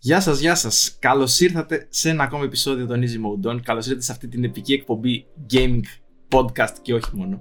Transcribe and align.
Γεια 0.00 0.20
σας, 0.20 0.40
γεια 0.40 0.54
σας. 0.54 0.96
Καλώς 0.98 1.40
ήρθατε 1.40 1.86
σε 1.90 2.10
ένα 2.10 2.22
ακόμα 2.22 2.44
επεισόδιο 2.44 2.86
των 2.86 3.02
Easy 3.02 3.46
Mode 3.48 3.52
On. 3.52 3.60
Καλώς 3.62 3.86
ήρθατε 3.86 4.04
σε 4.04 4.12
αυτή 4.12 4.28
την 4.28 4.44
επική 4.44 4.72
εκπομπή 4.72 5.26
gaming 5.52 5.80
podcast 6.32 6.74
και 6.82 6.94
όχι 6.94 7.10
μόνο. 7.12 7.40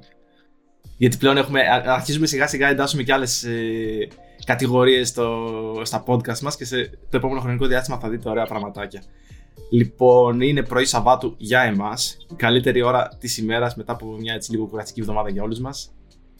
Γιατί 0.97 1.17
πλέον 1.17 1.38
έχουμε, 1.38 1.62
αρχίζουμε 1.85 2.28
σιγά 2.28 2.47
σιγά 2.47 2.67
εντάσσουμε 2.67 3.04
και 3.04 3.13
άλλες 3.13 3.43
ε, 3.43 4.07
κατηγορίες 4.46 5.07
στο, 5.07 5.81
στα 5.83 6.04
podcast 6.07 6.39
μας 6.39 6.55
και 6.55 6.65
σε 6.65 6.89
το 7.09 7.17
επόμενο 7.17 7.39
χρονικό 7.39 7.65
διάστημα 7.65 8.00
θα 8.00 8.09
δείτε 8.09 8.30
ωραία 8.30 8.46
πραγματάκια. 8.46 9.04
Λοιπόν, 9.71 10.42
είναι 10.42 10.64
πρωί 10.64 10.86
Σαββάτου 10.86 11.36
για 11.38 11.62
εμάς, 11.62 12.18
η 12.32 12.36
καλύτερη 12.36 12.82
ώρα 12.82 13.18
της 13.20 13.38
ημέρας 13.38 13.76
μετά 13.76 13.92
από 13.94 14.16
μια 14.20 14.34
έτσι 14.34 14.52
λίγο 14.52 14.66
κουραστική 14.66 15.00
εβδομάδα 15.00 15.30
για 15.30 15.44
όλους 15.44 15.60
μας. 15.60 15.92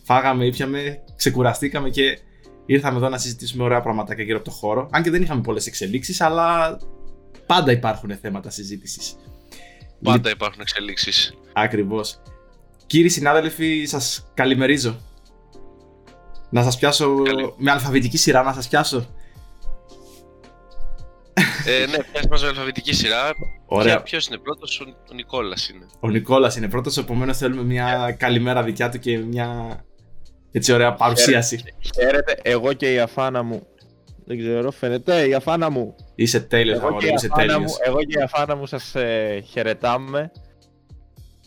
Φάγαμε, 0.04 0.46
ήπιαμε, 0.46 1.04
ξεκουραστήκαμε 1.16 1.90
και 1.90 2.20
ήρθαμε 2.68 2.98
εδώ 2.98 3.10
να 3.10 3.18
συζητήσουμε 3.18 3.64
ωραία 3.64 3.82
πραγματάκια 3.82 4.24
γύρω 4.24 4.38
από 4.38 4.46
το 4.46 4.52
χώρο. 4.52 4.90
Αν 4.92 5.04
και 5.04 5.10
δεν 5.10 5.22
είχαμε 5.22 5.42
πολλές 5.42 5.68
εξελίξεις, 5.68 6.22
αλλά 6.22 6.78
πάντα 7.46 7.72
υπάρχουν 7.72 8.18
θέματα 8.22 8.50
συζήτησης. 8.50 9.16
Πάντα 10.04 10.30
υπάρχουν 10.30 10.62
εξελίξεις. 10.62 11.34
Ακριβώς. 11.54 12.22
Κύριοι 12.86 13.10
συνάδελφοι, 13.10 13.86
σας 13.86 14.32
καλημερίζω. 14.34 15.00
Να 16.50 16.64
σας 16.64 16.78
πιάσω 16.78 17.16
με 17.58 17.72
αλφαβητική 17.72 18.18
σειρά, 18.18 18.44
να 18.44 18.54
σας 18.54 18.68
πιάσω. 18.68 19.06
Ε, 21.66 21.86
ναι, 21.86 22.04
πιάσει 22.04 22.28
μας 22.30 22.42
με 22.42 22.48
αλφαβητική 22.48 22.94
σειρά. 22.94 23.30
Ωραία. 23.66 24.02
Ποιος 24.02 24.28
είναι 24.28 24.38
πρώτος, 24.38 24.80
ο, 24.80 24.86
ο 25.12 25.14
Νικόλας 25.14 25.70
είναι. 25.70 25.86
Ο 26.00 26.10
Νικόλας 26.10 26.56
είναι 26.56 26.70
πρώτος, 26.70 26.98
επομένως 26.98 27.38
θέλουμε 27.38 27.64
μια 27.64 28.16
καλημέρα 28.20 28.64
δικιά 28.64 28.90
του 28.90 29.00
και 29.00 29.18
μια 29.18 29.80
έτσι 30.52 30.74
ωραία 30.74 30.94
παρουσίαση. 30.94 31.64
Χαίρετε, 31.96 32.40
εγώ 32.42 32.74
και 32.74 32.94
η 32.94 33.00
αφάνα 33.00 33.44
μου. 33.44 33.68
Δεν 34.26 34.38
ξέρω, 34.38 34.72
φαίνεται 34.72 35.28
η 35.28 35.34
αφάνα 35.34 35.70
μου. 35.70 35.96
Είσαι 36.16 36.40
τέλειος, 36.40 36.78
εγώ, 36.78 36.98
και 36.98 37.08
είσαι 37.16 37.28
τέλειος. 37.36 37.78
εγώ 37.80 38.04
και 38.04 38.20
η 38.20 38.22
αφάνα 38.22 38.56
μου 38.56 38.66
σας 38.66 38.96
ε, 38.96 39.44
χαιρετάμε. 39.50 40.32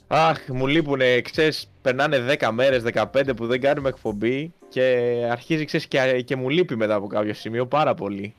Αχ, 0.06 0.48
μου 0.48 0.66
λείπουνε, 0.66 1.20
ξέρεις, 1.20 1.70
περνάνε 1.82 2.36
10 2.40 2.48
μέρες, 2.52 2.82
15 2.94 3.36
που 3.36 3.46
δεν 3.46 3.60
κάνουμε 3.60 3.88
εκπομπή 3.88 4.54
και 4.68 5.16
αρχίζει, 5.30 5.64
ξέρεις, 5.64 5.86
και, 5.86 6.22
και 6.24 6.36
μου 6.36 6.48
λείπει 6.48 6.76
μετά 6.76 6.94
από 6.94 7.06
κάποιο 7.06 7.34
σημείο 7.34 7.66
πάρα 7.66 7.94
πολύ. 7.94 8.34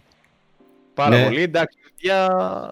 Πάρα 0.94 1.18
ναι. 1.18 1.24
πολύ, 1.24 1.42
εντάξει, 1.42 1.78
παιδιά, 1.84 2.30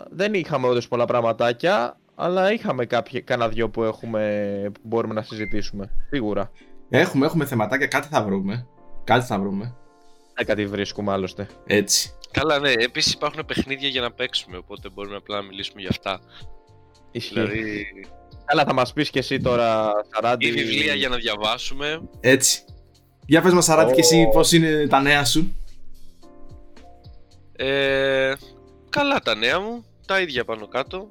δεν 0.09 0.33
είχαμε 0.33 0.67
όντως 0.67 0.87
πολλά 0.87 1.05
πραγματάκια, 1.05 1.97
αλλά 2.15 2.51
είχαμε 2.51 2.85
κάποια, 2.85 3.21
κάνα 3.21 3.47
δυο 3.47 3.69
που, 3.69 3.83
έχουμε, 3.83 4.71
που 4.73 4.81
μπορούμε 4.83 5.13
να 5.13 5.21
συζητήσουμε, 5.21 5.89
σίγουρα. 6.09 6.51
Έχουμε, 6.89 7.25
έχουμε 7.25 7.45
θεματάκια, 7.45 7.87
κάτι 7.87 8.07
θα 8.07 8.23
βρούμε. 8.23 8.67
Κάτι 9.03 9.25
θα 9.25 9.39
βρούμε. 9.39 9.75
Ε, 10.33 10.43
κάτι 10.43 10.65
βρίσκουμε 10.65 11.11
άλλωστε. 11.11 11.47
Έτσι. 11.65 12.13
Καλά, 12.31 12.59
ναι. 12.59 12.71
Επίσης 12.71 13.13
υπάρχουν 13.13 13.45
παιχνίδια 13.45 13.87
για 13.87 14.01
να 14.01 14.11
παίξουμε, 14.11 14.57
οπότε 14.57 14.89
μπορούμε 14.89 15.15
απλά 15.15 15.35
να 15.35 15.47
μιλήσουμε 15.47 15.81
για 15.81 15.89
αυτά. 15.89 16.19
Ισχύει. 17.11 17.33
Δηλαδή... 17.33 17.85
Καλά, 18.45 18.63
θα 18.65 18.73
μας 18.73 18.93
πεις 18.93 19.09
και 19.09 19.19
εσύ 19.19 19.39
τώρα, 19.39 19.91
Σαράντι. 20.13 20.47
Ή 20.47 20.51
βιβλία 20.51 20.93
για 20.93 21.09
να 21.09 21.15
διαβάσουμε. 21.15 22.01
Έτσι. 22.19 22.63
Για 23.25 23.41
πες 23.41 23.53
μας 23.53 23.65
Σαράντι 23.65 23.93
και 23.93 23.99
εσύ 23.99 24.29
πώς 24.31 24.51
είναι 24.51 24.87
τα 24.87 25.01
νέα 25.01 25.25
σου. 25.25 25.55
Ε, 27.55 28.33
καλά 28.89 29.19
τα 29.19 29.35
νέα 29.35 29.59
μου, 29.59 29.85
τα 30.07 30.21
ίδια 30.21 30.45
πάνω 30.45 30.67
κάτω. 30.67 31.09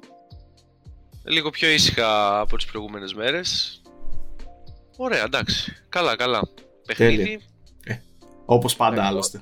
Λίγο 1.23 1.49
πιο 1.49 1.69
ήσυχα 1.69 2.39
από 2.39 2.55
τις 2.55 2.65
προηγούμενες 2.65 3.13
μέρες. 3.13 3.78
Ωραία, 5.01 5.23
εντάξει. 5.23 5.75
Καλά, 5.89 6.15
καλά. 6.15 6.41
Παιχνίδι. 6.87 7.41
Ε, 7.83 7.95
όπως 8.45 8.75
πάντα 8.75 9.01
ε, 9.03 9.05
άλλωστε. 9.05 9.41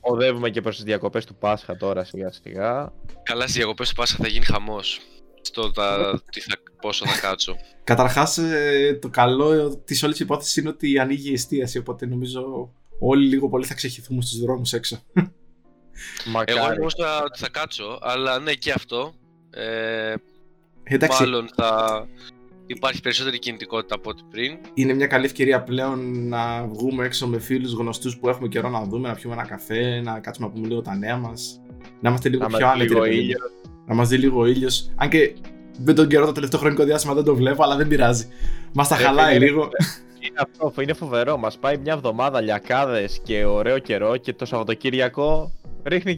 Οδεύουμε 0.00 0.50
και 0.50 0.60
προς 0.60 0.74
τις 0.74 0.84
διακοπές 0.84 1.24
του 1.24 1.34
Πάσχα 1.34 1.76
τώρα 1.76 2.04
σιγά 2.04 2.32
σιγά. 2.32 2.92
Καλά 3.22 3.42
στις 3.42 3.54
διακοπές 3.54 3.88
του 3.88 3.94
Πάσχα 3.94 4.16
θα 4.22 4.28
γίνει 4.28 4.44
χαμός. 4.44 5.00
Στο 5.40 5.70
τα, 5.70 6.20
τι 6.32 6.40
θα, 6.40 6.56
πόσο 6.80 7.06
θα 7.06 7.20
κάτσω. 7.20 7.56
Καταρχάς 7.84 8.38
ε, 8.38 8.98
το 9.00 9.08
καλό 9.08 9.76
της 9.76 10.02
όλης 10.02 10.20
υπόθεσης 10.20 10.56
είναι 10.56 10.68
ότι 10.68 10.98
ανοίγει 10.98 11.30
η 11.30 11.32
εστίαση 11.32 11.78
οπότε 11.78 12.06
νομίζω 12.06 12.72
όλοι 12.98 13.28
λίγο 13.28 13.48
πολύ 13.48 13.66
θα 13.66 13.74
ξεχυθούμε 13.74 14.22
στους 14.22 14.38
δρόμους 14.38 14.72
έξω. 14.72 15.02
Μακάρι. 16.26 16.58
Εγώ 16.58 16.68
νομίζω 16.68 16.96
ότι 17.24 17.38
θα 17.38 17.48
κάτσω, 17.48 17.98
αλλά 18.00 18.38
ναι 18.38 18.52
και 18.52 18.72
αυτό. 18.72 19.14
Ε, 19.50 20.14
Εντάξει. 20.84 21.22
Μάλλον 21.22 21.48
θα, 21.54 22.06
υπάρχει 22.66 23.00
περισσότερη 23.00 23.38
κινητικότητα 23.38 23.94
από 23.94 24.10
ό,τι 24.10 24.22
πριν. 24.30 24.58
Είναι 24.74 24.94
μια 24.94 25.06
καλή 25.06 25.24
ευκαιρία 25.24 25.62
πλέον 25.62 26.28
να 26.28 26.66
βγούμε 26.66 27.04
έξω 27.04 27.26
με 27.26 27.38
φίλους 27.38 27.72
γνωστούς 27.72 28.18
που 28.18 28.28
έχουμε 28.28 28.48
καιρό 28.48 28.68
να 28.68 28.84
δούμε, 28.84 29.08
να 29.08 29.14
πιούμε 29.14 29.34
ένα 29.34 29.46
καφέ, 29.46 30.00
να 30.00 30.20
κάτσουμε 30.20 30.46
να 30.46 30.52
πούμε 30.52 30.66
λίγο 30.66 30.82
τα 30.82 30.96
νέα 30.96 31.16
μας. 31.16 31.60
Να 32.00 32.08
είμαστε 32.08 32.28
λίγο 32.28 32.48
να 32.48 32.56
πιο 32.56 32.68
άνετοι. 32.68 33.36
Να 33.86 33.94
μας 33.94 34.08
δει 34.08 34.16
λίγο 34.16 34.46
ήλιος. 34.46 34.90
Αν 34.96 35.08
και 35.08 35.34
δεν 35.78 35.94
τον 35.94 36.08
καιρό 36.08 36.26
το 36.26 36.32
τελευταίο 36.32 36.60
χρονικό 36.60 36.84
διάστημα 36.84 37.14
δεν 37.14 37.24
το 37.24 37.34
βλέπω, 37.34 37.62
αλλά 37.62 37.76
δεν 37.76 37.88
πειράζει. 37.88 38.28
Μας 38.74 38.88
τα 38.88 38.96
ε, 38.96 38.98
χαλάει 39.02 39.38
λίγο. 39.38 39.68
Είναι 40.18 40.40
αυτό, 40.40 40.82
είναι 40.82 40.92
φοβερό. 40.92 41.36
Μας 41.36 41.58
πάει 41.58 41.76
μια 41.76 41.92
εβδομάδα 41.92 42.40
λιακάδες 42.40 43.20
και 43.22 43.44
ωραίο 43.44 43.78
καιρό 43.78 44.16
και 44.16 44.32
το 44.32 44.44
Σαββατοκύριακο 44.44 45.52
ρίχνει 45.84 46.16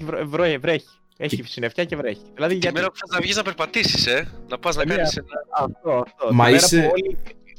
βρέχει. 0.60 0.86
Έχει 1.20 1.36
και... 1.36 1.44
συννεφιά 1.46 1.84
και 1.84 1.96
βρέχει. 1.96 2.20
Δηλαδή, 2.34 2.52
και 2.52 2.58
γιατί... 2.60 2.74
μέρα 2.74 2.90
που 2.90 2.96
θα 3.12 3.18
βγεις 3.22 3.36
να 3.36 3.42
περπατήσεις, 3.42 4.06
ε. 4.06 4.28
Να 4.48 4.58
πας 4.58 4.76
να 4.76 4.84
κάνεις 4.84 5.16
ένα. 5.16 5.26
Αυτό, 5.58 6.02
αυτό. 6.06 6.34
Μα 6.34 6.50
είσαι... 6.50 6.90
όλοι, 6.92 7.18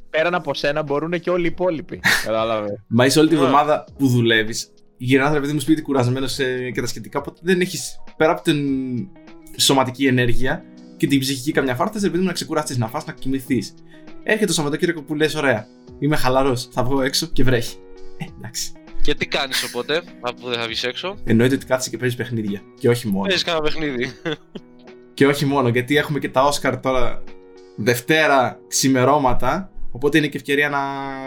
πέραν 0.09 0.35
από 0.35 0.53
σένα 0.53 0.83
μπορούν 0.83 1.19
και 1.19 1.29
όλοι 1.29 1.43
οι 1.43 1.49
υπόλοιποι. 1.51 1.99
Κατάλαβε. 2.25 2.83
Μα 2.87 3.05
είσαι 3.05 3.19
όλη 3.19 3.29
τη 3.29 3.35
βδομάδα 3.35 3.85
που 3.97 4.07
δουλεύεις. 4.07 4.71
Γυρνάς 4.97 5.33
ρε 5.33 5.39
παιδί 5.39 5.53
μου 5.53 5.59
σπίτι 5.59 5.81
κουρασμένος 5.81 6.35
και 6.73 6.81
τα 6.81 6.87
σχετικά. 6.87 7.19
Οπότε 7.19 7.39
δεν 7.43 7.61
έχει 7.61 7.77
πέρα 8.17 8.31
από 8.31 8.41
την 8.41 8.57
σωματική 9.57 10.05
ενέργεια 10.05 10.63
και 10.97 11.07
την 11.07 11.19
ψυχική 11.19 11.51
καμιά 11.51 11.75
φορά 11.75 11.91
θες 11.91 12.01
παιδί 12.01 12.17
μου 12.17 12.23
να 12.23 12.33
ξεκουραστείς, 12.33 12.77
να 12.77 12.87
φας, 12.87 13.05
να 13.05 13.13
κοιμηθείς. 13.13 13.73
Έρχεται 14.23 14.45
το 14.45 14.53
Σαββατοκύριακο 14.53 15.01
που 15.01 15.15
λες: 15.15 15.35
Ωραία, 15.35 15.67
είμαι 15.99 16.15
χαλαρός. 16.15 16.69
Θα 16.71 16.83
βγω 16.83 17.01
έξω 17.01 17.25
και 17.25 17.43
βρέχει. 17.43 17.77
Ε, 18.17 18.25
εντάξει. 18.37 18.71
Και 19.01 19.15
τι 19.15 19.27
κάνεις 19.27 19.63
οπότε, 19.63 20.03
αφού 20.21 20.49
δεν 20.49 20.59
θα 20.59 20.65
βγεις 20.65 20.83
έξω; 20.83 21.17
Εννοείται 21.23 21.55
ότι 21.55 21.65
κάθεσαι 21.65 21.89
και 21.89 21.97
παίζεις 21.97 22.17
παιχνίδια. 22.17 22.61
Και 22.79 22.89
όχι 22.89 23.07
μόνο. 23.07 23.21
Παίζεις 23.21 23.43
κανένα 23.43 23.63
παιχνίδι. 23.63 24.11
και 25.13 25.27
όχι 25.27 25.45
μόνο, 25.45 25.67
γιατί 25.67 25.97
έχουμε 25.97 26.19
και 26.19 26.29
τα 26.29 26.43
Όσκαρ 26.43 26.79
τώρα 26.79 27.23
Δευτέρα 27.75 28.59
ξημερώματα. 28.67 29.71
Οπότε 29.91 30.17
είναι 30.17 30.27
και 30.27 30.37
ευκαιρία 30.37 30.69
να 30.69 30.79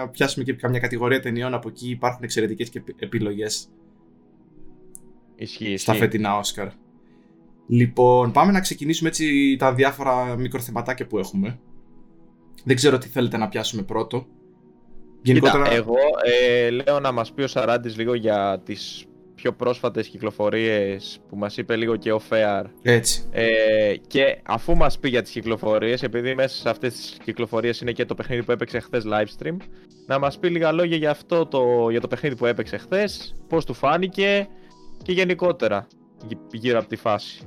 πιάσουμε 0.08 0.44
και 0.44 0.52
καμιά 0.52 0.78
κατηγορία 0.78 1.20
ταινιών. 1.20 1.54
Από 1.54 1.68
εκεί 1.68 1.90
υπάρχουν 1.90 2.22
εξαιρετικές 2.22 2.68
και 2.68 2.82
επιλογές. 2.98 3.68
Ισχύει. 5.36 5.76
Στα 5.76 5.94
φετινά 5.94 6.36
Όσκαρ. 6.36 6.68
Λοιπόν, 7.66 8.32
πάμε 8.32 8.52
να 8.52 8.60
ξεκινήσουμε 8.60 9.08
έτσι 9.08 9.56
τα 9.58 9.74
διάφορα 9.74 10.36
μικροθεματάκια 10.36 11.06
που 11.06 11.18
έχουμε. 11.18 11.58
Δεν 12.64 12.76
ξέρω 12.76 12.98
τι 12.98 13.08
θέλετε 13.08 13.36
να 13.36 13.48
πιάσουμε 13.48 13.82
πρώτο. 13.82 14.26
Γενικότερα... 15.22 15.62
Κοίτα, 15.62 15.74
εγώ 15.74 15.96
ε, 16.22 16.70
λέω 16.70 17.00
να 17.00 17.12
μας 17.12 17.32
πει 17.32 17.42
ο 17.42 17.46
Σαράντης 17.46 17.96
λίγο 17.96 18.14
για 18.14 18.62
τις 18.64 19.06
πιο 19.34 19.52
πρόσφατες 19.52 20.08
κυκλοφορίες 20.08 21.20
που 21.28 21.36
μας 21.36 21.56
είπε 21.56 21.76
λίγο 21.76 21.96
και 21.96 22.12
ο 22.12 22.20
Fair. 22.30 22.64
Έτσι. 22.82 23.28
Ε, 23.30 23.94
και 24.06 24.40
αφού 24.42 24.76
μας 24.76 24.98
πει 24.98 25.08
για 25.08 25.22
τις 25.22 25.30
κυκλοφορίες, 25.30 26.02
επειδή 26.02 26.34
μέσα 26.34 26.56
σε 26.56 26.68
αυτές 26.68 26.94
τις 26.94 27.16
κυκλοφορίες 27.24 27.80
είναι 27.80 27.92
και 27.92 28.04
το 28.04 28.14
παιχνίδι 28.14 28.42
που 28.42 28.52
έπαιξε 28.52 28.78
χθες 28.78 29.04
live 29.06 29.42
stream, 29.42 29.56
να 30.06 30.18
μας 30.18 30.38
πει 30.38 30.48
λίγα 30.48 30.72
λόγια 30.72 30.96
για 30.96 31.10
αυτό 31.10 31.46
το, 31.46 31.90
για 31.90 32.00
το 32.00 32.08
παιχνίδι 32.08 32.36
που 32.36 32.46
έπαιξε 32.46 32.76
χθες, 32.76 33.34
πώς 33.48 33.64
του 33.64 33.74
φάνηκε 33.74 34.48
και 35.02 35.12
γενικότερα 35.12 35.86
γύρω 36.52 36.78
από 36.78 36.88
τη 36.88 36.96
φάση. 36.96 37.46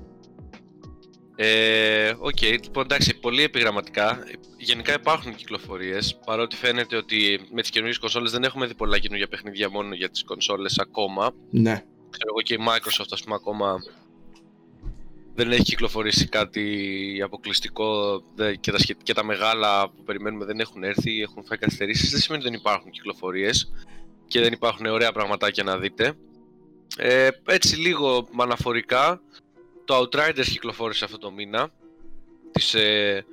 Ε, 1.36 2.14
OK, 2.20 2.36
okay, 2.42 2.60
λοιπόν 2.64 2.84
εντάξει, 2.84 3.20
πολύ 3.20 3.44
επιγραμματικά. 3.44 4.24
Γενικά 4.58 4.94
υπάρχουν 4.94 5.36
κυκλοφορίες. 5.36 6.20
Παρότι 6.26 6.56
φαίνεται 6.56 6.96
ότι 6.96 7.40
με 7.52 7.62
τις 7.62 7.70
καινούργιες 7.70 8.00
κονσόλες 8.00 8.32
δεν 8.32 8.44
έχουμε 8.44 8.66
δει 8.66 8.76
πολλά 8.76 9.00
καινούργια 9.00 9.28
παιχνίδια 9.28 9.70
μόνο 9.70 9.94
για 9.94 10.10
τις 10.10 10.24
κονσόλες 10.24 10.80
ακόμα. 10.80 11.32
Ναι. 11.50 11.84
Ξέρω 12.10 12.30
εγώ 12.30 12.42
και 12.42 12.54
η 12.54 12.60
Microsoft, 12.62 13.10
ας 13.12 13.24
πούμε, 13.24 13.36
ακόμα 13.36 13.78
δεν 15.36 15.52
έχει 15.52 15.64
κυκλοφορήσει 15.64 16.28
κάτι 16.28 17.22
αποκλειστικό 17.24 18.22
και 18.60 18.72
τα, 18.72 18.78
και 19.04 19.14
τα 19.14 19.24
μεγάλα 19.24 19.90
που 19.90 20.04
περιμένουμε 20.04 20.46
δεν 20.46 20.60
έχουν 20.60 20.84
έρθει, 20.84 21.22
έχουν 21.22 21.46
φάει 21.46 21.58
καθυστερήσεις. 21.58 22.12
Δεν 22.12 22.20
σημαίνει 22.20 22.44
ότι 22.44 22.52
δεν 22.52 22.60
υπάρχουν 22.60 22.92
κυκλοφορίες 22.92 23.72
και 24.28 24.42
δεν 24.42 24.54
υπάρχουν 24.54 24.86
ωραία 24.86 25.12
πραγματάκια 25.12 25.64
να 25.64 25.78
δείτε. 25.78 26.14
Ε, 26.98 27.28
έτσι 27.46 27.76
λίγο 27.76 28.28
αναφορικά, 28.38 29.22
το 29.86 30.00
Outriders 30.00 30.46
κυκλοφόρησε 30.46 31.06
αυτό 31.06 31.18
το 31.18 31.32
μήνα. 31.32 31.70
Της 32.52 32.74
ε, 32.74 33.26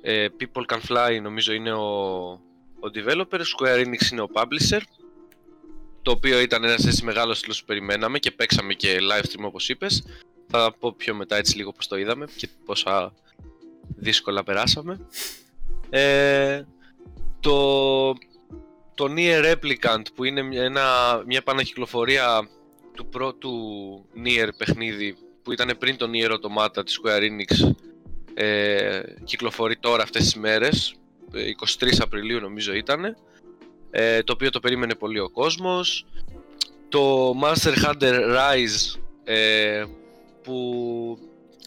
ε, 0.00 0.28
People 0.40 0.62
Can 0.66 0.80
Fly 0.88 1.20
νομίζω 1.22 1.52
είναι 1.52 1.72
ο, 1.72 2.24
ο 2.80 2.90
developer, 2.94 3.40
Square 3.40 3.86
Enix 3.86 4.12
είναι 4.12 4.20
ο 4.20 4.28
publisher. 4.32 4.80
Το 6.02 6.10
οποίο 6.10 6.40
ήταν 6.40 6.64
ένας 6.64 6.86
έτσι 6.86 7.04
μεγάλος 7.04 7.38
τίτλος 7.38 7.60
που 7.60 7.66
περιμέναμε 7.66 8.18
και 8.18 8.30
παίξαμε 8.30 8.74
και 8.74 8.98
live 9.10 9.24
stream 9.24 9.44
όπως 9.44 9.68
είπες. 9.68 10.04
Θα 10.46 10.74
πω 10.78 10.92
πιο 10.92 11.14
μετά 11.14 11.36
έτσι 11.36 11.56
λίγο 11.56 11.72
πώς 11.72 11.86
το 11.88 11.96
είδαμε 11.96 12.26
και 12.36 12.48
πόσα 12.64 13.12
δύσκολα 13.96 14.44
περάσαμε. 14.44 15.00
Ε, 15.90 16.62
το, 17.40 18.12
το 18.94 19.14
Nier 19.16 19.54
Replicant 19.54 20.02
που 20.14 20.24
είναι 20.24 20.56
ένα, 20.56 21.22
μια 21.26 21.38
επανακυκλοφορία 21.38 22.48
του 22.94 23.06
πρώτου 23.06 23.52
Nier 24.24 24.48
παιχνίδι 24.56 25.16
που 25.46 25.52
ήταν 25.52 25.76
πριν 25.78 25.96
τον 25.96 26.10
Nier 26.14 26.30
Automata 26.30 26.84
της 26.84 27.00
Square 27.00 27.20
Enix 27.20 27.74
ε, 28.34 29.00
κυκλοφορεί 29.24 29.76
τώρα 29.76 30.02
αυτές 30.02 30.22
τις 30.22 30.34
μέρες 30.34 30.94
23 31.32 31.86
ε, 31.86 31.96
Απριλίου 32.00 32.40
νομίζω 32.40 32.74
ήταν 32.74 33.16
ε, 33.90 34.22
το 34.22 34.32
οποίο 34.32 34.50
το 34.50 34.60
περίμενε 34.60 34.94
πολύ 34.94 35.18
ο 35.18 35.30
κόσμος. 35.30 36.06
Το 36.88 37.32
Monster 37.42 37.74
Hunter 37.84 38.36
Rise 38.36 39.00
ε, 39.24 39.84
που 40.42 41.18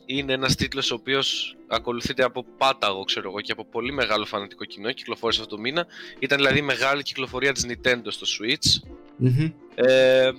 είναι 0.06 0.34
ένας 0.34 0.56
τίτλος 0.56 0.92
ο 0.92 0.96
οποίος 0.96 1.58
ακολουθείται 1.68 2.24
από 2.24 2.46
πάταγο 2.58 3.04
ξέρω 3.04 3.30
εγώ 3.30 3.42
και 3.42 3.52
από 3.52 3.66
πολύ 3.66 3.92
μεγάλο 3.92 4.26
φανατικό 4.26 4.66
κοινό 4.66 4.92
κυκλοφόρησε 4.92 5.42
αυτό 5.42 5.56
το 5.56 5.62
μήνα. 5.62 5.86
Ήταν 6.20 6.38
δηλαδή 6.38 6.62
μεγάλη 6.62 7.04
κυκλοφορία 7.04 7.52
της 7.52 7.66
Nintendo 7.68 8.08
στο 8.08 8.26
Switch. 8.40 8.94
Ε, 9.76 10.32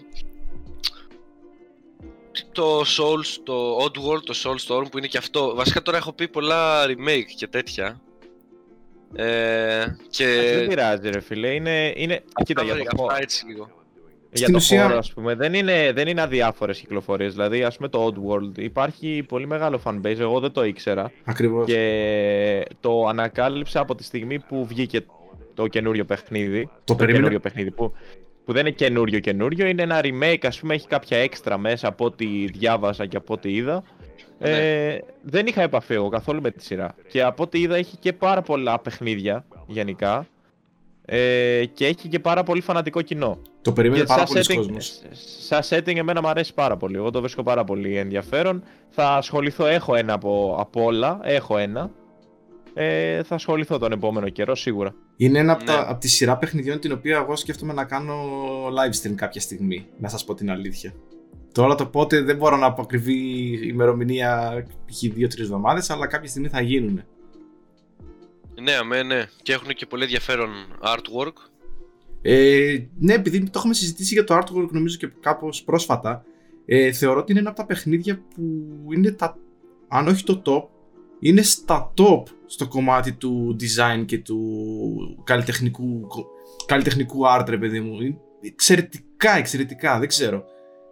το 2.52 2.80
Souls, 2.80 3.40
το 3.42 3.76
Oddworld, 3.84 4.22
το 4.24 4.34
Soulstorm 4.44 4.84
που 4.90 4.98
είναι 4.98 5.06
και 5.06 5.18
αυτό 5.18 5.54
βασικά 5.54 5.82
τώρα 5.82 5.96
έχω 5.98 6.12
πει 6.12 6.28
πολλά 6.28 6.84
remake 6.86 7.30
και 7.36 7.46
τέτοια 7.46 8.00
ε, 9.14 9.84
και... 10.10 10.26
Δεν 10.54 10.68
πειράζει 10.68 11.10
ρε 11.10 11.20
φίλε, 11.20 11.48
είναι... 11.48 11.92
είναι... 11.96 12.22
Κοίτα, 12.44 12.62
για 12.62 12.74
το 12.74 13.06
έτσι 13.20 13.46
λίγο 13.46 13.68
για 14.32 14.46
το 14.46 14.56
ουσία... 14.56 14.82
χώρο, 14.82 14.98
ας 14.98 15.12
πούμε, 15.12 15.34
δεν 15.34 15.54
είναι, 15.54 15.92
δεν 15.92 16.08
είναι 16.08 16.20
αδιάφορες 16.20 16.78
κυκλοφορίες. 16.78 17.32
Δηλαδή, 17.32 17.62
ας 17.62 17.76
πούμε, 17.76 17.88
το 17.88 18.06
Oddworld 18.06 18.58
υπάρχει 18.58 19.24
πολύ 19.28 19.46
μεγάλο 19.46 19.80
fanbase, 19.84 20.18
εγώ 20.18 20.40
δεν 20.40 20.52
το 20.52 20.64
ήξερα. 20.64 21.12
Ακριβώς. 21.24 21.66
Και 21.66 22.64
το 22.80 23.06
ανακάλυψα 23.06 23.80
από 23.80 23.94
τη 23.94 24.04
στιγμή 24.04 24.38
που 24.38 24.66
βγήκε 24.66 25.00
το 25.54 25.66
καινούριο 25.66 26.04
παιχνίδι. 26.04 26.68
Το, 26.84 26.94
το 26.94 27.06
καινούριο 27.06 27.40
παιχνίδι 27.40 27.70
που, 27.70 27.92
που 28.44 28.52
δεν 28.52 28.66
είναι 28.66 28.75
καινούριο 28.75 29.19
καινούριο, 29.19 29.66
είναι 29.66 29.82
ένα 29.82 30.00
remake, 30.02 30.42
ας 30.42 30.60
πούμε, 30.60 30.75
έχει 30.75 30.87
κάποια 30.87 31.19
έξτρα 31.19 31.58
μέσα 31.58 31.88
από 31.88 32.04
ό,τι 32.04 32.26
διάβασα 32.46 33.06
και 33.06 33.16
από 33.16 33.34
ό,τι 33.34 33.54
είδα. 33.54 33.82
Ναι. 34.38 34.50
Ε, 34.50 35.00
δεν 35.22 35.46
είχα 35.46 35.62
επαφή 35.62 35.94
εγώ 35.94 36.08
καθόλου 36.08 36.40
με 36.40 36.50
τη 36.50 36.64
σειρά. 36.64 36.94
Και 37.08 37.22
από 37.22 37.42
ό,τι 37.42 37.60
είδα 37.60 37.76
έχει 37.76 37.96
και 37.96 38.12
πάρα 38.12 38.42
πολλά 38.42 38.78
παιχνίδια 38.78 39.44
γενικά 39.66 40.26
ε, 41.04 41.64
και 41.64 41.87
έχει 41.87 42.08
και 42.08 42.19
πάρα 42.19 42.42
πολύ 42.42 42.60
φανατικό 42.60 43.02
κοινό. 43.02 43.38
Το 43.62 43.72
περίμενε 43.72 44.04
πάρα 44.04 44.25
πολύ 44.25 44.56
κόσμος. 44.56 45.00
Σαν 45.40 45.60
setting 45.69 45.96
εμένα 45.96 46.20
μου 46.20 46.28
αρέσει 46.28 46.54
πάρα 46.54 46.76
πολύ. 46.76 46.96
Εγώ 46.96 47.10
το 47.10 47.20
βρίσκω 47.20 47.42
πάρα 47.42 47.64
πολύ 47.64 47.96
ενδιαφέρον. 47.96 48.62
Θα 48.88 49.08
ασχοληθώ, 49.08 49.66
έχω 49.66 49.94
ένα 49.94 50.12
από, 50.12 50.56
από 50.58 50.84
όλα, 50.84 51.20
έχω 51.22 51.58
ένα. 51.58 51.90
Ε, 52.75 53.22
θα 53.22 53.34
ασχοληθώ 53.34 53.78
τον 53.78 53.93
επόμενο 53.93 54.28
καιρό 54.28 54.55
σίγουρα. 54.55 54.94
Είναι 55.17 55.38
ένα 55.38 55.52
από, 55.52 55.64
ναι. 55.64 55.72
από 55.72 56.00
τη 56.00 56.08
σειρά 56.08 56.37
παιχνιδιών 56.37 56.81
την 56.81 56.93
οποία 56.93 57.17
εγώ 57.17 57.37
σκέφτομαι 57.37 57.72
να 57.72 57.84
κάνω 57.84 58.14
live 58.67 59.06
stream 59.06 59.14
κάποια 59.14 59.40
στιγμή, 59.40 59.87
να 59.99 60.08
σας 60.08 60.25
πω 60.25 60.34
την 60.34 60.50
αλήθεια. 60.50 60.94
Τώρα 61.52 61.75
το 61.75 61.87
πότε 61.87 62.20
δεν 62.20 62.37
μπορώ 62.37 62.56
να 62.56 62.72
πω 62.72 62.82
ακριβή 62.82 63.17
ημερομηνία 63.69 64.64
π.χ. 64.87 65.02
2-3 65.17 65.40
εβδομάδες, 65.40 65.90
αλλά 65.90 66.06
κάποια 66.06 66.28
στιγμή 66.28 66.49
θα 66.49 66.61
γίνουν. 66.61 67.05
Ναι, 68.62 68.73
αμέ, 68.73 69.02
ναι. 69.02 69.25
Και 69.43 69.52
έχουν 69.52 69.69
και 69.69 69.87
πολύ 69.87 70.02
ενδιαφέρον 70.02 70.50
artwork. 70.82 71.32
Ε, 72.23 72.78
ναι, 72.99 73.14
επειδή 73.14 73.43
το 73.43 73.50
έχουμε 73.55 73.75
συζητήσει 73.75 74.14
για 74.14 74.25
το 74.25 74.38
artwork 74.38 74.69
νομίζω 74.70 74.96
και 74.96 75.11
κάπως 75.20 75.62
πρόσφατα, 75.62 76.25
ε, 76.66 76.93
θεωρώ 76.93 77.20
ότι 77.20 77.31
είναι 77.31 77.40
ένα 77.40 77.49
από 77.49 77.58
τα 77.58 77.66
παιχνίδια 77.66 78.23
που 78.34 78.43
είναι 78.93 79.11
τα, 79.11 79.37
αν 79.88 80.06
όχι 80.08 80.25
το 80.25 80.43
top, 80.44 80.79
είναι 81.20 81.43
στα 81.43 81.93
top 81.96 82.22
στο 82.46 82.69
κομμάτι 82.69 83.12
του 83.12 83.56
design 83.61 84.05
και 84.06 84.19
του 84.19 84.38
καλλιτεχνικού, 85.25 86.06
καλλιτεχνικού 86.67 87.20
art, 87.26 87.44
ρε 87.49 87.58
παιδί 87.58 87.81
μου. 87.81 87.96
Εξαιρετικά, 88.40 89.37
εξαιρετικά, 89.37 89.99
δεν 89.99 90.08
ξέρω. 90.08 90.44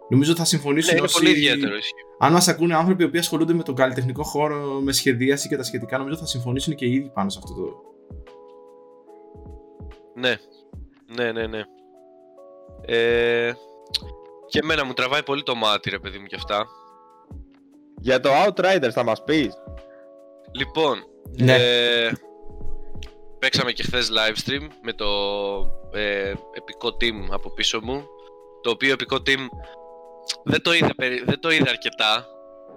Νομίζω 0.09 0.35
θα 0.35 0.45
συμφωνήσουν 0.45 0.93
ναι, 0.93 0.99
είναι 0.99 1.09
πολύ 1.11 1.29
ιδιαίτερο 1.29 1.75
Αν 2.19 2.31
μας 2.31 2.47
ακούνε 2.47 2.75
άνθρωποι 2.75 3.09
που 3.09 3.17
ασχολούνται 3.17 3.53
με 3.53 3.63
τον 3.63 3.75
καλλιτεχνικό 3.75 4.23
χώρο, 4.23 4.79
με 4.81 4.91
σχεδίαση 4.91 5.47
και 5.47 5.55
τα 5.55 5.63
σχετικά, 5.63 5.97
νομίζω 5.97 6.17
θα 6.17 6.25
συμφωνήσουν 6.25 6.75
και 6.75 6.85
οι 6.85 6.93
ίδιοι 6.93 7.11
πάνω 7.13 7.29
σε 7.29 7.39
αυτό 7.43 7.53
το. 7.53 7.87
Ναι. 10.15 10.35
Ναι, 11.15 11.31
ναι, 11.31 11.47
ναι. 11.47 11.61
Ε, 12.85 13.53
και 14.47 14.59
εμένα 14.63 14.85
μου 14.85 14.93
τραβάει 14.93 15.23
πολύ 15.23 15.43
το 15.43 15.55
μάτι, 15.55 15.89
ρε 15.89 15.99
παιδί 15.99 16.17
μου, 16.17 16.25
και 16.25 16.35
αυτά. 16.35 16.67
Για 17.99 18.19
το 18.19 18.29
Outriders 18.45 18.91
θα 18.91 19.03
μας 19.03 19.23
πεις. 19.23 19.53
Λοιπόν, 20.51 21.03
ναι. 21.37 21.53
ε, 21.53 22.11
παίξαμε 23.39 23.71
και 23.71 23.83
χθες 23.83 24.09
live 24.11 24.49
stream 24.49 24.67
με 24.81 24.93
το 24.93 25.07
ε, 25.93 26.33
επικό 26.53 26.87
team 27.01 27.27
από 27.31 27.49
πίσω 27.53 27.79
μου. 27.83 28.05
Το 28.61 28.69
οποίο 28.69 28.91
επικό 28.91 29.15
team 29.15 29.47
δεν 30.43 30.61
το, 30.61 30.73
είδα, 30.73 30.93
δεν 31.25 31.39
το 31.39 31.51
είδα 31.51 31.69
αρκετά. 31.69 32.27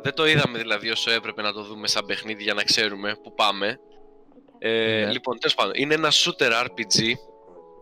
Δεν 0.02 0.14
το 0.14 0.26
είδαμε 0.26 0.58
δηλαδή 0.58 0.90
όσο 0.90 1.10
έπρεπε 1.10 1.42
να 1.42 1.52
το 1.52 1.62
δούμε 1.62 1.88
σαν 1.88 2.06
παιχνίδι 2.06 2.42
για 2.42 2.54
να 2.54 2.62
ξέρουμε 2.62 3.16
που 3.22 3.34
πάμε. 3.34 3.78
Ε, 4.58 5.04
ναι. 5.04 5.12
Λοιπόν, 5.12 5.38
τέλος 5.38 5.54
πάντων, 5.54 5.72
είναι 5.76 5.94
ένα 5.94 6.10
shooter 6.10 6.64
RPG 6.64 7.12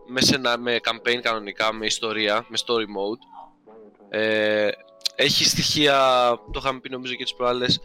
με, 0.07 0.57
με 0.57 0.79
campaign 0.83 1.19
κανονικά, 1.21 1.73
με 1.73 1.85
ιστορία, 1.85 2.45
με 2.47 2.57
story 2.65 2.83
mode. 2.83 3.19
Ε, 4.09 4.69
έχει 5.15 5.45
στοιχεία, 5.45 5.97
το 6.51 6.59
είχαμε 6.63 6.79
πει 6.79 6.89
νομίζω 6.89 7.13
και 7.13 7.23
τις 7.23 7.33
προάλλες, 7.33 7.79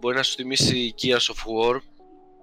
μπορεί 0.00 0.16
να 0.16 0.22
σου 0.22 0.34
θυμίσει 0.34 0.94
Gears 1.02 1.12
of 1.12 1.70
War, 1.70 1.76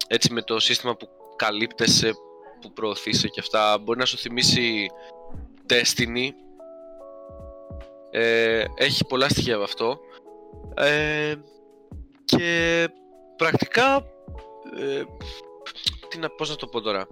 έτσι 0.08 0.34
με 0.34 0.42
το 0.42 0.60
σύστημα 0.60 0.96
που 0.96 1.08
καλύπτεσαι, 1.36 2.14
που 2.62 2.74
προωθείσαι 2.74 3.28
και 3.28 3.40
αυτά. 3.40 3.78
Μπορεί 3.78 4.00
να 4.00 4.06
σου 4.06 4.18
θυμίσει 4.18 4.88
Destiny, 5.70 6.30
ε, 8.12 8.64
έχει 8.76 9.06
πολλά 9.06 9.30
στοιχεία 9.30 9.56
από 9.56 9.64
αυτό. 9.64 10.00
Ε, 10.76 11.36
και 12.26 12.88
πρακτικά, 13.36 13.96
ε, 14.78 15.04
τι 16.08 16.18
να, 16.18 16.30
πώς 16.30 16.50
να 16.50 16.56
το 16.56 16.68
πω 16.68 16.82
τώρα. 16.82 17.08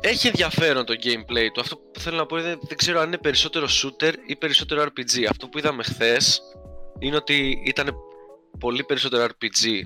Έχει 0.00 0.26
ενδιαφέρον 0.26 0.84
το 0.84 0.94
gameplay 1.02 1.48
του. 1.52 1.60
Αυτό 1.60 1.76
που 1.76 2.00
θέλω 2.00 2.16
να 2.16 2.26
πω 2.26 2.38
είναι 2.38 2.58
δεν 2.60 2.76
ξέρω 2.76 3.00
αν 3.00 3.06
είναι 3.06 3.18
περισσότερο 3.18 3.66
shooter 3.66 4.12
ή 4.26 4.36
περισσότερο 4.36 4.82
RPG. 4.82 5.24
Αυτό 5.30 5.48
που 5.48 5.58
είδαμε 5.58 5.82
χθες 5.82 6.42
είναι 7.00 7.16
ότι 7.16 7.62
ήταν 7.64 7.94
πολύ 8.58 8.84
περισσότερο 8.84 9.24
RPG 9.24 9.82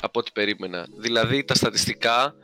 από 0.00 0.20
ό,τι 0.20 0.30
περίμενα. 0.34 0.86
Δηλαδή 0.98 1.44
τα 1.44 1.54
στατιστικά 1.54 2.34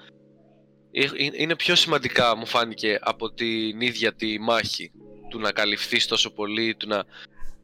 ε, 0.91 1.05
ε, 1.05 1.09
είναι 1.33 1.57
πιο 1.57 1.75
σημαντικά 1.75 2.37
μου 2.37 2.47
φάνηκε 2.47 2.99
από 3.01 3.33
την 3.33 3.81
ίδια 3.81 4.15
τη 4.15 4.39
μάχη 4.41 4.93
του 5.29 5.39
να 5.39 5.53
καλυφθείς 5.53 6.07
τόσο 6.07 6.31
πολύ, 6.31 6.75
του 6.75 6.89
να, 6.89 7.05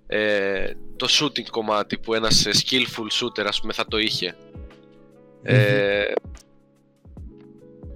ε, 0.06 0.72
το 0.96 1.06
shooting 1.10 1.48
κομμάτι 1.50 1.98
που 1.98 2.14
ένας 2.14 2.46
skillful 2.46 3.22
shooter 3.22 3.44
ας 3.46 3.60
πούμε 3.60 3.72
θα 3.72 3.86
το 3.86 3.98
είχε. 3.98 4.36
Ε, 5.42 6.12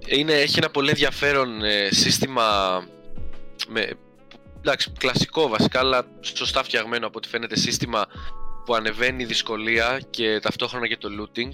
είναι, 0.07 0.33
έχει 0.33 0.57
ένα 0.57 0.69
πολύ 0.69 0.89
ενδιαφέρον 0.89 1.61
σύστημα 1.89 2.79
με, 3.67 3.91
εντάξει, 4.59 4.91
κλασικό 4.97 5.47
βασικά 5.47 5.79
αλλά 5.79 6.05
σωστά 6.21 6.63
φτιαγμένο 6.63 7.07
από 7.07 7.17
ό,τι 7.17 7.27
φαίνεται 7.27 7.57
σύστημα 7.57 8.05
που 8.65 8.75
ανεβαίνει 8.75 9.23
η 9.23 9.25
δυσκολία 9.25 10.01
και 10.09 10.39
ταυτόχρονα 10.39 10.87
και 10.87 10.97
το 10.97 11.09
looting 11.19 11.51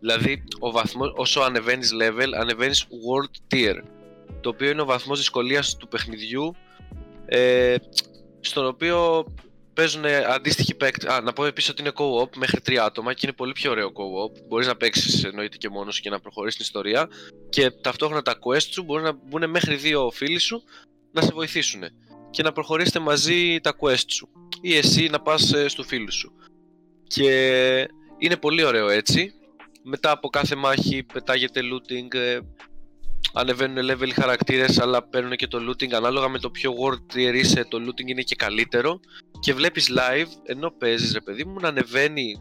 Δηλαδή, 0.00 0.44
ο 0.58 0.70
βαθμός, 0.70 1.12
όσο 1.16 1.40
ανεβαίνεις 1.40 1.92
level, 2.02 2.28
ανεβαίνεις 2.38 2.84
world 2.84 3.54
tier. 3.54 3.82
Το 4.40 4.48
οποίο 4.48 4.70
είναι 4.70 4.82
ο 4.82 4.84
βαθμός 4.84 5.18
δυσκολίας 5.18 5.76
του 5.76 5.88
παιχνιδιού. 5.88 6.54
Ε, 7.26 7.74
στον 8.40 8.66
οποίο 8.66 9.26
παίζουν 9.74 10.04
αντίστοιχοι 10.06 10.74
παίκτες. 10.74 11.10
Α, 11.10 11.20
να 11.20 11.32
πω 11.32 11.44
επίσης 11.44 11.70
ότι 11.70 11.80
είναι 11.80 11.92
co-op 11.94 12.36
μέχρι 12.36 12.60
τρία 12.60 12.84
άτομα 12.84 13.12
και 13.12 13.20
είναι 13.22 13.32
πολύ 13.32 13.52
πιο 13.52 13.70
ωραίο 13.70 13.88
co-op. 13.88 14.40
Μπορείς 14.48 14.66
να 14.66 14.76
παίξεις 14.76 15.24
εννοείται 15.24 15.56
και 15.56 15.68
μόνος 15.68 16.00
και 16.00 16.10
να 16.10 16.20
προχωρήσεις 16.20 16.56
την 16.56 16.64
ιστορία. 16.64 17.08
Και 17.48 17.70
ταυτόχρονα 17.70 18.22
τα 18.22 18.38
quest 18.40 18.68
σου 18.70 18.82
μπορεί 18.82 19.02
να 19.02 19.12
μπουν 19.12 19.50
μέχρι 19.50 19.74
δύο 19.74 20.10
φίλοι 20.10 20.38
σου 20.38 20.62
να 21.12 21.22
σε 21.22 21.30
βοηθήσουν. 21.32 21.82
Και 22.30 22.42
να 22.42 22.52
προχωρήσετε 22.52 22.98
μαζί 22.98 23.60
τα 23.60 23.76
quest 23.80 24.04
σου. 24.06 24.28
Ή 24.60 24.76
εσύ 24.76 25.08
να 25.08 25.20
πας 25.20 25.52
ε, 25.52 25.68
στο 25.68 25.82
φίλο 25.82 26.10
σου. 26.10 26.32
Και 27.08 27.88
είναι 28.18 28.36
πολύ 28.36 28.64
ωραίο 28.64 28.88
έτσι 28.88 29.32
μετά 29.88 30.10
από 30.10 30.28
κάθε 30.28 30.56
μάχη 30.56 31.06
πετάγεται 31.12 31.60
looting, 31.60 32.14
ε, 32.14 32.38
ανεβαίνουν 33.32 33.90
level 33.90 34.10
χαρακτήρες 34.14 34.78
αλλά 34.78 35.02
παίρνουν 35.02 35.36
και 35.36 35.46
το 35.46 35.58
looting 35.68 35.92
ανάλογα 35.92 36.28
με 36.28 36.38
το 36.38 36.50
πιο 36.50 36.72
world 36.72 37.16
tier 37.16 37.34
είσαι 37.34 37.66
το 37.68 37.78
looting 37.86 38.06
είναι 38.06 38.22
και 38.22 38.34
καλύτερο 38.34 39.00
και 39.40 39.54
βλέπεις 39.54 39.90
live 39.90 40.28
ενώ 40.44 40.70
παίζεις 40.70 41.12
ρε 41.12 41.20
παιδί 41.20 41.44
μου 41.44 41.56
να 41.60 41.68
ανεβαίνει 41.68 42.34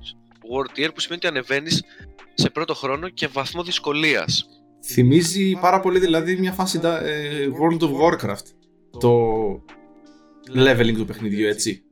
world 0.53 0.79
tier 0.79 0.89
που 0.93 1.00
σημαίνει 1.00 1.25
ότι 1.25 1.27
ανεβαίνεις 1.27 1.83
σε 2.33 2.50
πρώτο 2.50 2.74
χρόνο 2.74 3.09
και 3.09 3.27
βαθμό 3.27 3.63
δυσκολίας. 3.63 4.50
Θυμίζει 4.86 5.57
πάρα 5.62 5.79
πολύ 5.79 6.00
δηλαδή 6.00 6.38
μια 6.38 6.51
φάση 6.51 6.79
ε, 6.83 7.47
World 7.62 7.79
of 7.79 7.91
Warcraft 7.91 8.45
το 9.00 9.12
leveling 10.55 10.93
του 10.95 11.05
παιχνιδιού 11.05 11.47
έτσι. 11.47 11.83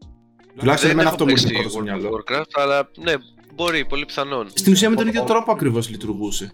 Τουλάχιστον 0.57 0.89
εμένα 0.91 1.09
αυτό 1.09 1.23
μου 1.23 1.29
ήρθε 1.29 1.53
πρώτο 1.53 1.69
στο 1.69 1.81
μυαλό. 1.81 2.09
Warcraft, 2.09 2.51
αλλά 2.53 2.89
ναι, 2.97 3.13
Μπορεί, 3.55 3.85
πολύ 3.85 4.05
πιθανόν. 4.05 4.49
Στην 4.53 4.73
ουσία 4.73 4.89
με 4.89 4.95
τον 4.95 5.07
ίδιο 5.07 5.23
τρόπο 5.23 5.51
ακριβώς 5.51 5.89
λειτουργούσε. 5.89 6.51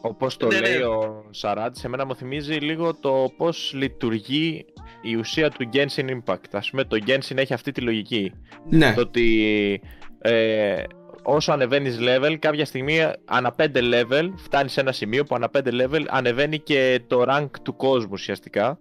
Όπως 0.00 0.36
το 0.36 0.46
Ναι, 0.46 0.60
ναι. 0.60 0.68
λέει 0.68 0.80
ο 0.80 1.24
Σαράτ, 1.30 1.76
σε 1.76 1.88
μένα 1.88 2.06
μου 2.06 2.14
θυμίζει 2.14 2.54
λίγο 2.54 2.94
το 2.94 3.32
πώς 3.36 3.72
λειτουργεί 3.74 4.64
η 5.02 5.14
ουσία 5.16 5.50
του 5.50 5.68
Genshin 5.72 6.10
Impact. 6.10 6.44
Ας 6.52 6.70
πούμε 6.70 6.84
το 6.84 6.98
Genshin 7.06 7.36
έχει 7.36 7.52
αυτή 7.52 7.72
τη 7.72 7.80
λογική. 7.80 8.32
Ναι. 8.68 8.92
Το 8.94 9.00
ότι 9.00 9.80
ε, 10.18 10.82
όσο 11.22 11.52
ανεβαίνεις 11.52 11.98
level, 12.00 12.36
κάποια 12.38 12.64
στιγμή 12.64 12.98
ανά 13.24 13.54
5 13.58 13.66
level 13.76 14.28
φτάνεις 14.36 14.72
σε 14.72 14.80
ένα 14.80 14.92
σημείο 14.92 15.24
που 15.24 15.34
ανά 15.34 15.50
5 15.54 15.60
level 15.62 16.04
ανεβαίνει 16.08 16.58
και 16.58 17.00
το 17.06 17.24
rank 17.28 17.48
του 17.62 17.76
κόσμου 17.76 18.10
ουσιαστικά. 18.12 18.78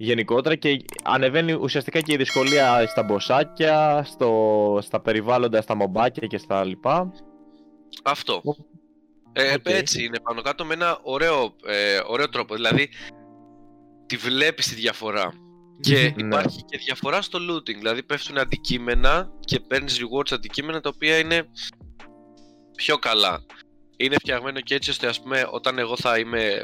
Γενικότερα 0.00 0.54
και 0.54 0.84
ανεβαίνει 1.02 1.52
ουσιαστικά 1.52 2.00
και 2.00 2.12
η 2.12 2.16
δυσκολία 2.16 2.86
στα 2.86 3.02
μποσάκια, 3.02 4.02
στο, 4.04 4.78
στα 4.82 5.00
περιβάλλοντα, 5.00 5.60
στα 5.60 5.74
μομπάκια 5.74 6.26
και 6.26 6.38
στα 6.38 6.64
λοιπά. 6.64 7.12
Αυτό. 8.04 8.42
Ε, 9.32 9.54
Οκ. 9.54 9.60
Έτσι 9.64 10.04
είναι 10.04 10.20
πάνω 10.20 10.42
κάτω 10.42 10.64
με 10.64 10.74
ένα 10.74 10.98
ωραίο, 11.02 11.54
ε, 11.66 12.00
ωραίο 12.06 12.28
τρόπο. 12.28 12.54
Δηλαδή, 12.54 12.88
τη 14.06 14.16
βλέπεις 14.16 14.68
τη 14.68 14.74
διαφορά. 14.74 15.32
Και 15.80 15.94
Ναι. 15.94 16.26
υπάρχει 16.26 16.64
και 16.64 16.78
διαφορά 16.78 17.22
στο 17.22 17.38
looting. 17.50 17.74
Δηλαδή, 17.76 18.02
πέφτουν 18.02 18.38
αντικείμενα 18.38 19.30
και 19.40 19.60
παίρνεις 19.60 19.98
rewards 20.00 20.32
αντικείμενα 20.32 20.80
τα 20.80 20.90
οποία 20.94 21.18
είναι 21.18 21.48
πιο 22.76 22.96
καλά. 22.96 23.40
Είναι 23.96 24.14
φτιαγμένο 24.14 24.60
και 24.60 24.74
έτσι 24.74 24.90
ώστε, 24.90 25.06
ας 25.06 25.20
πούμε, 25.22 25.48
όταν 25.50 25.78
εγώ 25.78 25.96
θα 25.96 26.18
είμαι 26.18 26.62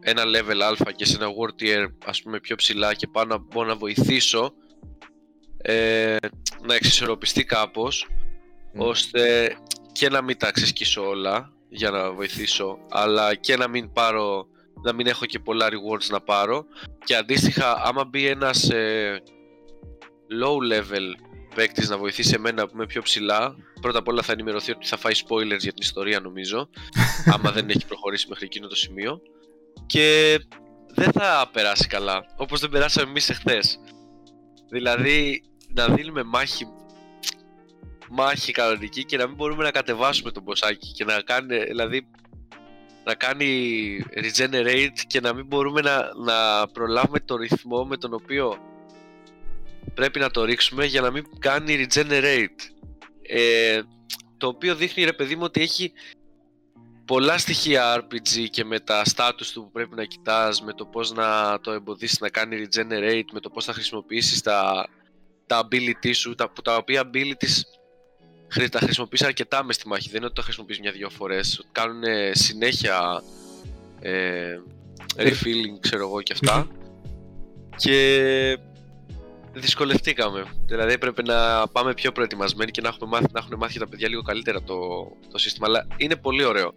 ένα 0.00 0.22
level 0.22 0.60
α 0.86 0.92
και 0.92 1.04
σε 1.04 1.16
ένα 1.16 1.26
world 1.26 1.62
tier, 1.62 1.86
ας 2.04 2.22
πούμε, 2.22 2.40
πιο 2.40 2.56
ψηλά 2.56 2.94
και 2.94 3.06
πάω 3.06 3.24
να 3.24 3.38
μπορώ 3.38 3.68
να 3.68 3.76
βοηθήσω, 3.76 4.52
ε, 5.62 6.16
να 6.66 6.74
εξισορροπιστεί 6.74 7.44
κάπως, 7.44 8.08
Μμ. 8.72 8.80
ώστε 8.80 9.54
και 9.92 10.08
να 10.08 10.22
μην 10.22 10.38
τα 10.38 10.50
ξεσκίσω 10.50 11.08
όλα 11.08 11.52
για 11.68 11.90
να 11.90 12.12
βοηθήσω, 12.12 12.78
αλλά 12.90 13.34
και 13.34 13.56
να 13.56 13.68
μην 13.68 13.92
πάρω, 13.92 14.46
να 14.82 14.92
μην 14.92 15.06
έχω 15.06 15.26
και 15.26 15.38
πολλά 15.38 15.66
rewards 15.66 16.06
να 16.10 16.20
πάρω. 16.20 16.64
Και 17.04 17.16
αντίστοιχα, 17.16 17.82
άμα 17.84 18.04
μπει 18.04 18.26
ένας 18.26 18.70
ε, 18.70 19.22
low 20.42 20.74
level 20.74 21.14
παίκτης 21.54 21.88
να 21.88 21.98
βοηθήσει 21.98 22.34
εμένα 22.34 22.66
που 22.66 22.72
είμαι 22.74 22.86
πιο 22.86 23.02
ψηλά, 23.02 23.56
πρώτα 23.80 23.98
απ' 23.98 24.08
όλα 24.08 24.22
θα 24.22 24.32
ενημερωθεί 24.32 24.70
ότι 24.70 24.86
θα 24.86 24.96
φάει 24.96 25.12
spoilers 25.16 25.58
για 25.58 25.72
την 25.72 25.82
ιστορία 25.82 26.20
νομίζω, 26.20 26.70
άμα 27.34 27.50
δεν 27.50 27.68
έχει 27.68 27.86
προχωρήσει 27.86 28.26
μέχρι 28.28 28.44
εκείνο 28.44 28.66
το 28.66 28.76
σημείο. 28.76 29.22
Και 29.90 30.38
δεν 30.86 31.12
θα 31.12 31.50
περάσει 31.52 31.86
καλά, 31.86 32.24
όπως 32.36 32.60
δεν 32.60 32.70
περάσαμε 32.70 33.08
εμείς 33.08 33.30
εχθές. 33.30 33.78
Δηλαδή, 34.68 35.42
να 35.74 35.88
δίνουμε 35.88 36.22
μάχη 36.22 36.66
μάχη 38.10 38.52
κανονική 38.52 39.04
και 39.04 39.16
να 39.16 39.26
μην 39.26 39.36
μπορούμε 39.36 39.62
να 39.62 39.70
κατεβάσουμε 39.70 40.30
τον 40.30 40.42
μποσάκι 40.42 40.92
και 40.92 41.04
να 41.04 41.20
κάνει, 41.20 41.64
δηλαδή, 41.64 42.06
να 43.04 43.14
κάνει 43.14 43.48
regenerate 44.14 44.98
και 45.06 45.20
να 45.20 45.34
μην 45.34 45.46
μπορούμε 45.46 45.80
να, 45.80 46.14
να 46.14 46.68
προλάβουμε 46.68 47.20
το 47.20 47.36
ρυθμό 47.36 47.84
με 47.84 47.96
τον 47.96 48.14
οποίο 48.14 48.58
πρέπει 49.94 50.18
να 50.18 50.30
το 50.30 50.44
ρίξουμε 50.44 50.84
για 50.84 51.00
να 51.00 51.10
μην 51.10 51.24
κάνει 51.38 51.86
regenerate. 51.86 52.60
Ε, 53.22 53.80
το 54.36 54.46
οποίο 54.46 54.74
δείχνει 54.74 55.04
ρε 55.04 55.12
παιδί 55.12 55.36
μου 55.36 55.42
ότι 55.44 55.60
έχει 55.60 55.92
πολλά 57.10 57.38
στοιχεία 57.38 57.96
RPG 57.96 58.48
και 58.50 58.64
με 58.64 58.80
τα 58.80 59.02
status 59.14 59.46
του 59.52 59.62
που 59.62 59.70
πρέπει 59.70 59.94
να 59.94 60.04
κοιτάς, 60.04 60.62
με 60.62 60.72
το 60.72 60.84
πώς 60.84 61.12
να 61.12 61.60
το 61.60 61.72
εμποδίσεις 61.72 62.20
να 62.20 62.28
κάνει 62.28 62.56
regenerate, 62.66 63.24
με 63.32 63.40
το 63.40 63.50
πώς 63.50 63.64
θα 63.64 63.72
χρησιμοποιήσεις 63.72 64.42
τα, 64.42 64.88
τα 65.46 65.68
abilities 65.68 66.14
σου, 66.14 66.34
τα, 66.34 66.50
που 66.50 66.62
τα 66.62 66.76
οποία 66.76 67.02
abilities 67.04 67.60
χρη- 68.48 68.70
τα 68.70 68.78
χρησιμοποιείς 68.78 69.22
αρκετά 69.22 69.64
μες 69.64 69.74
στη 69.74 69.88
μάχη, 69.88 70.08
δεν 70.08 70.16
είναι 70.16 70.26
ότι 70.26 70.34
τα 70.34 70.42
χρησιμοποιείς 70.42 70.80
μια-δυο 70.80 71.10
φορές, 71.10 71.66
κάνουν 71.72 72.02
συνέχεια 72.32 73.22
ε, 74.00 74.56
refilling 75.16 75.78
ξέρω 75.80 76.02
εγώ 76.02 76.22
και 76.22 76.32
αυτά 76.32 76.68
και 77.76 78.58
δυσκολευτήκαμε. 79.52 80.44
Δηλαδή 80.66 80.92
έπρεπε 80.92 81.22
να 81.22 81.68
πάμε 81.68 81.94
πιο 81.94 82.12
προετοιμασμένοι 82.12 82.70
και 82.70 82.80
να, 82.80 82.88
έχουμε 82.88 83.10
μάθει, 83.10 83.26
να 83.32 83.38
έχουν 83.38 83.56
μάθει 83.58 83.78
τα 83.78 83.88
παιδιά 83.88 84.08
λίγο 84.08 84.22
καλύτερα 84.22 84.62
το, 84.62 84.76
το 85.30 85.38
σύστημα. 85.38 85.66
Αλλά 85.66 85.86
είναι 85.96 86.16
πολύ 86.16 86.44
ωραίο. 86.44 86.74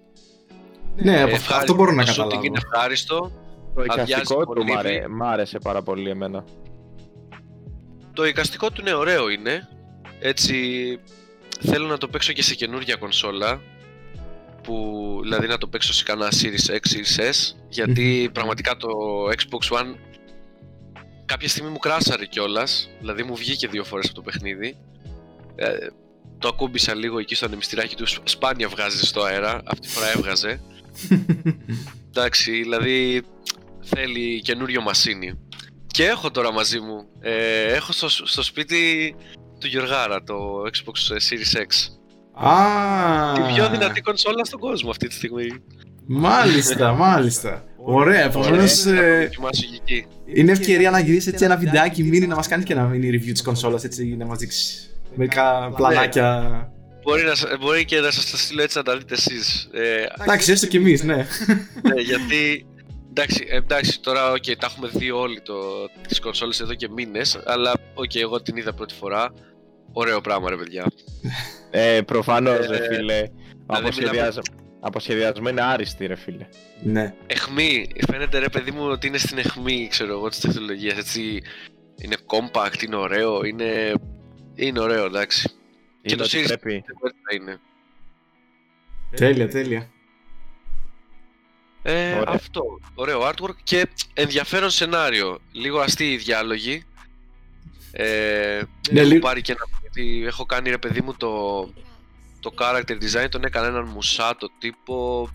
Ναι, 0.96 1.12
από 1.12 1.24
αυτό- 1.24 1.36
Ευχάριστο. 1.36 1.56
αυτό 1.56 1.74
μπορώ 1.74 1.92
να 1.92 2.04
το 2.06 2.12
shooting 2.12 2.16
καταλάβω. 2.16 2.46
είναι 2.46 2.58
ευχάριστο. 2.72 3.32
Το 3.76 3.82
Αδειάζει 3.82 4.12
εικαστικό 4.12 4.44
πολύ 4.46 4.60
του 4.66 4.74
μ' 4.74 4.78
άρε- 4.78 4.92
λίγο. 5.02 5.10
μ' 5.14 5.24
άρεσε 5.24 5.60
πάρα 5.60 5.82
πολύ 5.82 6.10
εμένα. 6.10 6.44
Το 8.14 8.26
εικαστικό 8.26 8.72
του 8.72 8.82
είναι 8.82 8.94
ωραίο 8.94 9.30
είναι. 9.30 9.68
Έτσι 10.20 10.56
θέλω 11.60 11.88
να 11.88 11.98
το 11.98 12.08
παίξω 12.08 12.34
και 12.34 12.44
σε 12.44 12.56
καινούργια 12.56 12.96
κονσόλα. 12.96 13.62
Που, 14.64 15.20
δηλαδή 15.22 15.48
να 15.48 15.58
το 15.58 15.68
παίξω 15.68 15.94
σε 15.94 16.04
κανένα 16.04 16.32
Series 16.32 16.72
X, 16.72 16.78
Series 16.94 17.30
S. 17.30 17.56
Γιατί 17.70 18.30
πραγματικά 18.34 18.78
το 18.78 18.90
Xbox 19.30 19.78
One 19.78 19.96
κάποια 21.26 21.50
στιγμή 21.50 21.70
μου 21.70 21.78
κράσαρε 21.78 22.26
κιόλας. 22.26 22.90
Δηλαδή 23.00 23.24
μου 23.24 23.36
βγήκε 23.36 23.68
δύο 23.68 23.84
φορές 23.84 24.06
από 24.06 24.16
το 24.16 24.22
παιχνίδι. 24.22 24.78
Ε, 25.56 25.68
το 26.38 26.48
ακούμπησα 26.48 26.96
λίγο 26.96 27.20
εκεί 27.20 27.36
στο 27.36 27.46
ανεμιστηράκι 27.46 27.96
του. 27.96 28.06
Σπ- 28.06 28.28
Σπάνια 28.30 28.68
βγάζεις 28.68 29.08
στο 29.08 29.22
αέρα. 29.24 29.62
Αυτή 29.66 29.88
τη 29.88 29.94
φορά 29.94 30.12
έβγαζε. 30.16 30.62
Εντάξει, 32.10 32.52
δηλαδή 32.52 33.22
θέλει 33.82 34.42
καινούριο 34.42 34.82
μασίνι. 34.82 35.34
Και 35.88 36.06
έχω 36.06 36.32
τώρα 36.32 36.52
μαζί 36.54 36.80
μου. 36.80 37.06
Ε, 37.20 37.74
έχω 37.74 37.92
στο, 37.92 38.10
στο 38.10 38.44
σπίτι 38.44 39.16
του 39.60 39.68
Γιωργάρα 39.68 40.24
το 40.24 40.62
Xbox 40.64 41.14
Series 41.14 41.58
X. 41.58 41.98
Α, 42.48 43.34
Την 43.34 43.46
πιο 43.54 43.70
δυνατή 43.70 44.02
κονσόλα 44.02 44.44
στον 44.46 44.60
κόσμο 44.60 44.90
αυτή 44.90 45.08
τη 45.08 45.14
στιγμή. 45.14 45.48
Μάλιστα, 46.06 46.94
μάλιστα. 47.06 47.64
Ωραία, 47.86 48.24
επομένως 48.24 48.74
Θα 48.74 48.92
το 48.96 49.20
δοκιμάσω 49.20 49.62
και 49.62 49.80
εκεί. 49.82 50.06
είναι 50.26 50.52
ευκαιρία 50.52 50.92
να 50.92 51.00
γυρίσεις 51.00 51.28
έτσι 51.34 51.46
ένα 51.46 51.58
βιντεάκι 51.58 52.04
μήνυ 52.04 52.28
να 52.28 52.36
μας 52.36 52.48
κάνεις 52.48 52.66
και 52.66 52.74
ένα 52.74 52.90
mini 52.94 53.14
review 53.14 53.32
της 53.32 53.42
κονσόλας 53.42 53.84
έτσι 53.84 54.16
να 54.18 54.26
μας 54.26 54.38
δείξεις 54.38 54.90
μερικά 55.16 55.72
πλανάκια. 55.76 56.72
Μπορεί, 57.04 57.24
να, 57.24 57.36
σα- 57.36 57.58
μπορεί 57.58 57.86
και 57.86 58.00
να 58.00 58.12
σας 58.12 58.32
τα 58.32 58.38
στείλω 58.38 58.62
έτσι 58.62 58.78
να 58.78 58.84
τα 58.84 58.98
δείτε 58.98 59.14
εσείς. 59.14 59.70
Ε, 59.74 60.06
Εντάξει, 60.22 60.52
έστω 60.52 60.68
κι 60.68 60.76
εμείς, 60.78 61.04
ναι. 61.04 61.16
ναι, 61.94 62.02
γιατί 62.02 62.66
εντάξει, 63.10 63.46
ε, 63.50 63.56
εντάξει 63.56 64.00
τώρα 64.02 64.32
οκ, 64.32 64.44
τα 64.44 64.68
έχουμε 64.72 64.88
δει 64.94 65.12
όλοι 65.12 65.42
το, 65.42 65.56
τις 66.08 66.20
κονσόλες 66.20 66.60
εδώ 66.60 66.74
και 66.74 66.90
μήνες, 66.90 67.40
αλλά 67.46 67.74
οκ, 67.94 68.16
εγώ 68.16 68.42
την 68.42 68.56
είδα 68.58 68.74
πρώτη 68.74 68.94
φορά. 68.94 69.34
Ωραίο 69.94 70.22
πράγμα 70.22 70.50
ρε 70.50 70.56
παιδιά. 70.58 70.86
Ε, 71.72 72.02
προφανώς 72.02 72.66
Ε, 72.66 72.68
ρε 72.68 72.96
φίλε. 72.96 73.24
Αποσχεδιαζ... 73.66 74.12
μιλάμε- 74.16 74.62
Από 74.86 74.99
σχεδίαση 74.99 75.39
είναι 75.39 75.62
άριστη 75.62 76.06
ρε 76.06 76.16
φίλε. 76.16 76.48
ναι. 76.84 77.14
Εχμή, 77.28 77.88
φαίνεται 78.12 78.40
ρε 78.40 78.50
παιδί 78.50 78.72
μου 78.72 78.86
ότι 78.86 79.08
είναι 79.08 79.18
στην 79.18 79.38
εχμή, 79.38 79.88
ξέρω 79.90 80.14
εγώ, 80.14 80.30
της 80.30 80.40
τεχνολογίας, 80.40 80.98
έτσι. 80.98 81.42
Είναι 82.02 82.16
compact, 82.26 82.84
είναι 82.86 82.96
ωραίο, 82.96 83.46
είναι, 83.46 83.94
είναι 84.56 84.80
ωραίο, 84.80 85.06
εντάξει. 85.06 85.50
Είναι 86.04 86.16
το 86.18 86.24
ότι 86.24 86.38
Series 86.44 86.48
πρέπει. 86.48 86.84
Δεν 86.86 86.96
μπορεί 87.00 87.14
να 87.30 87.36
είναι. 87.36 87.60
Τέλεια, 89.16 89.50
τέλεια. 89.50 89.90
Ε, 91.84 92.12
Ωραία. 92.14 92.24
αυτό, 92.28 92.80
ωραίο 92.94 93.22
artwork 93.30 93.56
και 93.64 93.88
ενδιαφέρον 94.14 94.70
σενάριο. 94.70 95.40
Λίγο 95.52 95.80
αστείοι 95.80 96.10
οι 96.14 96.18
διάλογοι. 96.18 96.84
Ε, 97.92 98.62
Ναι, 98.92 99.00
έχω 99.00 99.10
λίγο- 99.10 99.20
πάρει 99.28 99.42
και 99.42 99.52
ένα 99.52 99.62
ότι 99.86 100.24
έχω 100.26 100.46
κάνει 100.46 100.70
ρε 100.70 100.78
παιδί 100.78 101.02
μου 101.02 101.14
το, 101.16 101.64
το 102.40 102.54
character 102.58 102.98
design, 103.04 103.30
τον 103.30 103.44
έκανα 103.44 103.68
έναν 103.68 103.86
μουσάτο 103.86 104.50
τύπο 104.60 105.30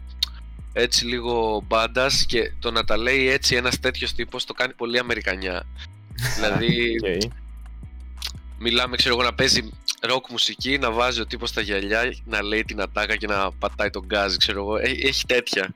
έτσι 0.72 1.04
λίγο 1.06 1.62
badass 1.66 2.26
και 2.26 2.52
το 2.58 2.70
να 2.70 2.84
τα 2.84 2.96
λέει 2.96 3.28
έτσι 3.28 3.56
ένας 3.56 3.80
τέτοιος 3.80 4.12
τύπος 4.14 4.44
το 4.44 4.52
κάνει 4.52 4.72
πολύ 4.74 4.98
Αμερικανιά. 4.98 5.66
δηλαδή 6.36 6.94
Οκ. 7.04 7.32
μιλάμε 8.58 8.96
ξέρω 8.96 9.14
εγώ 9.14 9.24
να 9.24 9.34
παίζει 9.34 9.70
ροκ 10.02 10.30
μουσική, 10.30 10.78
να 10.78 10.90
βάζει 10.90 11.20
ο 11.20 11.26
τύπος 11.26 11.52
τα 11.52 11.60
γυαλιά, 11.60 12.14
να 12.24 12.42
λέει 12.42 12.64
την 12.64 12.80
ατάκα 12.80 13.16
και 13.16 13.26
να 13.26 13.52
πατάει 13.52 13.90
το 13.90 14.04
γκάζι, 14.06 14.34
ξέρω 14.36 14.60
εγώ. 14.60 14.76
Έχει, 14.76 15.06
έχει 15.06 15.26
τέτοια. 15.26 15.74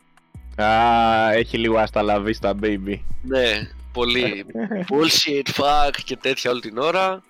Α, 0.57 1.33
έχει 1.33 1.59
λίγο 1.59 1.79
hasta 1.79 2.17
la 2.17 2.33
vista 2.33 2.55
baby. 2.63 2.99
Ναι, 3.23 3.69
πολύ 3.93 4.45
bullshit, 4.91 5.49
fuck 5.61 5.91
και 6.05 6.17
τέτοια 6.17 6.51
όλη 6.51 6.61
την 6.61 6.79
ώρα. 6.79 7.23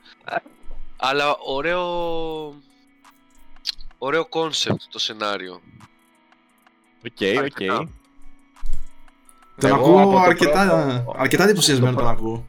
Αλλά 0.96 1.36
ωραίο... 1.44 1.82
Ωραίο 3.98 4.28
concept 4.30 4.76
το 4.90 4.98
σενάριο. 4.98 5.60
OK, 7.06 7.36
OK. 7.36 7.38
Αρκετά. 7.42 7.88
Τον 9.60 9.70
Εγώ 9.70 9.74
ακούω 9.80 10.00
από 10.02 10.10
το 10.10 10.18
αρκετά, 10.18 10.66
πρώτο- 10.66 11.14
αρκετά 11.18 11.44
εντυπωσιασμένο 11.44 11.92
το 11.94 12.00
τον 12.00 12.08
ακούω. 12.10 12.48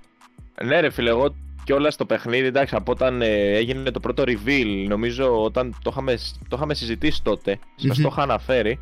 Ναι, 0.64 0.80
ρε 0.80 0.90
φίλε, 0.90 1.10
εγώ 1.10 1.36
κιόλας 1.64 1.94
στο 1.94 2.06
παιχνίδι, 2.06 2.48
εντάξει, 2.48 2.76
από 2.76 2.92
όταν 2.92 3.22
ε, 3.22 3.56
έγινε 3.56 3.92
το 3.92 4.00
πρώτο 4.00 4.24
reveal, 4.26 4.86
νομίζω 4.88 5.44
όταν 5.44 5.76
το 5.82 5.90
είχαμε, 5.94 6.18
το 6.48 6.56
είχαμε 6.56 6.74
συζητήσει 6.74 7.24
τότε, 7.24 7.60
σας 7.76 7.98
Μμμ. 7.98 8.04
το 8.04 8.10
είχα 8.12 8.22
αναφέρει, 8.22 8.80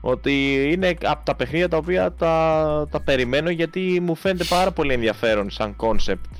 ότι 0.00 0.62
είναι 0.72 0.96
από 1.04 1.24
τα 1.24 1.34
παιχνίδια 1.34 1.68
τα 1.68 1.76
οποία 1.76 2.12
τα, 2.12 2.86
τα 2.90 3.00
περιμένω 3.00 3.50
γιατί 3.50 4.00
μου 4.02 4.14
φαίνεται 4.14 4.44
πάρα 4.44 4.70
πολύ 4.70 4.92
ενδιαφέρον 4.92 5.50
σαν 5.50 5.76
concept. 5.78 6.30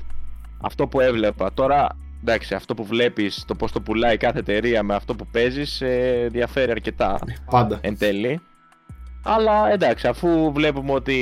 Αυτό 0.61 0.87
που 0.87 0.99
έβλεπα. 0.99 1.53
Τώρα, 1.53 1.87
εντάξει, 2.21 2.55
αυτό 2.55 2.73
που 2.73 2.85
βλέπεις, 2.85 3.43
το 3.47 3.55
πώς 3.55 3.71
το 3.71 3.81
πουλάει 3.81 4.17
κάθε 4.17 4.39
εταιρεία 4.39 4.83
με 4.83 4.95
αυτό 4.95 5.15
που 5.15 5.27
παίζεις, 5.31 5.81
ε, 5.81 6.27
διαφέρει 6.31 6.71
αρκετά 6.71 7.19
Πάντα. 7.49 7.77
εν 7.81 7.97
τέλει. 7.97 8.41
Αλλά 9.23 9.71
εντάξει, 9.71 10.07
αφού 10.07 10.51
βλέπουμε 10.51 10.91
ότι 10.91 11.17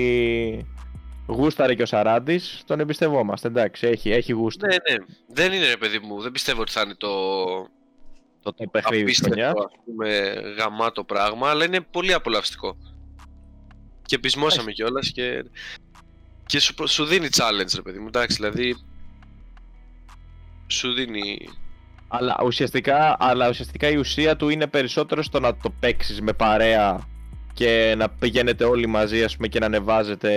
γούσταρε 1.33 1.75
και 1.75 1.81
ο 1.81 1.85
Σαράντης, 1.85 2.61
τον 2.65 2.79
εμπιστευόμαστε. 2.79 3.47
Εντάξει, 3.47 3.87
έχει, 3.87 4.11
έχει 4.11 4.31
γούστα. 4.31 4.67
Ναι, 4.67 4.75
ναι. 4.75 5.05
Δεν 5.27 5.53
είναι 5.53 5.67
ρε 5.67 5.77
παιδί 5.77 5.99
μου. 5.99 6.21
Δεν 6.21 6.31
πιστεύω 6.31 6.61
ότι 6.61 6.71
θα 6.71 6.81
είναι 6.81 6.95
το, 6.95 7.09
Το, 8.41 8.53
το 8.53 8.67
παιχνίδι 8.71 9.03
της 9.03 9.19
απίστευτο 9.19 9.41
χρονιάς. 9.41 9.65
ας 9.65 9.79
πούμε, 9.85 10.33
γαμάτο 10.57 11.03
πράγμα, 11.03 11.49
αλλά 11.49 11.65
είναι 11.65 11.81
πολύ 11.81 12.13
απολαυστικό. 12.13 12.77
Και 14.05 14.19
πεισμόσαμε 14.19 14.71
κιόλας 14.71 15.11
και, 15.11 15.45
και 16.45 16.59
σου, 16.59 16.73
σου 16.87 17.05
δίνει 17.05 17.27
challenge, 17.31 17.71
ρε 17.75 17.81
παιδί 17.81 17.99
μου. 17.99 18.07
Εντάξει, 18.07 18.35
δηλαδή. 18.35 18.75
Σου 20.67 20.93
δίνει. 20.93 21.49
Αλλά 22.07 22.37
ουσιαστικά, 22.43 23.15
αλλά 23.19 23.49
ουσιαστικά 23.49 23.89
η 23.89 23.95
ουσία 23.95 24.35
του 24.35 24.49
είναι 24.49 24.67
περισσότερο 24.67 25.23
στο 25.23 25.39
να 25.39 25.57
το 25.57 25.69
παίξεις 25.79 26.21
με 26.21 26.33
παρέα 26.33 27.07
και 27.53 27.93
να 27.97 28.09
πηγαίνετε 28.09 28.63
όλοι 28.63 28.87
μαζί 28.87 29.23
ας 29.23 29.35
πούμε, 29.35 29.47
και 29.47 29.59
να 29.59 29.65
ανεβάζετε, 29.65 30.31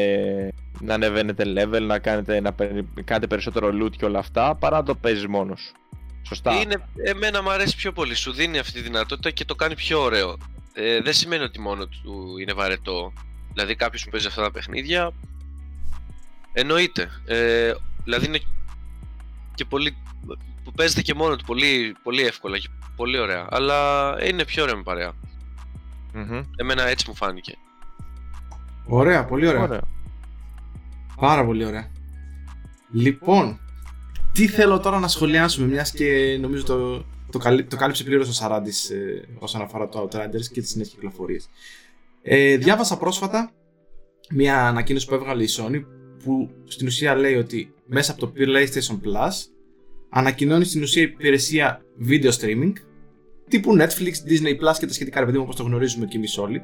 να 0.80 0.94
ανεβαίνετε 0.94 1.44
level, 1.56 1.82
να 1.82 1.98
κάνετε, 1.98 2.40
να 2.40 2.52
περι- 2.52 3.04
κάνετε 3.04 3.26
περισσότερο 3.26 3.68
loot 3.82 3.96
και 3.96 4.04
όλα 4.04 4.18
αυτά, 4.18 4.54
παρά 4.54 4.76
να 4.76 4.82
το 4.82 4.94
παίζεις 4.94 5.26
μόνος 5.26 5.60
σου. 5.60 5.72
Σωστά. 6.26 6.60
Είναι, 6.60 6.88
εμένα 7.04 7.42
μου 7.42 7.50
αρέσει 7.50 7.76
πιο 7.76 7.92
πολύ. 7.92 8.14
Σου 8.14 8.32
δίνει 8.32 8.58
αυτή 8.58 8.72
τη 8.72 8.80
δυνατότητα 8.80 9.30
και 9.30 9.44
το 9.44 9.54
κάνει 9.54 9.74
πιο 9.74 10.00
ωραίο. 10.02 10.36
Ε, 10.72 11.00
δεν 11.00 11.12
σημαίνει 11.12 11.42
ότι 11.42 11.60
μόνο 11.60 11.86
του 11.86 12.38
είναι 12.40 12.52
βαρετό. 12.52 13.12
Δηλαδή, 13.52 13.74
κάποιος 13.74 14.04
που 14.04 14.10
παίζει 14.10 14.26
αυτά 14.26 14.42
τα 14.42 14.50
παιχνίδια. 14.50 15.12
Εννοείται. 16.52 17.10
Ε, 17.26 17.72
δηλαδή, 18.04 18.26
είναι 18.26 18.38
και 19.54 19.64
πολύ. 19.64 19.96
που 20.64 20.72
παίζεται 20.72 21.02
και 21.02 21.14
μόνο 21.14 21.36
του 21.36 21.44
πολύ, 21.44 21.96
πολύ 22.02 22.22
εύκολα 22.22 22.58
και 22.58 22.68
πολύ 22.96 23.18
ωραία. 23.18 23.46
Αλλά 23.50 24.16
είναι 24.26 24.44
πιο 24.44 24.62
ωραία 24.62 24.76
με 24.76 24.82
παρέα. 24.82 25.12
Μμμ. 26.14 26.42
Εμένα 26.56 26.86
έτσι 26.88 27.04
μου 27.08 27.14
φάνηκε. 27.14 27.54
Ωραία, 28.86 29.24
πολύ 29.24 29.46
ωραία. 29.46 29.62
Ωραία. 29.62 29.80
Πάρα 31.20 31.44
πολύ 31.44 31.64
ωραία. 31.64 31.90
Λοιπόν, 32.92 33.60
τι 34.32 34.46
θέλω 34.48 34.80
τώρα 34.80 34.98
να 34.98 35.08
σχολιάσουμε, 35.08 35.66
μιας 35.66 35.90
και 35.90 36.38
νομίζω 36.40 36.64
το, 36.64 37.04
το, 37.30 37.38
καλύ- 37.38 37.70
το 37.70 37.76
κάλυψε 37.76 38.04
πλήρως 38.04 38.28
ο 38.28 38.32
Σαράντης 38.32 38.90
ε, 38.90 39.28
όσον 39.38 39.62
αφορά 39.62 39.88
το 39.88 40.02
Outriders 40.02 40.46
και 40.52 40.60
τις 40.60 40.74
νέες 40.74 40.88
κυκλοφορίες. 40.88 41.48
Ε, 42.22 42.56
διάβασα 42.56 42.98
πρόσφατα 42.98 43.50
μια 44.30 44.66
ανακοίνωση 44.68 45.06
που 45.06 45.14
έβγαλε 45.14 45.42
η 45.42 45.48
Sony 45.58 45.84
που 46.24 46.50
στην 46.64 46.86
ουσία 46.86 47.14
λέει 47.14 47.34
ότι 47.34 47.74
μέσα 47.86 48.12
από 48.12 48.20
το 48.20 48.32
PlayStation 48.36 48.94
Plus 49.06 49.30
ανακοινώνει 50.10 50.64
στην 50.64 50.82
ουσία 50.82 51.02
υπηρεσία 51.02 51.82
video 52.08 52.30
streaming 52.30 52.72
τύπου 53.48 53.76
Netflix, 53.78 54.30
Disney 54.30 54.50
Plus 54.50 54.76
και 54.78 54.86
τα 54.86 54.92
σχετικά 54.92 55.20
ρε 55.20 55.26
παιδί 55.26 55.36
μου 55.38 55.42
όπως 55.44 55.56
το 55.56 55.62
γνωρίζουμε 55.62 56.06
και 56.06 56.16
εμείς 56.16 56.38
όλοι. 56.38 56.62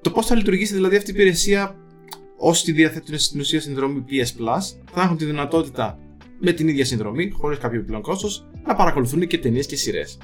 Το 0.00 0.10
πώς 0.10 0.26
θα 0.26 0.34
λειτουργήσει 0.36 0.74
δηλαδή 0.74 0.96
αυτή 0.96 1.10
η 1.10 1.14
υπηρεσία 1.16 1.76
όσοι 2.36 2.64
τη 2.64 2.72
διαθέτουν 2.72 3.18
στην 3.18 3.40
ουσία 3.40 3.60
συνδρομή 3.60 4.04
PS 4.10 4.22
Plus 4.40 4.60
θα 4.92 5.02
έχουν 5.02 5.16
τη 5.16 5.24
δυνατότητα 5.24 5.98
με 6.40 6.52
την 6.52 6.68
ίδια 6.68 6.84
συνδρομή, 6.84 7.30
χωρίς 7.30 7.58
κάποιο 7.58 7.78
επιπλέον 7.78 8.02
κόστος, 8.02 8.46
να 8.66 8.74
παρακολουθούν 8.74 9.26
και 9.26 9.38
ταινίες 9.38 9.66
και 9.66 9.76
σειρές. 9.76 10.18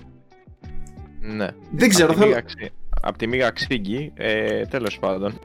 Ναι. 1.20 1.48
Δεν 1.72 1.88
ξέρω, 1.88 2.06
Απ' 2.10 2.14
τη 2.14 2.18
θέλω... 2.20 2.30
Μίγα 2.34 2.40
Ξύ- 2.40 2.72
Απ' 3.02 3.16
τη 3.16 3.26
Μίγα 3.26 3.50
Ξύγκη, 3.50 4.12
ε, 4.14 4.66
τέλος 4.66 4.98
πάντων. 4.98 5.38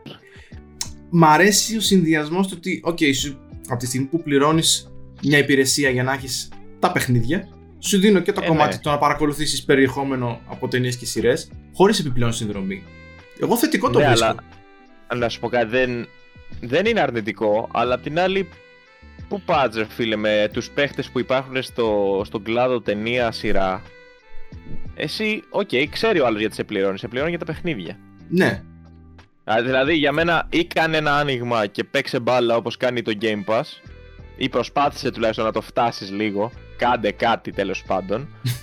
Μ' 1.10 1.24
αρέσει 1.24 1.78
ο 1.78 1.80
συνδυασμός 1.80 2.48
του 2.48 2.54
ότι, 2.58 2.84
OK, 2.86 3.16
σου, 3.16 3.40
από 3.68 3.80
τη 3.80 3.86
στιγμή 3.86 4.06
που 4.08 4.24
πληρώνεις 4.24 4.92
μια 5.24 5.38
υπηρεσία 5.38 5.90
για 5.90 6.04
να 6.04 6.14
έχεις 6.14 6.50
τα 6.80 6.92
παιχνίδια, 6.92 7.48
σου 7.86 8.00
δίνω 8.00 8.20
και 8.20 8.32
το 8.32 8.42
Ε, 8.44 8.48
κομμάτι 8.48 8.76
ναι. 8.76 8.82
το 8.82 8.90
να 8.90 8.98
παρακολουθήσεις 8.98 9.64
περιεχόμενο 9.64 10.42
από 10.48 10.68
ταινίες 10.68 10.96
και 10.98 11.06
σειρές, 11.06 11.50
χωρίς 11.74 12.00
επιπλέον 12.00 12.34
συνδρομή. 12.34 12.84
Εγώ 13.42 13.58
θετικό 13.58 13.90
το 13.90 14.00
Ναι, 14.00 14.08
βρίσκω. 14.08 14.26
αλλά 15.08 15.22
να 15.22 15.30
σου 15.30 15.40
πω 15.40 15.50
κάτι, 15.50 15.68
δεν, 15.68 16.08
δεν 16.62 16.86
είναι 16.86 17.00
αρνητικό, 17.00 17.70
αλλά 17.74 17.94
απ' 17.96 18.04
την 18.04 18.20
άλλη, 18.20 18.50
πού 19.28 19.42
πας 19.42 19.76
ρε 19.76 19.86
φίλε 19.90 20.16
με 20.16 20.50
τους 20.54 20.70
παίχτες 20.70 21.10
που 21.10 21.20
υπάρχουν 21.20 21.64
στο, 21.64 22.22
στον 22.26 22.44
κλάδο 22.44 22.82
ταινία, 22.82 23.32
σειρά; 23.32 23.82
Εσύ, 24.96 25.44
οκ, 25.50 25.70
ξέρει 25.90 26.20
ο 26.20 26.26
άλλος 26.26 26.40
γιατί 26.40 26.56
σε 26.56 26.64
πληρώνει, 26.64 26.98
σε 27.00 27.08
πληρώνει 27.08 27.30
για 27.30 27.40
τα 27.40 27.46
παιχνίδια. 27.46 27.98
Ναι, 28.30 28.62
Α, 29.52 29.62
Δηλαδή 29.64 29.94
για 29.96 30.12
μένα 30.12 30.48
ή 30.50 30.66
κάνε 30.66 30.98
ένα 30.98 31.16
άνοιγμα 31.18 31.66
και 31.68 31.84
παίξε 31.84 32.20
μπάλα 32.20 32.56
όπως 32.56 32.78
κάνει 32.78 33.02
το 33.02 33.14
Game 33.22 33.44
Pass 33.46 33.64
ή 34.38 34.50
προσπάθησε 34.50 35.12
τουλάχιστον 35.12 35.46
να 35.46 35.52
το 35.52 35.62
φτάσεις 35.62 36.12
λίγο, 36.12 36.52
κάντε 36.78 37.12
κάτι 37.12 37.52
τέλος 37.52 37.84
πάντων. 37.84 38.28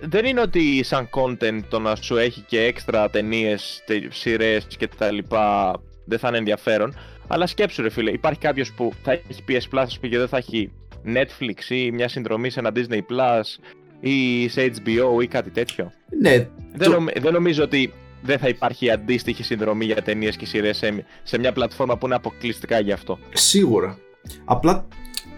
Δεν 0.00 0.24
είναι 0.24 0.40
ότι 0.40 0.82
σαν 0.82 1.08
content 1.10 1.60
το 1.68 1.78
να 1.78 1.94
σου 1.96 2.16
έχει 2.16 2.40
και 2.40 2.60
έξτρα 2.64 3.10
ταινίες, 3.10 3.82
τε- 3.86 4.12
σειρές 4.12 4.66
και 4.78 4.88
τα 4.98 5.10
λοιπά 5.12 5.80
δεν 6.04 6.18
θα 6.18 6.28
είναι 6.28 6.36
ενδιαφέρον. 6.38 6.94
Αλλά 7.26 7.46
σκέψου 7.46 7.82
ρε 7.82 7.90
φίλε, 7.90 8.10
υπάρχει 8.10 8.38
κάποιος 8.40 8.72
που 8.72 8.92
θα 9.02 9.12
έχει 9.12 9.44
PS 9.48 9.52
Plus 9.74 9.82
ας 9.82 9.96
πούμε, 9.98 10.10
και 10.10 10.18
δεν 10.18 10.28
θα 10.28 10.36
έχει 10.36 10.72
Netflix 11.06 11.68
ή 11.70 11.90
μια 11.90 12.08
συνδρομή 12.08 12.50
σε 12.50 12.60
ένα 12.60 12.72
Disney 12.74 12.98
Plus 12.98 13.42
ή 14.00 14.48
σε 14.48 14.72
HBO 14.84 15.22
ή 15.22 15.26
κάτι 15.26 15.50
τέτοιο. 15.50 15.92
ναι. 16.20 16.48
Δεν, 16.72 16.88
Το- 16.88 16.90
νομι- 16.90 17.18
δεν 17.20 17.32
νομίζω 17.32 17.62
ότι 17.62 17.92
δεν 18.22 18.38
θα 18.38 18.48
υπάρχει 18.48 18.90
αντίστοιχη 18.90 19.42
συνδρομή 19.42 19.84
για 19.84 20.02
ταινίες 20.02 20.36
και 20.36 20.46
σειρές 20.46 20.76
σε, 20.76 21.04
σε 21.22 21.38
μια 21.38 21.52
πλατφόρμα 21.52 21.96
που 21.98 22.06
είναι 22.06 22.14
αποκλειστικά 22.14 22.80
γι' 22.80 22.92
αυτό. 22.92 23.18
Σίγουρα. 23.32 23.98
Απλά 24.44 24.86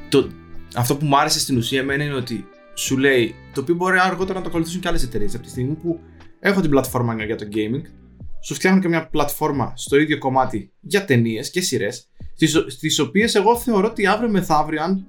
το, 0.09 0.29
αυτό 0.75 0.97
που 0.97 1.05
μου 1.07 1.19
άρεσε 1.19 1.41
στην 1.41 1.57
ουσία 1.57 1.81
εμένα 1.81 2.05
είναι 2.05 2.15
ότι 2.15 2.49
σου 2.75 2.99
λέει 2.99 3.35
το 3.55 3.61
οποίο 3.61 3.75
μπορεί 3.75 3.99
αργότερα 3.99 4.39
να 4.39 4.45
το 4.45 4.49
ακολουθήσουν 4.49 4.81
και 4.81 4.89
άλλες 4.89 5.03
εταιρείες. 5.03 5.35
Από 5.35 5.43
τη 5.43 5.51
στιγμή 5.51 5.75
που 5.75 6.01
έχω 6.41 6.61
την 6.61 6.71
πλατφόρμα 6.71 7.25
για 7.25 7.37
το 7.37 7.47
gaming, 7.53 7.83
σου 8.45 8.55
φτιάχνουν 8.55 8.83
και 8.83 8.89
μια 8.89 9.09
πλατφόρμα 9.09 9.73
στο 9.77 9.97
ίδιο 9.97 10.19
κομμάτι 10.19 10.73
για 10.81 11.05
ταινίες 11.05 11.51
και 11.51 11.61
σειρές, 11.61 12.09
στις 12.69 12.99
οποίες 12.99 13.35
εγώ 13.35 13.57
θεωρώ 13.57 13.87
ότι 13.87 14.07
αύριο 14.07 14.31
μεθαύριο, 14.31 14.83
αν, 14.83 15.07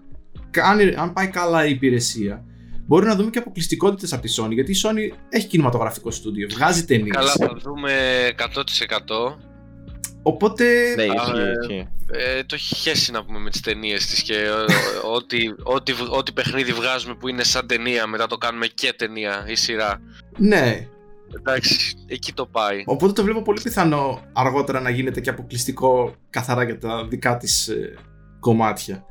κάνει, 0.52 0.94
αν 0.96 1.14
πάει 1.14 1.28
καλά 1.28 1.66
η 1.66 1.70
υπηρεσία, 1.70 2.46
μπορεί 2.86 3.06
να 3.06 3.16
δούμε 3.16 3.30
και 3.30 3.40
αποκλειστικότητες 3.40 4.14
από 4.14 4.22
τη 4.22 4.34
Sony. 4.38 4.52
Γιατί 4.52 4.72
η 4.72 4.76
Sony 4.84 5.18
έχει 5.30 5.48
κινηματογραφικό 5.48 6.12
στούντιο, 6.12 6.48
βγάζει 6.52 6.86
ταινίες. 6.86 7.16
Καλά, 7.16 7.32
θα 7.32 7.58
δούμε 7.64 7.92
100%. 8.38 9.38
Οπότε. 10.24 10.94
Ναι, 10.96 11.04
Α, 11.04 11.08
ισχύει, 11.08 11.88
ε, 12.12 12.18
ισχύει. 12.18 12.38
Ε, 12.38 12.44
το 12.44 12.56
έχει 12.56 12.76
χέσει 12.76 13.12
να 13.12 13.26
πούμε 13.26 13.40
με 13.40 13.50
τις 13.50 13.62
ταινίες 13.62 14.06
της 14.06 14.22
και 14.22 14.36
ε, 14.36 14.50
ό,τι, 15.14 15.38
ό,τι, 15.64 15.94
ό,τι 16.10 16.32
παιχνίδι 16.32 16.74
βγάζουμε 16.74 17.16
που 17.16 17.28
είναι 17.28 17.44
σαν 17.44 17.68
ταινία 17.68 18.08
μετά 18.08 18.28
το 18.28 18.38
κάνουμε 18.38 18.68
και 18.68 18.94
ταινία 18.94 19.46
ή 19.48 19.56
σειρά. 19.56 20.02
Ναι, 20.38 20.88
Εντάξει, 21.36 21.96
εκεί 22.08 22.34
το 22.34 22.46
πάει. 22.46 22.84
Οπότε 22.86 23.14
το 23.14 23.24
βλέπω 23.24 23.42
πολύ 23.42 23.62
πιθανό 23.62 24.22
αργότερα 24.34 24.80
να 24.80 24.90
γίνεται 24.90 25.22
και 25.22 25.30
αποκλειστικό 25.30 26.14
καθαρά 26.30 26.64
για 26.64 26.78
τα 26.78 27.08
δικά 27.08 27.38
της 27.38 27.68
ε, 27.68 27.98
κομμάτια. 28.40 29.06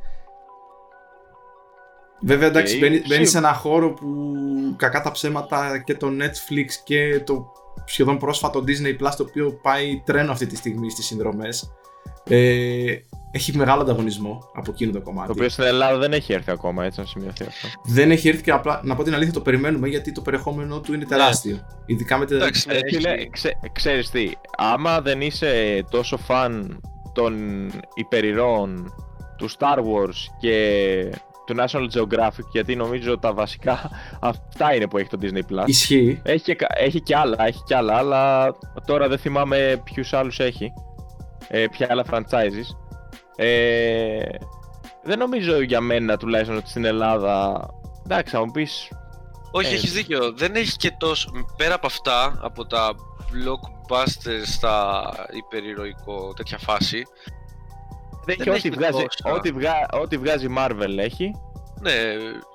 Βέβαια 2.23 2.49
εντάξει 2.49 2.75
Οκ, 2.75 2.81
μπαίνει, 2.81 2.95
σίγουρα. 2.95 3.15
μπαίνει 3.15 3.27
σε 3.27 3.39
ένα 3.39 3.53
χώρο 3.55 3.93
που 3.93 4.35
κακά 4.77 5.01
τα 5.01 5.11
ψέματα 5.11 5.79
και 5.79 5.95
το 5.95 6.07
Netflix 6.07 6.67
και 6.85 7.21
το 7.21 7.53
σχεδόν 7.85 8.19
πρόσφατο 8.19 8.65
Disney 8.67 9.05
Plus 9.05 9.13
το 9.17 9.23
οποίο 9.29 9.53
πάει 9.63 10.03
τρένο 10.05 10.33
αυτή 10.33 10.47
τη 10.47 10.57
στιγμή 10.57 10.91
στις 10.91 11.07
συνδρομές 11.07 11.73
ε, 12.29 12.95
έχει 13.33 13.57
μεγάλο 13.57 13.81
ανταγωνισμό 13.83 14.51
από 14.55 14.71
εκείνο 14.71 14.93
το 14.93 15.01
κομμάτι. 15.01 15.27
Το 15.27 15.33
οποίο 15.33 15.49
στην 15.49 15.65
Ελλάδα 15.65 15.99
δεν 15.99 16.13
έχει 16.13 16.33
έρθει 16.33 16.51
ακόμα, 16.51 16.85
έτσι 16.85 17.01
να 17.01 17.07
σημειωθεί 17.07 17.45
αυτό. 17.45 17.69
Δεν 17.85 18.11
έχει 18.11 18.29
έρθει 18.29 18.43
και 18.43 18.51
απλά 18.51 18.81
να 18.85 18.95
πω 18.95 19.03
την 19.03 19.15
αλήθεια 19.15 19.33
το 19.33 19.41
περιμένουμε 19.41 19.89
γιατί 19.89 20.13
το 20.13 20.21
περιεχόμενό 20.21 20.81
του 20.81 20.95
είναι 20.95 21.05
τεράστιο. 21.05 21.59
Ειδικά 21.87 22.19
με 22.19 22.27
τα... 22.27 22.35
Εντάξει, 22.35 22.69
ναι, 22.69 22.75
Ε, 22.75 22.79
έχει- 22.85 22.97
φίλε, 22.97 23.27
ξέ, 23.31 23.53
ξέρεις 23.73 24.11
τι, 24.11 24.31
άμα 24.57 25.01
δεν 25.01 25.21
είσαι 25.21 25.85
τόσο 25.91 26.17
φαν 26.17 26.81
των 27.13 27.35
υπερηρώων 27.95 28.93
του 29.37 29.51
Star 29.51 29.79
Wars 29.79 30.17
και 30.41 31.15
του 31.47 31.55
National 31.59 31.87
Geographic, 31.99 32.45
γιατί 32.53 32.77
νομίζω 32.77 33.19
τα 33.19 33.33
βασικά 33.35 33.91
αυτά 34.21 34.75
είναι 34.75 34.87
που 34.89 34.99
έχει 34.99 35.09
το 35.09 35.19
Disney 35.23 35.39
Plus. 35.53 35.63
Ισχύει. 35.69 36.21
Έχει 36.25 36.43
και, 36.45 36.55
κα- 36.55 36.75
έχει 36.79 37.01
και 37.01 37.17
άλλα, 37.17 37.47
έχει 37.47 37.63
και 37.67 37.75
άλλα, 37.77 37.95
αλλά 37.97 38.55
τώρα 38.87 39.09
δεν 39.09 39.19
θυμάμαι 39.19 39.81
ποιους 39.85 40.13
άλλους 40.13 40.39
έχει. 40.41 40.73
Ε, 41.53 41.67
ποια 41.71 41.87
άλλα 41.91 42.05
franchises. 42.11 42.77
Ε, 43.37 44.21
δεν 45.03 45.19
νομίζω 45.19 45.61
για 45.63 45.81
μένα 45.81 46.17
τουλάχιστον 46.17 46.57
ότι 46.57 46.69
στην 46.69 46.85
Ελλάδα. 46.85 47.67
Εντάξει, 48.05 48.35
θα 48.35 48.45
μου 48.45 48.51
πεις. 48.51 48.89
Όχι, 49.51 49.73
Ε, 49.73 49.75
έχεις 49.77 49.93
δίκιο. 49.93 50.33
Δεν 50.33 50.55
έχεις 50.55 50.77
και 50.77 50.91
τόσο. 50.99 51.31
Πέρα 51.57 51.75
από 51.75 51.87
αυτά, 51.87 52.39
από 52.43 52.67
τα 52.67 52.91
blockbusters 53.33 54.43
στα 54.45 55.03
υπερηρωικό 55.37 56.33
τέτοια 56.37 56.59
φάση. 56.59 57.03
Δεν 58.25 58.37
Δεν 58.39 58.47
έχει 58.47 58.51
έχεις 58.51 58.65
ό,τι 58.65 58.77
βγάζει, 58.77 59.05
τόσα. 59.21 59.37
ό,τι, 59.37 59.53
βγα, 59.53 59.73
ό,τι 60.03 60.19
βγάζει 60.19 60.47
Marvel 60.59 60.99
έχει. 60.99 61.31
Ναι, 61.81 61.93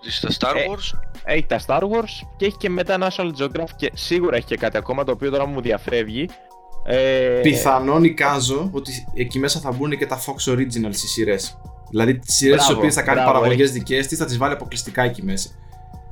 στα 0.10 0.29
Star 0.39 0.55
Ε, 0.55 0.65
Wars. 0.69 0.97
Έχει 1.23 1.45
τα 1.45 1.60
Star 1.67 1.79
Wars 1.81 2.27
και 2.38 2.45
έχει 2.45 2.58
και 2.58 2.69
μετά 2.69 2.97
National 3.01 3.31
Geographic 3.39 3.75
και 3.75 3.91
σίγουρα 3.93 4.36
έχει 4.36 4.45
και 4.45 4.58
κάτι 4.58 4.77
ακόμα 4.77 5.03
το 5.03 5.12
οποίο 5.12 5.31
τώρα 5.31 5.45
μου 5.45 5.62
διαφεύγει. 5.62 6.29
Ε, 6.88 7.39
Πιθανόν 7.41 8.04
εικάζω 8.04 8.69
ότι 8.71 9.08
εκεί 9.13 9.39
μέσα 9.39 9.60
θα 9.60 9.71
μπουν 9.71 9.98
και 9.98 10.06
τα 10.06 10.19
Fox 10.19 10.52
Originals 10.54 10.93
στι 10.93 11.08
σειρές. 11.08 11.58
Δηλαδή 11.89 12.19
τις 12.19 12.36
σειρές 12.36 12.56
τις 12.58 12.65
Μπράβο, 12.65 12.80
οποίες 12.80 12.93
θα 12.93 13.02
κάνει 13.02 13.19
μπράβο, 13.19 13.34
παραγωγές 13.34 13.69
έχει. 13.69 13.78
δικές 13.78 14.08
της 14.08 14.17
θα 14.17 14.26
τις 14.26 14.38
βάλει 14.38 14.54
αποκλειστικά 14.54 15.04
εκεί 15.04 15.24
μέσα. 15.24 15.50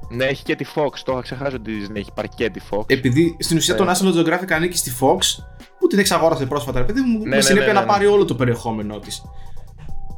Ναι, 0.10 0.26
έχει 0.26 0.44
και 0.44 0.56
τη 0.56 0.66
Fox. 0.76 0.90
Το 1.06 1.12
είχα 1.12 1.22
ξεχάσει 1.22 1.56
ότι 1.56 1.72
η 1.72 1.76
Disney 1.88 1.96
έχει 1.96 2.12
πάρει 2.16 2.28
και 2.36 2.50
τη 2.50 2.60
Fox. 2.72 2.84
Επειδή 2.88 3.36
στην 3.40 3.58
ουσία 3.58 3.76
το 3.76 3.84
Ε. 3.84 3.88
National 3.92 4.14
Geographic 4.20 4.52
ανήκει 4.52 4.78
στη 4.78 4.92
Fox, 5.00 5.18
που 5.80 5.88
την 5.88 6.00
εξαγόρασε 6.00 6.46
πρόσφατα, 6.46 6.80
ρε 6.80 6.86
παιδί 6.86 7.02
μου, 7.02 7.18
Ναι, 7.18 7.30
με 7.30 7.36
ναι, 7.36 7.42
συνέπεια 7.42 7.68
ναι, 7.68 7.74
ναι, 7.74 7.80
να 7.80 7.86
πάρει 7.86 8.06
όλο 8.06 8.26
το 8.26 8.36
περιεχόμενό 8.36 9.00
της. 9.00 9.24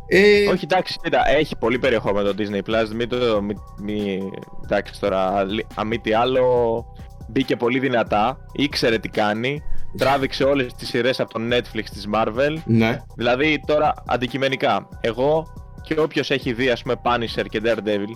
Ε, 0.07 0.47
Όχι, 0.47 0.63
εντάξει, 0.63 0.97
κοίτα, 1.03 1.29
έχει 1.29 1.55
πολύ 1.57 1.79
περιεχόμενο 1.79 2.33
το 2.33 2.35
Disney 2.43 2.69
Plus. 2.69 2.87
Μην 2.95 3.09
το. 3.09 3.41
Μη, 3.41 3.53
μη, 3.81 4.19
εντάξει 4.63 4.99
τώρα, 4.99 5.37
αλη- 5.37 5.65
αν 5.75 5.87
μη 5.87 5.99
τι 5.99 6.13
άλλο, 6.13 6.85
μπήκε 7.27 7.55
πολύ 7.55 7.79
δυνατά. 7.79 8.37
Ήξερε 8.53 8.97
τι 8.99 9.09
κάνει. 9.09 9.61
Τράβηξε 9.97 10.43
όλες 10.43 10.73
τις 10.73 10.87
σειρές 10.87 11.19
από 11.19 11.33
το 11.33 11.39
Netflix 11.51 11.83
της 11.83 12.07
Marvel. 12.13 12.55
ναι. 12.65 12.97
Δηλαδή, 13.15 13.59
τώρα 13.65 13.93
αντικειμενικά, 14.07 14.89
εγώ 15.01 15.45
και 15.83 15.99
όποιος 15.99 16.31
έχει 16.31 16.53
δει, 16.53 16.69
ας 16.69 16.81
πούμε, 16.81 16.95
Punisher 17.03 17.45
και 17.49 17.61
Daredevil, 17.63 18.13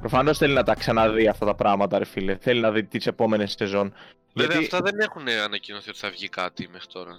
προφανώς 0.00 0.38
θέλει 0.38 0.54
να 0.54 0.62
τα 0.62 0.74
ξαναδεί 0.74 1.28
αυτά 1.28 1.46
τα 1.46 1.54
πράγματα, 1.54 1.98
ρε 1.98 2.04
φίλε. 2.04 2.36
Θέλει 2.40 2.60
να 2.60 2.70
δει 2.70 2.84
τις 2.84 3.06
επόμενες 3.06 3.54
σεζόν. 3.58 3.92
Βέβαια 4.34 4.56
Γιατί 4.58 4.74
αυτά 4.76 4.90
δεν 4.90 4.98
έχουν 5.00 5.22
ανακοινωθεί 5.44 5.88
ότι 5.90 5.98
θα 5.98 6.10
βγει 6.10 6.28
κάτι 6.28 6.68
μέχρι 6.72 6.86
τώρα. 6.92 7.18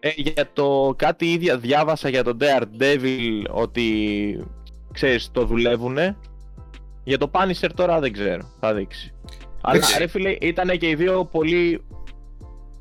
ε, 0.00 0.10
για 0.16 0.48
το 0.52 0.94
κάτι 0.98 1.32
ίδια 1.32 1.56
διάβασα 1.58 2.08
για 2.08 2.24
τον 2.24 2.38
Daredevil 2.40 3.42
ότι 3.50 4.46
ξέρεις 4.92 5.30
το 5.30 5.44
δουλεύουνε. 5.44 6.16
Για 7.04 7.18
το 7.18 7.30
Punisher 7.32 7.68
τώρα 7.74 8.00
δεν 8.00 8.12
ξέρω, 8.12 8.50
θα 8.60 8.74
δείξει. 8.74 9.12
Αλλά 9.60 9.76
Εντάξει. 9.76 9.98
ρε 9.98 10.06
φίλε 10.06 10.36
ήταν 10.40 10.78
και 10.78 10.88
οι 10.88 10.94
δύο 10.94 11.24
πολύ, 11.24 11.84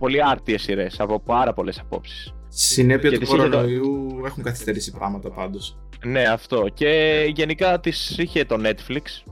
πολύ 0.01 0.23
άρτιες 0.23 0.61
σειρές 0.61 0.99
από 0.99 1.19
πάρα 1.19 1.53
πολλές 1.53 1.79
απόψεις. 1.79 2.33
Συνέπεια 2.47 3.09
Και 3.09 3.15
του 3.17 3.21
τις 3.21 3.33
είχε 3.33 3.41
το- 3.41 3.49
κορονοϊού 3.49 4.21
έχουν 4.25 4.43
καθυστερήσει 4.43 4.91
πράγματα 4.91 5.29
πάντως. 5.31 5.77
Ναι 6.05 6.21
αυτό 6.23 6.65
και 6.73 7.23
γενικά 7.35 7.79
τις 7.79 8.17
είχε 8.17 8.45
το 8.45 8.55
Netflix 8.63 9.31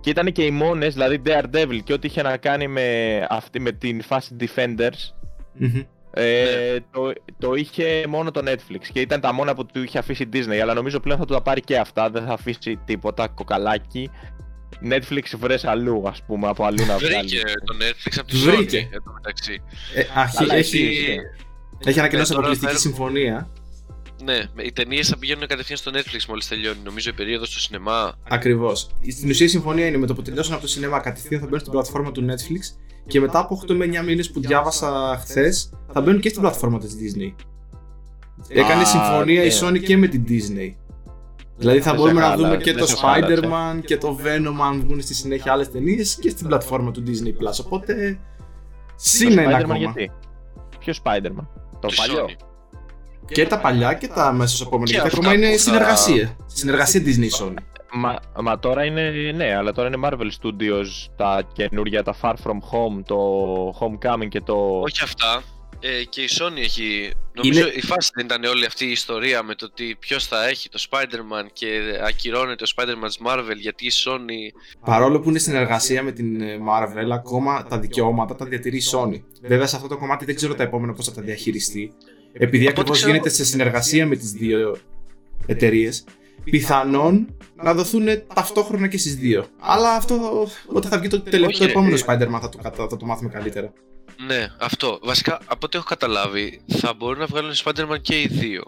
και 0.00 0.10
ήταν 0.10 0.32
και 0.32 0.44
οι 0.44 0.50
μόνες, 0.50 0.92
δηλαδή 0.92 1.22
Daredevil 1.26 1.78
και 1.84 1.92
ό,τι 1.92 2.06
είχε 2.06 2.22
να 2.22 2.36
κάνει 2.36 2.68
με, 2.68 2.86
αυτή, 3.30 3.60
με 3.60 3.72
την 3.72 4.02
φάση 4.02 4.36
Defenders 4.40 5.12
Ε, 6.16 6.76
το, 6.90 7.12
το 7.38 7.54
είχε 7.54 8.04
μόνο 8.08 8.30
το 8.30 8.40
Netflix 8.44 8.80
και 8.92 9.00
ήταν 9.00 9.20
τα 9.20 9.32
μόνα 9.32 9.54
που 9.54 9.66
του 9.66 9.82
είχε 9.82 9.98
αφήσει 9.98 10.22
η 10.22 10.28
Disney. 10.32 10.56
Αλλά 10.62 10.74
νομίζω 10.74 11.00
πλέον 11.00 11.18
θα 11.18 11.24
του 11.24 11.32
τα 11.32 11.42
πάρει 11.42 11.60
και 11.60 11.78
αυτά. 11.78 12.10
Δεν 12.10 12.24
θα 12.24 12.32
αφήσει 12.32 12.78
τίποτα 12.84 13.28
κοκαλάκι. 13.28 14.10
Netflix 14.90 15.22
βρες 15.38 15.64
αλλού, 15.64 16.02
ας 16.08 16.22
πούμε, 16.26 16.48
από 16.48 16.64
αλλού 16.64 16.86
να 16.86 16.98
βγάλεις. 16.98 17.30
Βρήκε 17.32 17.42
το 17.64 17.74
Netflix 17.80 18.16
από 18.18 18.28
τη 18.28 18.36
Βρήκε. 18.36 18.88
Sony, 18.90 18.94
εν 18.94 19.02
τω 19.04 19.12
μεταξύ. 19.12 19.62
Ε, 19.94 20.04
αχ, 20.20 20.32
Καλά, 20.34 20.54
έχει, 20.54 20.76
εσύ, 20.78 21.16
έχει 21.84 21.98
ανακοινώσει 21.98 22.32
Ε, 22.32 22.34
τώρα 22.34 22.46
αποκλειστική 22.46 22.72
θα- 22.72 22.78
συμφωνία. 22.78 23.50
Ναι, 24.24 24.38
με- 24.54 24.62
οι 24.62 24.72
ταινίες 24.72 25.08
θα 25.08 25.18
πηγαίνουν 25.18 25.46
κατευθείαν 25.46 25.78
στο 25.78 25.90
Netflix 25.94 26.24
μόλις 26.28 26.48
τελειώνει. 26.48 26.78
Νομίζω 26.84 27.10
η 27.10 27.12
περίοδος 27.12 27.48
στο 27.48 27.60
σινεμά. 27.60 28.14
Ακριβώς. 28.28 28.90
Στην 29.10 29.30
ουσία 29.30 29.46
η 29.46 29.48
συμφωνία 29.48 29.86
είναι 29.86 29.96
με 29.96 30.06
το 30.06 30.14
που 30.14 30.22
τελειώσουν 30.22 30.52
από 30.52 30.62
το 30.62 30.68
σινεμά 30.68 30.98
κατευθείαν 31.00 31.40
θα 31.40 31.46
μπαίνουν 31.46 31.60
στην 31.60 31.72
πλατφόρμα 31.72 32.12
του 32.12 32.26
Netflix 32.30 32.76
και 33.06 33.20
μετά 33.20 33.38
από 33.38 33.54
8 33.54 33.74
με 33.74 33.84
9 33.84 34.02
μήνες 34.02 34.30
που 34.30 34.40
διάβασα 34.40 35.18
χθες 35.22 35.70
θα 35.92 36.00
μπαίνουν 36.00 36.20
και 36.20 36.28
στην 36.28 36.40
πλατφόρμα 36.40 36.78
της 36.78 36.94
Disney. 36.94 37.34
Έκανε 38.48 38.82
Α, 38.82 38.86
συμφωνία 38.86 39.44
η 39.44 39.48
ναι. 39.48 39.54
Sony 39.62 39.80
και 39.82 39.96
με 39.96 40.06
την 40.06 40.24
Disney. 40.28 40.74
Δηλαδή 41.56 41.80
θα 41.80 41.90
Δεν 41.90 42.00
μπορούμε 42.00 42.20
σε 42.20 42.26
να 42.28 42.34
δούμε 42.34 42.46
χάλασε, 42.48 42.64
και 42.64 42.72
δεν 42.72 42.80
το 42.80 42.86
σε 42.86 42.96
χάλασε. 42.96 43.38
Spider-Man 43.42 43.80
και 43.84 43.96
το 43.96 44.18
Venom 44.24 44.54
αν 44.64 44.80
βγουν 44.80 45.00
στη 45.00 45.14
συνέχεια 45.14 45.52
άλλες 45.52 45.70
ταινίες 45.70 46.14
και 46.20 46.30
στην 46.30 46.46
πλατφόρμα 46.46 46.90
του 46.90 47.02
Disney 47.06 47.28
Plus. 47.28 47.64
Οπότε. 47.64 48.18
Συν 48.94 49.34
Το 49.34 49.40
ένα 49.40 49.50
Spider-Man 49.50 49.60
ακόμα. 49.60 49.76
γιατί; 49.76 50.10
Ποιος 50.78 51.00
Spider-Man; 51.04 51.46
Το 51.80 51.86
Τη 51.88 51.94
παλιό. 51.96 52.26
Sony; 52.28 52.44
Και 53.26 53.46
τα 53.46 53.58
παλιά 53.58 53.94
και 53.94 54.08
τα 54.08 54.32
μέσα 54.32 54.54
στο 54.56 54.64
επόμενο. 54.66 54.86
Και 54.86 54.92
Γιατί 54.92 55.06
αυτά 55.06 55.20
ακόμα 55.20 55.34
είναι 55.36 55.46
που 55.52 55.58
θα- 55.58 55.62
συνεργασία. 55.62 56.36
Συνεργασία 56.46 57.02
Disney 57.04 57.44
Sony. 57.44 57.54
Μα, 57.96 58.16
μα 58.42 58.58
τώρα 58.58 58.84
είναι, 58.84 59.10
ναι, 59.34 59.54
αλλά 59.56 59.72
τώρα 59.72 59.88
είναι 59.88 59.96
Marvel 60.04 60.30
Studios, 60.42 60.86
τα 61.16 61.42
καινούργια, 61.52 62.02
τα 62.02 62.14
Far 62.20 62.32
From 62.44 62.50
Home, 62.70 63.02
το 63.06 63.18
Homecoming 63.80 64.28
και 64.28 64.40
το... 64.40 64.80
Όχι 64.84 65.02
αυτά. 65.02 65.42
Ε, 65.86 66.04
και 66.04 66.20
η 66.22 66.28
Sony 66.38 66.56
έχει. 66.58 67.10
Νομίζω 67.34 67.66
η 67.74 67.80
φάση 67.80 68.10
δεν 68.14 68.24
ήταν 68.24 68.44
όλη 68.44 68.64
αυτή 68.66 68.84
η 68.86 68.90
ιστορία 68.90 69.42
με 69.42 69.54
το 69.54 69.64
ότι 69.64 69.96
ποιος 69.98 70.26
θα 70.26 70.48
έχει 70.48 70.68
το 70.68 70.86
Spider-Man 70.90 71.46
και 71.52 71.80
ακυρώνεται 72.06 72.54
το 72.64 72.72
Spider-Man 72.76 73.06
της 73.06 73.18
Marvel 73.26 73.56
γιατί 73.58 73.86
η 73.86 73.90
Sony. 74.04 74.58
Παρόλο 74.84 75.20
που 75.20 75.28
είναι 75.28 75.38
συνεργασία 75.38 76.02
με 76.02 76.12
την 76.12 76.40
ε, 76.40 76.58
Marvel, 76.68 77.10
ακόμα 77.12 77.64
τα 77.68 77.78
δικαιώματα 77.78 78.34
τα 78.36 78.44
διατηρεί 78.46 78.76
η 78.76 78.82
Sony. 78.92 79.22
Βέβαια, 79.42 79.66
σε 79.66 79.76
αυτό 79.76 79.88
το 79.88 79.96
κομμάτι 79.98 80.24
δεν 80.24 80.34
ξέρω 80.34 80.54
τα 80.54 80.62
επόμενα 80.62 80.92
πώς 80.92 81.04
θα 81.06 81.12
τα 81.12 81.22
διαχειριστεί. 81.22 81.92
Επειδή 82.32 82.62
Από 82.68 82.70
ό,τι 82.70 82.80
ακριβώς 82.80 82.96
ξέρω- 82.96 83.12
γίνεται 83.12 83.28
σε 83.34 83.44
συνεργασία 83.44 84.06
με 84.06 84.16
τις 84.16 84.30
δύο 84.32 84.76
εταιρείες, 85.46 86.04
πιθανόν 86.44 87.36
να 87.56 87.74
δοθούν 87.74 88.06
ταυτόχρονα 88.34 88.88
και 88.88 88.98
στις 88.98 89.14
δύο. 89.16 89.46
Αλλά 89.60 89.94
αυτό 89.94 90.46
όταν 90.66 90.90
θα 90.90 90.98
βγει 90.98 91.08
το, 91.08 91.20
τελε... 91.20 91.46
Όχι, 91.46 91.58
το 91.58 91.64
ρε. 91.64 91.70
επόμενο 91.70 91.96
Spider-Man 92.06 92.38
θα 92.40 92.48
το, 92.48 92.58
κατα- 92.62 92.88
θα 92.88 92.96
το 92.96 93.06
μάθουμε 93.06 93.28
καλύτερα. 93.30 93.72
Ναι, 94.26 94.48
αυτό. 94.60 94.98
Βασικά, 95.02 95.38
από 95.46 95.58
ό,τι 95.66 95.76
έχω 95.76 95.86
καταλάβει, 95.86 96.60
θα 96.66 96.94
μπορούν 96.94 97.18
να 97.18 97.26
βγάλουν 97.26 97.52
Spider-Man 97.64 98.00
και 98.02 98.20
οι 98.20 98.26
δύο. 98.26 98.62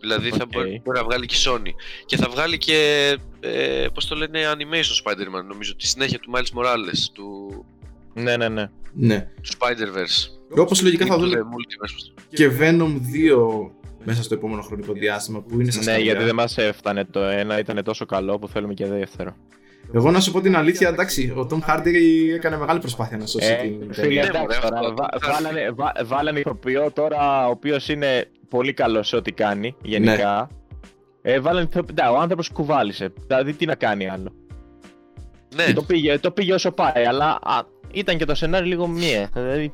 Δηλαδή 0.00 0.30
θα 0.30 0.42
Οκ. 0.42 0.48
μπορεί, 0.50 0.80
μπορεί 0.84 0.98
να 0.98 1.04
βγάλει 1.04 1.26
και 1.26 1.34
η 1.34 1.38
Sony. 1.44 1.70
Και 2.06 2.16
θα 2.16 2.28
βγάλει 2.28 2.58
και, 2.58 3.16
ε, 3.40 3.86
πώς 3.94 4.06
το 4.06 4.14
λένε, 4.16 4.40
animation 4.54 5.10
Spider-Man, 5.10 5.44
νομίζω, 5.48 5.76
τη 5.76 5.86
συνέχεια 5.86 6.18
του 6.18 6.30
Miles 6.34 6.58
Morales, 6.60 6.98
του, 7.12 7.64
Ναι, 8.14 8.36
ναι, 8.36 8.48
ναι. 8.48 8.70
Ναι. 8.92 9.28
του 9.42 9.50
Spider-Verse. 9.58 10.58
Όπως 10.60 10.82
λογικά 10.82 11.06
θα 11.06 11.14
Ή 11.14 11.18
του 11.18 11.22
δουν 11.24 11.32
The 11.32 11.36
Multiverse, 11.42 11.90
πώς 11.92 12.12
το- 12.14 12.22
και 12.36 12.50
Venom 12.60 13.00
2 13.12 13.70
μέσα 14.04 14.22
στο 14.22 14.34
επόμενο 14.34 14.62
χρονικό 14.62 14.92
διάστημα 14.92 15.40
που 15.40 15.60
είναι 15.60 15.70
στα 15.70 15.78
Ναι, 15.80 15.84
σκαριά. 15.84 16.04
γιατί 16.04 16.24
δεν 16.24 16.34
μας 16.34 16.58
έφτανε 16.58 17.04
το 17.04 17.20
ένα, 17.20 17.58
ήταν 17.58 17.82
τόσο 17.84 18.06
καλό 18.06 18.38
που 18.38 18.48
θέλουμε 18.48 18.74
και 18.74 18.86
δεύτερο. 18.86 19.36
Εγώ 19.94 20.10
να 20.10 20.20
σου 20.20 20.32
πω 20.32 20.40
την 20.40 20.56
αλήθεια, 20.56 20.88
εντάξει, 20.88 21.32
ο 21.36 21.46
Tom 21.50 21.58
Hardy 21.70 21.86
έκανε 22.34 22.56
μεγάλη 22.56 22.78
προσπάθεια 22.80 23.16
να 23.16 23.26
σώσει 23.26 23.52
Ε, 23.52 23.54
την 23.56 23.92
φίλε, 23.92 23.92
ταινία. 23.94 24.22
Ναι, 24.22 24.28
εντάξει 24.28 24.40
μωρέ, 24.40 24.54
τώρα, 24.60 24.78
αυτό, 24.80 24.94
βα- 24.96 25.08
αυτό. 25.12 25.30
βάλανε, 25.32 25.70
βα- 25.74 25.92
βάλανε 26.04 26.38
ηθοποιό 26.38 26.90
τώρα, 26.92 27.46
ο 27.46 27.50
οποίος 27.50 27.88
είναι 27.88 28.24
πολύ 28.48 28.72
καλός 28.72 29.08
σε 29.08 29.16
ό,τι 29.16 29.32
κάνει, 29.32 29.74
γενικά. 29.82 30.50
Ε, 31.22 31.40
βάλανε 31.40 31.66
ηθοποιό, 31.70 31.88
εντάξει, 31.90 32.12
ο 32.14 32.18
άνθρωπος 32.20 32.48
κουβάλισε, 32.50 33.12
δηλαδή 33.26 33.52
τι 33.52 33.66
να 33.66 33.74
κάνει 33.74 34.08
άλλο. 34.08 34.32
Ναι, 35.56 35.64
Και 35.64 35.72
το, 35.72 35.82
πήγε, 35.82 36.18
το 36.18 36.30
πήγε 36.30 36.52
όσο 36.52 36.70
πάει, 36.72 37.04
αλλά 37.08 37.38
α, 37.42 37.60
ήταν 37.92 38.16
και 38.18 38.24
το 38.24 38.34
σενάριο 38.34 38.66
λίγο 38.68 38.86
μία. 38.86 39.30
Δηλαδή, 39.34 39.72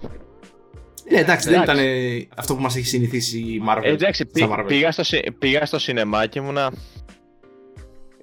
Ε, 1.09 1.21
εντάξει, 1.21 1.51
δεν 1.51 1.63
ήταν 1.63 1.79
Εντάξει. 1.79 2.29
αυτό 2.37 2.55
που 2.55 2.63
μας 2.63 2.77
έχει 2.77 2.87
συνηθίσει 2.87 3.39
η 3.39 3.63
Marvel. 3.69 3.81
ε, 3.85 3.89
εντάξει, 3.91 4.27
στα 4.35 4.47
πή- 4.47 4.55
Marvel. 4.61 4.65
πήγα, 4.67 4.93
στο, 4.93 5.03
σι- 5.05 5.33
πήγα 5.39 5.67
στο 5.67 5.79
σινεμά 5.79 6.27
και 6.27 6.39
ήμουνα... 6.39 6.73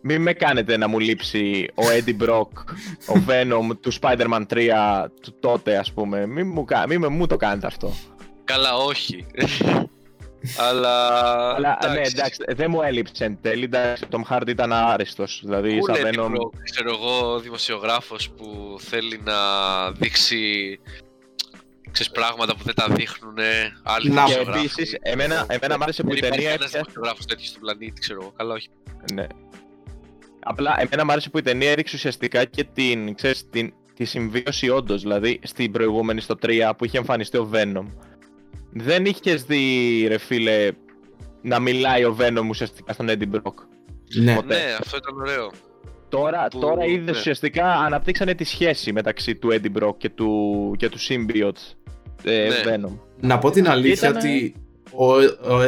Μην 0.06 0.22
με 0.22 0.34
κάνετε 0.34 0.78
να 0.78 0.88
μου 0.88 1.00
λείψει 1.00 1.68
ο 1.76 1.84
Eddie 1.98 2.24
Brock, 2.28 2.48
ο 3.08 3.24
Venom 3.28 3.78
του 3.82 3.94
Spider-Man 4.02 4.42
3 4.50 5.06
του 5.22 5.36
τότε 5.40 5.78
ας 5.78 5.92
πούμε. 5.94 6.26
Μην 6.26 6.48
μου, 6.48 6.66
κα- 6.66 6.88
μην 6.88 7.00
με 7.00 7.08
μου 7.08 7.28
το 7.28 7.38
κάνετε 7.38 7.68
αυτό. 7.68 7.94
καλά 8.44 8.74
όχι. 8.76 9.26
Αλλά, 10.58 11.08
Αλλά 11.56 11.78
ναι, 11.94 12.02
εντάξει, 12.02 12.44
δεν 12.48 12.70
μου 12.70 12.82
έλειψε 12.82 13.26
εν 13.26 13.38
τέλει. 13.42 13.64
Εντάξει, 13.64 14.04
ο 14.04 14.08
Tom 14.12 14.22
Hardy 14.38 14.48
ήταν 14.48 14.74
άριστος. 14.74 15.42
Δηλαδή, 15.44 15.78
Πού 15.78 15.86
σαν 15.86 16.02
λέει 16.02 16.12
Venom. 16.16 16.30
Brock, 16.32 16.50
ξέρω 16.72 16.90
εγώ, 16.90 17.40
δημοσιογράφος 17.40 18.30
που 18.30 18.76
θέλει 18.80 19.22
να 19.24 19.36
δείξει 19.92 20.80
ξέρεις, 21.92 22.12
πράγματα 22.12 22.56
που 22.56 22.64
δεν 22.64 22.74
τα 22.76 22.88
δείχνουν 22.90 23.34
άλλοι 23.84 24.10
Να, 24.10 24.24
Και 24.24 24.28
δημοσιογράφοι. 24.34 24.60
επίσης, 24.60 24.98
εμένα, 25.02 25.46
εμένα 25.50 25.78
μου 25.78 25.84
άρεσε 25.84 26.04
που 26.04 26.10
η 26.10 26.12
Δεν 26.14 26.18
υπάρχει 26.18 26.36
ταινία 26.38 26.50
κανένας 26.50 26.70
έπιασε. 26.74 26.86
δημοσιογράφος 26.88 27.26
τέτοιος 27.26 27.48
στον 27.48 27.62
πλανήτη, 27.62 28.00
ξέρω 28.02 28.20
εγώ. 28.22 28.34
Καλά, 28.38 28.54
όχι. 28.54 28.68
Ναι. 29.14 29.28
Απλά, 30.44 30.76
εμένα 30.80 31.06
μου 31.06 31.12
άρεσε 31.12 31.30
που 31.30 31.38
η 31.38 31.42
ταινία 31.42 31.72
έριξε 31.72 31.96
ουσιαστικά 31.96 32.46
και 32.46 32.64
την, 32.74 33.16
ξέρεις, 33.16 33.50
την, 33.50 33.74
τη 33.96 34.06
συμβίωση 34.06 34.70
όντως. 34.70 35.02
Δηλαδή, 35.02 35.40
στην 35.44 35.72
προηγούμενη, 35.72 36.22
στο 36.22 36.36
3 36.46 36.72
που 36.78 36.86
είχε 36.86 36.98
εμφανιστεί 36.98 37.38
ο 37.38 37.50
Venom. 37.54 37.86
Δεν 38.72 39.06
είχες 39.06 39.44
δει, 39.44 40.06
ρε 40.08 40.18
φίλε, 40.18 40.72
να 41.42 41.60
μιλάει 41.60 42.06
ο 42.06 42.16
Venom 42.20 42.46
ουσιαστικά 42.50 42.94
στον 42.94 43.08
Eddie 43.10 43.32
Brock. 43.36 43.54
Ναι. 44.16 44.36
Ποτέ. 44.36 44.56
Ναι, 44.56 44.74
αυτό 44.80 44.98
ήταν 44.98 45.20
ωραίο. 45.20 45.52
Τώρα, 46.10 46.48
Που- 46.52 46.60
τώρα 46.60 46.86
είδες 46.86 47.06
ναι. 47.06 47.12
ουσιαστικά 47.20 47.74
αναπτύξανε 47.74 48.34
τη 48.36 48.44
σχέση 48.44 48.92
μεταξύ 48.94 49.36
του 49.36 49.50
Eddie 49.52 49.84
Brock 49.84 49.98
και 49.98 50.10
του, 50.10 50.74
και 50.78 50.90
του 50.90 50.98
symbiote 51.00 51.74
ε, 52.24 52.48
Ναι. 52.48 52.56
Venom. 52.88 52.98
Να 53.20 53.38
πω 53.38 53.50
την 53.52 53.68
αλήθεια 53.70 54.10
Ήτανε- 54.10 54.26
ότι 54.26 54.56
ο, 54.92 55.14
ο, 55.54 55.62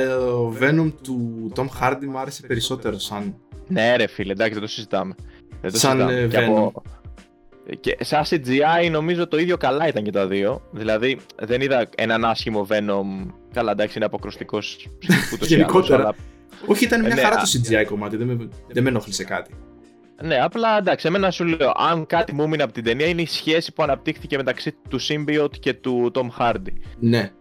ο 0.45 0.55
Venom 0.61 0.91
του 1.03 1.51
Tom 1.55 1.65
Hardy 1.81 2.05
μου 2.05 2.17
άρεσε 2.19 2.45
περισσότερο 2.47 2.99
σαν. 2.99 3.35
Ναι, 3.67 3.95
ρε 3.95 4.07
φίλε, 4.07 4.31
εντάξει, 4.31 4.53
δεν 4.53 4.61
το 4.61 4.67
συζητάμε. 4.67 5.15
Δεν 5.61 5.71
το 5.71 5.77
Σαν, 5.77 5.91
συζητάμε. 5.91 6.19
ε, 6.21 6.27
Και, 6.27 6.37
από... 6.37 6.81
και 7.79 7.97
σαν 8.01 8.23
CGI 8.29 8.89
νομίζω 8.91 9.27
το 9.27 9.37
ίδιο 9.37 9.57
καλά 9.57 9.87
ήταν 9.87 10.03
και 10.03 10.11
τα 10.11 10.27
δύο. 10.27 10.61
Δηλαδή 10.71 11.19
δεν 11.41 11.61
είδα 11.61 11.89
έναν 11.97 12.25
άσχημο 12.25 12.67
Venom. 12.69 13.31
Καλά, 13.53 13.71
εντάξει, 13.71 13.97
είναι 13.97 14.05
αποκρουστικός 14.05 14.87
Γενικότερα. 15.41 16.15
Όχι, 16.65 16.83
ήταν 16.85 16.99
μια 17.01 17.09
Ε, 17.11 17.13
ναι, 17.13 17.21
χαρά 17.21 17.35
α- 17.35 17.41
το 17.41 17.59
CGI 17.79 17.85
κομμάτι, 17.87 18.15
δεν 18.17 18.27
με, 18.27 18.49
δεν 18.67 18.83
με 18.83 18.89
ενόχλησε 18.89 19.23
κάτι. 19.23 19.51
Ναι, 20.23 20.39
απλά 20.41 20.77
εντάξει, 20.77 21.07
εμένα 21.07 21.31
σου 21.31 21.43
λέω, 21.45 21.71
αν 21.75 22.05
κάτι 22.05 22.33
μου 22.33 22.43
έμεινε 22.43 22.63
από 22.63 22.73
την 22.73 22.83
ταινία 22.83 23.07
είναι 23.07 23.21
η 23.21 23.25
σχέση 23.25 23.73
που 23.73 23.83
αναπτύχθηκε 23.83 24.37
μεταξύ 24.37 24.75
του 24.89 24.99
Symbiote 25.01 25.59
και 25.59 25.73
του 25.73 26.11
Tom 26.13 26.27
Hardy. 26.39 26.73
Ναι. 26.99 27.31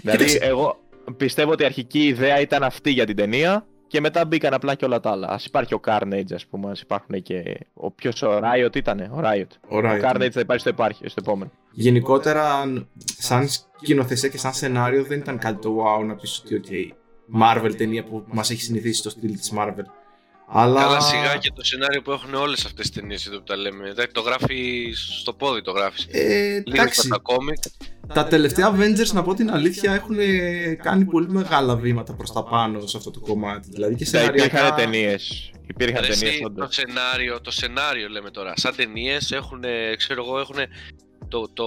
Δηλαδή, 0.00 0.24
Κοίταξε. 0.24 0.38
εγώ 0.42 0.80
πιστεύω 1.16 1.50
ότι 1.50 1.62
η 1.62 1.66
αρχική 1.66 2.06
ιδέα 2.06 2.40
ήταν 2.40 2.62
αυτή 2.62 2.90
για 2.90 3.06
την 3.06 3.16
ταινία 3.16 3.66
και 3.92 4.00
μετά 4.00 4.24
μπήκαν 4.24 4.54
απλά 4.54 4.74
και 4.74 4.84
όλα 4.84 5.00
τα 5.00 5.10
άλλα. 5.10 5.28
Α 5.28 5.38
υπάρχει 5.46 5.74
ο 5.74 5.80
Carnage, 5.86 6.32
ας 6.34 6.46
πούμε, 6.46 6.70
ας 6.70 6.80
υπάρχουν 6.80 7.22
και. 7.22 7.58
Ο 7.74 7.90
ποιος 7.90 8.22
ο 8.22 8.40
Riot 8.42 8.76
ήταν, 8.76 9.00
ο 9.00 9.20
Riot. 9.22 9.46
Ο 9.68 9.78
Riot, 9.78 10.00
Ο 10.02 10.08
Carnage 10.08 10.18
ναι. 10.18 10.30
θα 10.30 10.40
υπάρχει 10.40 10.60
στο, 10.60 10.70
υπάρχει, 10.70 11.08
στο 11.08 11.22
επόμενο. 11.24 11.50
Γενικότερα, 11.72 12.64
σαν 13.18 13.48
σκηνοθεσία 13.48 14.28
και 14.28 14.38
σαν 14.38 14.52
σενάριο 14.52 15.04
δεν 15.04 15.18
ήταν 15.18 15.38
κάτι 15.38 15.60
το 15.60 15.76
wow 15.84 16.04
να 16.04 16.14
πεις 16.14 16.42
ότι 16.44 16.62
ok, 16.64 16.94
Marvel 17.42 17.74
ταινία 17.76 18.04
που 18.04 18.24
μας 18.26 18.50
έχει 18.50 18.60
συνηθίσει 18.62 18.98
στο 18.98 19.10
στυλ 19.10 19.32
της 19.32 19.52
Marvel. 19.58 19.84
Αλλά... 20.46 20.80
Καλά, 20.80 21.00
σιγά 21.00 21.36
και 21.36 21.50
το 21.54 21.64
σενάριο 21.64 22.02
που 22.02 22.10
έχουν 22.10 22.34
όλες 22.34 22.64
αυτές 22.64 22.90
τις 22.90 23.00
ταινίες 23.00 23.26
εδώ 23.26 23.36
που 23.36 23.44
τα 23.44 23.56
λέμε. 23.56 23.88
Εντάξει, 23.88 24.12
Το 24.12 24.20
γράφει 24.20 24.92
στο 25.20 25.32
πόδι, 25.32 25.62
το 25.62 25.70
γράφεις. 25.70 26.06
Ε, 26.10 26.52
Λίγο 26.52 26.62
εντάξει, 26.66 27.00
στα 27.00 27.18
κόμικ. 27.18 27.62
Τα 28.14 28.24
τελευταία 28.24 28.70
Avengers 28.76 29.12
να 29.12 29.22
πω 29.22 29.34
την 29.34 29.50
αλήθεια 29.50 29.92
έχουν 29.94 30.16
κάνει 30.82 31.04
πολύ 31.04 31.28
μεγάλα 31.28 31.76
βήματα 31.76 32.12
προς 32.14 32.32
τα 32.32 32.44
πάνω 32.44 32.86
σε 32.86 32.96
αυτό 32.96 33.10
το 33.10 33.20
κομμάτι. 33.20 33.68
Δηλαδή 33.72 33.94
και 33.94 34.06
Ναι, 34.12 34.18
υπήρχαν 34.22 34.48
σενάριακά... 34.48 34.74
ταινίες. 34.74 35.50
Υπήρχαν 35.66 36.02
Ρε, 36.04 36.08
εσύ, 36.08 36.20
ταινίες 36.24 36.40
το 36.40 36.46
όντως. 36.46 36.74
σενάριο, 36.74 37.40
το 37.40 37.50
σενάριο 37.50 38.08
λέμε 38.08 38.30
τώρα. 38.30 38.52
Σαν 38.56 38.74
ταινίες 38.76 39.32
έχουν, 39.32 39.64
ξέρω 39.96 40.24
εγώ, 40.24 40.38
έχουν 40.38 40.56
το, 41.28 41.48
το, 41.52 41.66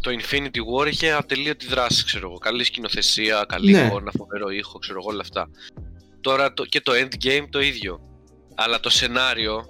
το 0.00 0.10
Infinity 0.20 0.82
War 0.82 0.86
είχε 0.90 1.12
ατελείωτη 1.12 1.66
δράση, 1.66 2.04
ξέρω 2.04 2.26
εγώ. 2.28 2.38
Καλή 2.38 2.64
σκηνοθεσία, 2.64 3.44
καλή 3.48 3.72
Ναι. 3.72 3.80
εικόνα, 3.86 4.10
φοβερό 4.16 4.48
ήχο, 4.50 4.78
ξέρω 4.78 4.98
εγώ 5.02 5.10
όλα 5.10 5.20
αυτά. 5.20 5.48
Τώρα 6.20 6.52
το, 6.52 6.64
και 6.64 6.80
το 6.80 6.92
Endgame 6.94 7.46
το 7.50 7.60
ίδιο. 7.60 8.00
Αλλά 8.54 8.80
το 8.80 8.90
σενάριο. 8.90 9.64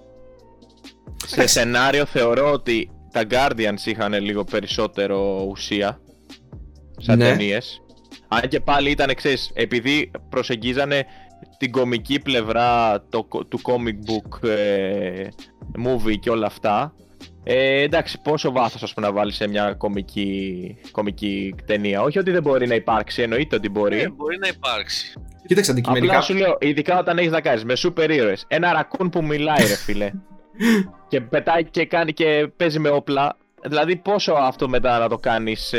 Σε 1.26 1.46
σενάριο 1.46 2.06
θεωρώ 2.06 2.52
ότι 2.52 2.90
τα 3.12 3.22
Guardians 3.30 3.84
είχαν 3.86 4.12
λίγο 4.20 4.44
περισσότερο 4.44 5.46
ουσία. 5.48 6.00
Σαν 6.96 7.18
Ναι. 7.18 7.24
ταινίες. 7.24 7.82
Αν 8.28 8.40
και 8.48 8.60
πάλι 8.60 8.90
ήταν 8.90 9.08
εξή, 9.10 9.34
επειδή 9.54 10.10
προσεγγίζανε 10.28 11.04
την 11.58 11.70
κομική 11.70 12.18
πλευρά 12.20 13.00
το, 13.08 13.28
του 13.48 13.60
comic 13.62 14.10
book 14.10 14.48
ε, 14.48 15.28
movie 15.86 16.18
και 16.20 16.30
όλα 16.30 16.46
αυτά. 16.46 16.94
Ε, 17.44 17.82
εντάξει, 17.82 18.20
πόσο 18.22 18.52
βάθος 18.52 18.82
ας 18.82 18.94
πούμε 18.94 19.06
να 19.06 19.12
βάλεις 19.12 19.34
σε 19.36 19.48
μια 19.48 19.74
κομική, 19.74 20.76
κομική 20.90 21.54
ταινία. 21.66 22.02
Όχι 22.02 22.18
ότι 22.18 22.30
δεν 22.30 22.42
μπορεί 22.42 22.66
να 22.66 22.74
υπάρξει, 22.74 23.22
εννοείται 23.22 23.56
ότι 23.56 23.68
μπορεί. 23.68 24.00
Ε, 24.00 24.08
μπορεί 24.10 24.38
να 24.38 24.48
υπάρξει. 24.48 25.12
Κοίταξε 25.46 25.70
αντικειμενικά. 25.70 26.12
Απλά 26.12 26.24
σου 26.24 26.34
λέω, 26.34 26.56
ειδικά 26.60 26.98
όταν 26.98 27.18
έχεις 27.18 27.30
να 27.30 27.40
κάνεις 27.40 27.64
με 27.64 27.74
σούπερ 27.74 28.10
ήρωες, 28.10 28.44
Ένα 28.48 28.72
ρακούν 28.72 29.10
που 29.10 29.24
μιλάει, 29.24 29.66
ρε 29.66 29.76
φίλε. 29.76 30.10
και 31.10 31.20
πετάει 31.20 31.64
και 31.64 31.86
κάνει 31.86 32.12
και 32.12 32.48
παίζει 32.56 32.78
με 32.78 32.88
όπλα. 32.88 33.36
Δηλαδή, 33.66 33.96
πόσο 33.96 34.32
αυτό 34.32 34.68
μετά 34.68 34.98
να 34.98 35.08
το 35.08 35.18
κάνεις 35.18 35.74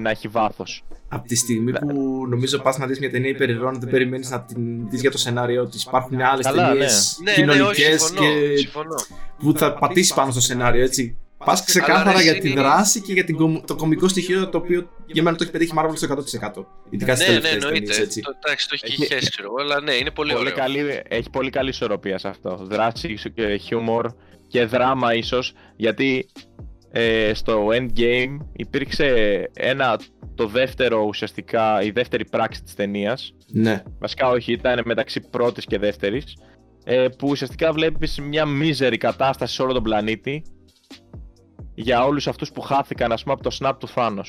να 0.00 0.10
έχει 0.10 0.28
βάθος. 0.28 0.84
Από 1.08 1.26
τη 1.28 1.36
στιγμή 1.36 1.72
που 1.78 2.26
νομίζω 2.28 2.58
πας 2.58 2.78
να 2.78 2.86
δεις 2.86 2.98
μια 2.98 3.10
ταινία 3.10 3.30
υπερηρώνα, 3.30 3.78
δεν 3.78 3.90
περιμένεις 3.90 4.30
να 4.30 4.40
την 4.42 4.88
δεις 4.88 5.00
για 5.00 5.10
το 5.10 5.18
σενάριό 5.18 5.66
της. 5.66 5.82
Υπάρχουν 5.84 6.20
άλλες 6.20 6.46
Καλά, 6.46 6.68
ταινίες 6.68 7.18
Ναι, 7.22 7.30
ναι, 7.30 7.50
όχι, 7.50 7.50
κοινωνικές 7.52 8.02
συμφωνώ. 8.02 8.30
και 8.30 8.56
συμφωνώ. 8.56 8.94
που 9.38 9.52
θα 9.56 9.74
πατήσεις 9.74 10.14
πάνω 10.14 10.30
στο 10.30 10.40
σενάριο, 10.40 10.82
έτσι. 10.82 11.16
Πας 11.44 11.64
ξεκάθαρα 11.64 12.12
ρε, 12.16 12.22
για 12.22 12.30
εσύ 12.30 12.40
τη 12.40 12.50
είναι- 12.50 12.60
δράση 12.60 13.00
και 13.00 13.12
για 13.12 13.24
την 13.24 13.36
κομ- 13.36 13.64
το 13.66 13.74
κομικό 13.76 14.08
στοιχείο 14.08 14.48
το 14.48 14.58
οποίο 14.58 14.88
για 15.06 15.22
μένα 15.22 15.36
το 15.36 15.42
έχει 15.42 15.52
πετύχει 15.52 15.72
Marvel 15.78 15.90
στο 15.94 16.06
100%. 16.06 16.66
Ειδικά 16.90 17.14
στις 17.14 17.28
Ναι, 17.28 17.34
ναι, 17.34 17.40
τελευταίε 17.40 17.66
εννοείται. 17.66 17.78
ταινίες, 17.86 17.98
έτσι. 17.98 18.20
Το, 18.20 18.30
εντάξει, 18.44 18.68
το 18.68 18.76
έχει 18.82 18.92
Έχει- 18.92 19.06
χέσει, 19.14 19.30
ξέρω 19.30 19.48
εγώ, 19.48 19.56
αλλά 19.60 19.80
ναι, 19.82 19.92
είναι 19.94 20.10
πολύ, 20.10 20.32
Πολύ 20.32 20.44
ωραίο. 20.44 20.56
καλή, 20.58 21.02
έχει 21.08 21.30
πολύ 21.30 21.50
καλή 21.50 21.68
ισορροπία 21.68 22.18
σε 22.18 22.28
αυτό. 22.28 22.58
Δράση, 22.62 23.18
και 23.34 23.56
χιούμορ 23.56 24.10
και 24.50 24.64
δράμα 24.64 25.14
ίσως. 25.14 25.52
Γιατί 25.76 26.26
ε, 26.90 27.34
στο 27.34 27.66
Endgame 27.72 28.36
υπήρξε 28.52 29.06
ένα, 29.52 30.00
το 30.34 30.46
δεύτερο 30.46 31.02
ουσιαστικά, 31.02 31.82
η 31.82 31.90
δεύτερη 31.90 32.24
πράξη 32.28 32.62
της 32.62 32.74
ταινίας. 32.74 33.34
Ναι. 33.52 33.82
Βασικά 33.98 34.28
όχι, 34.28 34.52
ήταν 34.52 34.82
μεταξύ 34.84 35.20
πρώτης 35.30 35.64
και 35.64 35.78
δεύτερης. 35.78 36.36
Ε, 36.84 37.06
που 37.18 37.28
ουσιαστικά 37.28 37.72
βλέπεις 37.72 38.20
μια 38.20 38.46
μίζερη 38.46 38.96
κατάσταση 38.96 39.54
σε 39.54 39.62
όλο 39.62 39.72
τον 39.72 39.82
πλανήτη 39.82 40.42
για 41.74 42.04
όλους 42.04 42.28
αυτούς 42.28 42.52
που 42.52 42.60
χάθηκαν 42.60 43.12
ας 43.12 43.22
πούμε 43.22 43.34
από 43.34 43.42
το 43.50 43.56
snap 43.60 43.72
του 43.78 43.88
Thanos. 43.94 44.26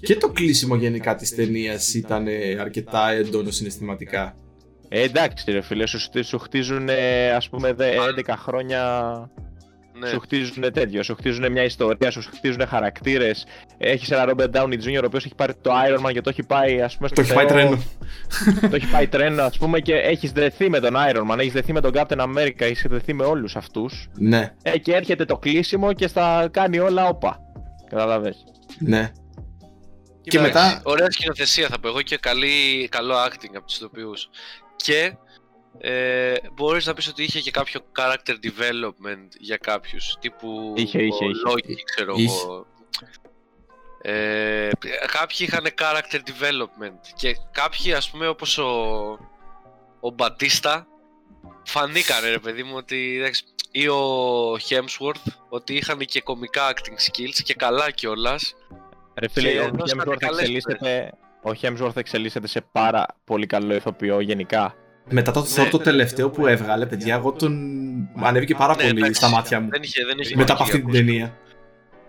Και 0.00 0.16
το 0.16 0.28
κλείσιμο 0.28 0.74
γενικά 0.76 1.14
της 1.14 1.34
ταινίας 1.34 1.94
ήταν 1.94 2.26
ε, 2.26 2.56
αρκετά 2.60 3.10
έντονο 3.10 3.50
συναισθηματικά. 3.50 4.34
Ε, 4.88 5.02
εντάξει 5.02 5.50
ρε 5.50 5.60
φίλε, 5.60 5.86
σου, 5.86 5.98
χτι- 5.98 6.24
σου 6.24 6.38
χτίζουν 6.38 6.88
ας 7.36 7.48
πούμε 7.48 7.72
δε- 7.72 7.96
11 8.26 8.34
χρόνια, 8.36 8.82
Ναι. 10.00 10.08
σου 10.08 10.20
χτίζουν 10.20 10.72
τέτοιο, 10.72 11.02
σου 11.02 11.14
χτίζουν 11.14 11.52
μια 11.52 11.62
ιστορία, 11.64 12.10
σου 12.10 12.22
χτίζουν 12.34 12.66
χαρακτήρες. 12.66 13.46
Έχεις 13.78 14.10
ένα 14.10 14.24
Robert 14.36 14.50
Downey 14.56 14.72
Jr. 14.84 15.02
ο 15.02 15.06
οποίος 15.06 15.24
έχει 15.24 15.34
πάρει 15.34 15.54
το 15.60 15.70
Iron 15.88 16.06
Man 16.06 16.12
και 16.12 16.20
το 16.20 16.30
έχει 16.30 16.42
πάει 16.42 16.80
ας 16.82 16.96
πούμε 16.96 17.08
στο 17.08 17.16
Το 17.16 17.22
έχει 17.22 17.32
πάει 17.34 17.46
Θεό. 17.46 17.56
τρένο. 17.56 17.82
το 18.70 18.76
έχει 18.76 18.90
πάει 18.90 19.06
τρένο 19.08 19.42
ας 19.42 19.58
πούμε 19.58 19.80
και 19.80 19.94
έχεις 19.94 20.32
δεθεί 20.32 20.70
με 20.70 20.80
τον 20.80 20.94
Iron 20.96 21.30
Man, 21.32 21.38
έχεις 21.38 21.52
δεθεί 21.52 21.72
με 21.72 21.80
τον 21.80 21.92
Captain 21.94 22.18
America, 22.20 22.60
έχεις 22.60 22.84
δεθεί 22.88 23.12
με 23.14 23.24
όλους 23.24 23.56
αυτούς. 23.56 24.08
Ναι, 24.18 24.52
Ε, 24.62 24.78
και 24.78 24.94
έρχεται 24.94 25.24
το 25.24 25.36
κλείσιμο 25.38 25.92
και 25.92 26.06
στα 26.08 26.48
κάνει 26.50 26.78
όλα 26.78 27.08
όπα. 27.08 27.38
Καταλαβες. 27.90 28.44
ναι. 28.78 29.10
Και 30.22 30.38
Εντάξει, 30.38 30.54
μετά. 30.62 30.80
Ωραία 30.84 31.10
σκηνοθεσία 31.10 31.68
θα 31.68 31.78
πω 31.80 31.88
εγώ 31.88 32.02
και 32.02 32.16
καλή, 32.16 32.88
καλό 32.90 33.14
acting 33.26 33.54
από 33.56 33.66
τους 33.66 33.76
ηθοποιούς. 33.76 34.28
Και 34.76 35.12
ε, 35.78 36.34
μπορείς 36.52 36.86
να 36.86 36.94
πεις 36.94 37.08
ότι 37.08 37.22
είχε 37.22 37.40
και 37.40 37.50
κάποιο 37.50 37.80
character 37.98 38.32
development 38.32 39.28
για 39.38 39.56
κάποιους. 39.56 40.16
Τύπου 40.20 40.72
Είχε, 40.76 41.02
είχε, 41.02 41.24
ο 41.24 41.28
είχε. 41.28 41.42
Loki, 41.48 41.74
ξέρω 41.84 42.14
Είχε. 42.16 42.40
εγώ. 42.44 42.66
Ε, 44.02 44.70
κάποιοι 45.12 45.36
είχαν 45.40 45.64
character 45.78 46.16
development 46.16 46.98
και 47.16 47.36
κάποιοι 47.50 47.92
ας 47.92 48.10
πούμε 48.10 48.28
όπως 48.28 48.58
ο, 48.58 48.70
ο 50.00 50.10
Μπατίστα 50.10 50.86
φανήκανε 51.64 52.28
ρε 52.28 52.38
παιδί 52.38 52.62
μου 52.62 52.76
ότι 52.76 53.16
εντάξει, 53.18 53.44
ή 53.70 53.88
ο 53.88 54.52
Hemsworth 54.68 55.32
ότι 55.48 55.74
είχαν 55.74 55.98
και 55.98 56.20
κομικά 56.20 56.72
acting 56.74 57.10
skills 57.10 57.40
και 57.44 57.54
καλά 57.54 57.90
κιόλας 57.90 58.54
Ρε 59.20 59.28
φίλε, 59.28 59.50
Και 59.50 59.58
ο 59.58 59.70
δώσανε 59.72 60.02
Hemsworth 60.06 60.16
καλές 60.18 60.38
εξελίσσεται, 60.38 61.12
ο 61.42 61.50
Hemsworth 61.62 61.96
εξελίσσεται 61.96 62.46
σε 62.46 62.60
πάρα 62.72 63.06
πολύ 63.24 63.46
καλό 63.46 63.74
ηθοποιό 63.74 64.20
γενικά. 64.20 64.74
Μετά 65.10 65.32
το 65.32 65.40
Thor 65.40 65.62
Ναι. 65.62 65.68
το 65.68 65.78
τελευταίο 65.78 66.30
που 66.30 66.46
έβγαλε, 66.46 66.86
παιδιά, 66.86 67.14
εγώ 67.14 67.32
τον. 67.32 67.52
ανέβηκε 68.22 68.54
πάρα 68.54 68.74
Ναι, 68.76 68.82
πολύ 68.82 68.98
εντάξει, 68.98 69.14
στα 69.14 69.28
μάτια 69.28 69.60
μου. 69.60 69.68
Δεν 69.70 69.82
είχε, 69.82 70.04
δεν 70.04 70.18
είχε 70.18 70.36
Μετά 70.36 70.52
από 70.52 70.62
μαγεία, 70.62 70.76
αυτή 70.76 70.86
την 70.92 71.00
όπως 71.02 71.06
ταινία. 71.12 71.36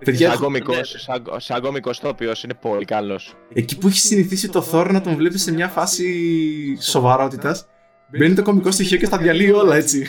Παιδιά, 0.06 0.26
Σαν 0.28 0.36
έχω- 0.36 0.44
κωμικός, 0.44 0.78
ναι. 0.94 1.00
σαν, 1.00 1.24
σαν 1.38 1.62
κωμικός 1.62 1.98
ηθοποιός 1.98 2.44
είναι 2.44 2.54
πολύ 2.54 2.86
καλός. 2.86 3.34
εκεί 3.54 3.78
που 3.78 3.88
έχει 3.88 4.00
συνηθίσει 4.00 4.50
το 4.50 4.68
Thor 4.72 4.90
να 4.92 5.02
τον 5.02 5.16
βλέπεις 5.16 5.42
σε 5.44 5.52
μια 5.52 5.68
φάση 5.68 6.78
σοβαρότητας, 6.82 7.66
μπαίνει 8.08 8.36
το 8.36 8.42
κομικό 8.42 8.72
στοιχείο 8.72 8.98
και 8.98 9.06
στα 9.06 9.18
διαλύει 9.18 9.52
όλα 9.56 9.76
έτσι. 9.76 9.98
Ναι, 10.00 10.06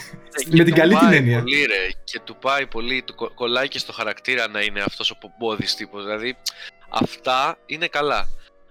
Με 0.47 0.57
και 0.57 0.63
την 0.65 0.75
του 0.75 0.81
καλή 0.81 0.95
την 0.95 1.07
πάει 1.09 1.17
έννοια. 1.17 1.39
Πολύ, 1.39 1.57
ρε, 1.65 1.89
και 2.05 2.21
του 2.25 2.37
πάει 2.41 2.67
πολύ, 2.67 3.03
του 3.07 3.15
κο- 3.15 3.31
κολλάει 3.35 3.69
και 3.69 3.79
στο 3.79 3.93
χαρακτήρα 3.93 4.49
να 4.49 4.61
είναι 4.61 4.81
αυτός 4.87 5.11
ο 5.11 5.17
πομπόδης 5.19 5.75
τύπος. 5.75 6.05
Δηλαδή, 6.05 6.37
αυτά 6.91 7.59
είναι 7.67 7.87
καλά. 7.87 8.29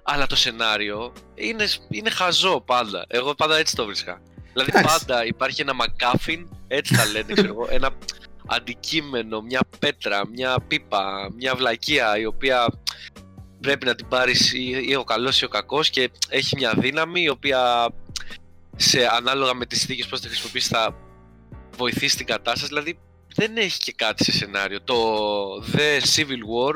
Αλλά 0.10 0.28
το 0.28 0.36
σενάριο 0.36 1.14
είναι, 1.36 1.66
είναι 1.90 2.10
χαζό 2.10 2.62
πάντα. 2.66 3.06
Εγώ 3.08 3.36
πάντα 3.36 3.58
έτσι 3.58 3.76
το 3.76 3.86
βρίσκα. 3.86 4.22
Δηλαδή, 4.54 4.72
Εντάξει. 4.76 5.06
πάντα 5.06 5.26
υπάρχει 5.26 5.62
ένα 5.62 5.74
McGuffin, 5.74 6.46
έτσι 6.68 6.96
τα 6.96 7.06
λένε, 7.06 7.34
ξέρω 7.34 7.48
εγώ, 7.48 7.68
ένα 7.70 7.92
αντικείμενο, 8.46 9.42
μια 9.42 9.60
πέτρα, 9.80 10.28
μια 10.28 10.60
πίπα, 10.68 11.32
μια 11.36 11.56
βλακεία 11.56 12.18
η 12.18 12.26
οποία 12.26 12.68
πρέπει 13.62 13.86
να 13.86 13.96
την 13.96 14.08
πάρεις 14.08 14.54
ή, 14.54 14.86
ή 14.88 14.96
ο 14.96 15.04
καλός 15.04 15.42
ή 15.42 15.46
ο 15.46 15.48
κακός 15.48 15.90
και 15.90 16.12
έχει 16.30 16.56
μια 16.58 16.74
δύναμη 16.78 17.22
η 17.22 17.30
οποία 17.30 17.90
σε 18.76 19.08
ανάλογα 19.08 19.54
με 19.54 19.66
τις 19.66 19.78
συνθήκες 19.78 20.08
πώς 20.08 20.20
θα 20.20 20.28
χρησιμοποιήσει 20.28 20.68
θα 20.68 20.96
βοηθήσει 21.78 22.18
την 22.18 22.26
κατάσταση. 22.26 22.68
Δηλαδή 22.68 23.00
δεν 23.36 23.58
έχει 23.58 23.80
και 23.80 23.94
κάτι 23.96 24.24
σε 24.24 24.32
σενάριο. 24.32 24.82
Το 24.82 24.96
The 25.74 26.00
Civil 26.16 26.42
War 26.54 26.76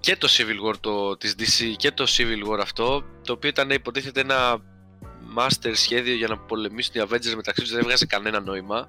και 0.00 0.16
το 0.16 0.28
Civil 0.30 0.68
War 0.70 0.74
το, 0.80 1.16
της 1.16 1.34
DC 1.38 1.74
και 1.76 1.90
το 1.90 2.04
Civil 2.08 2.50
War 2.52 2.58
αυτό 2.60 3.02
το 3.24 3.32
οποίο 3.32 3.48
ήταν 3.48 3.70
υποτίθεται 3.70 4.20
ένα 4.20 4.56
master 5.38 5.70
σχέδιο 5.74 6.14
για 6.14 6.28
να 6.28 6.38
πολεμήσουν 6.38 6.92
οι 6.96 7.04
Avengers 7.08 7.34
μεταξύ 7.36 7.60
τους 7.62 7.70
δεν 7.70 7.80
έβγαζε 7.80 8.06
κανένα 8.06 8.40
νόημα. 8.40 8.88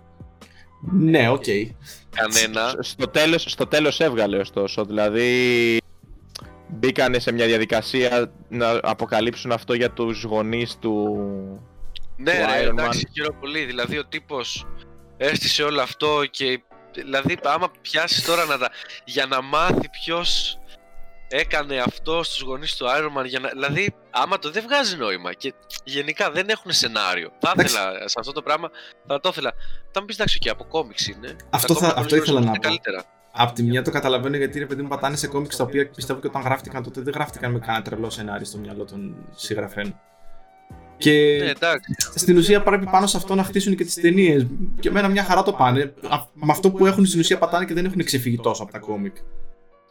Ναι, 0.91 1.29
οκ. 1.29 1.43
Κανένα. 2.09 2.69
Σ- 2.69 2.83
Στο 2.83 3.07
τέλος, 3.07 3.41
στο 3.47 3.67
τέλος 3.67 3.99
έβγαλε 3.99 4.37
ωστόσο, 4.37 4.85
δηλαδή 4.85 5.77
μπήκανε 6.67 7.19
σε 7.19 7.31
μια 7.31 7.45
διαδικασία 7.45 8.31
να 8.49 8.79
αποκαλύψουν 8.83 9.51
αυτό 9.51 9.73
για 9.73 9.91
τους 9.91 10.23
γονείς 10.23 10.77
του... 10.79 11.19
Ναι, 12.17 12.31
του 12.31 12.37
ρε, 12.37 12.65
Iron 12.65 12.69
εντάξει, 12.69 13.05
Man. 13.07 13.11
χαίρομαι 13.15 13.37
πολύ. 13.39 13.65
Δηλαδή 13.65 13.97
ο 13.97 14.05
τύπος 14.05 14.67
έστησε 15.17 15.63
όλο 15.63 15.81
αυτό 15.81 16.21
και. 16.31 16.61
Δηλαδή, 16.93 17.37
άμα 17.43 17.71
πιάσεις 17.81 18.23
τώρα 18.25 18.45
να 18.45 18.57
τα. 18.57 18.69
για 19.05 19.25
να 19.25 19.41
μάθει 19.41 19.89
ποιος 19.89 20.59
έκανε 21.31 21.77
αυτό 21.77 22.23
στους 22.23 22.41
γονείς 22.41 22.75
του 22.75 22.85
Iron 22.85 23.21
Man. 23.21 23.25
Για 23.25 23.39
να... 23.39 23.49
Δηλαδή, 23.49 23.93
άμα 24.11 24.39
το 24.39 24.51
δεν 24.51 24.63
βγάζει 24.67 24.95
νόημα 24.97 25.33
και 25.33 25.53
γενικά 25.83 26.31
δεν 26.31 26.49
έχουν 26.49 26.71
σενάριο. 26.71 27.29
Θα 27.39 27.51
Εντάξει. 27.55 27.75
ήθελα 27.75 28.07
σε 28.07 28.15
αυτό 28.19 28.31
το 28.31 28.41
πράγμα, 28.41 28.69
θα 29.07 29.19
το 29.19 29.29
ήθελα. 29.31 29.53
Θα 29.91 29.99
μου 29.99 30.05
πεις 30.05 30.15
εντάξει, 30.15 30.39
και 30.39 30.49
από 30.49 30.63
κόμιξ 30.63 31.07
είναι. 31.07 31.35
Αυτό 31.49 31.73
Τα 31.73 31.79
θα- 31.79 31.85
κόμιξ 31.93 31.99
αυτό 32.01 32.07
πολλές 32.09 32.23
ήθελα 32.23 32.39
φορές 32.41 32.45
να 32.45 32.49
είναι 32.49 32.55
πω. 32.59 32.67
Καλύτερα. 32.67 33.03
Απ' 33.33 33.51
τη 33.55 33.63
μια 33.63 33.81
το 33.81 33.91
καταλαβαίνω 33.91 34.37
γιατί 34.37 34.59
ρε 34.59 34.65
παιδί 34.65 34.81
μου 34.81 34.87
πατάνε 34.87 35.15
σε 35.15 35.27
κόμιξ 35.27 35.55
τα 35.55 35.63
οποία 35.63 35.89
πιστεύω 35.89 36.19
και 36.19 36.27
όταν 36.27 36.41
γράφτηκαν 36.41 36.83
τότε 36.83 37.01
δεν 37.01 37.13
γράφτηκαν 37.13 37.51
με 37.51 37.59
κανένα 37.59 37.83
τρελό 37.83 38.09
σενάριο 38.09 38.45
στο 38.45 38.57
μυαλό 38.57 38.85
των 38.85 39.15
συγγραφέων. 39.35 39.99
Και 40.97 41.37
Ναι, 41.43 41.49
εντάξει. 41.49 41.95
στην 42.15 42.37
ουσία 42.37 42.61
πρέπει 42.61 42.85
πάνω 42.85 43.07
σε 43.07 43.17
αυτό 43.17 43.35
να 43.35 43.43
χτίσουν 43.43 43.75
και 43.75 43.83
τις 43.83 43.93
ταινίες. 43.95 44.45
Και 44.79 44.87
εμένα 44.87 45.07
μια 45.07 45.23
χαρά 45.23 45.43
το 45.43 45.53
πάνε. 45.53 45.93
Α- 46.09 46.17
Με 46.33 46.51
αυτό 46.51 46.71
που 46.71 46.85
έχουν 46.85 47.05
στην 47.05 47.19
ουσία 47.19 47.37
πατάνε 47.37 47.65
και 47.65 47.73
δεν 47.73 47.85
έχουν 47.85 48.03
ξεφύγει 48.03 48.37
τόσο 48.39 48.63
από 48.63 48.71
τα 48.71 48.79
κόμικ. 48.79 49.15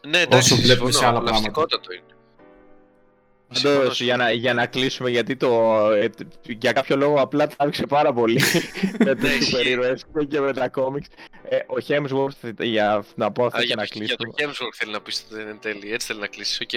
Ναι, 0.07 0.19
εντάξει, 0.21 0.53
Όσο 0.53 0.61
βλέπουμε 0.61 0.91
συμφωνώ, 0.91 0.91
σε 0.91 1.05
άλλα 1.05 1.17
απολαυστικότατο 1.17 1.91
είναι. 1.93 2.03
Πάντως, 3.47 3.71
Συμφωνώ, 3.71 3.91
για, 3.93 4.17
να, 4.17 4.31
για 4.31 4.53
να 4.53 4.65
κλείσουμε, 4.65 5.09
γιατί 5.09 5.35
το, 5.35 5.71
ε, 5.91 6.09
τ- 6.09 6.21
για 6.61 6.71
κάποιο 6.71 6.95
λόγο 6.95 7.21
απλά 7.21 7.47
τράβηξε 7.47 7.85
πάρα 7.85 8.13
πολύ 8.13 8.41
με 9.05 9.15
τους 9.15 9.23
Ναι, 9.23 9.29
ισχύει. 9.29 9.43
σούπερ 9.43 9.65
ήρωες 9.67 10.05
και 10.27 10.39
με 10.39 10.53
τα 10.53 10.69
κόμιξ. 10.69 11.07
Ε, 11.49 11.55
ο 11.55 11.75
Hemsworth, 11.87 12.53
για 12.59 13.05
να 13.15 13.31
πω 13.31 13.45
αυτό 13.45 13.57
Α, 13.57 13.61
και 13.61 13.65
για, 13.67 13.75
να 13.75 13.81
το- 13.87 13.89
για 13.93 14.15
κλείσουμε. 14.15 14.31
το 14.35 14.43
Hemsworth 14.65 14.73
θέλει 14.75 14.91
να 14.91 15.01
πεις 15.01 15.25
εν 15.49 15.57
τέλει, 15.61 15.93
έτσι 15.93 16.07
θέλει 16.07 16.19
να 16.19 16.27
κλείσει, 16.27 16.63
οκ. 16.63 16.73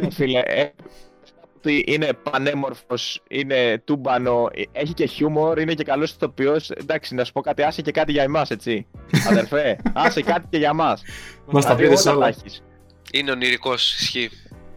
Ναι, 0.00 0.10
φίλε, 0.10 0.42
ε, 0.44 0.70
ότι 1.68 1.84
είναι 1.86 2.08
πανέμορφος, 2.30 3.22
είναι 3.28 3.78
τούμπανο, 3.84 4.48
ε, 4.52 4.62
έχει 4.72 4.92
και 4.94 5.06
χιούμορ, 5.06 5.58
είναι 5.58 5.74
και 5.74 5.84
καλός 5.84 6.10
ηθοποιός. 6.10 6.70
Εντάξει, 6.70 7.14
να 7.14 7.24
σου 7.24 7.32
πω 7.32 7.40
κάτι, 7.40 7.62
άσε 7.62 7.82
και 7.82 7.90
κάτι 7.90 8.12
για 8.12 8.22
εμάς, 8.22 8.50
έτσι. 8.50 8.86
Αδερφέ, 9.30 9.76
άσε 9.92 10.22
κάτι 10.22 10.46
και 10.50 10.58
για 10.58 10.72
μας. 10.72 11.02
Μας 11.46 11.64
τα 11.64 11.74
Δηλαδή, 11.74 11.82
πήρες 11.82 12.06
όλα 12.06 12.12
τα 12.12 12.16
όλα. 12.18 12.28
έχεις. 12.28 12.62
Είναι 13.12 13.30
ονειρικός, 13.30 13.94
ισχύει. 14.00 14.30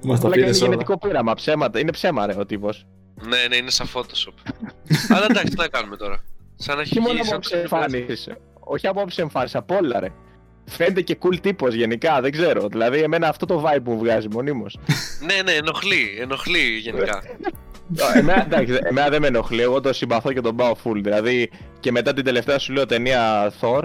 Μας 0.04 0.20
τα 0.20 0.26
Όλα 0.28 0.36
και 0.36 0.42
πήρες 0.42 0.58
είναι 0.58 0.66
όλα. 0.68 0.76
γενετικό 0.76 1.08
πείραμα, 1.08 1.34
ψέματα. 1.34 1.80
Είναι 1.80 1.92
ψέμα, 1.92 2.26
ρε, 2.26 2.34
ο 2.40 2.46
τύπος. 2.46 2.86
Ναι, 3.28 3.38
ναι, 3.50 3.56
είναι 3.56 3.70
σαν 3.70 3.88
Photoshop. 3.94 4.34
Αλλά 5.16 5.26
εντάξει, 5.30 5.46
τι 5.54 5.58
να 5.58 5.68
κάνουμε 5.68 5.96
τώρα. 5.98 6.24
Σαν 6.56 6.76
να 6.76 6.82
έχει 6.82 6.94
Και 6.94 7.00
μόνο 7.00 7.14
γίνει, 7.14 7.24
σαν 7.26 7.34
απόψε 7.34 7.54
το- 7.56 7.60
εμφάνισης. 7.76 8.28
Όχι 8.60 8.88
απόψε 8.88 9.22
εμφάνισης, 9.22 9.56
από 9.56 9.76
όλα, 9.76 10.00
ρε. 10.00 10.08
Φαίνεται 10.72 11.02
και 11.02 11.18
cool 11.22 11.38
τύπος 11.42 11.74
γενικά, 11.74 12.22
δεν 12.22 12.32
ξέρω. 12.32 12.68
Δηλαδή, 12.68 13.00
εμένα 13.00 13.28
αυτό 13.28 13.46
το 13.46 13.64
vibe 13.66 13.82
μου 13.84 13.98
βγάζει 13.98 14.28
μονίμως. 14.32 14.78
Ναι, 15.28 15.42
ναι, 15.44 15.52
ενοχλεί, 15.52 16.18
ενοχλεί 16.20 16.78
γενικά. 16.78 17.24
εμένα, 18.16 18.42
εντάξει, 18.46 18.80
εμένα 18.84 19.10
δεν 19.10 19.22
με 19.22 19.28
ενοχλεί, 19.28 19.62
εγώ 19.62 19.82
το 19.82 19.94
συμπαθώ 19.94 20.34
και 20.34 20.42
τον 20.42 20.56
πάω 20.56 20.76
full. 20.84 21.00
Δηλαδή, 21.02 21.50
και 21.80 21.92
μετά 21.92 22.14
την 22.14 22.24
τελευταία 22.24 22.60
σου 22.60 22.74
λέω 22.74 22.86
ταινία 22.86 23.52
Thor, 23.62 23.84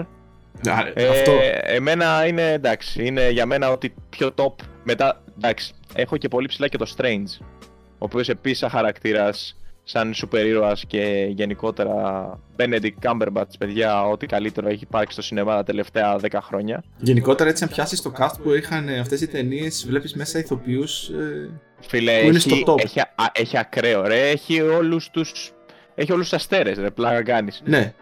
Α, 0.69 0.91
Ε, 0.93 1.07
Αυτό. 1.07 1.31
Εμένα 1.61 2.25
είναι 2.27 2.51
εντάξει, 2.51 3.05
είναι 3.05 3.29
για 3.29 3.45
μένα 3.45 3.71
ότι 3.71 3.93
πιο 4.09 4.33
top. 4.35 4.53
Μετά, 4.83 5.23
εντάξει, 5.37 5.73
έχω 5.95 6.17
και 6.17 6.27
πολύ 6.27 6.47
ψηλά 6.47 6.67
και 6.67 6.77
το 6.77 6.93
Strange. 6.97 7.45
Ο 7.77 8.05
οποίος 8.05 8.29
επίσης 8.29 8.57
σαν 8.57 8.69
χαρακτήρας, 8.69 9.57
σαν 9.89 10.13
σούπερ 10.13 10.45
ήρωας 10.45 10.83
και 10.87 11.27
γενικότερα 11.29 11.93
Benedict 12.57 12.99
Cumberbatch, 13.01 13.57
παιδιά, 13.59 14.03
ό,τι 14.03 14.25
καλύτερο 14.25 14.67
έχει 14.67 14.83
υπάρξει 14.83 15.13
στο 15.13 15.21
σινεμά 15.21 15.55
τα 15.55 15.63
τελευταία 15.63 16.19
10 16.21 16.27
χρόνια. 16.41 16.83
Γενικότερα 16.97 17.49
έτσι 17.49 17.63
αν 17.63 17.69
πιάσεις 17.69 18.01
το 18.01 18.11
cast 18.19 18.33
που 18.43 18.53
είχαν 18.53 18.87
ε, 18.87 18.99
αυτές 18.99 19.21
οι 19.21 19.27
ταινίες 19.27 19.85
βλέπεις 19.87 20.13
μέσα 20.15 20.39
ηθοποιούς 20.39 21.09
ε, 21.09 21.49
Φίλε, 21.79 22.19
Που 22.19 22.27
είναι 22.27 22.37
έχει, 22.37 22.49
στο 22.49 22.73
top. 22.73 22.83
έχει, 22.83 22.99
α, 22.99 23.31
έχει 23.31 23.57
ακραίο, 23.57 24.07
ρε. 24.07 24.29
Έχει 24.29 24.61
όλους 24.61 25.09
τους, 25.09 25.51
έχει 25.95 26.11
όλους 26.11 26.29
τους 26.29 26.37
αστέρες, 26.37 26.77
ρε, 26.77 26.89
πλάκα 26.89 27.23
κάνεις. 27.23 27.61
Ναι. 27.65 27.93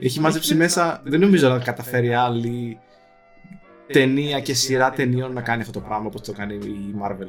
Έχει 0.00 0.20
μαζέψει 0.20 0.54
μέσα. 0.54 1.00
Δεν 1.04 1.20
νομίζω 1.20 1.48
να 1.48 1.58
καταφέρει 1.58 2.14
άλλη 2.14 2.78
ταινία 3.86 4.40
και 4.40 4.54
σειρά 4.54 4.90
ταινιών 4.90 5.32
να 5.32 5.40
κάνει 5.40 5.60
αυτό 5.60 5.72
το 5.72 5.86
πράγμα 5.86 6.06
όπως 6.06 6.20
το 6.20 6.32
κάνει 6.32 6.54
η 6.54 6.94
Marvel. 7.02 7.28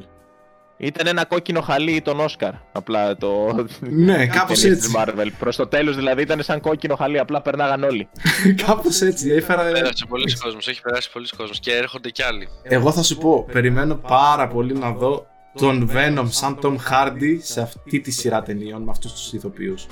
Ήταν 0.78 1.08
ένα 1.08 1.26
κόκκινο 1.26 1.62
χαλί 1.62 2.02
τον 2.02 2.20
Όσκαρ, 2.20 2.54
απλά 2.72 3.18
το... 3.18 3.66
Ναι, 3.80 4.26
κάπως 4.38 4.60
ταινίες 4.60 4.78
έτσι. 4.78 4.92
της 4.92 4.96
Marvel. 4.98 5.28
Προς 5.40 5.56
το 5.56 5.68
τέλος 5.68 5.96
δηλαδή 5.96 6.22
ήταν 6.22 6.44
σαν 6.44 6.60
κόκκινο 6.60 6.96
χαλί, 6.96 7.20
απλά 7.20 7.42
περνάγαν 7.42 7.84
όλοι. 7.84 8.08
κάπως 8.66 9.02
έτσι. 9.02 9.30
Έφερα... 9.32 9.64
Πέρασε 9.64 10.06
πολλοί 10.10 10.38
κόσμος, 10.38 10.68
έχει 10.68 10.82
περάσει 10.82 11.12
πολλοί 11.12 11.28
κόσμος 11.38 11.60
και 11.60 11.72
έρχονται 11.72 12.10
κι 12.10 12.24
άλλοι. 12.24 12.48
Εγώ 12.64 12.92
θα 12.92 13.04
σου 13.04 13.18
πω, 13.18 13.46
περιμένω 13.52 13.96
πάρα 13.96 14.48
πολύ 14.48 14.74
να 14.74 14.92
δω 14.92 15.26
τον 15.56 15.90
Venom 15.94 16.26
σαν 16.30 16.60
Tom 16.62 16.76
Hardy 16.76 17.38
σε 17.42 17.62
αυτή 17.62 18.00
τη 18.00 18.12
σειρά 18.12 18.42
ταινιών 18.42 18.82
με 18.82 18.92
αυτούς 18.92 19.12
τους 19.12 19.34
ηθοποιούς. 19.34 19.88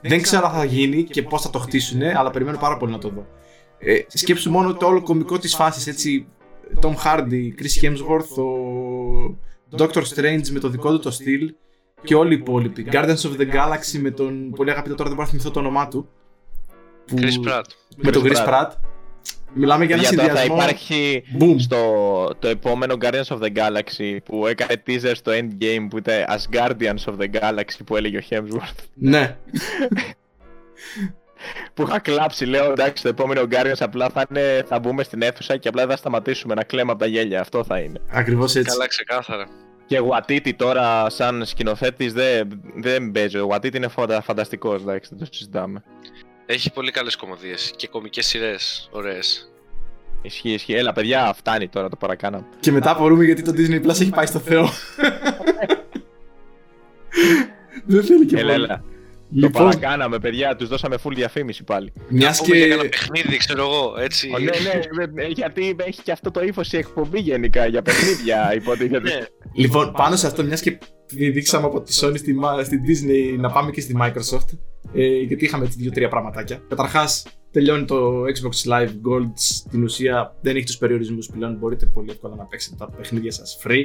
Δεν 0.00 0.22
ξέρω 0.22 0.46
αν 0.46 0.52
θα 0.52 0.64
γίνει 0.64 1.02
και 1.02 1.22
πώς 1.22 1.42
θα 1.42 1.50
το 1.50 1.58
χτίσουν, 1.58 2.02
αλλά 2.02 2.30
περιμένω 2.30 2.58
πάρα 2.58 2.76
πολύ 2.76 2.92
να 2.92 2.98
το 2.98 3.08
δω. 3.08 3.26
Ε, 3.78 3.98
σκέψου 4.08 4.50
μόνο 4.50 4.74
το 4.74 4.86
όλο 4.86 5.02
κωμικό 5.02 5.38
της 5.38 5.54
φάσης, 5.54 5.86
έτσι, 5.86 6.26
Tom 6.80 6.94
Hardy, 7.04 7.50
Chris 7.58 7.84
Hemsworth, 7.84 8.42
ο 8.42 9.38
Doctor 9.78 10.02
Strange 10.14 10.48
με 10.50 10.58
το 10.60 10.68
δικό 10.68 10.90
του 10.90 10.98
το 10.98 11.10
στυλ 11.10 11.54
και 12.02 12.14
όλοι 12.14 12.34
οι 12.34 12.38
υπόλοιποι. 12.38 12.86
Guardians 12.92 13.16
of 13.22 13.36
the 13.40 13.52
Galaxy 13.54 13.98
με 14.00 14.10
τον 14.10 14.50
πολύ 14.50 14.70
αγαπητό 14.70 14.94
τώρα 14.94 15.08
δεν 15.08 15.16
μπορώ 15.18 15.22
να 15.22 15.26
θυμηθώ 15.26 15.50
το 15.50 15.58
όνομά 15.58 15.88
του. 15.88 16.08
που- 17.06 17.16
Chris 17.18 17.48
Pratt. 17.48 17.62
Με 17.96 18.10
τον 18.10 18.22
Chris 18.24 18.30
Chris 18.32 18.36
Pratt. 18.46 18.48
Pratt. 18.48 18.70
Μιλάμε 19.58 19.84
για 19.84 19.94
ένα 19.94 20.04
Για 20.08 20.16
τώρα 20.18 20.28
θα 20.28 20.36
συνδυασμό. 20.36 20.62
υπάρχει 20.62 21.22
Boom. 21.40 21.54
στο 21.58 21.78
το 22.38 22.48
επόμενο 22.48 22.94
Guardians 23.00 23.26
of 23.28 23.38
the 23.38 23.52
Galaxy 23.56 24.16
που 24.24 24.46
έκανε 24.46 24.82
teaser 24.86 25.12
στο 25.14 25.32
Endgame 25.32 25.86
που 25.90 25.98
ήταν 25.98 26.14
As 26.28 26.56
Guardians 26.56 27.04
of 27.12 27.14
the 27.18 27.30
Galaxy 27.40 27.78
που 27.86 27.96
έλεγε 27.96 28.18
ο 28.18 28.20
Hemsworth. 28.30 28.84
Ναι, 28.94 29.36
που 31.74 31.82
είχα 31.82 31.98
κλάψει, 31.98 32.44
λέω 32.44 32.70
εντάξει, 32.70 33.02
το 33.02 33.08
επόμενο 33.08 33.40
Guardians 33.50 33.78
απλά 33.80 34.08
θα, 34.08 34.26
είναι, 34.30 34.64
θα 34.66 34.78
μπούμε 34.78 35.02
στην 35.02 35.22
αίθουσα 35.22 35.56
και 35.56 35.68
απλά 35.68 35.80
δεν 35.82 35.90
θα 35.90 35.96
σταματήσουμε 35.96 36.54
να 36.54 36.62
κλαίμε 36.64 36.90
από 36.90 37.00
τα 37.00 37.06
γέλια. 37.06 37.40
Αυτό 37.40 37.64
θα 37.64 37.78
είναι. 37.78 38.00
ακριβώς 38.10 38.54
έτσι. 38.54 38.70
Καλά, 38.70 38.86
ξεκάθαρα. 38.86 39.46
Και 39.86 39.98
ο 39.98 40.08
Waititi 40.12 40.52
τώρα, 40.56 41.10
σαν 41.10 41.44
σκηνοθέτης, 41.44 42.12
δεν, 42.12 42.60
δεν 42.76 43.10
παίζει. 43.10 43.38
Ο 43.38 43.48
Waititi 43.52 43.74
είναι 43.74 43.88
φαντα, 43.88 44.20
φανταστικός, 44.22 44.80
εντάξει, 44.82 45.10
δεν 45.14 45.18
το 45.18 45.34
συζητάμε. 45.34 45.82
Έχει 46.46 46.72
πολύ 46.72 46.90
καλές 46.90 47.16
κομμωδίες 47.16 47.72
και 47.76 47.88
κομικές 47.88 48.26
σειρές, 48.26 48.88
ωραίες. 48.92 49.50
Ισχύει, 50.22 50.50
ισχύει. 50.52 50.74
Έλα, 50.74 50.92
παιδιά, 50.92 51.32
φτάνει 51.36 51.68
τώρα 51.68 51.88
το 51.88 51.96
παρακάναμε. 51.96 52.44
Και 52.60 52.72
μετά 52.72 52.90
απορούμε 52.90 53.24
γιατί 53.24 53.42
το 53.42 53.52
Disney 53.56 53.82
Plus 53.84 53.88
έχει 54.00 54.10
πάει 54.10 54.26
στο 54.26 54.38
Θεό. 54.38 54.68
Δεν 57.86 58.04
θέλει 58.04 58.26
και 58.26 58.36
Έλα, 58.38 58.52
πολύ. 58.52 58.64
έλα. 58.64 58.84
Το 59.40 59.46
Λοιπόν, 59.46 59.62
παρακάναμε, 59.62 60.18
παιδιά, 60.18 60.56
τους 60.56 60.68
δώσαμε 60.68 60.96
full 61.04 61.12
διαφήμιση 61.14 61.64
πάλι. 61.64 61.92
μιας 62.08 62.40
Πούμε 62.42 62.56
για 62.56 62.66
και... 62.66 62.72
ένα 62.72 62.88
παιχνίδι, 62.88 63.36
ξέρω 63.36 63.62
εγώ, 63.62 63.94
έτσι. 63.98 64.30
Ω, 64.34 64.38
ναι, 64.38 64.44
ναι, 65.14 65.22
ε, 65.22 65.26
γιατί 65.26 65.76
έχει 65.78 66.02
και 66.02 66.12
αυτό 66.12 66.30
το 66.30 66.40
ύφος 66.42 66.72
η 66.72 66.76
εκπομπή 66.76 67.20
γενικά 67.20 67.66
για 67.66 67.82
παιχνίδια, 67.82 68.52
υποτίθεται. 68.60 68.98
Ναι, 68.98 69.26
Λοιπόν, 69.52 69.92
πάνω 69.92 70.16
σε 70.16 70.26
αυτό, 70.26 70.44
μιας 70.44 70.60
και 70.60 70.78
δείξαμε 71.06 71.66
από 71.66 71.82
τη 71.82 71.98
Sony 72.00 72.18
στη, 72.18 72.36
Ma- 72.42 72.64
στη 72.64 72.80
Disney 72.86 73.38
να 73.40 73.50
πάμε 73.50 73.70
και 73.70 73.80
στη 73.80 73.96
Microsoft, 74.00 74.58
ε, 74.94 75.06
γιατί 75.06 75.44
είχαμε 75.44 75.64
έτσι 75.64 75.78
δύο-τρία 75.78 76.08
πραγματάκια. 76.08 76.62
Καταρχάς, 76.68 77.26
τελειώνει 77.50 77.84
το 77.84 78.22
Xbox 78.22 78.72
Live 78.72 78.88
Gold, 78.88 79.32
στην 79.34 79.82
ουσία 79.82 80.36
δεν 80.40 80.56
έχει 80.56 80.64
τους 80.66 80.78
περιορισμούς 80.78 81.26
πλέον, 81.26 81.56
μπορείτε 81.56 81.86
πολύ 81.86 82.10
εύκολα 82.10 82.34
να 82.34 82.44
παίξετε 82.44 82.76
τα 82.78 82.90
παιχνίδια 82.90 83.32
σας 83.32 83.58
free. 83.64 83.84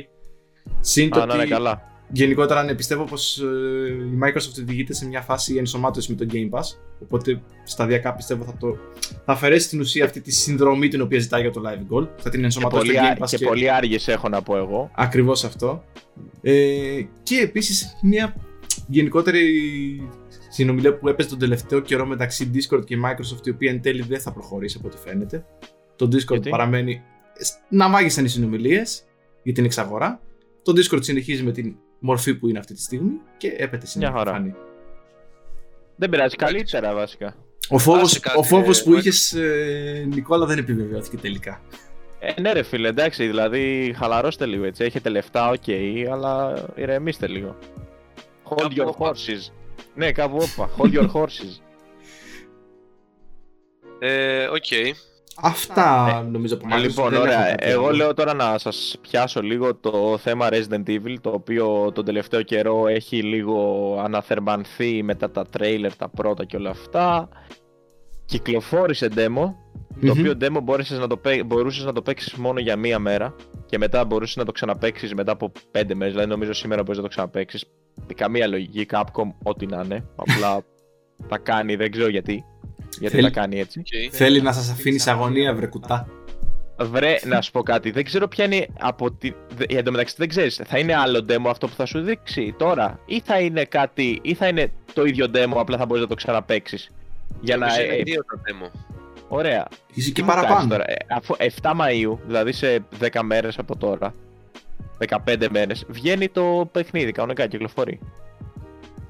Συν 0.80 1.10
το 1.10 1.22
Α, 1.22 1.26
να 1.26 1.34
είναι 1.34 1.44
ότι 1.44 1.52
καλά. 1.52 1.91
Γενικότερα, 2.14 2.64
ναι, 2.64 2.74
πιστεύω 2.76 3.04
πως 3.04 3.40
ε, 3.40 3.46
η 3.92 4.20
Microsoft 4.24 4.60
οδηγείται 4.62 4.94
σε 4.94 5.06
μια 5.08 5.22
φάση 5.22 5.56
ενσωμάτωσης 5.56 6.10
με 6.10 6.16
το 6.16 6.26
Game 6.32 6.50
Pass. 6.60 6.64
Οπότε 7.00 7.42
σταδιακά 7.64 8.14
πιστεύω 8.14 8.44
θα, 8.44 8.54
το, 8.60 8.78
θα 9.26 9.32
αφαιρέσει 9.34 9.66
στην 9.66 9.80
ουσία 9.80 10.06
αυτή 10.06 10.22
τη 10.22 10.32
συνδρομή 10.32 10.88
την 10.88 11.02
οποία 11.02 11.20
ζητάει 11.20 11.42
για 11.42 11.52
το 11.52 11.62
Live 11.66 11.96
Gold. 11.96 12.08
Θα 12.18 12.30
την 12.30 12.40
Και 12.40 12.46
ενσωματώσει 12.46 12.86
πολύ, 12.86 12.98
στο 12.98 13.06
α- 13.06 13.16
Game 13.18 13.24
Pass 13.24 13.28
και 13.30 13.38
και, 13.38 13.46
πολύ 13.46 13.70
άργες 13.72 14.08
έχω 14.08 14.30
να 14.30 14.42
πω 14.42 14.58
εγώ. 14.58 14.92
ακριβώς 14.96 15.44
αυτό. 15.44 15.84
Ε, 16.42 17.02
και 17.24 17.40
επίσης 17.44 17.98
μια 18.02 18.36
γενικότερη 18.88 19.44
συνομιλία 20.50 20.98
που 20.98 21.08
έπαιζε 21.08 21.30
τον 21.30 21.40
τελευταίο 21.40 21.80
καιρό 21.80 22.06
μεταξύ 22.06 22.52
Discord 22.54 22.86
και 22.86 22.98
Microsoft 23.06 23.48
η 23.48 23.50
οποία 23.50 23.72
εν 23.72 23.82
τέλει 23.82 24.02
δεν 24.02 24.20
θα 24.20 24.32
προχωρήσει 24.32 24.78
από 24.80 24.88
ό,τι 24.88 24.98
φαίνεται. 24.98 25.46
Το 25.96 26.06
Discord 26.06 26.28
Γιατί; 26.32 26.50
παραμένει 26.50 27.02
να 27.70 27.88
μάγισαν 27.88 28.26
οι 28.26 28.28
συνομιλίες 28.28 29.04
για 29.44 29.54
την 29.54 29.66
εξαγορά. 29.66 30.22
Το 30.64 30.74
Discord 30.76 31.04
συνεχίζει 31.04 31.44
με 31.44 31.52
την 31.52 31.76
μορφή 32.02 32.36
που 32.36 32.48
είναι 32.48 32.60
αυτή 32.60 32.74
τη 32.74 32.82
στιγμή 32.82 33.12
και 33.38 33.56
έπεται 33.58 33.86
συνέχεια. 33.86 34.16
χαρά. 34.16 34.32
φανεί. 34.32 34.54
Δεν 35.96 36.10
πειράζει, 36.10 36.36
καλύτερα 36.36 36.94
βασικά. 36.94 37.36
Ο 37.70 37.78
φόβος, 37.78 38.02
Άσε 38.04 38.20
κάτι, 38.20 38.38
ο 38.40 38.44
φόβος 38.44 38.80
ε, 38.80 38.84
που 38.84 38.92
Microsoft. 38.92 38.98
είχες 39.00 39.34
ε, 39.34 40.06
Νικόλα 40.08 40.46
δεν 40.46 40.58
επιβεβαιώθηκε 40.58 41.18
τελικά. 41.18 41.62
Ε, 42.20 42.42
ναι, 42.42 42.52
ρε 42.54 42.64
φίλε, 42.64 42.88
εντάξει, 42.88 43.28
δηλαδή 43.28 43.94
χαλαρώστε 43.98 44.46
λίγο 44.46 44.66
έτσι. 44.66 44.84
Έχετε 44.84 45.10
λεφτά, 45.10 45.50
οκ, 45.50 45.64
αλλά 46.12 46.54
ηρεμήστε 46.76 47.28
λίγο. 47.28 47.58
Hold 48.50 48.56
Κάπου 48.62 48.74
your 48.78 48.86
όπα. 48.86 49.12
horses. 49.14 49.52
Ναι, 49.96 50.12
κάπου 50.12 50.38
όπα. 50.42 50.70
Hold 50.78 50.94
your 50.94 51.12
horses. 51.12 51.60
ε, 54.00 54.46
οκ. 54.46 54.96
Αυτά 55.42 56.22
νομίζω 56.32 56.56
από 56.56 56.66
Ε, 56.66 56.70
μάλλον. 56.70 56.86
λοιπόν, 56.86 57.14
ωραία. 57.16 57.64
Εγώ 57.64 57.92
λέω 57.92 58.14
τώρα 58.14 58.34
να 58.34 58.58
σας 58.58 58.98
πιάσω 59.02 59.42
λίγο 59.42 59.76
το 59.76 60.18
θέμα 60.22 60.48
Resident 60.52 60.88
Evil, 60.88 61.16
το 61.22 61.30
οποίο 61.30 61.92
τον 61.94 62.06
τελευταίο 62.06 62.42
καιρό 62.42 62.88
έχει 62.88 63.24
λίγο 63.24 63.96
αναθερμανθεί 64.04 65.04
μετά 65.04 65.32
τα 65.32 65.46
τρέιλερ, 65.46 65.96
τα 65.96 66.10
πρώτα 66.10 66.46
και 66.46 66.56
όλα 66.58 66.70
αυτά. 66.70 67.30
Κυκλοφόρησε 68.26 69.08
demo, 69.16 69.54
το 70.06 70.12
οποίο 70.12 70.34
demo 70.42 70.60
μπορούσες 70.64 71.00
να, 71.00 71.08
το, 71.08 71.18
παί- 71.18 71.46
μπορούσες 71.46 71.84
να 71.86 71.94
το 71.94 72.02
παίξεις 72.02 72.34
μόνο 72.34 72.60
για 72.60 72.76
μία 72.76 73.00
μέρα 73.00 73.36
και 73.66 73.78
μετά 73.78 74.06
μπορούσες 74.06 74.36
να 74.36 74.46
το 74.46 74.52
ξαναπαίξεις 74.52 75.14
μετά 75.14 75.32
από 75.32 75.52
πέντε 75.72 75.94
μέρες, 75.96 76.14
δηλαδή 76.14 76.30
νομίζω 76.32 76.54
σήμερα 76.54 76.82
μπορείς 76.82 76.98
να 76.98 77.04
το 77.04 77.10
ξαναπαίξεις. 77.10 77.66
Καμία 78.16 78.48
λογική, 78.48 78.86
Capcom, 78.92 79.32
ό,τι 79.44 79.66
να 79.66 79.82
είναι, 79.86 80.06
απλά 80.16 80.62
τα 81.30 81.38
κάνει, 81.38 81.76
δεν 81.76 81.92
ξέρω 81.92 82.10
γιατί. 82.10 82.46
Γιατί 83.02 83.16
Θέλει- 83.16 83.34
τα 83.34 83.40
κάνει 83.42 83.60
έτσι. 83.60 83.80
οκ. 83.80 83.86
Θέλει 84.12 84.42
να 84.42 84.52
σας 84.54 84.70
αφήνει 84.70 84.98
σε 85.00 85.12
αγωνία 85.12 85.54
βρε 85.54 85.66
κουτά. 85.66 86.08
Βρε, 86.82 87.16
να 87.26 87.42
σου 87.42 87.52
πω 87.52 87.64
κάτι. 87.64 87.92
Δεν 87.92 88.04
ξέρω 88.04 88.28
ποια 88.28 88.46
είναι 88.46 88.68
από 88.80 89.12
τη. 89.12 89.32
δε- 89.56 89.66
Εν 89.78 89.84
τω 89.84 89.92
μεταξύ 89.92 90.16
δεν 90.18 90.28
ξέρεις. 90.28 90.62
Θα 90.66 90.78
είναι 90.78 90.96
άλλο 90.96 91.26
demo 91.30 91.46
αυτό 91.50 91.68
που 91.68 91.74
θα 91.76 91.86
σου 91.86 92.02
δείξει 92.02 92.56
τώρα, 92.58 93.00
ή 93.06 93.22
θα 93.26 93.40
είναι 93.40 93.66
κάτι. 93.66 94.20
ή 94.22 94.34
θα 94.34 94.48
είναι 94.48 94.72
το 94.94 95.04
ίδιο 95.06 95.26
demo, 95.34 95.54
απλά 95.56 95.78
θα 95.78 95.86
μπορείς 95.86 96.02
να 96.04 96.10
το 96.10 96.16
ξαναπαίξεις. 96.16 96.78
Για 97.42 97.58
να. 97.58 97.66
Νομίζω 97.68 97.84
είναι 97.86 97.96
ε, 97.96 98.04
δύο 98.04 98.22
τα 98.26 98.42
demo. 98.42 98.70
ωραία. 99.28 99.68
Ίσως 99.94 100.12
και 100.12 100.22
Τι 100.22 100.22
μου 100.24 100.28
κάνεις 100.30 100.44
παραπάνω. 100.46 100.70
Τώρα, 100.70 100.84
ε, 100.92 100.96
αφού 101.16 101.36
7 101.40 101.72
Μαΐου, 101.80 102.18
δηλαδή 102.28 102.52
σε 102.52 102.84
10 103.00 103.22
μέρες 103.24 103.58
από 103.58 103.78
τώρα, 103.78 104.14
15 104.98 105.48
μέρες, 105.52 105.86
βγαίνει 105.88 106.30
το 106.30 106.70
παιχνίδι, 106.72 107.12
κανονικά 107.12 107.48
κυκλοφορεί. 107.48 108.00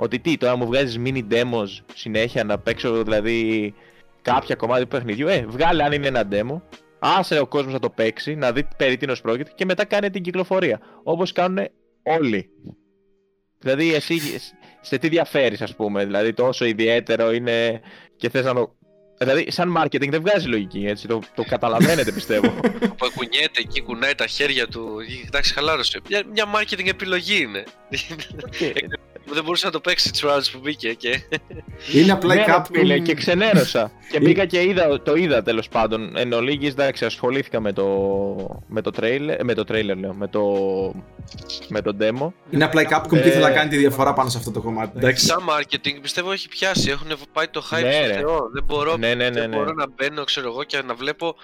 Ότι 0.01 0.19
τι, 0.19 0.37
τώρα 0.37 0.55
μου 0.55 0.65
βγάζεις 0.65 0.99
mini 1.05 1.23
demos 1.31 1.67
συνέχεια 1.93 2.43
να 2.43 2.59
παίξω 2.59 3.03
δηλαδή 3.03 3.73
κάποια 4.21 4.55
κομμάτι 4.55 4.81
του 4.81 4.87
παιχνιδιού, 4.87 5.27
ε, 5.27 5.45
βγάλε 5.47 5.83
αν 5.83 5.91
είναι 5.91 6.07
ένα 6.07 6.27
demo, 6.31 6.61
άσε 6.99 7.39
ο 7.39 7.47
κόσμος 7.47 7.73
να 7.73 7.79
το 7.79 7.89
παίξει, 7.89 8.35
να 8.35 8.51
δει 8.51 8.67
περί 8.77 8.97
τίνος 8.97 9.21
πρόκειται 9.21 9.51
και 9.55 9.65
μετά 9.65 9.85
κάνε 9.85 10.09
την 10.09 10.21
κυκλοφορία. 10.23 10.79
Όπως 11.03 11.31
κάνουν 11.31 11.67
όλοι. 12.03 12.49
Δηλαδή 13.59 13.93
εσύ 13.93 14.19
σε 14.81 14.97
τι 14.97 15.09
διαφέρεις 15.09 15.61
ας 15.61 15.75
πούμε, 15.75 16.05
δηλαδή 16.05 16.33
τόσο 16.33 16.65
ιδιαίτερο 16.65 17.31
είναι 17.31 17.81
και 18.15 18.29
θες 18.29 18.45
να 18.45 18.53
το 18.53 18.75
Δηλαδή, 19.17 19.51
σαν 19.51 19.77
marketing 19.77 20.09
δεν 20.09 20.21
βγάζει 20.21 20.47
λογική, 20.47 20.85
έτσι, 20.87 21.07
το, 21.07 21.19
το 21.35 21.43
καταλαβαίνετε 21.43 22.11
πιστεύω. 22.11 22.49
Που 22.97 23.11
κουνιέται 23.15 23.59
εκεί, 23.59 23.81
κουνάει 23.81 24.15
τα 24.15 24.27
χέρια 24.27 24.67
του. 24.67 24.97
Εντάξει, 25.25 25.53
χαλάρωσε. 25.53 26.01
Μια, 26.09 26.23
μια 26.31 26.45
marketing 26.55 26.87
επιλογή 26.87 27.41
είναι. 27.41 27.63
δεν 29.25 29.43
μπορούσε 29.43 29.65
να 29.65 29.71
το 29.71 29.79
παίξει 29.79 30.11
τι 30.11 30.27
ώρε 30.27 30.41
που 30.51 30.59
μπήκε 30.61 30.93
και. 30.93 31.21
Είναι 31.93 32.11
απλά 32.11 32.33
η 32.33 32.37
Ναι, 32.37 32.45
ρε 32.45 32.53
Capcom. 32.55 32.65
φίλε, 32.71 32.99
και 32.99 33.13
ξενέρωσα. 33.13 33.91
και 34.11 34.19
μπήκα 34.19 34.45
και 34.45 34.61
είδα, 34.63 35.01
το 35.01 35.15
είδα 35.15 35.43
τέλος 35.43 35.69
πάντων. 35.69 36.17
Εν 36.17 36.33
ολίγης, 36.33 36.69
εντάξει, 36.71 37.05
ασχολήθηκα 37.05 37.59
με 37.59 37.73
το, 37.73 37.85
με 38.67 38.81
το 38.81 38.91
trailer, 39.01 39.37
με 39.43 39.53
το 39.53 39.63
trailer 39.67 39.95
λέω, 39.99 40.13
με 40.13 40.27
το, 40.27 40.41
με 41.67 41.81
το 41.81 41.95
demo. 41.99 42.31
Είναι 42.49 42.63
απλά 42.63 42.81
η 42.81 42.85
Capcom 42.89 43.09
και 43.09 43.17
Ε, 43.19 43.27
ήθελα 43.27 43.47
να 43.49 43.55
κάνει 43.55 43.69
τη 43.69 43.77
διαφορά 43.77 44.13
πάνω 44.13 44.29
σε 44.29 44.37
αυτό 44.37 44.51
το 44.51 44.61
κομμάτι. 44.61 44.97
Εντάξει. 44.97 45.25
Σαν 45.25 45.39
marketing 45.49 45.97
πιστεύω 46.01 46.31
έχει 46.31 46.47
πιάσει. 46.47 46.89
Έχουν 46.89 47.07
πάει 47.33 47.47
το 47.47 47.63
hype 47.71 47.81
Ναι, 47.83 47.91
στο 47.91 48.07
ρε. 48.07 48.13
Θεό. 48.13 48.49
Δεν 48.53 48.63
μπορώ, 48.63 48.97
Ναι, 48.97 49.07
ναι, 49.07 49.29
ναι, 49.29 49.39
δεν 49.39 49.49
ναι. 49.49 49.55
μπορώ 49.55 49.71
να 49.73 49.85
μπαίνω, 49.95 50.23
ξέρω 50.23 50.47
εγώ, 50.47 50.63
και 50.63 50.81
να 50.85 50.93
βλέπω 50.93 51.35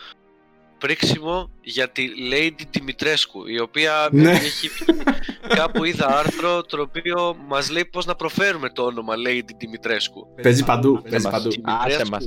πρίξιμο 0.78 1.50
για 1.62 1.90
τη 1.90 2.08
Lady 2.32 2.62
Δημητρέσκου, 2.72 3.48
η 3.48 3.60
οποία 3.60 4.08
Ναι. 4.12 4.32
έχει 4.32 4.68
βγει- 4.68 5.04
κάπου 5.48 5.84
είδα 5.84 6.18
άρθρο 6.18 6.62
το 6.62 6.82
οποίο 6.82 7.36
μας 7.48 7.70
λέει 7.70 7.86
πώς 7.86 8.06
να 8.06 8.16
προφέρουμε 8.16 8.70
το 8.70 8.84
όνομα 8.84 9.14
Lady 9.28 9.50
Δημητρέσκου. 9.58 10.28
Παίζει 10.42 10.64
παντού. 10.66 11.02
Παίζει 11.10 11.26
μας. 11.26 11.34
παντού. 11.34 11.48
Άσε 11.64 11.78
Δημητρέσκου. 11.88 12.10
μας. 12.10 12.26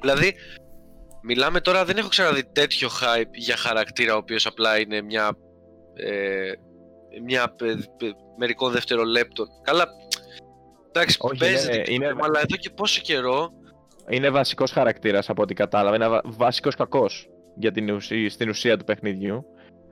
Δηλαδή, 0.00 0.34
μιλάμε 1.22 1.60
τώρα, 1.60 1.84
δεν 1.84 1.96
έχω 1.96 2.08
ξαναδεί 2.08 2.44
τέτοιο 2.52 2.88
hype 2.88 3.30
για 3.32 3.56
χαρακτήρα 3.56 4.14
ο 4.14 4.16
οποίος 4.16 4.46
απλά 4.46 4.80
είναι 4.80 5.02
μια, 5.02 5.36
ε, 5.94 6.52
μια 7.24 7.54
πε- 7.54 7.96
πε- 7.96 8.14
μερικών 8.38 8.72
δευτερολέπτων. 8.72 9.46
Καλά, 9.62 9.84
εντάξει, 10.92 11.16
Όχι, 11.20 11.36
παίζεται, 11.36 11.74
είναι- 11.74 11.82
και 11.82 11.92
είναι- 11.92 12.08
το, 12.08 12.18
αλλά 12.22 12.38
εδώ 12.38 12.56
και 12.56 12.70
πόσο 12.70 13.00
καιρό 13.00 13.48
Είναι 14.10 14.30
βασικός 14.30 14.70
χαρακτήρας 14.70 15.28
από 15.28 15.42
ό,τι 15.42 15.54
κατάλαβα. 15.54 15.96
Είναι 15.96 16.08
βα- 16.08 16.20
βασικός 16.24 16.74
κακός 16.74 17.28
για 17.58 17.72
την 17.72 17.90
ουσία, 17.90 18.30
στην 18.30 18.48
ουσία 18.48 18.76
του 18.76 18.84
παιχνιδιού. 18.84 19.44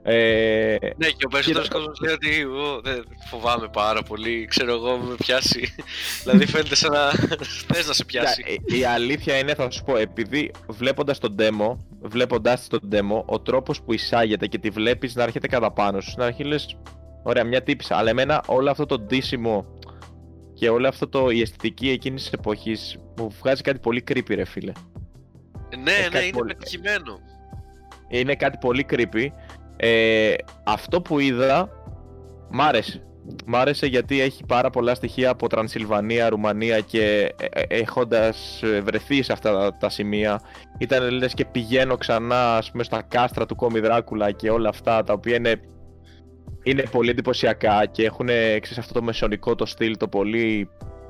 Ε, 0.05 0.77
Ναι, 0.97 1.07
και 1.07 1.25
ο 1.25 1.29
περισσότερος 1.29 1.69
Κοίτα, 1.69 1.79
κόσμος 1.79 2.01
λέει 2.01 2.13
ότι 2.15 2.45
«Ω, 2.45 2.81
δεν 2.81 3.05
φοβάμαι 3.31 3.69
πάρα 3.73 4.03
πολύ. 4.03 4.45
Ξέρω 4.45 4.73
εγώ, 4.73 4.97
με 4.97 5.15
πιάσει. 5.15 5.75
δηλαδή 6.23 6.47
φαίνεται 6.47 6.75
σαν 6.75 6.93
να 6.93 7.11
θες 7.73 7.87
να 7.87 7.93
σε 7.93 8.05
πιάσει. 8.05 8.43
κοίτα, 8.43 8.77
η- 8.77 8.79
η 8.79 8.85
αλήθεια 8.85 9.39
είναι, 9.39 9.55
θα 9.55 9.71
σου 9.71 9.85
πω, 9.85 9.97
επειδή 9.97 10.51
βλέποντας 10.69 11.19
τον 11.19 11.37
demo, 11.39 11.77
βλέποντας 12.01 12.67
τον 12.69 12.81
demo, 12.93 13.23
ο 13.27 13.41
τρόπος 13.41 13.83
που 13.83 13.93
εισάγεται 13.93 14.47
και 14.47 14.59
τη 14.59 14.71
βλέπεις 14.71 15.15
να 15.15 15.23
έρχεται 15.23 15.47
κατά 15.47 15.73
πάνω 15.73 16.01
σου, 16.01 16.11
στην 16.11 16.23
αρχή 16.23 16.45
λες, 16.45 16.77
ωραία, 17.23 17.45
μια 17.45 17.63
τύπησα. 17.63 17.97
Αλλά 17.97 18.11
εμένα 18.11 18.43
όλο 18.47 18.71
αυτό 18.71 18.87
το 18.87 18.99
ντύσιμο 18.99 19.67
και 20.55 20.69
όλο 20.69 20.89
αυτό 20.89 21.09
το, 21.09 21.31
η 21.31 21.41
αισθητική 21.41 21.91
εκείνης 21.91 22.23
της 22.23 22.33
εποχής 22.33 22.99
μου 23.19 23.31
βγάζει 23.41 23.63
κάτι 23.63 23.79
πολύ 23.79 24.05
creepy 24.11 24.35
ρε 24.35 24.45
φίλε. 24.45 24.73
ναι, 25.83 25.91
έχει 25.93 26.03
ναι, 26.03 26.09
κάτι 26.09 26.27
είναι 26.27 26.37
πολύ- 26.39 26.55
πετυχημένο. 26.55 27.19
Είναι 28.19 28.35
κάτι 28.35 28.59
πολύ 28.61 28.87
creepy. 28.91 29.27
Ε, 29.77 30.35
αυτό 30.65 31.01
που 31.01 31.19
είδα 31.19 31.69
μ' 32.51 32.61
άρεσε. 32.61 33.03
Μ' 33.47 33.57
άρεσε 33.57 33.87
γιατί 33.87 34.21
έχει 34.21 34.45
πάρα 34.45 34.71
πολλά 34.71 34.95
στοιχεία 34.95 35.31
από 35.31 35.49
Τρανσιλβανία, 35.49 36.29
Ρουμανία 36.29 36.81
και 36.81 37.35
ε, 37.41 37.47
ε, 37.51 37.81
έχοντας 37.81 38.63
ε, 38.63 38.81
βρεθεί 38.81 39.23
σε 39.23 39.33
αυτά 39.33 39.53
τα, 39.53 39.77
τα 39.77 39.89
σημεία 39.89 40.41
ήταν 40.79 41.11
λες 41.11 41.35
και 41.35 41.45
πηγαίνω 41.45 41.97
ξανά 41.97 42.57
ας 42.57 42.71
πούμε, 42.71 42.83
στα 42.83 43.03
κάστρα 43.09 43.47
του 43.47 43.57
Κόμι 43.57 43.81
Δράκουλα 43.81 44.31
και 44.31 44.51
όλα 44.51 44.69
αυτά 44.69 45.05
τα 45.05 45.13
οποία 45.13 45.37
είναι, 45.37 45.61
είναι 46.63 46.83
πολύ 46.91 47.11
εντυπωσιακά 47.11 47.87
και 47.87 48.05
έχουν 48.05 48.27
ξέρεις, 48.27 48.79
αυτό 48.79 48.93
το 48.93 49.03
μεσονικό 49.03 49.55
το 49.55 49.67
στυλ 49.67 49.97
το 49.97 50.09
πολύ... 50.09 50.69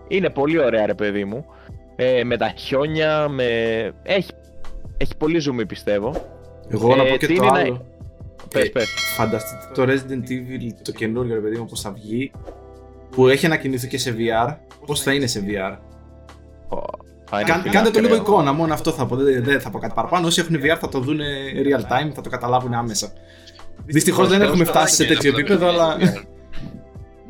Είναι 0.09 0.31
πολύ 0.31 0.59
ωραία 0.59 0.87
ρε 0.87 0.95
παιδί 0.95 1.25
μου. 1.25 1.47
Ε, 1.97 2.25
με 2.25 2.37
τα 2.37 2.49
χιόνια, 2.49 3.29
με... 3.29 3.45
Έχει, 4.03 4.31
έχει 4.97 5.17
πολύ 5.17 5.39
ζουμί 5.39 5.67
πιστεύω. 5.67 6.41
Εγώ 6.73 6.97
να 6.97 7.03
Ε, 7.03 7.11
πω 7.11 7.17
και 7.17 7.27
τι 7.27 7.35
το 7.37 7.43
είναι 7.45 7.53
να- 7.53 7.59
άλλο. 7.61 7.85
Πες, 8.49 8.65
Ε, 8.65 8.69
πες. 8.69 8.89
Φανταστείτε 9.17 9.69
το 9.75 9.83
Resident 9.83 10.29
Evil 10.31 10.73
το 10.83 10.93
καινούριο 10.93 11.35
ρε 11.35 11.41
παιδί 11.41 11.59
μου 11.59 11.65
πώς 11.65 11.81
θα 11.81 11.91
βγει 11.93 12.31
που 13.11 13.29
έχει 13.29 13.47
ανακοινωθεί 13.47 13.89
και 13.89 13.99
σε 13.99 14.15
VR 14.19 14.57
πώς 14.87 15.03
θα 15.03 15.13
είναι 15.15 15.27
σε 15.27 15.41
VR 15.47 15.77
Θα 17.35 17.41
είναι 17.41 17.51
Κάν- 17.51 17.61
φίλε 17.61 17.73
Κάντε 17.75 17.91
το 17.91 18.01
λίγο 18.01 18.15
ακραίο. 18.15 18.33
εικόνα, 18.33 18.53
μόνο 18.53 18.73
αυτό 18.75 18.91
θα 18.91 19.07
πω, 19.07 19.17
δεν, 19.17 19.45
δεν 19.45 19.61
θα 19.61 19.71
πω 19.71 19.79
κάτι 19.79 19.95
παραπάνω 19.95 20.27
όσοι 20.27 20.41
έχουν 20.41 20.57
VR 20.57 20.77
θα 20.81 20.89
το 20.89 20.99
δουν 21.01 21.19
real 21.67 21.81
time, 21.81 22.11
θα 22.15 22.21
το 22.21 22.31
καταλάβουν 22.31 22.75
άμεσα 22.75 23.13
Δυστυχώς 23.87 24.29
δεν 24.29 24.43
έχουμε 24.43 24.65
φτάσει 24.65 24.95
σε 24.95 25.05
τέτοιο 25.05 25.31
επίπεδο 25.31 25.69
αλλά 25.69 25.97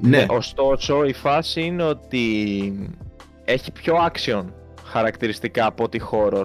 ναι, 0.01 0.27
Ωστόσο, 0.29 1.05
η 1.05 1.13
φάση 1.13 1.61
είναι 1.61 1.83
ότι 1.83 2.25
έχει 3.45 3.73
πιο 3.73 3.95
action 4.13 4.45
χαρακτηριστικά 4.85 5.67
από 5.67 5.85
ότι 5.85 6.01
horror. 6.13 6.45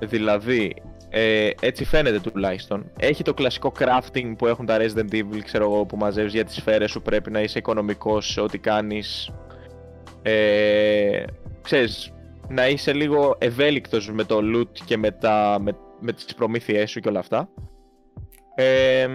Δηλαδή, 0.00 0.74
ε, 1.10 1.50
έτσι 1.60 1.84
φαίνεται 1.84 2.20
τουλάχιστον. 2.20 2.90
Έχει 2.98 3.22
το 3.22 3.34
κλασικό 3.34 3.72
crafting 3.78 4.34
που 4.38 4.46
έχουν 4.46 4.66
τα 4.66 4.76
Resident 4.80 5.14
Evil, 5.14 5.40
ξέρω 5.44 5.64
εγώ, 5.64 5.84
που 5.84 5.96
μαζεύεις 5.96 6.32
για 6.32 6.44
τις 6.44 6.54
σφαίρες 6.54 6.90
σου, 6.90 7.02
πρέπει 7.02 7.30
να 7.30 7.40
είσαι 7.40 7.58
οικονομικός 7.58 8.32
σε 8.32 8.40
ό,τι 8.40 8.58
κάνεις. 8.58 9.30
Ε, 10.22 11.22
ξέρεις, 11.62 12.12
να 12.48 12.68
είσαι 12.68 12.92
λίγο 12.92 13.36
ευέλικτος 13.38 14.12
με 14.12 14.24
το 14.24 14.38
loot 14.54 14.78
και 14.84 14.96
με, 14.96 15.10
τα, 15.10 15.58
με, 15.60 15.76
με 16.00 16.12
τις 16.12 16.34
προμήθειές 16.34 16.90
σου 16.90 17.00
και 17.00 17.08
όλα 17.08 17.18
αυτά. 17.18 17.48
Ε, 18.54 19.06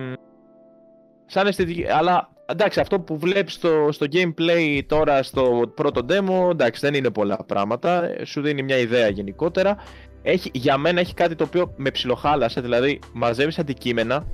σαν 1.25 1.47
αισθητική, 1.47 1.85
αλλά 1.89 2.29
εντάξει 2.45 2.79
αυτό 2.79 2.99
που 2.99 3.17
βλέπεις 3.17 3.53
στο, 3.53 3.87
στο 3.91 4.05
gameplay 4.11 4.81
τώρα 4.87 5.23
στο 5.23 5.71
πρώτο 5.75 6.05
demo, 6.09 6.49
εντάξει 6.49 6.81
δεν 6.81 6.93
είναι 6.93 7.09
πολλά 7.09 7.37
πράγματα, 7.47 8.03
ε, 8.03 8.25
σου 8.25 8.41
δίνει 8.41 8.63
μια 8.63 8.77
ιδέα 8.77 9.07
γενικότερα. 9.07 9.77
Έχει, 10.23 10.49
για 10.53 10.77
μένα 10.77 10.99
έχει 10.99 11.13
κάτι 11.13 11.35
το 11.35 11.43
οποίο 11.43 11.73
με 11.77 11.91
ψιλοχάλασε, 11.91 12.61
δηλαδή 12.61 12.99
μαζεύεις 13.13 13.59
αντικείμενα 13.59 14.25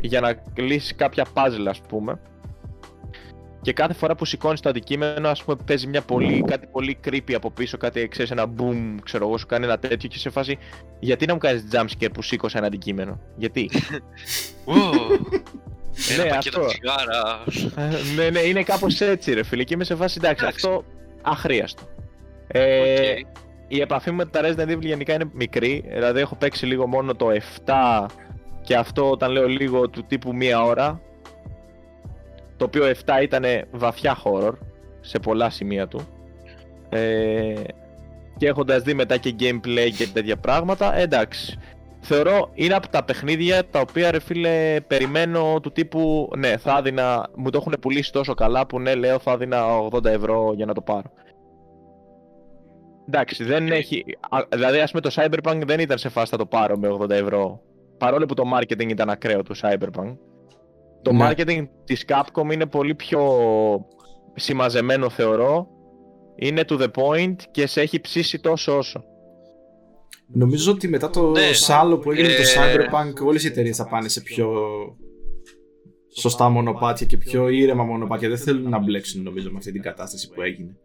για 0.00 0.20
να 0.20 0.42
λύσεις 0.54 0.94
κάποια 0.96 1.26
puzzle 1.34 1.66
ας 1.68 1.80
πούμε 1.88 2.20
και 3.62 3.72
κάθε 3.72 3.92
φορά 3.92 4.14
που 4.14 4.24
σηκώνεις 4.24 4.60
το 4.60 4.68
αντικείμενο 4.68 5.28
ας 5.28 5.44
πούμε 5.44 5.56
παίζει 5.66 5.86
μια 5.86 6.02
πολύ, 6.02 6.44
κάτι 6.46 6.66
πολύ 6.66 6.98
creepy 7.08 7.32
από 7.34 7.50
πίσω, 7.50 7.76
κάτι 7.76 8.08
ξέρεις 8.08 8.30
ένα 8.30 8.46
boom 8.58 8.94
ξέρω 9.04 9.26
εγώ 9.26 9.38
σου 9.38 9.46
κάνει 9.46 9.64
ένα 9.64 9.78
τέτοιο 9.78 10.08
και 10.08 10.18
σε 10.18 10.30
φάση 10.30 10.58
γιατί 11.00 11.26
να 11.26 11.32
μου 11.32 11.38
κάνεις 11.38 11.64
jumpscare 11.72 12.12
που 12.12 12.22
σήκωσα 12.22 12.58
ένα 12.58 12.66
αντικείμενο, 12.66 13.20
γιατί; 13.36 13.70
Ω, 14.64 14.74
Ναι, 16.08 16.14
Ένα 16.22 16.34
πακέτο 16.34 16.60
αυτό. 16.60 16.66
τσιγάρα. 16.66 17.44
Ε, 17.76 17.96
ναι, 18.16 18.30
ναι, 18.30 18.40
είναι 18.40 18.62
κάπως 18.62 19.00
έτσι, 19.00 19.32
ρε 19.34 19.42
φίλε. 19.42 19.64
Και 19.64 19.74
είμαι 19.74 19.84
σε 19.84 19.94
φάση 19.96 20.18
εντάξει, 20.18 20.44
Εντάξει. 20.44 20.66
αυτό 20.66 20.84
αχρείαστο. 21.22 21.82
Ε, 22.46 23.10
Οκ. 23.10 23.26
Η 23.72 23.80
επαφή 23.80 24.10
μου 24.10 24.16
με 24.16 24.26
τα 24.26 24.40
Resident 24.42 24.70
Evil 24.70 24.80
γενικά 24.80 25.14
είναι 25.14 25.30
μικρή. 25.32 25.84
Δηλαδή, 25.88 26.20
έχω 26.20 26.34
παίξει 26.34 26.66
λίγο 26.66 26.86
μόνο 26.86 27.14
το 27.14 27.26
7 27.66 28.06
και 28.62 28.76
αυτό 28.76 29.10
όταν 29.10 29.30
λέω 29.30 29.48
λίγο 29.48 29.88
του 29.88 30.04
τύπου 30.04 30.34
μία 30.34 30.62
ώρα. 30.62 31.00
Το 32.56 32.64
οποίο 32.64 32.84
7 33.06 33.22
ήταν 33.22 33.44
βαθιά 33.70 34.16
horror 34.24 34.52
σε 35.00 35.18
πολλά 35.18 35.50
σημεία 35.50 35.88
του. 35.88 36.00
Ε, 36.88 37.54
και 38.36 38.46
έχοντας 38.46 38.82
δει 38.82 38.94
μετά 38.94 39.16
και 39.16 39.34
gameplay 39.40 39.90
και 39.96 40.06
τέτοια 40.12 40.36
πράγματα, 40.36 40.96
ε, 40.96 41.02
εντάξει. 41.02 41.58
Θεωρώ 42.00 42.50
είναι 42.54 42.74
από 42.74 42.88
τα 42.88 43.04
παιχνίδια 43.04 43.66
τα 43.66 43.80
οποία 43.80 44.10
ρε 44.10 44.20
φίλε 44.20 44.80
περιμένω 44.86 45.60
του 45.62 45.72
τύπου 45.72 46.30
ναι 46.36 46.56
θα 46.56 46.76
έδινα, 46.78 47.28
μου 47.36 47.50
το 47.50 47.58
έχουν 47.58 47.74
πουλήσει 47.80 48.12
τόσο 48.12 48.34
καλά 48.34 48.66
που 48.66 48.80
ναι 48.80 48.94
λέω 48.94 49.18
θα 49.18 49.32
έδινα 49.32 49.64
80 49.90 50.04
ευρώ 50.04 50.52
για 50.56 50.66
να 50.66 50.74
το 50.74 50.80
πάρω. 50.80 51.12
Εντάξει 53.12 53.44
δεν 53.44 53.64
Οκ. 53.66 53.70
έχει, 53.72 54.04
α, 54.30 54.38
δηλαδή 54.52 54.78
ας 54.78 54.90
πούμε 54.90 55.02
το 55.02 55.10
Cyberpunk 55.14 55.62
δεν 55.66 55.80
ήταν 55.80 55.98
σε 55.98 56.08
φάση 56.08 56.30
θα 56.30 56.36
το 56.36 56.46
πάρω 56.46 56.76
με 56.78 56.88
80 57.00 57.10
ευρώ 57.10 57.60
παρόλο 57.98 58.26
που 58.26 58.34
το 58.34 58.42
marketing 58.58 58.88
ήταν 58.88 59.10
ακραίο 59.10 59.42
του 59.42 59.56
Cyberpunk. 59.56 60.16
Το 61.02 61.12
Ναι. 61.12 61.30
marketing 61.30 61.62
της 61.84 62.04
Capcom 62.08 62.52
είναι 62.52 62.66
πολύ 62.66 62.94
πιο 62.94 63.20
συμμαζεμένο 64.34 65.08
θεωρώ, 65.10 65.68
είναι 66.36 66.62
to 66.68 66.80
the 66.80 66.86
point 66.94 67.36
και 67.50 67.66
σε 67.66 67.80
έχει 67.80 68.00
ψήσει 68.00 68.38
τόσο 68.40 68.76
όσο. 68.78 69.04
Νομίζω 70.32 70.72
ότι 70.72 70.88
μετά 70.88 71.10
το 71.10 71.30
Ναι. 71.30 71.52
σάλο 71.52 71.98
που 71.98 72.10
έγινε 72.10 72.28
το 72.28 72.34
Ε, 72.34 72.44
Cyberpunk, 72.44 73.26
όλες 73.26 73.44
οι 73.44 73.46
εταιρείες 73.46 73.76
θα 73.76 73.88
πάνε 73.88 74.08
σε 74.08 74.20
πιο 74.20 74.50
σωστά 76.18 76.48
μονοπάτια 76.48 77.06
και 77.06 77.16
πιο 77.16 77.48
ήρεμα 77.48 77.84
μονοπάτια. 77.84 78.28
Δεν 78.28 78.38
θέλουν 78.38 78.70
να 78.70 78.78
μπλέξουν, 78.78 79.22
νομίζω, 79.22 79.50
με 79.50 79.56
αυτή 79.58 79.72
την 79.72 79.82
κατάσταση 79.82 80.30
που 80.30 80.42
έγινε. 80.42 80.76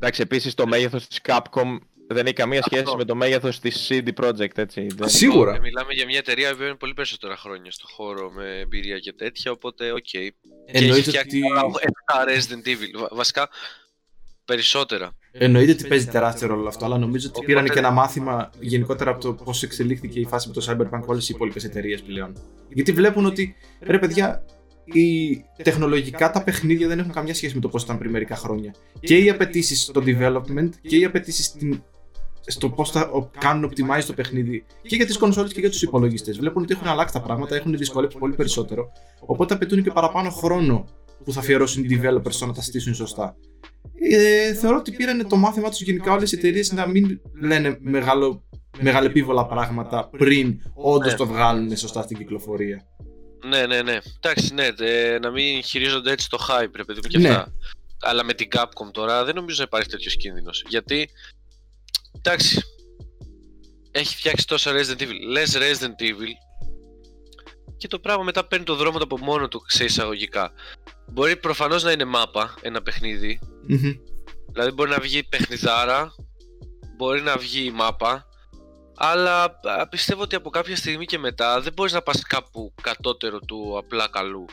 Εντάξει, 0.00 0.20
επίσης 0.22 0.54
το 0.54 0.66
μέγεθος 0.66 1.06
της 1.06 1.20
Capcom 1.26 1.78
δεν 2.10 2.24
έχει 2.26 2.34
καμία 2.34 2.62
σχέση 2.62 2.82
Αυτό. 2.82 2.96
με 2.96 3.04
το 3.04 3.14
μέγεθος 3.14 3.60
της 3.60 3.88
CD 3.90 4.08
Projekt, 4.24 4.58
έτσι. 4.58 4.86
Δεν... 4.94 5.08
Σίγουρα. 5.08 5.54
Ε, 5.54 5.60
Μιλάμε 5.60 5.92
για 5.92 6.06
μια 6.06 6.18
εταιρεία 6.18 6.56
που 6.56 6.62
είναι 6.62 6.74
πολύ 6.74 6.94
περισσότερα 6.94 7.36
χρόνια 7.36 7.70
στο 7.70 7.86
χώρο 7.90 8.30
με 8.30 8.58
εμπειρία 8.58 8.98
και 8.98 9.12
τέτοια, 9.12 9.50
οπότε 9.52 9.92
οκ. 9.92 9.98
Και 10.02 10.18
έχει 10.18 10.32
Εννοείται 10.66 11.08
φτιάξει 11.10 11.36
ότι, 11.36 11.48
τώρα 12.06 12.24
ένα 12.26 12.38
Resident 12.38 12.68
Evil. 12.68 12.98
Βα- 13.00 13.08
Βασικά 13.12 13.48
περισσότερα. 14.44 15.10
εννοείται 15.32 15.72
ότι 15.72 15.86
παίζει 15.86 16.06
τεράστιο 16.06 16.48
ρόλο 16.48 16.68
αυτό, 16.68 16.84
αλλά 16.84 16.98
νομίζω 16.98 17.28
ότι 17.34 17.44
πήραν 17.44 17.64
και 17.68 17.78
ένα 17.78 17.90
μάθημα 17.90 18.50
γενικότερα 18.60 19.10
από 19.10 19.20
το 19.20 19.32
πώς 19.32 19.62
εξελίχθηκε 19.62 20.20
η 20.20 20.24
φάση 20.24 20.48
με 20.48 20.54
το 20.54 20.66
Cyberpunk 20.68 21.04
όλες 21.06 21.28
οι 21.28 21.32
υπόλοιπες 21.34 21.64
εταιρείες 21.64 22.02
πλέον. 22.02 22.32
Γιατί 22.68 22.92
βλέπουν 22.92 23.24
ότι, 23.24 23.56
ρε 23.80 23.98
παιδιά, 23.98 24.44
οι 24.92 25.44
τεχνολογικά 25.62 26.30
τα 26.30 26.42
παιχνίδια 26.44 26.88
δεν 26.88 26.98
έχουν 26.98 27.12
καμιά 27.12 27.34
σχέση 27.34 27.54
με 27.54 27.60
το 27.60 27.68
πώς 27.68 27.82
ήταν 27.82 27.98
πριν 27.98 28.10
μερικά 28.10 28.36
χρόνια. 28.36 28.74
Και 29.00 29.16
οι 29.18 29.30
απαιτήσεις 29.30 29.82
στο 29.82 30.02
development 30.06 30.68
και 30.80 30.96
οι 30.96 31.04
απαιτήσεις 31.04 31.44
στην 31.46 31.82
στο 32.50 32.70
πώς 32.70 32.90
θα 32.90 33.10
ο- 33.12 33.30
κάνουν 33.38 33.70
optimize 33.70 34.02
το 34.06 34.12
παιχνίδι 34.12 34.64
και 34.82 34.96
για 34.96 35.06
τις 35.06 35.16
κονσόλε 35.18 35.48
και 35.48 35.60
για 35.60 35.70
τους 35.70 35.82
υπολογιστές. 35.82 36.38
Βλέπουν 36.38 36.62
ότι 36.62 36.72
έχουν 36.72 36.86
αλλάξει 36.86 37.14
τα 37.14 37.20
πράγματα, 37.20 37.56
έχουν 37.56 37.76
δυσκολέψει 37.76 38.18
πολύ 38.18 38.34
περισσότερο. 38.34 38.92
Οπότε 39.20 39.54
απαιτούν 39.54 39.82
και 39.82 39.90
παραπάνω 39.90 40.30
χρόνο 40.30 40.84
που 41.24 41.32
θα 41.32 41.40
αφιερώσουν 41.40 41.84
οι 41.84 42.00
developers 42.02 42.30
στο 42.32 42.46
να 42.46 42.52
τα 42.52 42.62
στήσουν 42.62 42.94
σωστά. 42.94 43.36
Ε, 44.10 44.54
θεωρώ 44.54 44.76
ότι 44.76 44.92
πήραν 44.92 45.28
το 45.28 45.36
μάθημά 45.36 45.68
τους 45.68 45.80
γενικά 45.82 46.12
όλες 46.12 46.32
οι 46.32 46.36
εταιρείες 46.36 46.72
να 46.72 46.86
μην 46.86 47.20
λένε 47.40 47.76
μεγάλο, 47.80 48.44
μεγαλεπίβολα 48.80 49.46
πράγματα 49.46 50.08
πριν 50.18 50.60
όντως 50.74 51.10
Ναι. 51.12 51.18
το 51.18 51.26
βγάλουν 51.26 51.76
σωστά 51.76 52.02
στην 52.02 52.16
κυκλοφορία. 52.16 52.82
Ναι, 53.44 53.66
ναι, 53.66 53.82
ναι. 53.82 53.98
Εντάξει, 54.16 54.54
ναι, 54.54 54.66
ε, 54.78 55.18
να 55.18 55.30
μην 55.30 55.62
χειρίζονται 55.62 56.10
έτσι 56.12 56.28
το 56.28 56.46
hype, 56.48 56.70
ρε 56.74 56.84
παιδί 56.84 57.00
μου 57.02 57.08
και 57.08 57.18
Ναι. 57.18 57.28
αυτά. 57.28 57.52
Αλλά 58.00 58.24
με 58.24 58.32
την 58.34 58.48
Capcom 58.52 58.90
τώρα 58.92 59.24
δεν 59.24 59.34
νομίζω 59.34 59.56
να 59.58 59.64
υπάρχει 59.64 59.88
τέτοιος 59.88 60.16
κίνδυνος. 60.16 60.64
Γιατί, 60.68 61.10
εντάξει, 62.16 62.62
έχει 63.90 64.16
φτιάξει 64.16 64.46
τόσα 64.46 64.72
Resident 64.72 65.02
Evil. 65.02 65.20
Λες 65.28 65.56
Resident 65.56 66.02
Evil 66.02 66.32
και 67.76 67.88
το 67.88 67.98
πράγμα 67.98 68.22
μετά 68.22 68.46
παίρνει 68.46 68.64
το 68.64 68.74
δρόμο 68.74 68.98
του 68.98 69.04
από 69.04 69.18
μόνο 69.18 69.48
του 69.48 69.62
σε 69.66 69.84
εισαγωγικά. 69.84 70.52
Μπορεί 71.06 71.36
προφανώς 71.36 71.82
να 71.82 71.92
είναι 71.92 72.04
μάπα 72.04 72.54
ένα 72.60 72.82
παιχνίδι. 72.82 73.40
Μμμ. 73.66 73.92
Δηλαδή 74.52 74.70
μπορεί 74.70 74.90
να 74.90 74.98
βγει 74.98 75.22
παιχνιδάρα, 75.22 76.14
μπορεί 76.96 77.20
να 77.22 77.36
βγει 77.36 77.64
η 77.64 77.70
μάπα, 77.70 78.27
αλλά 78.98 79.60
α, 79.62 79.88
πιστεύω 79.88 80.22
ότι 80.22 80.34
από 80.34 80.50
κάποια 80.50 80.76
στιγμή 80.76 81.04
και 81.04 81.18
μετά 81.18 81.60
δεν 81.60 81.72
μπορείς 81.72 81.92
να 81.92 82.02
πας 82.02 82.22
κάπου 82.22 82.74
κατώτερο 82.82 83.38
του 83.38 83.78
απλά 83.78 84.08
καλού. 84.08 84.44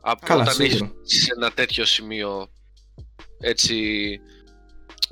Από 0.00 0.26
Καλά, 0.26 0.42
όταν 0.42 0.60
έχεις 0.60 0.74
σίγουρα. 0.74 0.92
σε 1.02 1.32
ένα 1.36 1.50
τέτοιο 1.50 1.84
σημείο 1.84 2.48
έτσι 3.40 4.18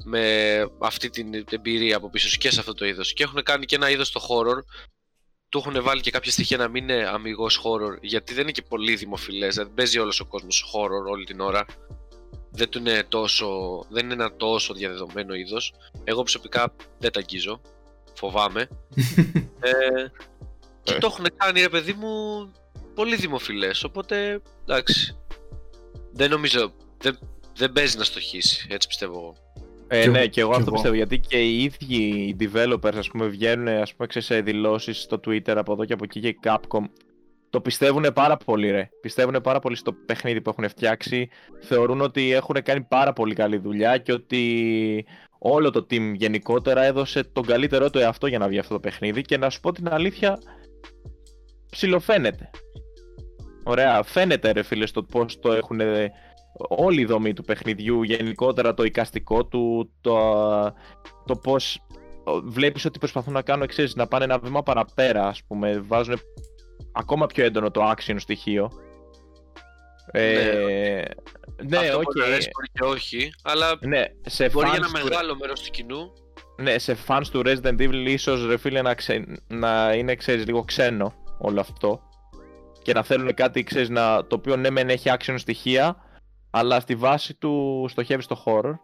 με 0.05 0.67
αυτή 0.79 1.11
την 1.11 1.45
εμπειρία 1.51 1.97
από 1.97 2.11
πίσω 2.11 2.29
σου 2.29 2.39
και 2.39 2.51
σε 2.51 2.61
αυτό 2.61 2.75
το 2.75 2.87
είδος 2.87 3.13
και 3.13 3.23
έχουν 3.23 3.43
κάνει 3.43 3.65
και 3.65 3.75
ένα 3.75 3.91
είδος 3.91 4.07
στο 4.09 4.21
horror 4.29 4.59
του 5.49 5.59
έχουν 5.59 5.83
βάλει 5.83 6.01
και 6.01 6.11
κάποια 6.11 6.33
στοιχεία 6.33 6.57
να 6.57 6.69
μην 6.69 6.83
είναι 6.89 7.07
αμυγός 7.09 7.61
horror 7.65 7.99
γιατί 8.01 8.33
δεν 8.35 8.43
είναι 8.43 8.53
και 8.53 8.63
πολύ 8.63 8.97
δημοφιλές 8.97 9.55
δηλαδή 9.55 9.71
παίζει 9.75 9.99
όλος 9.99 10.21
ο 10.21 10.27
κόσμος 10.27 10.65
horror 10.75 11.11
όλη 11.11 11.25
την 11.25 11.41
ώρα 11.41 11.65
δεν, 12.57 12.69
του 12.69 12.79
είναι 12.79 13.05
τόσο, 13.09 13.47
δεν 13.89 14.05
είναι 14.05 14.13
ένα 14.15 14.37
τόσο 14.37 14.75
διαδεδομένο 14.75 15.35
είδος 15.35 15.75
εγώ 16.05 16.21
προσωπικά 16.23 16.75
δεν 16.99 17.13
τα 17.13 17.19
αγγίζω 17.21 17.61
φοβάμαι 18.15 18.61
ε, 19.61 20.07
και 20.83 20.95
Ε. 20.95 20.99
το 20.99 21.07
έχουν 21.07 21.27
κάνει 21.37 21.61
ρε 21.61 21.69
παιδί 21.69 21.93
μου 21.93 22.09
πολύ 22.95 23.17
δημοφιλές 23.17 23.85
οπότε 23.85 24.41
εντάξει 24.67 25.17
δεν 26.13 26.31
νομίζω 26.31 26.73
δεν, 26.99 27.19
δεν 27.57 27.73
παίζει 27.73 27.97
να 27.99 28.05
στοχίσει 28.05 28.67
έτσι 28.71 28.89
πιστεύω 28.89 29.13
εγώ 29.19 29.35
Ε, 29.89 30.03
Κι 30.03 30.09
ναι, 30.09 30.19
εγώ- 30.19 30.29
και 30.29 30.41
εγώ 30.41 30.51
κι 30.51 30.57
αυτό 30.57 30.65
εγώ. 30.67 30.75
πιστεύω. 30.75 30.95
Γιατί 30.97 31.19
και 31.19 31.43
οι 31.43 31.63
ίδιοι 31.63 31.97
οι 31.97 32.37
developers, 32.41 32.95
ας 32.97 33.09
πούμε, 33.09 33.27
βγαίνουν 33.27 33.69
ας 33.69 33.95
πούμε, 33.95 34.07
ξέρεις, 34.09 34.27
σε 34.29 34.41
δηλώσεις 34.41 35.01
στο 35.01 35.21
Twitter 35.27 35.55
από 35.57 35.73
εδώ 35.73 35.85
και 35.85 35.93
από 35.93 36.05
εκεί 36.05 36.21
και 36.21 36.29
η 36.29 36.39
Capcom. 36.45 36.85
Το 37.57 37.63
πιστεύουν 37.63 38.07
πάρα 38.15 38.37
πολύ, 38.37 38.71
ρε. 38.71 38.89
Πιστεύουν 39.01 39.41
πάρα 39.43 39.59
πολύ 39.59 39.77
στο 39.77 39.93
παιχνίδι 39.93 40.41
που 40.41 40.51
έχουν 40.51 40.69
φτιάξει. 40.69 41.29
Θεωρούν 41.61 42.01
ότι 42.01 42.33
έχουν 42.33 42.63
κάνει 42.63 42.81
πάρα 42.81 43.13
πολύ 43.13 43.35
καλή 43.35 43.57
δουλειά 43.57 43.99
και 43.99 44.13
ότι 44.13 45.07
όλο 45.39 45.71
το 45.71 45.87
team 45.91 46.13
γενικότερα 46.15 46.83
έδωσε 46.83 47.25
τον 47.25 47.45
καλύτερό 47.45 47.91
του 47.91 47.99
εαυτό 47.99 48.27
για 48.27 48.39
να 48.39 48.49
βγει 48.49 48.59
αυτό 48.59 48.75
το 48.75 48.81
παιχνίδι. 48.81 49.23
Και 49.23 49.37
να 49.37 49.51
σου 49.51 49.61
πω 49.61 49.73
την 49.73 49.89
αλήθεια, 49.89 50.39
ψιλοφαίνεται. 51.71 52.51
Ωραία, 53.65 54.03
φαίνεται 54.03 54.51
ρε 54.51 54.63
φίλε 54.63 54.87
στο 54.87 55.03
πώς 55.03 55.39
το 55.39 55.53
έχουν 55.53 55.81
όλη 56.69 57.01
η 57.01 57.05
δομή 57.05 57.33
του 57.33 57.45
παιχνιδιού, 57.45 58.03
γενικότερα 58.03 58.75
το 58.75 58.85
εικαστικό 58.85 59.47
του, 59.47 59.91
το, 60.01 60.15
το 61.27 61.37
πώς 61.37 61.81
βλέπεις 62.45 62.85
ότι 62.85 62.99
προσπαθούν 62.99 63.33
να 63.33 63.43
κάνουν 63.43 63.63
εξής, 63.63 63.95
να 63.95 64.07
πάνε 64.07 64.25
ένα 64.25 64.39
βήμα 64.39 64.63
παραπέρα, 64.63 65.27
ας 65.27 65.43
πούμε, 65.47 65.85
βάζουν 65.87 66.19
ακόμα 66.97 67.27
πιο 67.27 67.45
έντονο 67.45 67.71
το 67.71 67.91
action 67.91 68.15
στοιχείο. 68.19 68.71
Ε, 70.11 71.03
ναι, 71.63 71.77
Αυτό 71.79 71.97
οκ. 71.97 72.03
μπορεί 72.03 72.19
να 72.19 72.25
αρέσει, 72.25 72.51
μπορεί 72.55 72.69
και 72.73 72.85
όχι 72.85 73.31
αλλά 73.43 73.79
Ναι, 73.81 74.05
σε 74.27 74.49
μπορεί 74.49 74.67
για 74.69 74.75
fans 74.75 74.79
ένα 74.79 74.87
του- 75.01 75.09
μεγάλο 75.09 75.37
μέρος 75.37 75.63
του 75.63 75.71
κοινού 75.71 76.13
ναι, 76.57 76.79
σε 76.79 76.97
fans 77.09 77.23
του 77.31 77.43
Resident 77.45 77.81
Evil 77.81 78.05
ίσως 78.07 78.47
ρε 78.47 78.57
φίλε 78.57 78.83
να, 78.83 78.95
ξε... 78.95 79.25
να 79.49 79.93
είναι 79.95 80.15
ξέρεις 80.15 80.47
λίγο 80.47 80.63
ξένο 80.65 81.15
όλο 81.39 81.61
αυτό 81.61 82.01
και 82.83 82.93
να 82.93 83.03
θέλουν 83.03 83.35
κάτι 83.35 83.63
ξέρεις 83.65 83.89
να... 83.89 84.27
το 84.27 84.37
οποίο 84.37 84.57
ναι 84.57 84.71
μεν 84.71 84.89
έχει 84.89 85.11
action 85.19 85.35
στοιχεία 85.39 85.97
αλλά 86.51 86.81
στη 86.81 86.95
βάση 86.95 87.35
του 87.35 87.85
στοχεύεις 87.89 88.25
στο 88.25 88.43
horror 88.45 88.75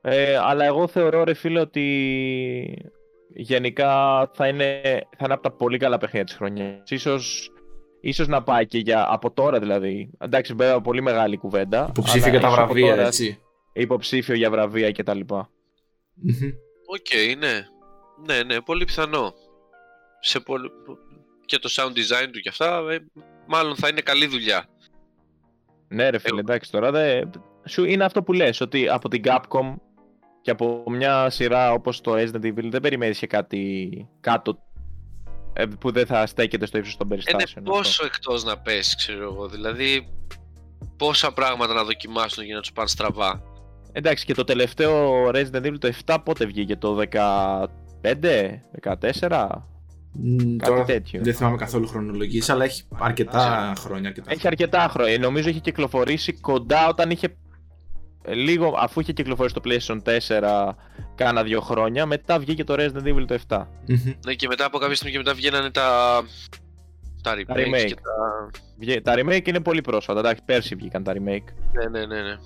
ε, 0.00 0.36
αλλά 0.36 0.64
εγώ 0.64 0.86
θεωρώ 0.88 1.24
ρε 1.24 1.34
φίλε 1.34 1.60
ότι 1.60 2.90
γενικά 3.34 3.90
θα 4.34 4.48
είναι, 4.48 4.80
θα 5.16 5.24
είναι 5.24 5.32
από 5.32 5.42
τα 5.42 5.50
πολύ 5.50 5.78
καλά 5.78 5.98
παιχνίδια 5.98 6.24
της 6.26 6.34
χρονιάς 6.34 6.90
ίσως, 6.90 7.50
ίσως 8.00 8.26
να 8.28 8.42
πάει 8.42 8.66
και 8.66 8.78
για 8.78 9.06
από 9.10 9.30
τώρα 9.30 9.58
δηλαδή 9.58 10.10
εντάξει 10.18 10.54
βέβαια 10.54 10.80
πολύ 10.80 11.02
μεγάλη 11.02 11.36
κουβέντα 11.36 11.86
Υποψήφιο 11.88 12.22
αλλά 12.22 12.30
για 12.30 12.40
τα 12.40 12.46
ίσως 12.46 12.58
από 12.58 12.72
βραβεία, 12.72 12.90
τώρα 12.94 13.06
έτσι. 13.06 13.38
υποψήφιο 13.72 14.34
για 14.34 14.50
βραβεία 14.50 14.92
κτλ. 14.92 15.20
Μμμ. 16.14 16.50
Οκ, 16.86 17.38
ναι. 17.38 17.66
Ναι, 18.26 18.42
ναι, 18.42 18.60
πολύ 18.60 18.84
πιθανό. 18.84 19.32
Σε 20.20 20.40
πολύ... 20.40 20.70
Και 21.44 21.58
το 21.58 21.68
sound 21.72 21.88
design 21.90 22.28
του 22.32 22.40
και 22.40 22.48
αυτά, 22.48 22.82
ε, 22.90 22.98
μάλλον 23.46 23.76
θα 23.76 23.88
είναι 23.88 24.00
καλή 24.00 24.26
δουλειά. 24.26 24.66
Ναι, 25.88 26.10
ρε 26.10 26.18
φίλε, 26.18 26.30
Εγώ- 26.30 26.38
εντάξει 26.38 26.70
τώρα. 26.70 26.90
Δε... 26.90 27.22
Σου 27.64 27.84
είναι 27.84 28.04
αυτό 28.04 28.22
που 28.22 28.32
λες, 28.32 28.60
ότι 28.60 28.88
από 28.88 29.08
την 29.08 29.22
Capcom 29.24 29.74
και 30.48 30.54
από 30.54 30.84
μια 30.90 31.30
σειρά 31.30 31.72
όπως 31.72 32.00
το 32.00 32.12
Resident 32.14 32.44
Evil 32.44 32.68
δεν 32.70 32.80
περιμένεις 32.80 33.18
και 33.18 33.26
κάτι 33.26 33.90
κάτω 34.20 34.58
ε, 35.52 35.64
που 35.66 35.90
δεν 35.92 36.06
θα 36.06 36.26
στέκεται 36.26 36.66
στο 36.66 36.78
ύψος 36.78 36.96
των 36.96 37.06
Είναι 37.06 37.16
περιστάσεων. 37.22 37.64
αυτό. 37.64 37.78
πόσο 37.78 38.04
εκτός 38.04 38.44
να 38.44 38.58
πέσει, 38.58 38.96
ξέρω 38.96 39.22
εγώ. 39.22 39.48
Δηλαδή, 39.48 40.08
πόσα 40.96 41.32
πράγματα 41.32 41.74
να 41.74 41.84
δοκιμάσουν 41.84 42.44
για 42.44 42.54
να 42.54 42.60
τους 42.60 42.72
πάνε 42.72 42.88
στραβά. 42.88 43.42
Εντάξει, 43.92 44.24
και 44.24 44.34
το 44.34 44.44
τελευταίο 44.44 45.24
Resident 45.28 45.62
Evil 45.66 45.78
το 45.78 45.92
7 46.06 46.16
πότε 46.24 46.46
βγήκε, 46.46 46.76
το 46.76 46.98
15, 47.10 47.66
14, 48.82 49.48
Μ, 50.12 50.36
κάτι 50.36 50.56
Τώρα 50.70 50.84
τέτοιο. 50.84 51.20
δεν 51.22 51.34
θυμάμαι 51.34 51.56
καθόλου 51.56 51.86
χρονολογίες, 51.86 52.48
αλλά 52.50 52.64
έχει 52.64 52.82
αρκετά 52.98 53.72
χρόνια. 53.78 54.08
Αρκετά. 54.08 54.30
Έχει 54.32 54.46
αρκετά 54.46 54.88
χρόνια. 54.90 55.12
Ε, 55.12 55.18
Νομίζω 55.18 55.48
είχε 55.48 55.60
κυκλοφορήσει 55.60 56.32
κοντά 56.32 56.88
όταν 56.88 57.10
είχε. 57.10 57.36
Ε, 58.28 58.34
Λίγο 58.34 58.74
αφού 58.78 59.00
είχε 59.00 59.12
κυκλοφορήσει 59.12 59.54
το 59.54 59.60
PlayStation 59.64 59.98
4 60.28 60.70
κάνα 61.14 61.42
δύο 61.42 61.60
χρόνια, 61.60 62.06
μετά 62.06 62.38
βγήκε 62.38 62.64
το 62.64 62.74
Resident 62.78 63.02
Evil 63.06 63.24
το 63.26 63.38
7. 63.48 63.66
Μμμ. 63.86 64.12
Ναι, 64.26 64.34
και 64.34 64.46
μετά 64.48 64.64
από 64.64 64.78
κάποια 64.78 64.94
στιγμή 64.94 65.12
και 65.12 65.18
μετά 65.18 65.34
βγαίνανε 65.34 65.70
τα. 65.70 66.20
Τα 67.22 67.34
remakes, 67.34 67.56
remake. 67.56 67.84
και 67.86 67.94
τα. 67.94 68.50
Βγε- 68.78 69.02
Τα 69.02 69.14
remake 69.16 69.48
είναι 69.48 69.60
πολύ 69.60 69.80
πρόσφατα, 69.80 70.18
εντάξει, 70.20 70.42
πέρσι 70.44 70.74
βγήκαν 70.74 71.02
τα 71.02 71.12
remake. 71.12 71.44
Ναι, 71.72 71.88
ναι, 71.90 72.06
ναι. 72.06 72.22
ναι. 72.22 72.36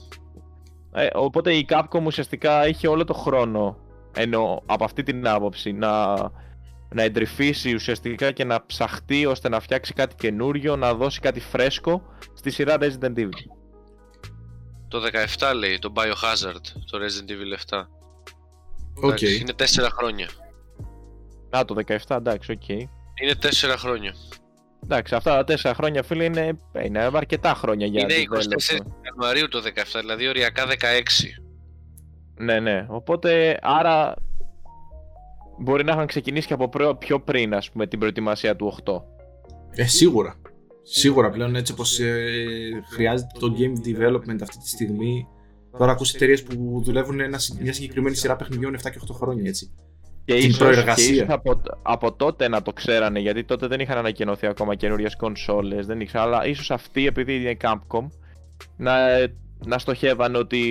Ε, 0.95 1.09
οπότε 1.15 1.53
η 1.55 1.67
Capcom 1.69 2.03
ουσιαστικά 2.05 2.69
είχε 2.69 2.89
όλο 2.89 3.05
το 3.05 3.13
χρόνο, 3.15 3.77
ενώ 4.17 4.63
από 4.67 4.85
αυτή 4.85 5.03
την 5.03 5.29
άποψη, 5.29 5.73
να, 5.73 6.15
να 6.95 7.03
εντρυφήσει 7.03 7.75
ουσιαστικά 7.75 8.33
και 8.33 8.45
να 8.45 8.67
ψαχτεί 8.67 9.27
ώστε 9.27 9.49
να 9.49 9.61
φτιάξει 9.61 9.93
κάτι 9.93 10.15
καινούριο, 10.15 10.77
να 10.77 10.95
δώσει 10.95 11.21
κάτι 11.21 11.41
φρέσκο 11.41 12.03
στη 12.35 12.51
σειρά 12.51 12.77
Resident 12.81 13.15
Evil. 13.19 13.29
Το 14.93 15.03
17 15.39 15.53
λέει, 15.57 15.79
το 15.79 15.93
Biohazard, 15.97 16.61
το 16.91 16.99
Resident 16.99 17.31
Evil 17.31 17.77
7. 17.77 17.87
Οκ. 18.95 19.05
Εντάξει, 19.05 19.37
Είναι 19.41 19.53
4 19.57 19.89
χρόνια. 19.93 20.29
Α, 21.51 21.65
το 21.65 21.75
17, 21.87 22.17
εντάξει, 22.17 22.53
οκ. 22.53 22.69
Είναι 22.69 23.35
4 23.43 23.75
χρόνια. 23.79 24.15
Εντάξει, 24.83 25.15
αυτά 25.15 25.45
τα 25.45 25.55
4 25.63 25.73
χρόνια, 25.75 26.03
φίλε, 26.03 26.25
είναι, 26.25 26.57
είναι 26.85 26.99
αρκετά 27.15 27.55
χρόνια 27.55 27.87
για 27.87 28.01
είναι 28.01 28.15
24 28.15 28.17
developer. 28.17 28.87
Ιανουαρίου 29.05 29.49
το 29.49 29.63
17, 29.65 30.01
δηλαδή 30.01 30.29
οριακά 30.29 30.65
16. 30.67 30.73
Ναι, 32.37 32.61
ναι. 32.61 32.87
Οπότε, 32.89 33.59
άρα 33.63 34.15
μπορεί 35.59 35.85
να 35.85 35.93
είχαν 35.93 36.07
ξεκινήσει 36.07 36.47
και 36.47 36.53
από 36.55 36.69
πρό- 36.69 36.99
πιο 36.99 37.21
πριν, 37.21 37.55
ας 37.55 37.71
πούμε, 37.71 37.87
την 37.87 37.99
προετοιμασία 37.99 38.57
του 38.57 38.67
8. 38.85 39.03
Ε, 39.71 39.87
σίγουρα. 39.87 40.37
Σίγουρα 40.83 41.31
πλέον 41.31 41.57
έτσι 41.57 41.73
όπως 41.73 41.99
ε, 42.01 42.15
χρειάζεται 42.93 43.39
το 43.39 43.57
game 43.59 43.87
development 43.89 44.39
αυτή 44.43 44.59
τη 44.59 44.69
στιγμή. 44.69 45.27
Τώρα 45.79 45.93
ακούς 45.93 46.15
εταιρείες 46.15 46.43
που 46.43 46.83
δουλεύουν 46.85 47.21
ένα, 47.21 47.39
μια 47.61 47.73
συγκεκριμένη 47.73 48.17
σειρά 48.17 48.37
παιχνιδιών 48.37 48.77
7 48.77 48.81
και 48.83 49.01
8 49.09 49.15
χρόνια 49.15 49.49
έτσι. 49.49 49.71
Και 50.25 50.35
Την 50.35 50.49
ίσως, 50.49 50.59
προεργασία. 50.59 51.07
και 51.07 51.13
ίσως 51.13 51.27
από, 51.29 51.61
από 51.83 52.13
τότε 52.13 52.49
να 52.49 52.63
το 52.63 52.73
ξέρανε, 52.73 53.19
γιατί 53.21 53.45
τότε 53.45 53.67
δεν 53.67 53.81
είχαν 53.81 53.99
ανακοινωθεί 53.99 54.47
ακόμα 54.47 54.75
καινούριες 54.75 55.17
κονσόλες, 55.17 55.87
δεν 55.87 56.01
ήξερα, 56.01 56.23
αλλά 56.23 56.47
ίσως 56.47 56.71
αυτοί, 56.71 57.07
επειδή 57.07 57.35
είναι 57.35 57.57
Capcom, 57.61 58.07
να, 58.77 58.95
να 59.67 59.79
στοχεύαν 59.79 60.35
ότι, 60.35 60.63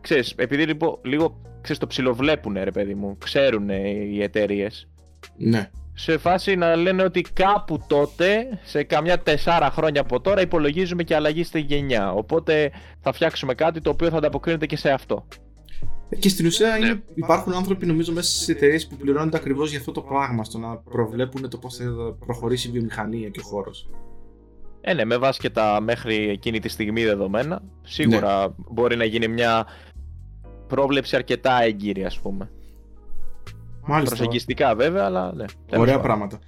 ξέρεις, 0.00 0.34
επειδή 0.36 0.64
λίγο, 0.64 1.00
λίγο 1.04 1.40
ξέρεις, 1.60 1.78
το 1.78 1.86
ψιλοβλέπουνε 1.86 2.64
ρε 2.64 2.70
παιδί 2.70 2.94
μου, 2.94 3.16
ξέρουν 3.18 3.68
οι 4.12 4.22
εταιρείες. 4.22 4.88
Ναι. 5.36 5.70
Σε 6.00 6.18
φάση 6.18 6.56
να 6.56 6.76
λένε 6.76 7.02
ότι 7.02 7.22
κάπου 7.32 7.84
τότε, 7.86 8.58
σε 8.62 8.82
καμιά 8.82 9.18
τεσσάρα 9.18 9.70
χρόνια 9.70 10.00
από 10.00 10.20
τώρα, 10.20 10.40
υπολογίζουμε 10.40 11.02
και 11.02 11.14
αλλαγή 11.14 11.44
στη 11.44 11.60
γενιά. 11.60 12.12
Οπότε 12.12 12.70
θα 13.00 13.12
φτιάξουμε 13.12 13.54
κάτι 13.54 13.80
το 13.80 13.90
οποίο 13.90 14.10
θα 14.10 14.16
ανταποκρίνεται 14.16 14.66
και 14.66 14.76
σε 14.76 14.90
αυτό. 14.90 15.26
Και 16.18 16.28
στην 16.28 16.46
ουσία 16.46 16.68
Ναι. 16.68 16.86
είναι, 16.86 17.02
υπάρχουν 17.14 17.52
άνθρωποι 17.52 17.86
νομίζω 17.86 18.12
μέσα 18.12 18.30
στις 18.30 18.48
εταιρείες 18.48 18.86
που 18.86 18.96
πληρώνονται 18.96 19.36
ακριβώς 19.36 19.70
για 19.70 19.78
αυτό 19.78 19.92
το 19.92 20.00
πράγμα, 20.00 20.44
στο 20.44 20.58
να 20.58 20.76
προβλέπουν 20.76 21.50
το 21.50 21.58
πώς 21.58 21.76
θα 21.76 22.16
προχωρήσει 22.26 22.68
η 22.68 22.70
βιομηχανία 22.70 23.28
και 23.28 23.40
ο 23.44 23.46
χώρος. 23.46 23.90
Ε, 24.80 24.94
ναι, 24.94 25.04
με 25.04 25.16
βάση 25.16 25.40
και 25.40 25.50
τα 25.50 25.80
μέχρι 25.80 26.28
εκείνη 26.28 26.60
τη 26.60 26.68
στιγμή 26.68 27.04
δεδομένα, 27.04 27.62
σίγουρα 27.82 28.54
μπορεί 28.56 28.96
να 28.96 29.04
γίνει 29.04 29.28
μια 29.28 29.66
πρόβλεψη 30.66 31.16
αρκετά 31.16 31.62
έγκυρη, 31.62 32.04
ας 32.04 32.20
πούμε. 32.20 32.50
Μάλιστα. 33.88 34.16
Προσεγγιστικά 34.16 34.74
βέβαια, 34.74 35.04
αλλά 35.04 35.32
ναι. 35.34 35.44
τέλος 35.44 35.82
Ωραία 35.82 35.86
πάντων. 35.86 36.02
πράγματα. 36.02 36.38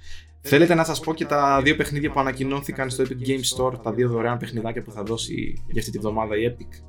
Θέλετε 0.41 0.73
να 0.75 0.83
σας 0.83 0.99
πω 0.99 1.13
και 1.13 1.25
τα 1.25 1.61
δύο 1.63 1.75
παιχνίδια 1.75 2.11
που 2.11 2.19
ανακοινώθηκαν 2.19 2.89
στο 2.89 3.03
Epic 3.03 3.27
Game 3.27 3.57
Store, 3.57 3.73
τα 3.83 3.91
δύο 3.93 4.09
δωρεάν 4.09 4.37
παιχνιδάκια 4.37 4.81
που 4.81 4.91
θα 4.91 5.03
δώσει 5.03 5.63
για 5.71 5.79
αυτή 5.79 5.91
τη 5.91 5.97
βδομάδα 5.99 6.37
η 6.37 6.55
Epic; 6.57 6.83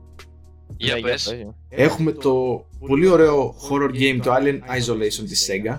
Για 0.77 0.95
Ναι, 0.95 1.01
πες. 1.01 1.29
πες. 1.29 1.47
Έχουμε 1.69 2.13
το 2.13 2.65
πολύ 2.87 3.09
ωραίο 3.09 3.55
horror 3.71 3.91
game, 3.91 4.19
το 4.23 4.35
Alien 4.35 4.59
Isolation 4.59 5.25
της 5.29 5.51
Sega. 5.51 5.79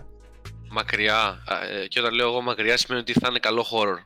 Μακριά. 0.72 1.18
Α, 1.18 1.56
ε, 1.84 1.88
Και 1.88 2.00
όταν 2.00 2.14
λέω 2.14 2.28
εγώ 2.28 2.42
μακριά 2.42 2.78
σημαίνει 2.78 3.02
ότι 3.02 3.14
θα 3.14 3.28
είναι 3.30 3.40
καλό 3.40 3.62
horror. 3.72 3.98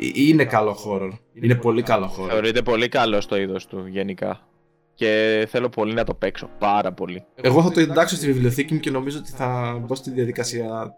Ε, 0.00 0.06
Είναι 0.14 0.44
καλό 0.44 0.76
horror. 0.86 1.10
Είναι 1.32 1.54
πολύ 1.54 1.82
καλό 1.82 2.14
horror. 2.18 2.28
Θεωρείται 2.28 2.62
πολύ 2.62 2.88
καλό 2.88 3.20
στο 3.20 3.36
είδος 3.36 3.66
του 3.66 3.86
γενικά. 3.86 4.40
Και 4.98 5.46
θέλω 5.50 5.68
πολύ 5.68 5.94
να 5.94 6.04
το 6.04 6.14
παίξω, 6.14 6.50
πάρα 6.58 6.92
πολύ. 6.92 7.24
Εγώ 7.40 7.62
θα 7.62 7.70
το 7.70 7.80
εντάξω 7.80 8.16
στη 8.16 8.26
βιβλιοθήκη 8.26 8.74
μου 8.74 8.80
και 8.80 8.90
νομίζω 8.90 9.18
ότι 9.18 9.30
θα 9.30 9.78
μπω 9.86 9.94
στη 9.94 10.10
διαδικασία 10.10 10.94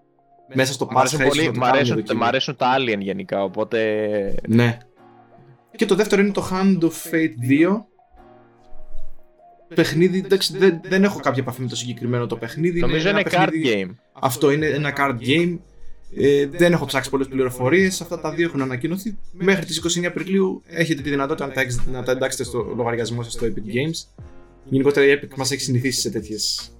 μέσα 0.54 0.72
στο 0.72 0.88
Μ' 0.90 0.98
αρέσουν, 0.98 1.18
Pass 1.20 1.22
Race 1.22 1.28
πολύ, 1.28 1.46
να 1.46 1.52
το 1.52 1.58
μ' 1.58 1.62
κάνω 1.62 1.74
αρέσουν, 1.74 1.96
δοκιμή. 1.96 2.18
μ' 2.18 2.22
αρέσουν 2.24 2.56
τα 2.56 2.74
Alien 2.78 2.98
γενικά, 2.98 3.42
οπότε 3.42 4.34
Ναι. 4.48 4.78
Και 5.76 5.86
το 5.86 5.94
δεύτερο 5.94 6.22
είναι 6.22 6.32
το 6.32 6.48
Hand 6.52 6.82
of 6.84 6.88
Fate 7.10 7.50
2. 7.50 7.84
Παιχνίδι, 9.74 10.18
εντάξει, 10.18 10.58
δεν, 10.58 10.80
δεν 10.84 11.04
έχω 11.04 11.20
κάποια 11.20 11.42
επαφή 11.42 11.60
με 11.62 11.68
το 11.68 11.76
συγκεκριμένο 11.76 12.26
το 12.26 12.36
παιχνίδι. 12.36 12.80
νομίζω 12.80 13.08
ένα 13.08 13.20
είναι 13.20 13.30
card 13.30 13.34
παιχνίδι- 13.50 13.86
game. 13.90 13.94
Αυτό 14.20 14.50
είναι 14.50 14.66
ένα 14.66 14.92
card 14.96 15.16
game. 15.26 15.58
Ε, 16.16 16.46
δεν 16.46 16.72
έχω 16.72 16.84
ψάξει 16.84 17.10
πολλές 17.10 17.28
πληροφορίες. 17.28 18.00
Αυτά 18.00 18.20
τα 18.20 18.30
δύο 18.30 18.46
έχουν 18.46 18.60
ανακοινωθεί. 18.62 19.18
Μέχρι 19.32 19.64
τις 19.64 19.76
29 19.76 20.06
Απριλίου 20.06 20.62
έχετε 20.66 21.02
τη 21.02 21.10
δυνατότητα 21.10 21.46
να 21.46 21.52
τα, 21.52 21.60
έχεις- 21.60 21.86
να 21.86 22.02
τα 22.02 22.12
εντάξετε 22.12 22.44
στο 22.44 22.72
λογαριασμό 22.76 23.22
σας 23.22 23.32
στο 23.32 23.46
Epic 23.46 23.74
Games. 23.74 24.22
Γενικότερα 24.64 25.06
η 25.06 25.18
Epic 25.22 25.34
μας 25.36 25.50
έχει 25.50 25.60
συνηθίσει 25.60 26.00
σε 26.00 26.10
τέτοιες 26.10 26.70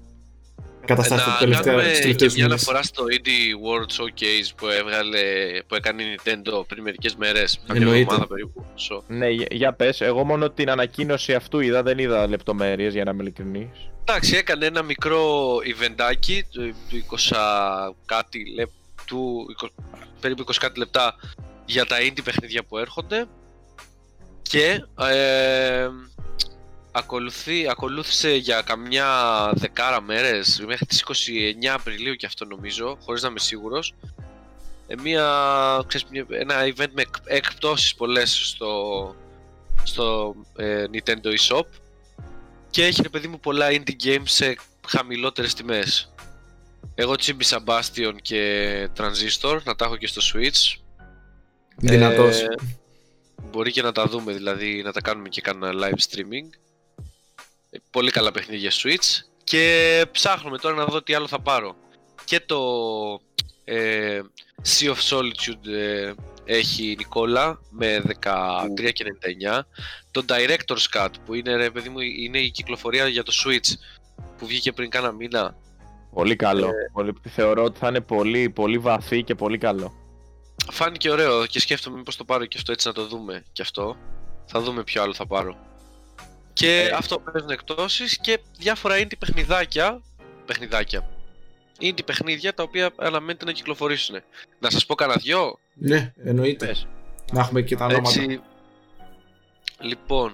καταστάσεις 0.86 1.26
να 1.26 1.32
τα 1.32 1.38
τελευταία, 1.38 1.64
κάνουμε 1.72 1.82
τους 1.88 1.96
και 1.98 2.02
τελευταίους 2.02 2.34
μια 2.34 2.44
μήνες. 2.46 2.68
αναφορά 2.68 2.82
στο 2.86 3.04
Indie 3.10 3.54
World 3.66 3.90
Showcase 4.02 4.50
που, 4.56 4.66
έβγαλε, 4.66 5.20
που 5.66 5.74
έκανε 5.74 6.02
η 6.02 6.06
Nintendo 6.24 6.66
πριν 6.66 6.82
μερικές 6.82 7.16
μέρες, 7.16 7.60
μια 7.66 7.76
Εννοείται. 7.80 7.98
εβδομάδα 8.00 8.26
περίπου. 8.26 8.64
So, 8.76 9.02
Ναι, 9.08 9.28
για, 9.28 9.46
για 9.50 9.72
πες, 9.72 10.00
εγώ 10.00 10.24
μόνο 10.24 10.50
την 10.50 10.70
ανακοίνωση 10.70 11.32
αυτού 11.34 11.60
είδα, 11.60 11.82
δεν 11.82 11.98
είδα 11.98 12.26
λεπτομέρειες 12.28 12.92
για 12.92 13.04
να 13.04 13.10
είμαι 13.10 13.22
ειλικρινής. 13.22 13.68
Εντάξει, 14.04 14.36
έκανε 14.36 14.66
ένα 14.66 14.82
μικρό 14.82 15.54
eventάκι 15.64 16.42
του 16.50 16.74
του 19.10 19.46
20 19.62 19.68
κάτι 19.74 19.74
λεπτού, 19.92 20.14
περίπου 20.20 20.42
20 20.46 20.54
κάτι 20.60 20.78
λεπτά 20.78 21.14
για 21.64 21.86
τα 21.86 21.96
indie 22.00 22.24
παιχνίδια 22.24 22.64
που 22.64 22.78
έρχονται 22.78 23.26
και 24.42 24.84
ε, 25.00 25.88
ακολουθεί, 26.92 27.68
ακολούθησε 27.70 28.30
για 28.34 28.60
καμιά 28.62 29.08
δεκάρα 29.54 30.00
μέρες 30.00 30.62
μέχρι 30.66 30.86
τις 30.86 31.04
29 31.62 31.66
Απριλίου 31.66 32.14
και 32.14 32.26
αυτό 32.26 32.44
νομίζω, 32.44 32.98
χωρίς 33.04 33.22
να 33.22 33.28
είμαι 33.28 33.38
σίγουρος 33.38 33.94
ε, 34.86 34.94
μια, 35.02 35.24
ξέρεις, 35.86 36.06
μια- 36.10 36.26
ένα 36.28 36.54
event 36.62 36.90
με 36.92 37.02
εκ- 37.02 37.16
εκπτώσεις 37.24 37.94
πολλές 37.94 38.40
στο, 38.48 39.14
στο 39.82 40.34
ε, 40.56 40.84
Nintendo 40.92 41.26
eShop 41.38 41.66
και 42.70 42.84
έχει 42.84 43.02
ρε 43.02 43.08
παιδί 43.08 43.28
μου 43.28 43.40
πολλά 43.40 43.66
indie 43.70 44.04
games 44.04 44.22
σε 44.24 44.56
χαμηλότερες 44.88 45.54
τιμές. 45.54 46.12
Εγώ 46.94 47.16
τσίμπησα 47.16 47.62
Bastion 47.66 48.14
και 48.22 48.88
Transistor, 48.96 49.60
να 49.64 49.74
τα 49.74 49.84
έχω 49.84 49.96
και 49.96 50.06
στο 50.06 50.20
Switch. 50.32 50.80
Δυνατός. 51.76 52.40
Ε, 52.40 52.48
μπορεί 53.50 53.72
και 53.72 53.82
να 53.82 53.92
τα 53.92 54.06
δούμε, 54.06 54.32
δηλαδή 54.32 54.82
να 54.82 54.92
τα 54.92 55.00
κάνουμε 55.00 55.28
και 55.28 55.40
κάνα 55.40 55.72
live 55.74 56.08
streaming. 56.08 56.48
Ε, 57.70 57.78
Πολύ 57.90 58.10
καλά 58.10 58.30
παιχνίδια 58.30 58.70
Switch. 58.70 59.24
Και 59.44 60.04
ψάχνουμε 60.12 60.58
τώρα 60.58 60.74
να 60.74 60.84
δω 60.84 61.02
τι 61.02 61.14
άλλο 61.14 61.28
θα 61.28 61.40
πάρω. 61.40 61.76
Και 62.24 62.40
το 62.40 62.60
ε, 63.64 64.20
Sea 64.62 64.94
of 64.94 64.98
Solitude 65.10 65.66
ε, 65.72 66.12
έχει 66.44 66.90
η 66.90 66.96
Νικόλα 66.96 67.60
με 67.70 68.02
13 68.20 68.92
και 68.92 69.04
99. 69.50 69.60
Το 70.10 70.24
Director's 70.28 70.96
Cut 70.96 71.08
που 71.24 71.34
είναι, 71.34 71.56
ρε 71.56 71.70
παιδί 71.70 71.88
μου, 71.88 72.00
είναι 72.00 72.38
η 72.38 72.50
κυκλοφορία 72.50 73.08
για 73.08 73.22
το 73.22 73.32
Switch 73.44 73.74
που 74.38 74.46
βγήκε 74.46 74.72
πριν 74.72 74.90
κάνα 74.90 75.12
μήνα. 75.12 75.56
Πολύ 76.14 76.36
καλό. 76.36 76.70
Πολύ, 76.92 77.12
θεωρώ 77.28 77.64
ότι 77.64 77.78
θα 77.78 77.88
είναι 77.88 78.00
πολύ, 78.00 78.50
πολύ 78.50 78.78
βαθύ 78.78 79.22
και 79.22 79.34
πολύ 79.34 79.58
καλό. 79.58 79.94
Φάνηκε 80.70 81.10
ωραίο 81.10 81.46
και 81.46 81.60
σκέφτομαι 81.60 81.96
μήπως 81.96 82.16
το 82.16 82.24
πάρω 82.24 82.44
και 82.44 82.56
αυτό 82.58 82.72
έτσι 82.72 82.86
να 82.86 82.94
το 82.94 83.06
δούμε 83.06 83.44
και 83.52 83.62
αυτό. 83.62 83.96
Θα 84.46 84.60
δούμε 84.60 84.82
ποιο 84.82 85.02
άλλο 85.02 85.14
θα 85.14 85.26
πάρω. 85.26 85.56
Και 86.52 86.80
Ε, 86.80 86.90
αυτό 86.90 87.18
παίζουν 87.18 87.50
εκτόσεις 87.50 88.18
και 88.18 88.40
διάφορα 88.58 88.96
indie 88.98 89.18
παιχνιδάκια. 89.18 90.02
Παιχνιδάκια. 90.46 91.08
Indie 91.80 92.04
παιχνίδια 92.04 92.54
τα 92.54 92.62
οποία 92.62 92.90
αναμένεται 92.96 93.44
να 93.44 93.52
κυκλοφορήσουν. 93.52 94.16
Να 94.58 94.70
σας 94.70 94.86
πω 94.86 94.94
κανένα 94.94 95.20
δυο; 95.22 95.58
Ναι, 95.74 96.12
εννοείται. 96.24 96.66
Πες. 96.66 96.86
Να 97.32 97.40
έχουμε 97.40 97.62
και 97.62 97.76
τα 97.76 97.84
ονόματα. 97.84 98.08
Έτσι. 98.20 98.40
Λοιπόν. 99.80 100.32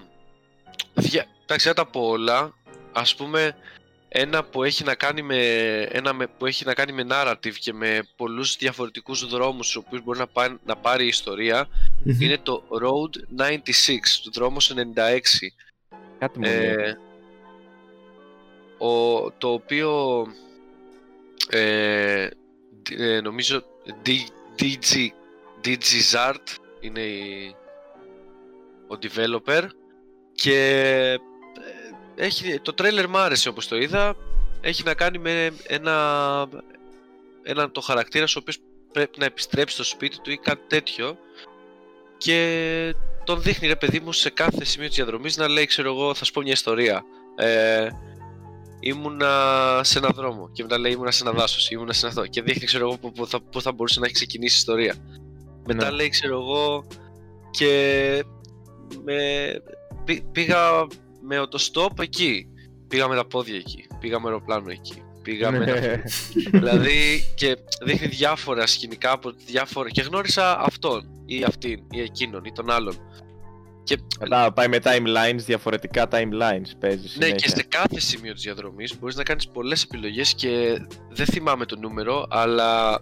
Δια... 0.93 1.25
Εντάξει, 1.43 1.67
θα 1.67 1.73
τα 1.73 1.85
πω 1.85 2.01
όλα. 2.01 2.53
Ας 2.93 3.15
πούμε, 3.15 3.55
ένα 4.09 4.43
που 4.43 4.63
έχει 4.63 4.83
να 4.83 4.95
κάνει 4.95 5.21
με, 5.21 5.37
ένα 5.91 6.13
με- 6.13 6.27
που 6.27 6.45
έχει 6.45 6.65
να 6.65 6.73
κάνει 6.73 6.91
με 6.91 7.05
narrative 7.09 7.53
και 7.59 7.73
με 7.73 8.07
πολλούς 8.15 8.55
διαφορετικούς 8.55 9.27
δρόμους 9.27 9.67
στους 9.69 9.83
οποίους 9.85 10.03
μπορεί 10.03 10.19
να, 10.19 10.27
πά- 10.27 10.59
να 10.65 10.75
πάρει 10.75 11.03
η 11.03 11.07
ιστορία 11.07 11.67
Μμμ. 12.03 12.21
είναι 12.21 12.37
το 12.37 12.63
Road 12.69 13.41
96, 13.41 14.21
το 14.23 14.29
δρόμος 14.33 14.73
96. 14.75 15.53
Κάτι 16.19 16.39
μου 16.39 16.45
λέει. 16.45 16.65
Ε, 16.65 16.97
ο, 18.85 19.31
το 19.31 19.51
οποίο 19.51 20.21
ε, 21.49 22.27
δ- 22.83 22.99
ε, 22.99 23.21
νομίζω 23.21 23.63
D- 24.05 24.61
DG, 24.61 25.07
DG 25.65 25.83
Zart 26.13 26.55
είναι 26.79 26.99
η, 27.01 27.55
ο 28.87 28.97
developer 29.01 29.63
και 30.33 30.55
ε, 31.13 31.17
έχει, 32.17 32.59
το 32.59 32.73
trailer 32.77 33.05
μου 33.09 33.17
άρεσε 33.17 33.49
όπως 33.49 33.67
το 33.67 33.77
είδα. 33.77 34.15
Έχει 34.61 34.83
να 34.83 34.93
κάνει 34.93 35.17
με 35.17 35.51
ένα, 35.67 36.47
ένα 37.43 37.71
το 37.71 37.81
χαρακτήρας 37.81 38.35
ο 38.35 38.39
οποίος 38.39 38.57
πρέπει 38.91 39.19
να 39.19 39.25
επιστρέψει 39.25 39.75
στο 39.75 39.83
σπίτι 39.83 40.19
του 40.21 40.31
ή 40.31 40.37
κάτι 40.37 40.61
τέτοιο. 40.67 41.17
Και 42.17 42.95
τον 43.23 43.41
δείχνει 43.41 43.67
ρε 43.67 43.75
παιδί 43.75 43.99
μου 43.99 44.11
σε 44.11 44.29
κάθε 44.29 44.65
σημείο 44.65 44.87
της 44.87 44.95
διαδρομής 44.95 45.37
να 45.37 45.47
λέει 45.47 45.65
ξέρω 45.65 45.93
εγώ 45.93 46.13
θα 46.13 46.25
σου 46.25 46.31
πω 46.31 46.41
μια 46.41 46.51
ιστορία. 46.51 47.03
Ε, 47.35 47.87
ήμουνα 48.79 49.31
σε 49.83 49.97
ένα 49.97 50.09
δρόμο 50.09 50.49
και 50.53 50.63
μετά 50.63 50.77
λέει 50.79 50.91
ήμουνα 50.91 51.11
σε 51.11 51.23
ένα 51.23 51.31
δάσος 51.31 51.69
ήμουνα 51.69 51.93
σε 51.93 52.05
ένα 52.05 52.15
αυτό 52.15 52.27
και 52.29 52.41
δείχνει 52.41 52.65
ξέρω 52.65 52.87
εγώ 52.87 52.97
που, 52.97 53.11
που 53.11 53.27
θα, 53.27 53.41
που 53.41 53.61
θα 53.61 53.71
μπορούσε 53.71 53.99
να 53.99 54.05
έχει 54.05 54.15
ξεκινήσει 54.15 54.55
η 54.55 54.57
ιστορία. 54.59 54.95
Μετά 55.67 55.85
Ναι. 55.89 55.95
λέει 55.95 56.09
ξέρω 56.09 56.39
εγώ 56.39 56.87
και 57.51 58.23
με, 59.03 59.17
πή- 60.05 60.23
πήγα 60.31 60.87
με 61.27 61.39
οτοστόπ 61.39 61.99
εκεί 61.99 62.47
πήγα 62.87 63.07
με 63.07 63.15
τα 63.15 63.25
πόδια 63.25 63.55
εκεί 63.55 63.87
πήγα 63.99 64.19
με 64.19 64.27
αεροπλάνο 64.27 64.71
εκεί 64.71 65.01
πήγα 65.21 65.51
με 65.51 65.57
ένα 65.57 65.79
Ναι. 65.79 66.01
δηλαδή 66.51 67.23
και 67.35 67.57
δείχνει 67.85 68.07
διάφορα 68.07 68.67
σκηνικά 68.67 69.11
από 69.11 69.31
διάφορα 69.45 69.89
και 69.89 70.01
γνώρισα 70.01 70.59
αυτόν 70.59 71.09
ή 71.25 71.43
αυτήν 71.43 71.83
ή 71.91 72.01
εκείνον 72.01 72.45
ή 72.45 72.51
τον 72.51 72.71
άλλον 72.71 72.95
Και... 73.83 73.97
Μετά 74.19 74.53
πάει 74.53 74.67
με 74.67 74.77
timelines, 74.83 75.37
διαφορετικά 75.45 76.07
timelines 76.11 76.71
παίζει. 76.79 77.17
Ναι, 77.17 77.31
και 77.31 77.49
σε 77.49 77.63
κάθε 77.67 77.99
σημείο 77.99 78.33
της 78.33 78.41
διαδρομής 78.43 78.99
μπορείς 78.99 79.15
να 79.15 79.23
κάνεις 79.23 79.47
πολλές 79.47 79.83
επιλογές 79.83 80.33
και 80.33 80.81
δεν 81.09 81.25
θυμάμαι 81.25 81.65
το 81.65 81.77
νούμερο, 81.79 82.25
αλλά 82.29 82.99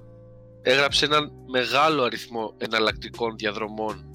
έγραψε 0.62 1.06
έναν 1.06 1.32
μεγάλο 1.52 2.04
αριθμό 2.04 2.54
εναλλακτικών 2.58 3.36
διαδρομών 3.38 3.96
που 3.96 4.15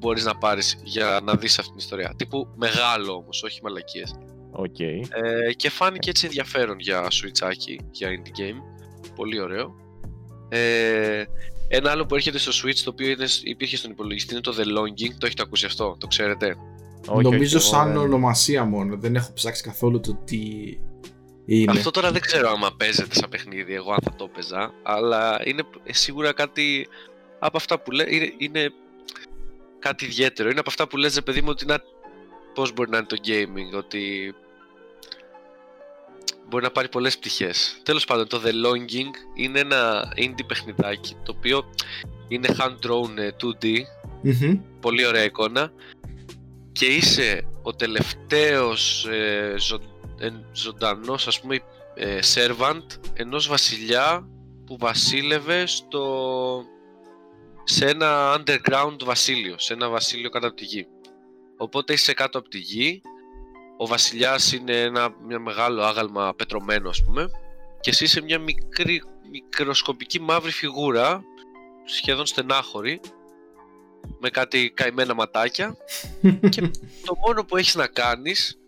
μπορείς 0.00 0.24
να 0.24 0.36
πάρεις 0.36 0.78
για 0.82 1.20
να 1.24 1.34
δεις 1.34 1.58
αυτήν 1.58 1.72
την 1.72 1.80
ιστορία. 1.80 2.14
Τύπου 2.16 2.48
μεγάλο 2.56 3.12
όμως, 3.12 3.42
όχι 3.42 3.60
μαλακίες. 3.62 4.14
Okay. 4.52 5.22
Ε, 5.22 5.52
και 5.52 5.70
φάνηκε 5.70 6.10
έτσι 6.10 6.26
ενδιαφέρον 6.26 6.78
για 6.78 7.02
Switchάκι, 7.02 7.76
για 7.90 8.08
indie 8.08 8.40
game. 8.40 8.62
Πολύ 9.14 9.40
ωραίο. 9.40 9.74
Ε, 10.48 11.24
ένα 11.68 11.90
άλλο 11.90 12.06
που 12.06 12.14
έρχεται 12.14 12.38
στο 12.38 12.52
Switch, 12.62 12.78
το 12.84 12.90
οποίο 12.90 13.10
είναι, 13.10 13.26
υπήρχε 13.42 13.76
στον 13.76 13.90
υπολογιστή, 13.90 14.32
είναι 14.32 14.42
το 14.42 14.54
The 14.58 14.62
Longing. 14.62 15.14
Το 15.18 15.26
έχετε 15.26 15.42
ακούσει 15.42 15.66
αυτό, 15.66 15.96
το 15.98 16.06
ξέρετε; 16.06 16.56
Όχι, 17.08 17.22
Νομίζω 17.22 17.58
όχι, 17.58 17.66
σαν 17.66 17.96
ονομασία 17.96 18.64
μόνο. 18.64 18.96
Δεν 18.96 19.14
έχω 19.14 19.32
ψάξει 19.32 19.62
καθόλου 19.62 20.00
το 20.00 20.20
τι 20.24 20.38
είναι. 21.44 21.70
Αυτό 21.70 21.90
τώρα 21.90 22.12
δεν 22.12 22.20
ξέρω 22.20 22.50
άμα 22.50 22.74
παίζεται 22.76 23.14
σαν 23.14 23.28
παιχνίδι, 23.30 23.74
εγώ 23.74 23.92
αν 23.92 23.98
θα 24.02 24.14
το 24.16 24.28
παίζα. 24.28 24.72
Αλλά 24.82 25.40
είναι 25.44 25.62
σίγουρα 25.90 26.32
κάτι 26.32 26.88
από 27.38 27.56
αυτά 27.56 27.80
που 27.80 27.90
λέει. 27.90 28.06
Είναι, 28.10 28.32
είναι 28.38 28.70
κάτι 29.80 30.04
ιδιαίτερο. 30.04 30.48
Είναι 30.48 30.60
από 30.60 30.70
αυτά 30.70 30.88
που 30.88 30.96
λες, 30.96 31.22
παιδί 31.22 31.40
μου, 31.40 31.48
ότι 31.50 31.66
να, 31.66 31.78
πώς 32.54 32.72
μπορεί 32.72 32.90
να 32.90 32.96
είναι 32.96 33.06
το 33.06 33.16
gaming, 33.24 33.76
ότι 33.76 34.34
μπορεί 36.48 36.64
να 36.64 36.70
πάρει 36.70 36.88
πολλές 36.88 37.18
πτυχές. 37.18 37.80
Τέλος 37.82 38.04
πάντων, 38.04 38.28
το 38.28 38.42
The 38.44 38.48
Longing 38.48 39.10
είναι 39.34 39.60
ένα 39.60 40.12
indie 40.16 40.46
παιχνιδάκι, 40.46 41.16
το 41.22 41.34
οποίο 41.36 41.64
είναι 42.28 42.48
hand-drawn 42.58 43.18
2D, 43.42 43.76
mm 44.24 44.60
πολύ 44.80 45.06
ωραία 45.06 45.24
εικόνα, 45.24 45.72
και 46.72 46.86
είσαι 46.86 47.48
ο 47.62 47.74
τελευταίος 47.74 49.06
ε, 49.06 49.54
ζω, 49.58 49.80
ε, 50.18 50.30
ζωντανός, 50.52 51.26
ας 51.26 51.40
πούμε, 51.40 51.58
ε, 51.94 52.18
servant 52.34 52.86
ενός 53.12 53.48
βασιλιά 53.48 54.28
που 54.66 54.76
βασίλευε 54.78 55.66
στο 55.66 56.64
σε 57.64 57.86
ένα 57.86 58.38
underground 58.38 58.96
βασίλειο, 59.04 59.58
σε 59.58 59.72
ένα 59.72 59.88
βασίλειο 59.88 60.30
κάτω 60.30 60.46
από 60.46 60.56
τη 60.56 60.64
γη. 60.64 60.86
Οπότε 61.56 61.92
είσαι 61.92 62.14
κάτω 62.14 62.38
από 62.38 62.48
τη 62.48 62.58
γη, 62.58 63.02
ο 63.76 63.86
βασιλιάς 63.86 64.52
είναι 64.52 64.80
ένα 64.80 65.14
μια 65.26 65.38
μεγάλο 65.38 65.82
άγαλμα 65.82 66.34
πετρωμένο 66.34 66.88
ας 66.88 67.04
πούμε 67.04 67.30
και 67.80 67.90
εσύ 67.90 68.04
είσαι 68.04 68.22
μια 68.22 68.38
μικρή, 68.38 69.02
μικροσκοπική 69.30 70.20
μαύρη 70.20 70.50
φιγούρα, 70.50 71.22
σχεδόν 71.84 72.26
στενάχωρη, 72.26 73.00
με 74.18 74.28
κάτι 74.30 74.72
καημένα 74.74 75.14
ματάκια 75.14 75.76
και 76.52 76.60
το 77.04 77.14
μόνο 77.26 77.44
που 77.44 77.56
έχεις 77.56 77.74
να 77.74 77.86
κάνεις 77.86 78.58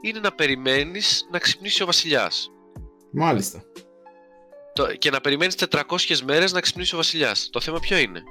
είναι 0.00 0.20
να 0.20 0.32
περιμένεις 0.32 1.28
να 1.30 1.38
ξυπνήσει 1.38 1.82
ο 1.82 1.86
βασιλιάς. 1.86 2.50
Μάλιστα 3.10 3.64
το, 4.72 4.86
και 4.86 5.10
να 5.10 5.20
περιμένεις 5.20 5.54
400 5.70 6.18
μέρες 6.24 6.52
να 6.52 6.60
ξυπνήσει 6.60 6.94
ο 6.94 6.96
Βασιλιάς. 6.96 7.48
Το 7.52 7.60
θέμα 7.60 7.78
ποιο 7.78 7.98
είναι; 7.98 8.22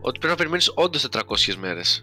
Ότι 0.00 0.18
πρέπει 0.18 0.32
να 0.32 0.36
περιμένεις 0.36 0.72
όντως 0.74 1.08
400 1.12 1.54
μέρες. 1.58 2.02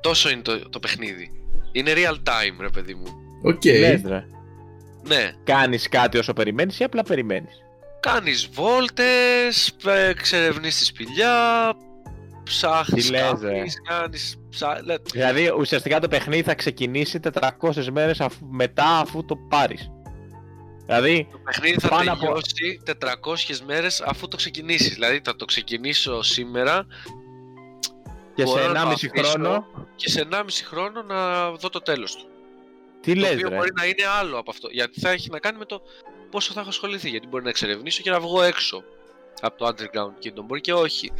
Τόσο 0.00 0.30
είναι 0.30 0.42
το, 0.42 0.68
το 0.68 0.78
παιχνίδι. 0.78 1.30
Είναι 1.72 1.92
real 1.96 2.14
time, 2.14 2.60
ρε 2.60 2.68
παιδί 2.68 2.94
μου. 2.94 3.06
OK. 3.42 3.60
Okay. 3.64 4.00
ρε. 4.06 4.26
Ναι. 5.02 5.32
Κάνεις 5.44 5.88
κάτι 5.88 6.18
όσο 6.18 6.32
περιμένεις 6.32 6.78
ή 6.78 6.84
απλά 6.84 7.02
περιμένεις; 7.02 7.62
Κάνεις 8.00 8.48
βόλτες, 8.52 9.76
εξερευνεί 10.08 10.68
τη 10.68 10.84
σπηλιά, 10.84 11.74
ψάχνεις 12.42 13.10
κάτι, 13.10 13.72
κάνεις. 13.88 14.36
Ψά... 14.50 14.82
Δηλαδή 15.12 15.52
ουσιαστικά 15.58 16.00
το 16.00 16.08
παιχνίδι 16.08 16.42
θα 16.42 16.54
ξεκινήσει 16.54 17.20
400 17.60 17.84
μέρες 17.92 18.22
μετά 18.50 18.98
αφού 18.98 19.24
το 19.24 19.36
πάρεις. 19.48 19.90
Δηλαδή, 20.94 21.28
το 21.30 21.38
παιχνίδι 21.38 21.80
θα 21.80 21.88
τελειώσει 21.88 22.80
από... 23.20 23.30
400 23.32 23.58
μέρες 23.66 24.00
αφού 24.00 24.28
το 24.28 24.36
ξεκινήσεις. 24.36 24.94
Δηλαδή 24.94 25.20
θα 25.24 25.36
το 25.36 25.44
ξεκινήσω 25.44 26.22
σήμερα 26.22 26.86
και 28.34 28.46
σε 28.46 28.58
1,5 28.74 28.94
χρόνο 29.18 29.66
και 29.96 30.08
σε 30.08 30.28
1,5 30.30 30.38
χρόνο 30.64 31.02
να 31.02 31.50
δω 31.50 31.68
το 31.68 31.80
τέλος 31.80 32.16
του. 32.16 32.26
Τι 33.00 33.14
το 33.14 33.20
λες, 33.20 33.32
οποίο 33.32 33.48
ρε; 33.48 33.56
μπορεί 33.56 33.70
να 33.74 33.84
είναι 33.84 34.04
άλλο 34.20 34.38
από 34.38 34.50
αυτό. 34.50 34.68
Γιατί 34.70 35.00
θα 35.00 35.10
έχει 35.10 35.30
να 35.30 35.38
κάνει 35.38 35.58
με 35.58 35.64
το 35.64 35.82
πόσο 36.30 36.52
θα 36.52 36.60
έχω 36.60 36.68
ασχοληθεί. 36.68 37.08
Γιατί 37.08 37.26
μπορεί 37.26 37.44
να 37.44 37.50
εξερευνήσω 37.50 38.02
και 38.02 38.10
να 38.10 38.20
βγω 38.20 38.42
έξω 38.42 38.82
από 39.40 39.58
το 39.58 39.66
Underground 39.66 40.26
Kingdom. 40.26 40.44
Μπορεί 40.44 40.60
και 40.60 40.72
όχι. 40.72 41.12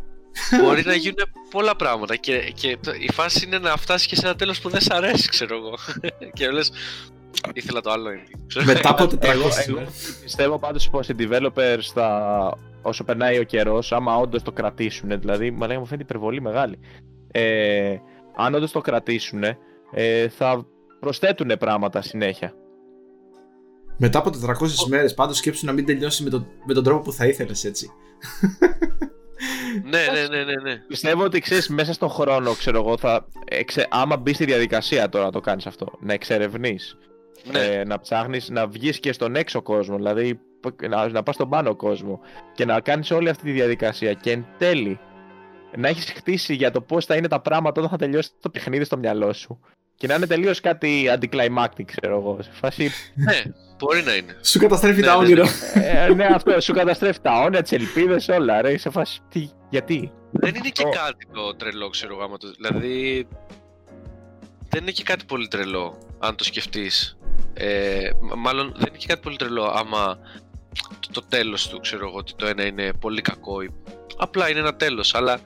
μπορεί 0.62 0.82
να 0.84 0.94
γίνουν 0.94 1.24
πολλά 1.50 1.76
πράγματα 1.76 2.16
και, 2.16 2.52
και 2.54 2.78
η 2.98 3.12
φάση 3.12 3.44
είναι 3.44 3.58
να 3.58 3.76
φτάσεις 3.76 4.06
και 4.06 4.16
σε 4.16 4.26
ένα 4.26 4.36
τέλος 4.36 4.60
που 4.60 4.68
δεν 4.68 4.80
σ' 4.80 4.90
αρέσει, 4.90 5.28
ξέρω 5.28 5.56
εγώ. 5.56 5.74
και 6.36 6.50
λες, 6.50 6.72
Ήθελα 7.52 7.80
το 7.80 7.90
άλλο 7.90 8.10
indie. 8.10 8.64
Μετά 8.72 8.90
από 8.90 9.04
400 9.04 9.22
εγώ, 9.22 9.48
εγώ 9.66 9.86
πιστεύω 10.22 10.58
πάντως 10.58 10.90
πως 10.90 11.08
οι 11.08 11.14
developers 11.18 11.90
θα, 11.94 12.58
όσο 12.82 13.04
περνάει 13.04 13.38
ο 13.38 13.42
καιρός, 13.42 13.92
άμα 13.92 14.16
όντως 14.16 14.42
το 14.42 14.52
κρατήσουν, 14.52 15.20
δηλαδή 15.20 15.50
μα 15.50 15.66
μου 15.66 15.84
φαίνεται 15.84 16.02
υπερβολή 16.02 16.40
μεγάλη. 16.40 16.78
Ε, 17.30 17.96
αν 18.36 18.54
όντως 18.54 18.72
το 18.72 18.80
κρατήσουν, 18.80 19.42
ε, 19.92 20.28
θα 20.28 20.66
προσθέτουν 21.00 21.56
πράγματα 21.58 22.02
συνέχεια. 22.02 22.54
Μετά 23.96 24.18
από 24.18 24.30
400 24.30 24.88
μέρες, 24.88 25.14
πάντως 25.14 25.36
σκέψου 25.36 25.66
να 25.66 25.72
μην 25.72 25.86
τελειώσει 25.86 26.22
με, 26.22 26.30
το, 26.30 26.46
με 26.66 26.74
τον 26.74 26.84
τρόπο 26.84 27.02
που 27.02 27.12
θα 27.12 27.26
ήθελες 27.26 27.64
έτσι. 27.64 27.90
ναι, 29.82 30.04
ναι, 30.12 30.36
ναι, 30.36 30.44
ναι, 30.44 30.54
ναι. 30.62 30.76
Πιστεύω 30.76 31.24
ότι 31.24 31.40
ξέρεις 31.40 31.68
μέσα 31.68 31.92
στον 31.92 32.08
χρόνο, 32.08 32.52
ξέρω 32.54 32.78
εγώ, 32.78 32.98
θα, 32.98 33.26
εξε, 33.44 33.86
άμα 33.90 34.16
μπει 34.16 34.32
στη 34.32 34.44
διαδικασία 34.44 35.08
τώρα 35.08 35.24
να 35.24 35.30
το 35.30 35.40
κάνεις 35.40 35.66
αυτό, 35.66 35.86
να 36.00 36.12
εξερευνείς, 36.12 36.96
Ναι. 37.44 37.58
ε, 37.58 37.84
να 37.84 38.00
ψάχνεις 38.00 38.48
να 38.48 38.66
βγεις 38.66 39.00
και 39.00 39.12
στον 39.12 39.36
έξω 39.36 39.62
κόσμο, 39.62 39.96
δηλαδή 39.96 40.40
να, 40.88 41.08
να 41.08 41.22
πας 41.22 41.34
στον 41.34 41.48
πάνω 41.48 41.76
κόσμο 41.76 42.20
και 42.54 42.64
να 42.64 42.80
κάνεις 42.80 43.10
όλη 43.10 43.28
αυτή 43.28 43.42
τη 43.44 43.50
διαδικασία 43.50 44.12
και 44.12 44.30
εν 44.30 44.46
τέλει 44.58 44.98
να 45.76 45.88
έχεις 45.88 46.04
χτίσει 46.12 46.54
για 46.54 46.70
το 46.70 46.80
πώς 46.80 47.04
θα 47.04 47.14
είναι 47.16 47.28
τα 47.28 47.40
πράγματα 47.40 47.78
όταν 47.80 47.90
θα 47.90 47.96
τελειώσει 47.96 48.30
το 48.40 48.50
παιχνίδι 48.50 48.84
στο 48.84 48.96
μυαλό 48.98 49.32
σου 49.32 49.60
και 49.94 50.06
να 50.06 50.14
είναι 50.14 50.26
τελείως 50.26 50.60
κάτι 50.60 51.04
anticlimactic, 51.18 51.84
ξέρω 51.84 52.16
εγώ. 52.16 52.38
Σε 52.42 52.50
φάση. 52.52 52.90
Ναι, 53.14 53.42
μπορεί 53.78 54.02
να 54.02 54.14
είναι. 54.14 54.36
Σου 54.42 54.58
καταστρέφει 54.58 55.00
Ναι, 55.00 55.06
τα 55.06 55.12
ναι, 55.12 55.18
όνειρα. 55.24 55.44
ε, 55.74 56.14
ναι, 56.14 56.24
αυτό 56.24 56.60
σου 56.60 56.72
καταστρέφει 56.72 57.20
τα 57.20 57.40
όνειρα, 57.40 57.62
τις 57.62 57.72
ελπίδες, 57.72 58.28
όλα. 58.28 58.60
Ρε, 58.62 58.78
σε 58.78 58.90
φάση. 58.90 59.20
Τι, 59.28 59.48
γιατί; 59.70 60.12
Δεν 60.30 60.54
είναι 60.54 60.68
και 60.68 60.82
Το- 60.82 60.88
κάτι 60.88 61.26
το 61.32 61.54
τρελό, 61.56 61.88
ξέρω 61.88 62.14
εγώ. 62.14 62.22
άμα 62.24 62.36
το- 62.36 62.52
Δηλαδή. 62.60 63.26
Δεν 64.68 64.82
είναι 64.82 64.90
και 64.90 65.02
κάτι 65.02 65.24
πολύ 65.24 65.48
τρελό, 65.48 65.98
αν 66.18 66.36
το 66.36 66.44
σκεφτείς. 66.44 67.18
Ε, 67.54 68.10
μ- 68.20 68.34
μάλλον 68.36 68.72
δεν 68.76 68.86
είναι 68.88 68.96
και 68.98 69.06
κάτι 69.06 69.20
πολύ 69.20 69.36
τρελό 69.36 69.64
άμα 69.64 70.18
το, 71.00 71.08
το 71.12 71.22
τέλος 71.28 71.68
του, 71.68 71.80
ξέρω 71.80 72.08
εγώ, 72.08 72.16
ότι 72.18 72.32
το 72.36 72.46
ένα 72.46 72.66
είναι 72.66 72.92
πολύ 73.00 73.20
κακό. 73.20 73.62
ή- 73.62 73.70
Απλά 74.16 74.50
είναι 74.50 74.58
ένα 74.58 74.74
τέλος, 74.76 75.14
αλλά 75.14 75.40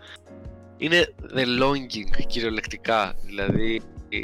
είναι 0.77 1.15
the 1.35 1.63
longing 1.63 2.27
κυριολεκτικά. 2.27 3.15
Δηλαδή, 3.25 3.81
ε, 4.09 4.19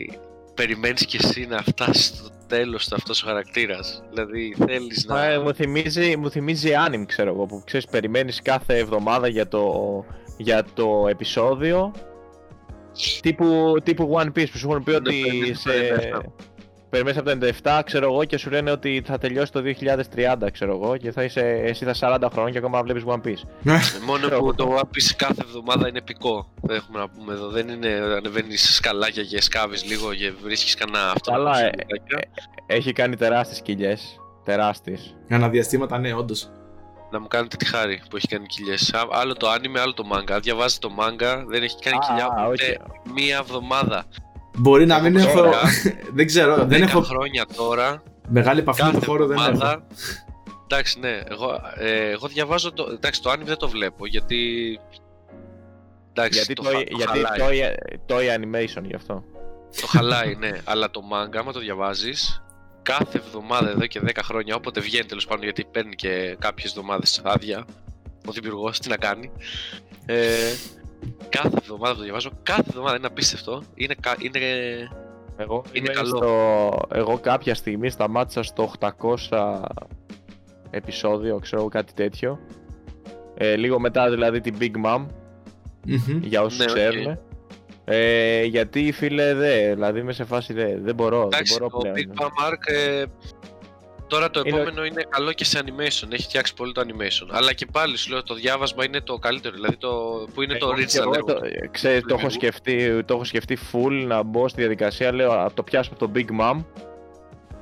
περιμένεις 0.54 1.04
κι 1.06 1.16
εσύ 1.16 1.46
να 1.46 1.62
φτάσεις 1.62 2.04
στο 2.06 2.28
τέλος 2.46 2.88
του 2.88 2.94
αυτός 2.94 3.22
ο 3.22 3.26
χαρακτήρας. 3.26 4.02
Δηλαδή, 4.10 4.56
θέλεις 4.66 5.04
να... 5.06 5.24
Ε, 5.24 5.38
μου, 5.38 5.54
θυμίζει, 5.54 6.16
μου 6.16 6.30
θυμίζει 6.30 6.70
anime, 6.88 7.04
ξέρω 7.06 7.30
εγώ, 7.30 7.46
που 7.46 7.62
ξέρεις, 7.66 7.86
περιμένεις 7.86 8.42
κάθε 8.42 8.76
εβδομάδα 8.78 9.28
για 9.28 9.48
το, 9.48 10.04
για 10.36 10.64
το 10.74 11.06
επεισόδιο 11.08 11.92
τύπου, 13.20 13.76
τύπου 13.82 14.14
One 14.16 14.26
Piece 14.26 14.50
που 14.50 14.58
σου 14.58 14.70
έχουν 14.70 14.82
πει 14.82 14.90
ότι 14.90 15.14
Ναι, 15.14 15.22
περιμένεις 15.26 15.62
το 15.62 15.70
σε... 15.70 16.10
97. 16.90 16.96
Περιμένεις 17.04 17.18
από 17.20 17.30
το 17.30 17.36
97, 17.80 17.80
ξέρω 17.84 18.12
εγώ, 18.12 18.24
και 18.24 18.36
σου 18.36 18.50
λένε 18.50 18.70
ότι 18.70 19.02
θα 19.06 19.18
τελειώσει 19.18 19.52
το 19.52 19.60
2030, 19.60 20.50
ξέρω 20.52 20.72
εγώ, 20.82 20.96
και 20.96 21.12
θα 21.12 21.22
είσαι, 21.24 21.40
εσύ 21.64 21.84
θα 21.84 22.18
40 22.22 22.28
χρόνια 22.32 22.52
και 22.52 22.58
ακόμα 22.58 22.82
βλέπεις 22.82 23.02
One 23.06 23.20
Piece. 23.26 23.42
Μόνο 24.06 24.18
Ξέρω 24.26 24.38
που 24.38 24.44
εγώ. 24.44 24.54
το 24.54 24.76
One 24.80 24.84
Piece 24.96 25.12
κάθε 25.16 25.42
εβδομάδα 25.42 25.88
είναι 25.88 25.98
επικό. 25.98 26.52
Δεν 26.62 26.76
έχουμε 26.76 26.98
να 26.98 27.08
πούμε 27.08 27.32
εδώ. 27.32 27.48
Δεν 27.48 27.68
είναι 27.68 27.88
ανεβαίνεις 27.88 28.74
σκαλάκια 28.74 29.22
και 29.24 29.40
σκάβεις 29.42 29.84
λίγο 29.84 30.14
και 30.14 30.32
βρίσκεις 30.42 30.74
κανένα 30.74 31.10
αυτό. 31.10 31.30
Καλά, 31.30 31.50
που 31.50 31.56
ε, 31.58 31.60
συμβουλάκια. 31.60 32.30
Έχει 32.66 32.92
κάνει 32.92 33.16
τεράστιες 33.16 33.60
κοιλιές, 33.62 34.20
τεράστιες. 34.44 35.16
Αναδιαστήματα, 35.30 35.98
ναι, 35.98 36.14
όντως. 36.14 36.50
Να 37.12 37.20
μου 37.20 37.26
κάνετε 37.28 37.56
τη 37.56 37.64
χάρη 37.66 38.02
που 38.10 38.16
έχει 38.16 38.26
κάνει 38.26 38.46
κοιλιέ. 38.46 38.74
Άλλο 39.12 39.32
το 39.34 39.52
anime, 39.52 39.78
άλλο 39.82 39.92
το 39.94 40.04
manga. 40.12 40.30
Αν 40.32 40.40
διαβάζεις 40.40 40.78
το 40.78 40.90
manga, 41.00 41.44
δεν 41.48 41.62
έχει 41.62 41.76
κάνει 41.80 41.96
Α, 41.96 42.00
κοιλιά 42.08 42.24
α, 42.26 42.48
ούτε 42.48 42.64
όχι. 42.64 43.12
μία 43.14 43.36
εβδομάδα. 43.36 44.04
Μπορεί 44.56 44.86
να 44.86 45.00
μην 45.00 45.16
έχω. 45.16 45.36
Τώρα, 45.38 45.58
δεν 46.16 46.26
ξέρω, 46.26 46.56
δεν 46.56 46.68
Δέκα 46.68 46.84
έχω 46.84 47.00
χρόνια 47.02 47.46
τώρα. 47.56 48.02
μεγάλη 48.28 48.60
επαφή 48.60 48.82
με 48.82 48.88
Κάθε 48.90 49.00
το 49.00 49.10
χώρο, 49.10 49.26
δεν 49.26 49.36
έχω. 49.36 49.46
εβδομάδα. 49.48 49.86
Εντάξει, 50.64 50.98
ναι. 50.98 51.20
Εγώ, 51.28 51.60
ε, 51.78 52.10
εγώ 52.10 52.26
διαβάζω 52.28 52.72
το. 52.72 52.88
Εντάξει, 52.92 53.22
το 53.22 53.30
anime 53.32 53.44
δεν 53.44 53.56
το 53.56 53.68
βλέπω 53.68 54.06
γιατί. 54.06 54.78
Εντάξει, 56.12 56.38
Γιατί 56.38 56.52
το, 56.52 56.62
το, 56.62 56.68
χα- 56.68 56.78
γιατί 56.96 57.18
χαλάει. 57.24 57.60
το, 58.06 58.14
το 58.14 58.16
animation 58.16 58.82
γι' 58.84 58.94
αυτό. 58.94 59.24
Το 59.80 59.86
χαλάει, 59.86 60.34
ναι. 60.34 60.50
Αλλά 60.64 60.90
το 60.90 61.00
manga, 61.12 61.36
άμα 61.36 61.52
το 61.52 61.58
διαβάζεις, 61.60 62.42
κάθε 62.82 63.18
εβδομάδα 63.18 63.68
εδώ 63.70 63.86
και 63.86 64.00
10 64.06 64.10
χρόνια, 64.24 64.54
όποτε 64.54 64.80
βγαίνει 64.80 65.04
τέλος 65.06 65.26
πάντων, 65.26 65.42
γιατί 65.44 65.64
παίρνει 65.64 65.94
και 65.94 66.36
κάποιες 66.38 66.70
εβδομάδες 66.70 67.20
άδεια 67.24 67.64
ο 68.26 68.32
δημιουργός, 68.32 68.78
τι 68.78 68.88
να 68.88 68.96
κάνει. 68.96 69.30
Ε, 70.06 70.36
Κάθε 71.28 71.56
εβδομάδα 71.60 71.94
το 71.96 72.02
διαβάζω. 72.02 72.30
Κάθε 72.42 72.64
εβδομάδα 72.68 72.96
είναι 72.96 73.06
απίστευτο. 73.06 73.62
Είναι, 73.74 73.94
κα- 74.00 74.16
είναι... 74.18 74.38
Εγώ, 75.36 75.62
Είναι 75.72 75.84
είμαι 75.84 75.88
καλό. 75.94 76.16
Στο... 76.16 76.78
Εγώ 76.92 77.18
κάποια 77.18 77.54
στιγμή 77.54 77.90
σταμάτησα 77.90 78.42
στο 78.42 78.70
800 79.28 79.60
επεισόδιο, 80.70 81.38
ξέρω 81.38 81.60
εγώ 81.60 81.70
κάτι 81.70 81.92
τέτοιο. 81.92 82.38
Ε, 83.34 83.56
λίγο 83.56 83.78
μετά 83.80 84.10
δηλαδή 84.10 84.40
την 84.40 84.54
Big 84.60 84.86
Mom, 84.86 85.06
Μμμ. 85.86 86.20
για 86.22 86.42
όσους 86.42 86.58
Ναι, 86.58 86.64
οκ. 86.64 86.70
ξέρουν. 86.70 87.18
Ε, 87.84 88.42
γιατί 88.44 88.92
φίλε 88.92 89.34
δε, 89.34 89.74
δηλαδή 89.74 90.00
είμαι 90.00 90.12
σε 90.12 90.24
φάση 90.24 90.52
δε, 90.52 90.78
δεν 90.80 90.94
μπορώ, 90.94 91.22
Εντάξει, 91.22 91.52
δεν 91.58 91.62
το 91.62 91.68
μπορώ 91.76 91.90
πλέον. 91.92 91.96
Big 92.16 92.22
Mom 92.22 92.26
arc 92.26 92.74
ε, 92.74 93.04
τώρα 94.10 94.30
το 94.30 94.42
Είναι- 94.46 94.56
επόμενο 94.60 94.84
είναι 94.84 95.04
καλό 95.08 95.32
και 95.32 95.44
σε 95.44 95.58
animation. 95.64 96.12
Έχει 96.12 96.22
φτιάξει 96.22 96.54
πολύ 96.54 96.72
το 96.72 96.80
animation. 96.86 97.28
Αλλά 97.30 97.52
και 97.52 97.66
πάλι 97.72 97.96
σου 97.96 98.10
λέω 98.10 98.22
το 98.22 98.34
διάβασμα 98.34 98.84
είναι 98.84 99.00
το 99.00 99.18
καλύτερο. 99.18 99.54
Δηλαδή 99.54 99.76
το, 99.76 99.88
που 100.34 100.42
είναι 100.42 100.54
το 100.58 100.66
Εγώ- 100.66 100.74
original. 100.76 101.00
εγώ 101.00 101.12
έργο. 101.14 101.26
το, 101.34 101.44
ε, 101.44 101.68
ξέρεις, 101.72 102.00
το, 102.00 102.06
έχω 102.14 102.26
Λειτουργού. 102.26 102.30
σκεφτεί, 102.30 103.04
το 103.04 103.14
έχω 103.14 103.24
σκεφτεί 103.24 103.58
full 103.72 104.04
να 104.06 104.22
μπω 104.22 104.48
στη 104.48 104.60
διαδικασία, 104.60 105.12
λέω 105.12 105.34
να 105.34 105.52
το 105.52 105.62
πιάσω 105.62 105.90
από 105.94 106.06
το 106.06 106.12
Big 106.14 106.40
Mom, 106.40 106.64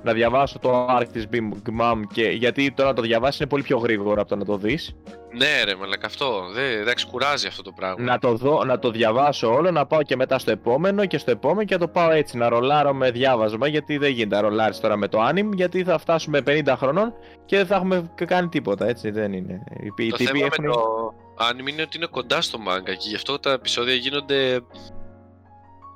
να 0.03 0.13
διαβάσω 0.13 0.59
το 0.59 0.87
arc 0.99 1.07
της 1.13 1.27
Big 1.33 1.39
Mom 1.81 2.01
και 2.13 2.23
γιατί 2.23 2.73
τώρα 2.73 2.89
να 2.89 2.95
το 2.95 3.03
διαβάσεις 3.03 3.41
είναι 3.41 3.49
πολύ 3.49 3.63
πιο 3.63 3.79
γρήγορο 3.79 4.21
από 4.21 4.29
το 4.29 4.37
να 4.37 4.45
το 4.45 4.57
δεις. 4.57 4.95
Ναι, 5.33 5.63
ρε, 5.65 5.75
μαλακα 5.75 6.07
αυτό. 6.07 6.43
Δεν, 6.55 6.81
εντάξει, 6.81 7.07
κουράζει 7.07 7.47
αυτό 7.47 7.63
το 7.63 7.73
πράγμα. 7.73 8.05
Να 8.05 8.19
το, 8.19 8.35
δω, 8.35 8.65
να 8.65 8.79
το 8.79 8.91
διαβάσω 8.91 9.55
όλο, 9.55 9.71
να 9.71 9.87
πάω 9.87 10.03
και 10.03 10.17
μετά 10.17 10.39
στο 10.39 10.51
επόμενο 10.51 11.07
και 11.07 11.19
στο 11.19 11.31
επόμενο 11.31 11.65
και 11.65 11.75
να 11.75 11.81
το 11.81 11.89
πάω 11.89 12.11
έτσι, 12.11 12.37
να 12.37 12.49
ρολάρω 12.49 12.95
με 12.95 13.11
διάβασμα 13.11 13.69
γιατί 13.69 13.99
δεν 13.99 14.11
γίνεται 14.11 14.35
να 14.35 14.41
ρολάρεις 14.41 14.81
τώρα 14.81 14.97
με 14.97 15.09
το 15.09 15.29
anime 15.29 15.51
γιατί 15.55 15.85
θα 15.85 15.99
φτάσουμε 15.99 16.43
50 16.47 16.75
χρονών 16.77 17.15
και 17.45 17.57
δεν 17.57 17.67
θα 17.67 17.75
έχουμε 17.75 18.11
και 18.15 18.25
κάνει 18.25 18.49
τίποτα, 18.49 18.87
έτσι 18.87 19.11
δεν 19.11 19.33
είναι. 19.33 19.65
Οι, 19.81 20.05
οι 20.05 20.11
το 20.11 20.17
τύποι 20.17 20.39
θέμα 20.39 20.47
έχουν... 20.47 20.65
με 20.65 20.73
το 20.73 21.15
anime 21.39 21.69
είναι 21.69 21.83
ότι 21.83 21.97
είναι 21.97 22.07
κοντά 22.07 22.41
στο 22.41 22.59
manga 22.69 22.97
και 22.99 23.09
γι' 23.09 23.15
αυτό 23.15 23.39
τα 23.39 23.53
επεισόδια 23.53 23.95
γίνονται 23.95 24.61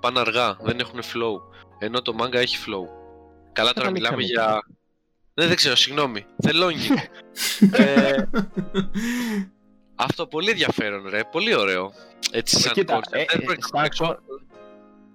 πάνε 0.00 0.20
αργά, 0.20 0.56
δεν 0.60 0.78
έχουν 0.78 1.00
flow. 1.00 1.40
Ενώ 1.78 2.02
το 2.02 2.14
manga 2.20 2.34
έχει 2.34 2.56
flow. 2.66 3.01
Καλά 3.52 3.72
τώρα 3.72 3.90
μην 3.90 4.02
μιλάμε 4.02 4.22
κάνουμε. 4.22 4.24
για... 4.26 4.62
Ναι, 5.34 5.46
δεν 5.46 5.56
ξέρω, 5.56 5.76
συγγνώμη. 5.76 6.24
The 6.42 6.50
Longing. 6.50 6.96
ε, 7.78 8.22
αυτό 9.94 10.26
πολύ 10.26 10.50
ενδιαφέρον, 10.50 11.08
ρε. 11.08 11.20
Πολύ 11.32 11.54
ωραίο. 11.56 11.92
Έτσι, 12.32 12.60
σαν 12.60 12.72
Κοίτα, 12.72 12.96
concept. 12.98 13.12
ε, 13.12 13.24
Δεν 13.30 13.40
ε, 13.40 13.44
πρόκειται 13.44 13.66
σαν 13.66 13.70
να 13.76 13.82
παίξω. 13.82 14.18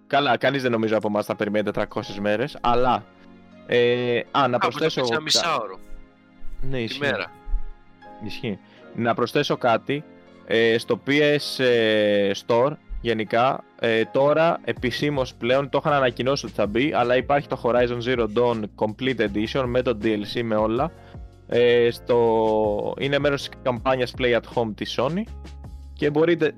Καλά, 0.07 0.37
κανείς 0.37 0.61
δεν 0.61 0.71
νομίζω 0.71 0.97
από 0.97 1.07
εμάς 1.07 1.25
θα 1.25 1.35
περιμένει 1.35 1.69
400 1.73 1.83
μέρες, 2.19 2.57
αλλά... 2.61 3.05
Ε, 3.67 4.19
α, 4.31 4.47
να 4.47 4.57
Κάπου 4.57 4.73
θα 4.73 4.79
προσθέσω... 4.79 4.95
παίξει 4.95 4.99
ένα 4.99 5.15
κα- 5.17 5.21
μισάωρο 5.21 5.79
Ναι, 6.61 6.77
τη 6.77 6.83
ισχύει. 6.83 6.99
μέρα. 6.99 7.31
Ισχύει. 8.25 8.59
Να 8.95 9.13
προσθέσω 9.13 9.57
κάτι. 9.57 10.03
Ε, 10.45 10.77
στο 10.77 11.01
PS 11.07 11.63
ε, 11.63 12.31
Store 12.47 12.71
γενικά 13.07 13.63
ε, 13.79 14.05
τώρα 14.05 14.59
επισήμως 14.63 15.35
πλέον 15.35 15.69
το 15.69 15.79
είχαν 15.83 15.93
ανακοινώσει 15.93 16.45
ότι 16.45 16.55
θα 16.55 16.67
μπει 16.67 16.93
αλλά 16.93 17.15
υπάρχει 17.15 17.47
το 17.47 17.61
Horizon 17.63 17.99
Zero 18.05 18.27
Dawn 18.37 18.63
Complete 18.75 19.19
Edition 19.19 19.63
με 19.65 19.81
το 19.81 19.97
DLC 20.03 20.41
με 20.43 20.55
όλα. 20.55 20.91
Ε, 21.47 21.89
στο... 21.91 22.93
είναι 22.99 23.19
μέρος 23.19 23.49
της 23.49 23.59
καμπάνιας 23.61 24.13
Play 24.17 24.33
at 24.35 24.41
Home 24.55 24.71
της 24.75 24.99
Sony. 24.99 25.21
Και 25.93 26.09
μπορείτε 26.09 26.53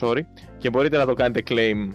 sorry 0.00 0.20
και 0.58 0.70
μπορείτε 0.70 0.96
να 0.96 1.06
το 1.06 1.14
κάνετε 1.14 1.42
claim 1.48 1.94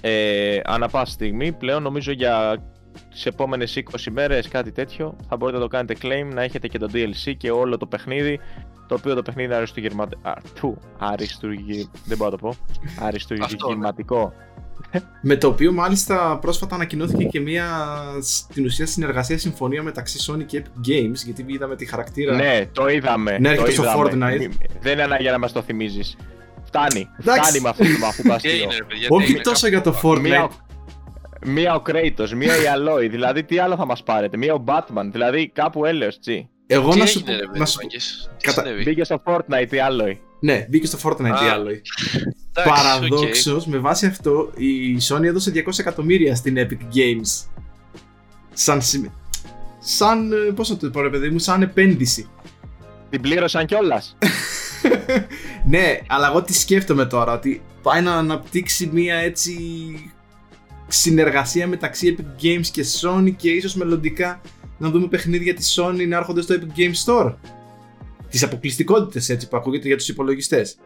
ε, 0.00 0.60
ανά 0.64 0.88
πάση 0.88 1.12
στιγμή. 1.12 1.52
Πλέον 1.52 1.82
νομίζω 1.82 2.12
για 2.12 2.62
τις 3.10 3.26
επόμενες 3.26 3.82
20 3.90 4.10
μέρες 4.10 4.48
κάτι 4.48 4.72
τέτοιο 4.72 5.16
θα 5.28 5.36
μπορείτε 5.36 5.58
να 5.58 5.64
το 5.64 5.70
κάνετε 5.70 5.94
claim 6.02 6.34
να 6.34 6.42
έχετε 6.42 6.68
και 6.68 6.78
το 6.78 6.88
DLC 6.92 7.34
και 7.36 7.50
όλο 7.50 7.76
το 7.76 7.86
παιχνίδι 7.86 8.40
το 8.90 8.96
οποίο 8.98 9.14
το 9.14 9.22
παιχνίδι 9.22 9.48
είναι 9.48 9.56
αριστουργηματικό. 9.56 10.28
Α, 10.28 10.32
του, 10.60 10.78
αριστουργη... 10.98 11.90
Δεν 12.04 12.16
μπορώ 12.16 12.30
να 12.30 12.36
το 12.36 12.46
πω. 12.46 12.56
Αριστουργηματικό. 13.06 14.32
Με 15.22 15.36
το 15.36 15.48
οποίο 15.48 15.72
μάλιστα 15.72 16.38
πρόσφατα 16.40 16.74
ανακοινώθηκε 16.74 17.24
και 17.24 17.40
μια 17.40 17.66
στην 18.20 18.64
ουσία 18.64 18.86
συνεργασία 18.86 19.38
συμφωνία 19.38 19.82
μεταξύ 19.82 20.18
Sony 20.32 20.44
και 20.46 20.62
Epic 20.64 20.88
Games 20.88 21.14
γιατί 21.24 21.44
είδαμε 21.46 21.76
τη 21.76 21.86
χαρακτήρα. 21.86 22.34
Ναι, 22.34 22.66
το 22.72 22.88
είδαμε. 22.88 23.38
Ναι, 23.38 23.54
το 23.54 23.62
έρχεται 23.62 23.72
στο 23.88 24.06
είδαμε. 24.06 24.34
Fortnite. 24.34 24.38
Μη- 24.38 24.56
Δεν 24.80 24.92
είναι 24.92 25.02
ανάγκη 25.02 25.24
να 25.30 25.38
μας 25.38 25.52
το 25.52 25.62
θυμίζεις. 25.62 26.16
Φτάνει. 26.64 27.08
Εντάξει. 27.20 27.40
Φτάνει 27.42 27.60
με 27.60 27.68
αυτό 27.68 27.84
το 27.84 28.06
αφού 28.06 28.22
το 28.22 28.28
Τι 28.28 28.34
αστείο. 28.34 28.50
έγινε, 28.50 28.74
ρε 28.76 28.84
παιδιά, 28.84 29.08
τι 29.08 29.14
Όχι 29.14 29.24
έγινε, 29.24 29.40
τόσο 29.40 29.70
κάπου- 29.70 29.92
για 29.92 30.00
το 30.00 30.08
Fortnite. 30.08 30.20
Μία, 30.20 30.50
μία 31.46 31.74
ο 31.74 31.82
Kratos, 31.86 32.28
μία 32.36 32.56
η 32.56 32.64
Aloy. 32.76 33.10
δηλαδή 33.10 33.44
τι 33.44 33.58
άλλο 33.58 33.76
θα 33.76 33.86
μας 33.86 34.02
πάρετε; 34.02 34.36
Μία 34.36 34.54
ο 34.54 34.64
Batman. 34.66 35.08
Δηλαδή 35.12 35.48
κάπου 35.48 35.84
έλεος, 35.84 36.18
τσι. 36.18 36.48
Εγώ 36.72 36.90
Τι 36.92 36.98
να 36.98 37.06
σου, 37.06 37.18
έγινε, 37.18 37.36
ρε 37.36 37.42
πω- 37.42 37.46
παιδί, 37.46 37.58
να 37.58 37.66
σου 37.66 37.76
πω- 37.76 37.82
μάγκες, 37.84 38.30
τι 38.38 38.44
Κατα- 38.46 38.62
συνέβη; 38.62 38.82
Μπήκε 38.82 39.04
στο 39.04 39.22
Fortnite 39.24 39.72
η 39.72 39.76
Aloy. 39.88 40.16
Ναι, 40.40 40.66
μπήκε 40.70 40.86
στο 40.86 40.98
Fortnite 41.02 41.30
Α, 41.30 41.38
τι 41.38 41.44
άλλο. 41.44 41.68
Εντάξει, 41.68 41.82
Παραδόξως, 42.64 43.66
με 43.66 43.78
βάση 43.78 44.06
αυτό, 44.06 44.50
η 44.56 44.96
Sony 45.08 45.22
έδωσε 45.22 45.50
200 45.50 45.78
εκατομμύρια 45.78 46.34
στην 46.34 46.56
Epic 46.58 46.94
Games. 46.96 47.46
Σαν. 48.52 48.82
συμ- 48.82 49.10
Σαν. 49.78 50.32
ε, 50.32 50.36
Πώς 50.36 50.68
να 50.70 50.76
το 50.76 50.90
πω, 50.90 51.00
ρε 51.00 51.08
παιδί 51.10 51.28
μου, 51.28 51.38
σαν 51.38 51.62
επένδυση. 51.62 52.28
Την 53.10 53.20
πλήρωσαν 53.20 53.66
κιόλας. 53.66 54.16
ναι, 55.70 55.98
αλλά 56.06 56.28
εγώ 56.28 56.42
τι 56.42 56.52
σκέφτομαι 56.54 57.04
τώρα, 57.06 57.32
ότι 57.32 57.62
πάει 57.82 58.00
να 58.02 58.14
αναπτύξει 58.14 58.90
μία 58.92 59.14
έτσι 59.16 59.54
συνεργασία 60.88 61.66
μεταξύ 61.66 62.16
Epic 62.18 62.44
Games 62.44 62.66
και 62.72 62.84
Sony 63.00 63.32
και 63.36 63.50
ίσως 63.50 63.74
μελλοντικά 63.74 64.40
να 64.80 64.90
δούμε 64.90 65.06
παιχνίδια 65.06 65.54
της 65.54 65.78
Sony 65.80 66.08
να 66.08 66.16
έρχονται 66.16 66.40
στο 66.40 66.54
Epic 66.54 66.78
Games 66.78 67.04
Store. 67.06 67.34
Τις 68.30 68.42
αποκλειστικότητες 68.42 69.28
έτσι 69.28 69.48
που 69.48 69.56
ακούγεται 69.56 69.86
για 69.86 69.96
τους 69.96 70.08
υπολογιστές. 70.08 70.76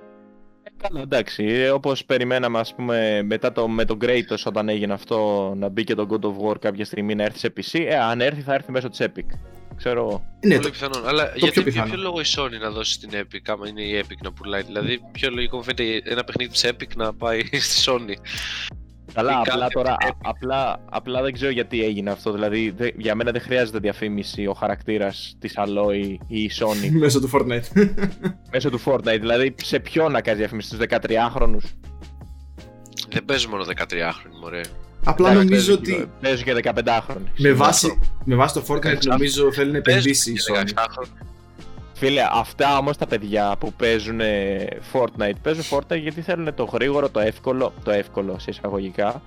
Καλά, 0.77 1.01
εντάξει. 1.01 1.45
Ε, 1.45 1.71
Όπως 1.71 2.05
περιμέναμε, 2.05 2.59
ας 2.59 2.75
πούμε, 2.75 3.23
μετά 3.23 3.53
το, 3.53 3.69
με 3.69 3.85
τον 3.85 3.99
Kratos 4.03 4.43
όταν 4.45 4.69
έγινε 4.69 4.93
αυτό 4.93 5.53
να 5.57 5.69
μπει 5.69 5.85
και 5.85 5.95
το 5.95 6.07
God 6.11 6.25
of 6.25 6.51
War 6.51 6.59
κάποια 6.61 6.85
στιγμή 6.85 7.15
να 7.15 7.23
έρθει 7.23 7.39
σε 7.39 7.53
PC. 7.57 7.81
Ε, 7.89 7.97
αν 7.99 8.21
έρθει, 8.21 8.41
θα 8.41 8.55
έρθει 8.55 8.71
μέσω 8.73 8.89
της 8.89 9.01
Epic. 9.03 9.27
Ξέρω 9.77 10.01
εγώ. 10.01 10.25
Ναι, 10.47 10.55
Πολύ 10.55 10.67
το, 10.67 10.71
πιθανόν. 10.71 11.09
Αλλά 11.09 11.25
πιο 11.27 11.33
γιατί, 11.37 11.61
για 11.61 11.63
πιθανό. 11.73 11.91
ποιο 11.93 12.01
λόγο 12.03 12.21
η 12.21 12.25
Sony 12.37 12.61
να 12.61 12.71
δώσει 12.71 12.93
στην 12.93 13.11
Epic, 13.13 13.41
άμα 13.47 13.69
είναι 13.69 13.83
η 13.83 14.05
Epic 14.05 14.17
να 14.23 14.33
πουλάει; 14.33 14.63
Δηλαδή, 14.63 15.01
πιο 15.13 15.31
λογικό 15.31 15.57
μου 15.57 15.63
φαίνεται 15.63 16.11
ένα 16.11 16.25
παιχνίδι 16.25 16.51
της 16.53 16.65
Epic 16.71 16.97
να 16.97 17.15
πάει 17.15 17.41
στη 17.69 17.83
Sony; 17.87 18.15
Καλά, 19.15 19.31
Ή 19.31 19.35
απλά 19.35 19.59
κάτι 19.59 19.73
τώρα, 19.73 19.91
από 19.93 19.99
την 20.01 20.09
α- 20.09 20.17
απλά, 20.31 20.81
απλά 20.91 21.23
δεν 21.23 21.33
ξέρω 21.33 21.51
γιατί 21.51 21.85
έγινε 21.85 22.11
αυτό. 22.11 22.33
Δηλαδή, 22.33 22.71
δε- 22.77 22.91
για 22.97 23.15
μένα 23.15 23.31
δεν 23.31 23.41
χρειάζεται 23.41 23.79
διαφήμιση 23.79 24.47
ο 24.47 24.53
χαρακτήρας 24.53 25.37
της 25.39 25.55
Aloy 25.57 26.17
ή 26.27 26.43
η 26.43 26.51
Sony 26.61 26.91
μέσω 27.01 27.21
του 27.21 27.31
Fortnite. 27.33 27.87
μέσω 28.53 28.71
του 28.71 28.81
Fortnite. 28.85 29.17
Δηλαδή, 29.21 29.55
σε 29.63 29.79
ποιον 29.81 30.13
να 30.13 30.21
κάνεις 30.21 30.39
διαφήμιση, 30.41 30.69
στους 30.69 30.81
13χρονου. 30.89 31.57
Δεν 33.09 33.25
παίζουν 33.25 33.51
μόνο 33.51 33.65
13χρονοι, 33.77 34.39
μωρέ. 34.41 34.61
Απλά 35.05 35.33
νομίζω 35.35 35.73
ότι 35.75 36.09
Παίζουν 36.21 36.45
και 36.45 36.55
15χρονοι. 36.63 37.25
με 37.39 37.53
βάση, 37.53 37.99
με 38.25 38.35
βάση 38.35 38.55
το 38.55 38.65
Fortnite 38.69 38.95
16. 38.95 38.99
νομίζω 39.05 39.53
θέλει 39.53 39.71
να 39.71 39.77
επενδύσει 39.79 40.31
η 40.31 40.35
Παίζουν 40.53 40.75
Sony. 40.77 40.85
Και 42.05 42.11
16χρονοι. 42.11 42.11
Φίλε, 42.11 42.27
αυτά 42.31 42.77
όμως 42.77 42.97
τα 42.97 43.07
παιδιά 43.07 43.57
που 43.61 43.73
παίζουν 43.73 44.21
ε, 44.21 44.67
Fortnite, 44.93 45.39
παίζουν 45.43 45.65
Fortnite 45.71 46.01
γιατί 46.01 46.21
θέλουν 46.21 46.55
το 46.55 46.65
γρήγορο, 46.65 47.11
το 47.11 47.21
εύκολο, 47.21 47.73
το 47.85 47.91
εύκολο 47.91 48.39
σε 48.39 48.51
εισαγωγικά. 48.51 49.23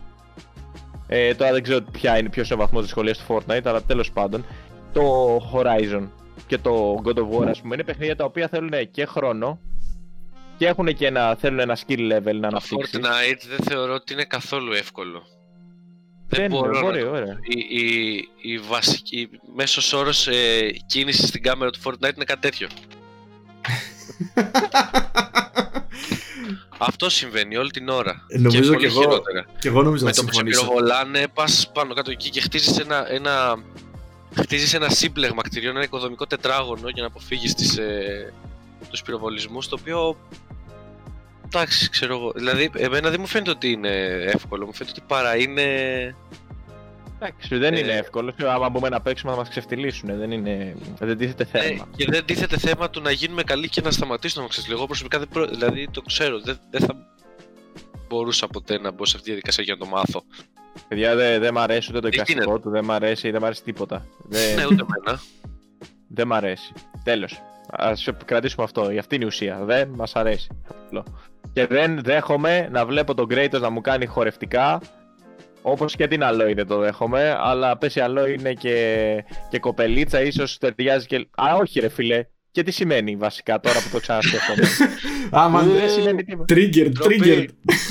Ε, 1.07 1.35
τώρα 1.35 1.51
δεν 1.51 1.63
ξέρω 1.63 1.81
ποια 1.91 2.17
είναι, 2.17 2.29
ποιος 2.29 2.49
είναι 2.49 2.61
ο 2.61 2.63
βαθμός 2.63 2.83
δυσκολίας 2.83 3.17
του 3.17 3.25
Fortnite, 3.27 3.61
αλλά 3.63 3.81
τέλος 3.81 4.11
πάντων, 4.11 4.45
το 4.93 5.35
Horizon 5.53 6.07
και 6.47 6.57
το 6.57 7.01
God 7.05 7.17
of 7.17 7.39
War, 7.39 7.47
ας 7.47 7.61
πούμε, 7.61 7.73
είναι 7.73 7.83
παιχνίδια 7.83 8.15
τα 8.15 8.25
οποία 8.25 8.47
θέλουν 8.47 8.91
και 8.91 9.05
χρόνο 9.05 9.59
και 10.57 10.67
έχουν 10.67 10.95
και 10.95 11.07
ένα, 11.07 11.35
θέλουν 11.39 11.59
ένα 11.59 11.77
skill 11.87 12.13
level 12.13 12.33
να 12.33 12.39
Το 12.39 12.47
αναπτύξεις. 12.47 12.99
Fortnite 12.99 13.41
δεν 13.47 13.59
θεωρώ 13.63 13.93
ότι 13.93 14.13
είναι 14.13 14.23
καθόλου 14.23 14.73
εύκολο. 14.73 15.23
Δεν, 16.29 16.39
Δεν 16.41 16.49
μπορώ 16.49 16.69
είναι, 16.69 16.79
να 16.79 16.85
ωραία, 16.87 17.03
το- 17.03 17.09
ωραία. 17.09 17.37
Η, 17.43 17.77
η, 17.85 18.27
η 18.41 18.57
βασική 18.59 19.29
μέσος 19.55 19.93
όρος 19.93 20.27
ε, 20.27 20.69
κίνηση 20.87 21.27
στην 21.27 21.43
κάμερα 21.43 21.71
του 21.71 21.79
Fortnite 21.83 22.15
είναι 22.15 22.25
κάτι 22.25 22.39
τέτοιο. 22.41 22.67
Αυτό 26.79 27.09
συμβαίνει 27.09 27.57
όλη 27.57 27.71
την 27.71 27.89
ώρα. 27.89 28.25
Νομίζω 28.39 28.61
και, 28.61 28.67
και 28.67 28.73
πολύ 28.75 28.85
εγώ- 28.85 29.01
χειρότερα. 29.01 29.45
Και 29.59 29.67
εγώ 29.67 29.81
νομίζω 29.83 30.03
Με 30.03 30.09
να 30.09 30.15
το 30.15 30.21
που 30.23 30.27
σε 30.27 30.33
συμφωνήσω. 30.33 30.59
πυροβολάνε, 30.61 31.27
πας 31.33 31.71
πάνω 31.73 31.93
κάτω 31.93 32.11
εκεί 32.11 32.29
και 32.29 32.41
χτίζεις 32.41 32.77
ένα, 32.77 33.11
ένα, 33.11 33.63
χτίζεις 34.39 34.73
ένα 34.73 34.89
σύμπλεγμα 34.89 35.41
κτηρίων, 35.41 35.75
ένα 35.75 35.83
οικοδομικό 35.85 36.25
τετράγωνο 36.27 36.89
για 36.89 37.01
να 37.01 37.07
αποφύγεις 37.07 37.77
ε, 37.77 38.33
τους 38.89 39.01
πυροβολισμούς. 39.01 39.67
Το 39.67 39.77
οποίο. 39.79 40.17
Εντάξει, 41.53 41.89
ξέρω 41.89 42.13
εγώ. 42.15 42.31
Δηλαδή, 42.35 42.69
εμένα 42.77 43.09
δεν 43.09 43.19
μου 43.19 43.27
φαίνεται 43.27 43.49
ότι 43.49 43.71
είναι 43.71 43.89
εύκολο. 44.25 44.65
Μου 44.65 44.73
φαίνεται 44.73 44.95
ότι 44.99 45.07
παρά 45.07 45.37
είναι. 45.37 45.63
Εντάξει, 47.19 47.57
δεν 47.57 47.73
Ε, 47.73 47.79
είναι 47.79 47.91
εύκολο. 47.93 48.33
Άμα 48.47 48.69
μπούμε 48.69 48.89
να 48.89 49.01
παίξουμε 49.01 49.31
θα 49.31 49.37
μας 49.37 49.49
ξεφτυλίσουν. 49.49 50.17
Δεν, 50.17 50.31
είναι, 50.31 50.75
δεν 50.99 51.17
τίθεται 51.17 51.47
Ε, 51.51 51.61
θέμα. 51.61 51.87
και 51.95 52.05
δεν 52.09 52.25
τίθεται 52.25 52.57
θέμα 52.57 52.89
του 52.89 53.01
να 53.01 53.11
γίνουμε 53.11 53.43
καλοί 53.43 53.69
και 53.69 53.81
να 53.81 53.91
σταματήσουμε 53.91 54.43
να 54.43 54.49
ξέρεις. 54.49 54.69
Εγώ 54.69 54.85
προσωπικά 54.85 55.19
δεν 55.19 55.27
προ... 55.27 55.45
δηλαδή, 55.45 55.87
το 55.91 56.01
ξέρω. 56.01 56.39
Δεν, 56.41 56.57
δεν 56.69 56.81
θα 56.81 56.95
μπορούσα 58.07 58.47
ποτέ 58.47 58.79
να 58.79 58.91
μπω 58.91 59.05
σε 59.05 59.11
αυτή 59.15 59.21
τη 59.21 59.25
διαδικασία 59.29 59.63
για 59.63 59.73
να 59.73 59.79
το 59.79 59.85
μάθω. 59.95 60.23
Παιδιά, 60.87 61.15
δεν 61.15 61.39
δεν 61.41 61.53
μ' 61.53 61.57
αρέσει 61.57 61.89
ούτε 61.91 61.99
το 61.99 62.09
Τι 62.09 62.15
εικαστικό 62.15 62.59
του, 62.59 62.69
δεν 62.69 62.83
μ' 62.85 62.91
αρέσει, 62.91 63.31
δεν 63.31 63.41
μ' 63.41 63.45
αρέσει 63.45 63.63
τίποτα. 63.63 64.05
Δεν, 64.23 64.55
ναι, 64.55 64.65
ούτε 64.65 64.85
εμένα. 64.89 65.21
δεν 66.07 66.27
μ' 66.27 66.33
αρέσει. 66.33 66.73
Τέλος. 67.03 67.41
Ας 67.69 68.09
κρατήσουμε 68.25 68.63
αυτό. 68.63 68.81
Αυτή 68.81 69.15
είναι 69.15 69.23
η 69.23 69.27
ουσία. 69.27 69.59
Δεν 69.63 69.89
μας 69.95 70.15
αρέσει. 70.15 70.49
Απλό. 70.69 71.03
Και 71.53 71.67
δεν 71.67 72.01
δέχομαι 72.03 72.67
να 72.71 72.85
βλέπω 72.85 73.13
τον 73.13 73.27
Kratos 73.29 73.59
να 73.59 73.69
μου 73.69 73.81
κάνει 73.81 74.05
χορευτικά. 74.05 74.81
Όπως 75.61 75.95
και 75.95 76.07
την 76.07 76.23
Αλόη 76.23 76.53
δεν 76.53 76.67
το 76.67 76.77
δέχομαι. 76.77 77.35
Αλλά 77.39 77.77
πες 77.77 77.95
η 77.95 77.99
Αλόη 77.99 78.33
είναι 78.33 78.53
και, 78.53 79.25
και 79.49 79.59
κοπελίτσα, 79.59 80.21
ίσως 80.21 80.57
ταιριάζει 80.57 81.07
και. 81.07 81.27
Α, 81.35 81.55
όχι, 81.59 81.79
ρε 81.79 81.89
φίλε. 81.89 82.25
Και 82.51 82.63
τι 82.63 82.71
σημαίνει 82.71 83.15
βασικά 83.15 83.59
τώρα 83.59 83.79
που 83.79 83.89
το 83.91 83.99
ξανασκέφτομαι; 83.99 84.67
Άμα 85.43 85.61
δεν 85.63 85.73
δεν 85.73 85.89
σημαίνει 85.89 86.23
τίποτα. 86.23 86.55
Triggered, 86.55 86.89
Ντροπή. 86.91 87.19
triggered. 87.23 87.47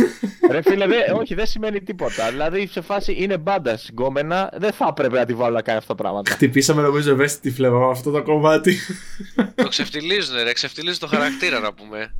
Ρε 0.51 0.63
φίλε, 0.63 0.87
δε, 0.87 0.97
όχι, 1.15 1.35
δεν 1.35 1.47
σημαίνει 1.47 1.81
τίποτα. 1.83 2.31
Δηλαδή 2.31 2.67
σε 2.67 2.81
φάση 2.81 3.15
είναι 3.19 3.39
μπάντας 3.39 3.89
γκόμενα, 3.93 4.53
δεν 4.57 4.73
θα 4.73 4.87
έπρεπε 4.91 5.19
να 5.19 5.25
τη 5.25 5.35
βάλω 5.35 5.55
να 5.55 5.63
κάνει 5.63 5.79
αυτά 5.79 5.95
τα 5.95 6.03
πράγματα. 6.03 6.31
Χτυπήσαμε 6.31 6.83
νομίζω 6.83 7.11
ευαίσθητη 7.11 7.51
φλέβα 7.51 7.79
με 7.79 7.91
αυτό 7.91 8.11
το 8.11 8.23
κομμάτι. 8.23 8.77
Το 9.55 9.69
ξεφτιλίζουν, 9.69 10.37
ρε. 10.45 10.53
Ξεφτιλίζουν 10.53 10.99
το 10.99 11.07
χαρακτήρα 11.07 11.61
να 11.61 11.73
πούμε. 11.73 12.15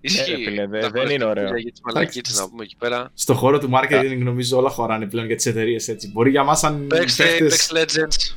Ισχύει. 0.00 0.30
ρε 0.30 0.36
φίλε, 0.36 0.66
δε- 0.66 0.78
Τα 0.80 0.90
δεν 0.90 1.10
είναι 1.10 1.24
ωραίο. 1.24 1.46
χορευτήρια 1.46 1.58
Για 1.62 1.70
τις 1.72 1.80
μαλακίτσες 1.84 2.38
να 2.38 2.48
πούμε 2.48 2.62
εκεί 2.64 2.76
πέρα. 2.78 3.10
Στο 3.14 3.34
χώρο 3.34 3.58
του 3.58 3.70
marketing 3.72 4.18
νομίζω 4.18 4.56
όλα 4.58 4.70
χωράνε 4.70 5.06
πλέον 5.06 5.26
για 5.26 5.36
τις 5.36 5.46
εταιρείες 5.46 5.88
έτσι. 5.88 6.10
Μπορεί 6.12 6.30
για 6.30 6.42
μας 6.44 6.64
αν. 6.64 6.86
Παίξτε 6.86 7.24
παίχτες- 7.24 7.72
Apex 7.72 7.76
Legends. 7.76 8.36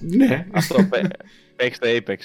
Ναι. 0.00 0.46
Αυτό, 0.50 0.82
πέ- 0.90 1.06
παίξτε 1.56 2.02
Apex. 2.06 2.16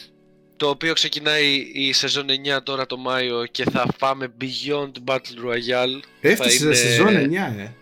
Το 0.57 0.69
οποίο 0.69 0.93
ξεκινάει 0.93 1.71
η 1.73 1.93
σεζόν 1.93 2.25
9 2.30 2.63
τώρα 2.63 2.86
το 2.86 2.97
Μάιο 2.97 3.45
και 3.45 3.63
θα 3.69 3.86
πάμε 3.99 4.34
Beyond 4.41 4.91
Battle 5.05 5.45
Royale. 5.45 5.99
Έφτασε 6.21 6.63
είναι- 6.65 6.73
σε 6.75 6.88
σεζόν 6.88 7.15
9, 7.15 7.55
ε. 7.59 7.73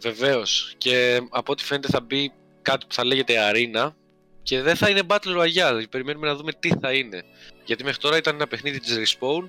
Βεβαίως. 0.00 0.74
Και 0.78 1.20
από 1.30 1.52
ό,τι 1.52 1.64
φαίνεται 1.64 1.88
θα 1.88 2.00
μπει 2.00 2.32
κάτι 2.62 2.86
που 2.88 2.94
θα 2.94 3.04
λέγεται 3.04 3.34
Arena 3.52 3.92
και 4.42 4.60
δεν 4.62 4.76
θα 4.76 4.88
είναι 4.88 5.00
Battle 5.06 5.36
Royale. 5.42 5.82
Περιμένουμε 5.90 6.26
να 6.26 6.34
δούμε 6.34 6.52
τι 6.52 6.70
θα 6.80 6.92
είναι. 6.92 7.22
Γιατί 7.64 7.84
μέχρι 7.84 7.98
τώρα 8.00 8.16
ήταν 8.16 8.34
ένα 8.34 8.46
παιχνίδι 8.46 8.80
της 8.80 8.96
Respawn, 8.98 9.44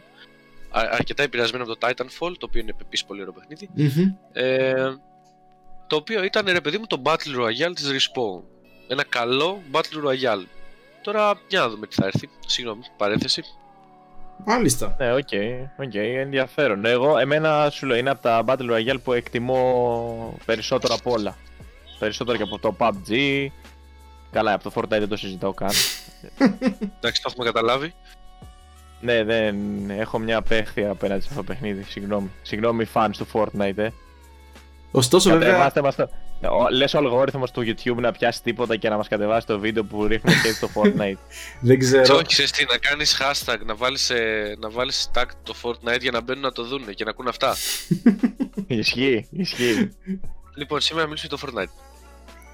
α- 0.70 0.88
αρκετά 0.92 1.24
επηρεασμένο 1.24 1.64
από 1.64 1.76
το 1.76 1.88
Titanfall, 1.88 2.32
το 2.38 2.46
οποίο 2.46 2.62
είναι 2.62 2.76
επίσης 2.82 3.06
πολύ 3.06 3.22
ωραίο 3.22 3.34
παιχνίδι. 3.34 3.70
Μμμ. 3.74 4.16
Ε, 4.34 4.74
το 5.88 5.96
οποίο 5.96 6.24
ήταν 6.24 6.46
ρε 6.48 6.62
παιδί 6.62 6.78
μου 6.78 6.88
το 6.88 7.02
Battle 7.06 7.36
Royale 7.42 7.76
της 7.76 7.90
Respawn. 7.92 8.42
Ένα 8.88 9.04
καλό 9.04 9.62
Battle 9.72 10.08
Royale. 10.08 10.44
Τώρα 11.04 11.34
για 11.48 11.60
να 11.60 11.70
δούμε 11.70 11.88
τι 11.88 11.96
θα 11.96 12.06
έρθει. 12.06 12.30
Συγγνώμη, 12.46 12.82
παρέθεση. 12.98 13.44
Μάλιστα. 14.46 14.96
Ναι, 15.00 15.14
OK, 15.14 15.30
OK, 15.78 15.94
ενδιαφέρον. 15.96 16.86
Εγώ, 16.86 17.18
εμένα 17.18 17.70
σου 17.70 17.86
λέω, 17.86 17.98
είναι 17.98 18.10
από 18.10 18.22
τα 18.22 18.44
Battle 18.48 18.72
Royale 18.72 18.98
που 19.04 19.14
εκτιμώ 19.14 20.38
περισσότερο 20.46 20.94
από 20.94 21.12
όλα. 21.12 21.36
Περισσότερο 22.00 22.38
και 22.38 22.44
από 22.44 22.60
το 22.60 22.76
PUBG. 22.80 23.48
Καλά, 24.32 24.54
από 24.54 24.64
το 24.64 24.72
Fortnite 24.76 24.88
δεν 24.88 25.08
το 25.08 25.18
συζητάω 25.18 25.54
καν. 25.54 25.70
Εντάξει, 26.98 27.22
το 27.22 27.30
έχουμε 27.32 27.46
καταλάβει. 27.46 27.94
ναι, 29.02 29.24
δεν 29.24 29.56
έχω 29.90 30.20
μια 30.20 30.38
απέχθεια 30.38 30.90
απέναντι 30.90 31.22
σε 31.22 31.28
αυτό 31.30 31.42
το 31.42 31.48
παιχνίδι. 31.48 31.84
Συγγνώμη. 31.84 32.32
Συγγνώμη, 32.42 32.88
fans 32.94 33.12
του 33.18 33.28
Fortnite, 33.34 33.78
ε. 33.78 33.90
Ωστόσο, 34.92 35.30
βέβαια. 35.30 35.48
Κατεβάστε 35.48 35.82
μας 35.82 35.96
το... 36.44 36.56
Ο- 36.56 36.70
Λες 36.70 36.94
ο 36.94 36.98
αλγόριθμος 36.98 37.52
του 37.52 37.62
YouTube 37.62 37.96
να 37.96 38.12
πιάσει 38.12 38.44
τίποτα 38.44 38.76
και 38.76 38.90
να 38.90 38.98
μας 38.98 39.08
κατεβάσει 39.08 39.48
το 39.48 39.60
βίντεο 39.60 39.84
που 39.84 40.08
ρίχνουμε 40.08 40.38
και 40.44 40.52
στο 40.52 40.70
Fortnite. 40.74 41.18
Δεν 41.62 41.80
ξέρω. 41.80 42.16
Όχι, 42.16 42.26
ξέρεις 42.26 42.52
τι, 42.52 42.66
να 42.70 42.78
κάνεις 42.78 43.18
hashtag, 43.22 43.58
να 43.66 43.76
βάλεις, 43.76 44.10
ε, 44.10 44.56
να 44.60 44.70
βάλεις 44.70 45.12
tag 45.16 45.26
το 45.44 45.54
Fortnite 45.64 46.02
για 46.02 46.12
να 46.12 46.22
μπαίνουν 46.22 46.42
να 46.42 46.52
το 46.52 46.64
δουν 46.64 46.86
και 46.96 47.04
να 47.04 47.10
ακούν 47.10 47.28
αυτά. 47.28 47.56
ισχύει, 48.68 49.28
ισχύει. 49.32 49.92
λοιπόν, 50.56 50.82
σήμερα 50.82 51.08
μιλήσουμε 51.08 51.38
για 51.38 51.50
το 51.52 51.60
Fortnite. 51.62 51.82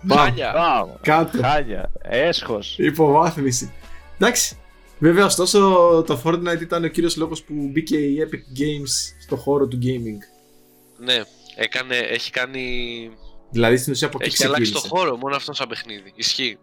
Μπαμ. 0.02 0.18
Χάλια! 0.18 0.52
Μπράβο. 0.52 0.98
Κάτω. 1.02 1.42
Χάλια. 1.42 1.92
Έσχος. 2.02 2.76
Υποβάθμιση. 2.78 3.74
Εντάξει. 4.18 4.58
Βέβαια, 5.00 5.26
ωστόσο, 5.26 5.60
το 6.08 6.22
Fortnite 6.24 6.62
ήταν 6.62 6.84
ο 6.84 6.88
κύριος 6.88 7.16
λόγος 7.16 7.44
που 7.44 7.54
μπήκε 7.72 7.98
η 7.98 8.18
Epic 8.30 8.60
Games 8.60 9.14
στο 9.22 9.36
χώρο 9.36 9.68
του 9.68 9.80
gaming. 9.84 10.20
Ναι, 10.98 11.22
έκανε, 11.56 11.98
έχει 11.98 12.32
κάνει... 12.32 12.64
Δηλαδή, 13.52 13.78
στην 13.78 13.92
ουσία 13.94 14.08
από 14.08 14.18
εκεί 14.22 14.30
Έχει 14.30 14.44
αλλάξει 14.46 14.72
το 14.72 14.80
ξεκίνησε. 14.80 15.04
χώρο 15.06 15.18
μόνο 15.18 15.36
αυτό 15.36 15.54
σαν 15.54 15.68
παιχνίδι. 15.68 16.12
Ισχύει. 16.16 16.58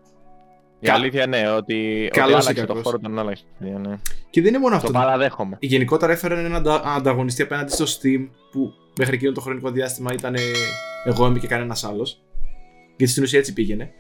Η 0.81 0.87
Κα- 0.87 0.95
αλήθεια 0.95 1.27
ναι, 1.27 1.51
ότι, 1.51 1.55
ότι 1.57 2.09
Καλός 2.13 2.31
ή 2.31 2.35
άλλαξε 2.35 2.61
το 2.61 2.67
κακός. 2.67 2.83
χώρο 2.83 2.99
τον 2.99 3.19
άλλαξε. 3.19 3.45
Ναι. 3.59 3.99
Και 4.31 4.41
δεν 4.41 4.49
είναι 4.49 4.59
μόνο 4.59 4.71
Το 4.71 4.77
αυτό. 4.87 4.91
παραδέχομαι. 4.91 5.57
Γενικότερα 5.61 6.13
έφεραν 6.13 6.39
έναν 6.39 6.55
αντα- 6.55 6.83
ανταγωνιστή 6.87 7.43
απέναντι 7.43 7.73
στο 7.73 7.85
Steam 7.85 8.29
που 8.51 8.73
μέχρι 8.99 9.15
εκείνο 9.15 9.33
το 9.33 9.41
χρονικό 9.41 9.71
διάστημα 9.71 10.13
ήταν 10.13 10.35
ε, 10.35 10.41
εγώ 11.05 11.27
είμαι 11.27 11.39
και 11.39 11.47
κανένας 11.47 11.85
άλλος. 11.85 12.23
Γιατί 12.97 13.13
στην 13.13 13.23
ουσία 13.25 13.39
έτσι 13.39 13.53
πήγαινε. 13.53 13.93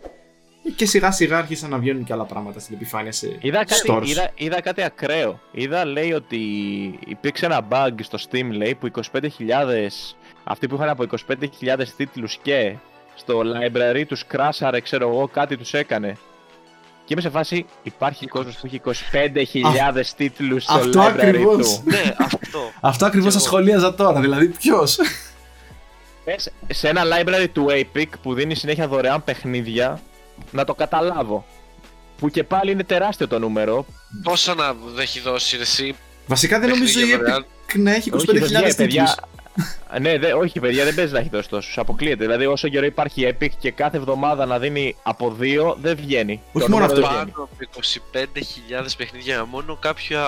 Και 0.76 0.86
σιγά 0.86 1.10
σιγά 1.10 1.38
άρχισαν 1.38 1.70
να 1.70 1.78
βγαίνουν 1.78 2.04
και 2.04 2.12
άλλα 2.12 2.24
πράγματα 2.24 2.58
στην 2.60 2.74
επιφάνεια 2.74 3.12
σε 3.12 3.36
Είδα 3.40 3.58
κάτι, 3.64 3.80
stores. 3.88 4.06
είδα, 4.06 4.30
είδα 4.34 4.60
κάτι 4.60 4.82
ακραίο. 4.82 5.40
Είδα 5.52 5.84
λέει 5.84 6.12
ότι 6.12 6.38
υπήρξε 7.06 7.46
ένα 7.46 7.66
bug 7.70 7.90
στο 8.02 8.18
Steam 8.30 8.48
λέει 8.50 8.74
που 8.74 8.90
25.000 9.12 9.20
αυτοί 10.48 10.66
που 10.68 10.74
είχαν 10.74 10.88
από 10.88 11.04
25.000 11.28 11.84
τίτλους 11.96 12.38
και 12.42 12.74
στο 13.16 13.40
library 13.40 14.02
τους 14.08 14.26
κράσαρε 14.26 14.80
ξέρω 14.80 15.08
εγώ 15.08 15.28
κάτι 15.32 15.56
τους 15.56 15.72
έκανε. 15.74 16.16
Και 17.04 17.12
είμαι 17.12 17.20
σε 17.22 17.30
φάση 17.30 17.66
υπάρχει 17.82 18.26
κόσμος 18.26 18.54
που 18.56 18.66
έχει 18.66 18.80
25.000 19.12 20.02
τίτλους 20.16 20.62
στο 20.62 20.74
Αυτό 20.74 21.02
library 21.02 21.10
ακριβώς. 21.20 21.74
του. 21.74 21.82
ναι, 21.84 22.14
αυτό. 22.18 22.70
Αυτό 22.80 23.06
ακριβώς 23.06 23.26
Κι 23.34 23.38
σας 23.40 23.46
εγώ. 23.46 23.56
σχολίαζα 23.56 23.94
τώρα. 23.94 24.20
Δηλαδή, 24.20 24.46
ποιος. 24.46 24.98
Πες 26.24 26.50
σε 26.72 26.88
ένα 26.88 27.02
library 27.04 27.46
του 27.52 27.66
Epic 27.70 28.06
που 28.22 28.34
δίνει 28.34 28.54
συνέχεια 28.54 28.88
δωρεάν 28.88 29.24
παιχνίδια 29.24 30.00
να 30.50 30.64
το 30.64 30.74
καταλάβω. 30.74 31.46
Που 32.18 32.28
και 32.30 32.44
πάλι 32.44 32.70
είναι 32.70 32.84
τεράστιο 32.84 33.28
το 33.28 33.38
νούμερο. 33.38 33.86
Πόσα 34.22 34.54
να 34.54 34.74
έχει 35.00 35.20
δώσει 35.20 35.56
εσύ. 35.60 35.94
Βασικά 36.26 36.58
δεν 36.58 36.68
νομίζω 36.68 37.00
η 37.00 37.02
παιχνίδια 37.02 37.16
Epic 37.16 37.20
δωρεάν; 37.24 37.44
να 37.74 37.94
έχει 37.94 38.10
25.000 38.12 38.16
Όχι, 38.16 38.26
παιδιά, 38.38 38.58
τίτλους. 38.58 38.74
παιδιά. 38.74 39.16
Ναι, 40.00 40.18
δε, 40.18 40.32
όχι, 40.32 40.60
παιδιά, 40.60 40.84
δεν 40.84 40.94
παίζει 40.94 41.12
να 41.12 41.18
έχει 41.18 41.28
δώσει 41.28 41.48
τόσου. 41.48 41.80
Αποκλείεται. 41.80 42.24
Δηλαδή, 42.24 42.46
όσο 42.46 42.68
καιρό 42.68 42.86
υπάρχει 42.86 43.34
Epic 43.40 43.48
και 43.58 43.70
κάθε 43.70 43.96
εβδομάδα 43.96 44.46
να 44.46 44.58
δίνει 44.58 44.96
από 45.02 45.30
δύο, 45.38 45.76
δεν 45.80 45.96
βγαίνει. 45.96 46.40
Όχι 46.52 46.64
Το 46.66 46.70
μόνο 46.72 46.86
νούμερο 46.86 47.06
αυτό. 47.06 47.16
δεν 47.16 47.16
βγαίνει. 47.16 47.30
Πάνω 47.30 47.48
από 48.72 48.80
25.000 48.82 48.94
παιχνίδια 48.96 49.44
μόνο 49.44 49.76
κάποια 49.80 50.24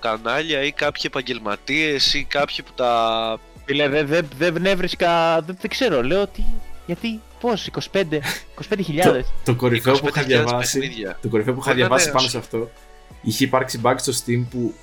κανάλια 0.00 0.62
ή 0.62 0.72
κάποιοι 0.72 1.02
επαγγελματίες 1.06 2.14
ή 2.14 2.24
κάποιοι 2.24 2.56
που 2.64 2.72
τα. 2.74 3.38
Φίλε, 3.64 3.88
δεν 3.88 4.06
δε, 4.06 4.20
δε, 4.38 4.50
δεν 4.50 4.66
έβρισκα. 4.66 5.40
Δεν, 5.46 5.56
δεν 5.60 5.70
ξέρω, 5.70 6.02
λέω 6.02 6.20
ότι. 6.22 6.44
Γιατί, 6.86 7.20
πώς, 7.40 7.68
25, 7.92 8.02
25.000. 8.02 9.02
Το, 9.04 9.24
το 9.44 9.54
κορυφαίο 9.54 9.94
που 9.98 10.08
είχα 10.08 10.22
25.000 10.22 10.26
διαβάσει. 10.26 10.78
παιχνίδια. 10.78 11.18
Το 11.22 11.28
κορυφαίο 11.28 11.54
που 11.54 11.60
είχα 11.60 11.70
Μπορεί 11.70 11.80
να 11.82 11.86
διαβάσει 11.86 12.04
είναι, 12.04 12.12
πάνω 12.12 12.24
ας- 12.26 12.30
σε 12.32 12.38
αυτό. 12.38 12.70
Είχε 13.22 13.44
υπάρξει 13.44 13.80
bug 13.84 13.94
στο 13.96 14.12
Steam 14.12 14.44
που 14.50 14.74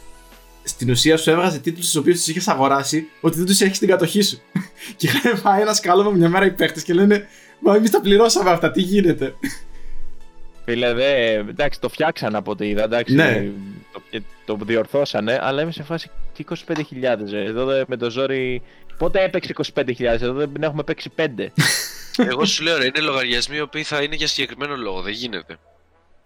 στην 0.67 0.89
ουσία 0.89 1.17
σου 1.17 1.29
έβγαζε 1.29 1.59
τίτλους 1.59 1.91
του 1.91 1.99
οποίους 2.01 2.17
τους 2.17 2.27
είχες 2.27 2.47
αγοράσει 2.47 3.07
ότι 3.21 3.37
δεν 3.37 3.45
τους 3.45 3.61
έχει 3.61 3.75
στην 3.75 3.87
κατοχή 3.87 4.21
σου. 4.21 4.41
και 4.97 5.07
είχαν 5.07 5.41
πάει 5.41 5.61
ένα 5.61 5.73
σκάλωμα 5.73 6.09
μια 6.09 6.29
μέρα 6.29 6.45
οι 6.45 6.51
παίχτες 6.51 6.83
και 6.83 6.93
λένε 6.93 7.27
Μα 7.59 7.75
εμείς 7.75 7.89
τα 7.91 8.01
πληρώσαμε 8.01 8.49
αυτά, 8.49 8.71
τι 8.71 8.81
γίνεται; 8.81 9.35
Φίλε, 10.65 10.93
δε, 10.93 11.33
εντάξει, 11.33 11.79
το 11.79 11.89
φτιάξαν 11.89 12.35
από 12.35 12.51
ό,τι 12.51 12.67
είδα. 12.69 12.83
Εντάξει, 12.83 13.13
Ναι. 13.15 13.51
το, 13.93 14.01
και 14.09 14.21
το 14.45 14.57
διορθώσανε, 14.61 15.39
αλλά 15.41 15.61
είμαι 15.61 15.71
σε 15.71 15.83
φάση 15.83 16.09
τι 16.33 16.43
25.000. 16.49 17.29
ρε. 17.29 17.43
Εδώ 17.43 17.65
δε, 17.65 17.83
με 17.87 17.97
το 17.97 18.09
ζόρι. 18.11 18.61
Πότε 18.97 19.23
έπαιξε 19.23 19.53
25.000, 19.73 20.01
εδώ 20.01 20.33
δεν 20.33 20.51
έχουμε 20.59 20.83
παίξει 20.83 21.09
5. 21.15 21.23
Εγώ 22.31 22.45
σου 22.45 22.63
λέω, 22.63 22.77
ρε, 22.77 22.85
είναι 22.85 22.99
λογαριασμοί 22.99 23.55
οι 23.57 23.61
οποίοι 23.61 23.83
θα 23.83 24.01
είναι 24.01 24.15
για 24.15 24.27
συγκεκριμένο 24.27 24.75
λόγο. 24.75 25.01
Δεν 25.01 25.13
γίνεται. 25.13 25.57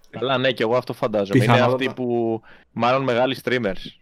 Καλά, 0.10 0.38
ναι, 0.38 0.52
και 0.52 0.64
εγώ 0.64 0.76
αυτό 0.78 0.94
φαντάζομαι. 0.94 1.38
Είναι 1.44 1.46
Πιθανότατα. 1.54 1.72
αυτοί 1.74 2.02
που 2.02 2.42
μάλλον 2.72 3.04
μεγάλοι 3.04 3.38
streamers. 3.44 3.99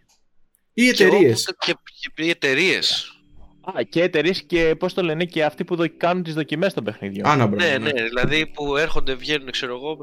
Οι 0.80 0.90
Και 0.90 1.04
εγώ 1.04 1.14
εταιρείες. 1.16 1.44
που- 1.44 1.56
Και, 1.66 1.74
και 2.14 2.22
οι 2.24 2.28
εταιρείες. 2.30 3.12
Α, 3.60 3.82
και 3.82 4.02
εταιρείες 4.02 4.42
και 4.42 4.74
πώς 4.78 4.94
το 4.94 5.02
λένε 5.02 5.24
και 5.24 5.44
αυτοί 5.44 5.64
που 5.64 5.76
δο- 5.76 5.96
κάνουν 5.96 6.22
τις 6.22 6.34
δοκιμές 6.34 6.74
των 6.74 6.84
παιχνιδιών. 6.84 7.26
Άνα 7.26 7.46
Ναι, 7.46 7.78
ναι, 7.78 7.90
δηλαδή 7.92 8.46
που 8.46 8.76
έρχονται, 8.76 9.14
βγαίνουν, 9.14 9.50
ξέρω 9.50 9.74
εγώ, 9.74 9.96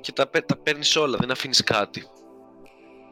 και 0.00 0.12
τα, 0.12 0.26
παί- 0.26 0.46
τα 0.46 0.56
παίρνεις 0.56 0.96
όλα, 0.96 1.16
δεν 1.20 1.30
αφήνεις 1.30 1.62
κάτι. 1.64 2.02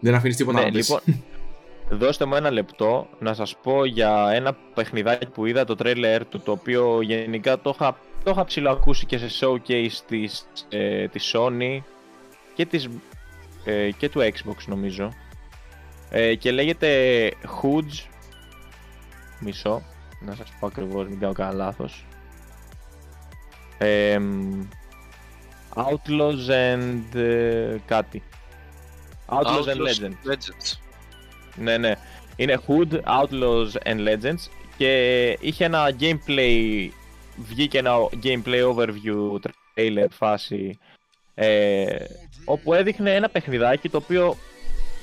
Δεν 0.00 0.14
αφήνεις 0.14 0.36
τίποτα 0.36 0.58
Ναι, 0.58 0.64
να 0.64 0.70
πεις. 0.70 0.88
λοιπόν, 0.88 1.24
δώστε 2.00 2.24
μου 2.24 2.34
ένα 2.34 2.50
λεπτό 2.50 3.08
να 3.18 3.34
σας 3.34 3.56
πω 3.62 3.84
για 3.84 4.30
ένα 4.32 4.52
παιχνιδάκι 4.74 5.26
που 5.26 5.46
είδα 5.46 5.64
το 5.64 5.74
τρέλερ 5.74 6.26
του, 6.26 6.40
το 6.40 6.52
οποίο 6.52 7.00
γενικά 7.00 7.60
το 7.60 7.70
είχα, 7.74 7.98
το 8.24 8.30
είχα 8.30 8.44
ψηλοακούσει 8.44 9.06
και 9.06 9.18
σε 9.18 9.28
showcase 9.40 9.92
της, 10.06 10.46
ε, 10.68 11.08
της 11.08 11.32
Sony 11.36 11.78
και, 12.54 12.66
της, 12.66 12.88
ε, 13.64 13.90
και 13.90 14.08
του 14.08 14.20
Xbox 14.20 14.56
νομίζω. 14.66 15.12
Ε, 16.10 16.34
και 16.34 16.52
λέγεται 16.52 17.30
Hoods, 17.62 18.06
μισό, 19.38 19.82
να 20.20 20.34
σας 20.34 20.52
πω 20.60 20.66
ακριβώς, 20.66 21.08
μην 21.08 21.18
κάνω 21.18 21.32
κανένα 21.32 21.56
λάθος. 21.56 22.06
Ε, 23.78 24.18
Outlaws 25.74 26.48
and 26.48 27.18
ε, 27.18 27.76
κάτι. 27.86 28.22
Outlaws, 29.28 29.66
and 29.66 29.80
Legends. 29.80 30.30
Legends. 30.30 30.78
Ναι, 31.56 31.78
ναι. 31.78 31.92
Είναι 32.36 32.60
Hood, 32.66 33.00
Outlaws 33.02 33.70
and 33.84 34.08
Legends 34.08 34.48
και 34.76 35.30
είχε 35.40 35.64
ένα 35.64 35.96
gameplay, 36.00 36.88
βγήκε 37.36 37.78
ένα 37.78 37.92
gameplay 38.22 38.74
overview 38.74 39.38
trailer 39.42 40.06
φάση 40.10 40.78
ε, 41.34 41.96
όπου 42.44 42.74
έδειχνε 42.74 43.14
ένα 43.14 43.28
παιχνιδάκι 43.28 43.88
το 43.88 43.96
οποίο 43.96 44.36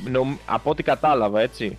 νομ- 0.10 0.38
από 0.46 0.70
ό,τι 0.70 0.84
κατάλαβα 0.84 1.42
έτσι 1.42 1.78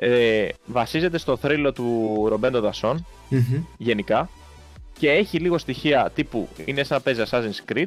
Ε, 0.00 0.48
βασίζεται 0.66 1.18
στο 1.18 1.36
θρύλο 1.36 1.72
του 1.72 2.24
Ρομπέντο 2.28 2.60
Δασόν, 2.60 3.06
Μμμ. 3.28 3.62
γενικά. 3.78 4.28
Και 4.98 5.10
έχει 5.10 5.38
λίγο 5.38 5.58
στοιχεία 5.58 6.10
τύπου 6.14 6.48
είναι 6.64 6.82
σαν 6.84 6.96
να 6.96 7.02
παίζει 7.02 7.22
Assassin's 7.30 7.72
Creed, 7.72 7.86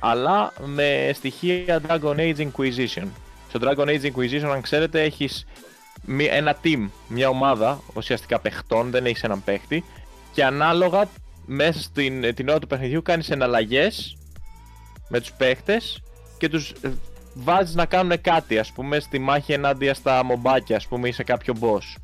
αλλά 0.00 0.52
με 0.64 1.10
στοιχεία 1.14 1.80
Dragon 1.88 2.14
Age 2.16 2.36
Inquisition. 2.38 3.04
Στο 3.48 3.58
Dragon 3.62 3.86
Age 3.86 4.12
Inquisition, 4.12 4.50
αν 4.52 4.60
ξέρετε, 4.60 5.02
έχεις 5.02 5.46
μη- 6.04 6.28
ένα 6.30 6.56
team, 6.64 6.88
μια 7.08 7.28
ομάδα 7.28 7.80
ουσιαστικά 7.94 8.38
παιχτών, 8.40 8.90
δεν 8.90 9.06
έχεις 9.06 9.22
έναν 9.22 9.44
παίχτη 9.44 9.84
και 10.32 10.44
ανάλογα 10.44 11.08
μέσα 11.46 11.80
στην 11.80 12.34
την 12.34 12.48
ώρα 12.48 12.58
του 12.58 12.66
παιχνιδιού 12.66 13.02
κάνεις 13.02 13.30
εναλλαγές 13.30 14.16
με 15.08 15.20
τους 15.20 15.32
παίχτες 15.32 16.02
και 16.38 16.48
τους 16.48 16.70
ε, 16.70 16.88
βάζεις 17.38 17.74
να 17.74 17.86
κάνουν 17.86 18.20
κάτι, 18.20 18.58
ας 18.58 18.72
πούμε, 18.72 19.00
στη 19.00 19.18
μάχη 19.18 19.52
ενάντια 19.52 19.94
στα 19.94 20.24
μομπάκια, 20.24 20.76
ας 20.76 20.86
πούμε, 20.86 21.08
ή 21.08 21.12
σε 21.12 21.22
κάποιο 21.22 21.54
boss. 21.60 22.00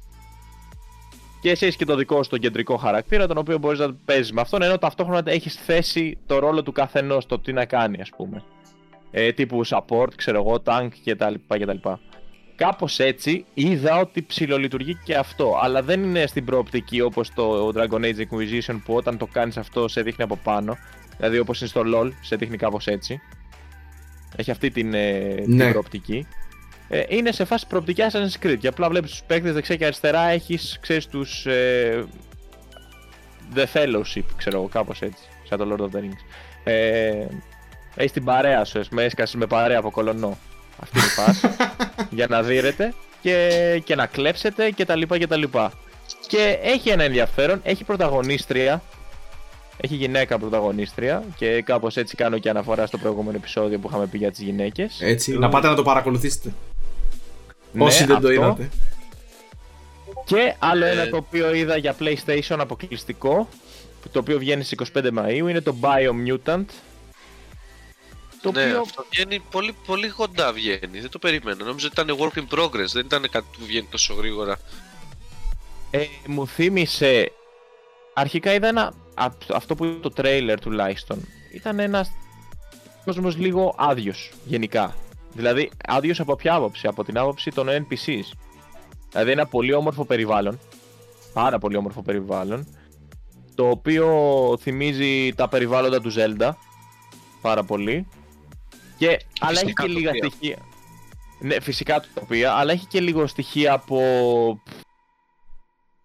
Και 1.40 1.50
εσύ 1.50 1.64
έχεις 1.64 1.76
και 1.76 1.84
το 1.84 1.96
δικό 1.96 2.22
σου 2.22 2.30
τον 2.30 2.38
κεντρικό 2.38 2.76
χαρακτήρα, 2.76 3.26
τον 3.26 3.38
οποίο 3.38 3.58
μπορείς 3.58 3.78
να 3.78 3.94
παίζεις 4.04 4.32
με 4.32 4.40
αυτόν, 4.40 4.62
ενώ 4.62 4.78
ταυτόχρονα 4.78 5.22
έχεις 5.24 5.54
θέσει 5.54 6.18
το 6.26 6.38
ρόλο 6.38 6.62
του 6.62 6.72
καθενός, 6.72 7.26
το 7.26 7.38
τι 7.38 7.52
να 7.52 7.64
κάνει, 7.64 8.00
ας 8.00 8.10
πούμε. 8.16 8.42
Ε, 9.10 9.32
τύπου 9.32 9.66
support, 9.66 10.14
ξέρω 10.16 10.38
εγώ, 10.38 10.62
tank 10.64 10.88
κτλ. 11.04 11.34
κτλ. 11.48 11.88
Κάπως 12.56 12.98
έτσι 12.98 13.44
είδα 13.54 14.00
ότι 14.00 14.22
ψιλολειτουργεί 14.22 14.94
και 15.04 15.16
αυτό, 15.16 15.58
αλλά 15.62 15.82
δεν 15.82 16.02
είναι 16.02 16.26
στην 16.26 16.44
προοπτική 16.44 17.00
όπως 17.00 17.32
το 17.34 17.68
Dragon 17.74 18.00
Age 18.00 18.18
Inquisition 18.30 18.80
που 18.84 18.94
όταν 18.94 19.18
το 19.18 19.26
κάνεις 19.26 19.56
αυτό 19.56 19.88
σε 19.88 20.02
δείχνει 20.02 20.24
από 20.24 20.36
πάνω, 20.36 20.76
δηλαδή 21.16 21.38
όπως 21.38 21.60
είναι 21.60 21.68
στο 21.68 21.82
LoL, 21.86 22.10
σε 22.20 22.36
δείχνει 22.36 22.56
κάπως 22.56 22.86
έτσι. 22.86 23.20
Έχει 24.36 24.50
αυτή 24.50 24.70
την, 24.70 24.94
ε, 24.94 25.34
την 25.34 25.56
Ναι. 25.56 25.70
προοπτική. 25.70 26.26
Ε, 26.88 27.02
είναι 27.08 27.32
σε 27.32 27.44
φάση 27.44 27.66
προοπτική 27.66 28.02
Assassin's 28.10 28.46
Creed 28.46 28.56
και 28.58 28.66
απλά 28.68 28.88
βλέπεις 28.88 29.10
τους 29.10 29.22
παίκτες 29.26 29.52
δεξιά 29.52 29.76
και 29.76 29.84
αριστερά 29.84 30.28
έχεις, 30.28 30.78
ξέρεις, 30.80 31.06
τους 31.06 31.46
ε, 31.46 32.04
The 33.54 33.64
Fellowship, 33.72 34.24
ξέρω 34.36 34.56
εγώ, 34.58 34.66
κάπως 34.68 35.02
έτσι, 35.02 35.22
σαν 35.48 35.58
το 35.58 35.66
Lord 35.74 35.80
of 35.82 35.96
the 35.96 36.00
Rings. 36.00 36.20
Ε, 36.64 37.26
έχεις 37.94 38.12
την 38.12 38.24
παρέα 38.24 38.64
σου, 38.64 38.80
με 38.90 39.02
έσκασες 39.04 39.34
με 39.34 39.46
παρέα 39.46 39.78
από 39.78 39.90
κολονό. 39.90 40.38
Αυτή 40.78 40.98
είναι 40.98 41.06
η 41.06 41.10
φάση. 41.10 41.48
για 42.16 42.26
να 42.26 42.42
δείρετε 42.42 42.94
και, 43.22 43.80
και 43.84 43.94
να 43.94 44.06
κλέψετε 44.06 44.70
και 44.70 44.84
τα 44.84 44.96
λοιπά 44.96 45.18
και 45.18 45.26
τα 45.26 45.36
λοιπά. 45.36 45.72
Και 46.26 46.58
έχει 46.62 46.88
ένα 46.88 47.02
ενδιαφέρον, 47.04 47.60
έχει 47.64 47.84
πρωταγωνίστρια, 47.84 48.82
έχει 49.76 49.94
γυναίκα 49.94 50.38
πρωταγωνίστρια 50.38 51.24
και 51.36 51.62
κάπως 51.62 51.96
έτσι 51.96 52.16
κάνω 52.16 52.38
και 52.38 52.48
αναφορά 52.50 52.86
στο 52.86 52.98
προηγούμενο 52.98 53.36
επεισόδιο 53.36 53.78
που 53.78 53.88
είχαμε 53.88 54.06
πει 54.06 54.18
για 54.18 54.30
τις 54.30 54.40
γυναίκες. 54.40 54.98
Έτσι, 55.00 55.38
να 55.38 55.48
πάτε 55.48 55.68
να 55.68 55.74
το 55.74 55.82
παρακολουθήσετε. 55.82 56.52
Ναι, 57.72 57.84
Όσοι 57.84 57.98
δεν 57.98 58.08
το 58.08 58.14
αυτό. 58.14 58.30
είδατε. 58.32 58.68
Και 60.24 60.54
άλλο 60.58 60.84
Ε, 60.84 60.90
ένα 60.90 61.08
το 61.08 61.16
οποίο 61.16 61.54
είδα 61.54 61.76
για 61.76 61.96
PlayStation 62.00 62.56
αποκλειστικό, 62.58 63.48
το 64.12 64.18
οποίο 64.18 64.38
βγαίνει 64.38 64.62
στις 64.64 64.90
25 64.94 65.06
Μαΐου, 65.18 65.48
είναι 65.48 65.60
το 65.60 65.74
Biomutant. 65.80 66.64
Το 68.42 68.52
ναι, 68.52 68.62
οποίο 68.64 68.80
αυτό 68.80 69.04
βγαίνει 69.10 69.42
πολύ, 69.50 69.74
πολύ 69.86 70.08
κοντά 70.08 70.52
βγαίνει. 70.52 71.00
Δεν 71.00 71.10
το 71.10 71.18
περίμενα. 71.18 71.64
Νόμιζα 71.64 71.88
ότι 71.92 72.00
ήταν 72.00 72.18
work 72.18 72.38
in 72.38 72.58
progress. 72.58 72.86
Δεν 72.92 73.04
ήταν 73.04 73.28
κάτι 73.30 73.46
που 73.58 73.64
βγαίνει 73.66 73.86
τόσο 73.90 74.14
γρήγορα. 74.14 74.58
ε, 75.90 76.04
μου 76.26 76.46
θύμισε... 76.46 77.32
Αρχικά 78.14 78.54
είδα 78.54 78.68
ένα... 78.68 78.94
α- 79.14 79.30
Αυτό 79.54 79.74
που 79.74 79.84
είναι 79.84 79.98
το 80.00 80.12
trailer 80.16 80.56
τουλάχιστον. 80.60 81.18
Ήταν 81.52 81.78
ένας 81.78 82.10
κόσμος 83.04 83.36
λίγο 83.36 83.74
άδειος 83.78 84.32
γενικά. 84.44 84.94
Δηλαδή 85.32 85.70
άδειος 85.86 86.20
από 86.20 86.36
ποια 86.36 86.54
άποψη, 86.54 86.86
από 86.86 87.04
την 87.04 87.18
άποψη 87.18 87.50
των 87.50 87.68
NPCs. 87.68 88.36
Δηλαδή 89.10 89.30
ένα 89.30 89.46
πολύ 89.46 89.72
όμορφο 89.74 90.04
περιβάλλον. 90.04 90.58
Πάρα 91.32 91.58
πολύ 91.58 91.76
όμορφο 91.76 92.02
περιβάλλον. 92.02 92.66
Το 93.54 93.68
οποίο 93.68 94.08
θυμίζει 94.60 95.32
τα 95.34 95.48
περιβάλλοντα 95.48 96.00
του 96.00 96.12
Zelda. 96.16 96.50
Πάρα 97.42 97.62
πολύ. 97.64 98.06
Και, 98.98 99.06
αλλά 99.40 99.50
έχει 99.50 99.60
Φυσικά 99.64 99.82
και 99.82 99.88
λίγα 99.88 100.10
τοπία. 100.12 100.28
στοιχεία. 100.30 100.56
Ναι, 101.40 101.60
φυσικά 101.60 102.00
το 102.00 102.06
τοπία, 102.14 102.52
αλλά 102.52 102.72
έχει 102.72 102.86
και 102.86 103.00
λίγο 103.00 103.26
στοιχεία 103.26 103.72
από. 103.72 103.98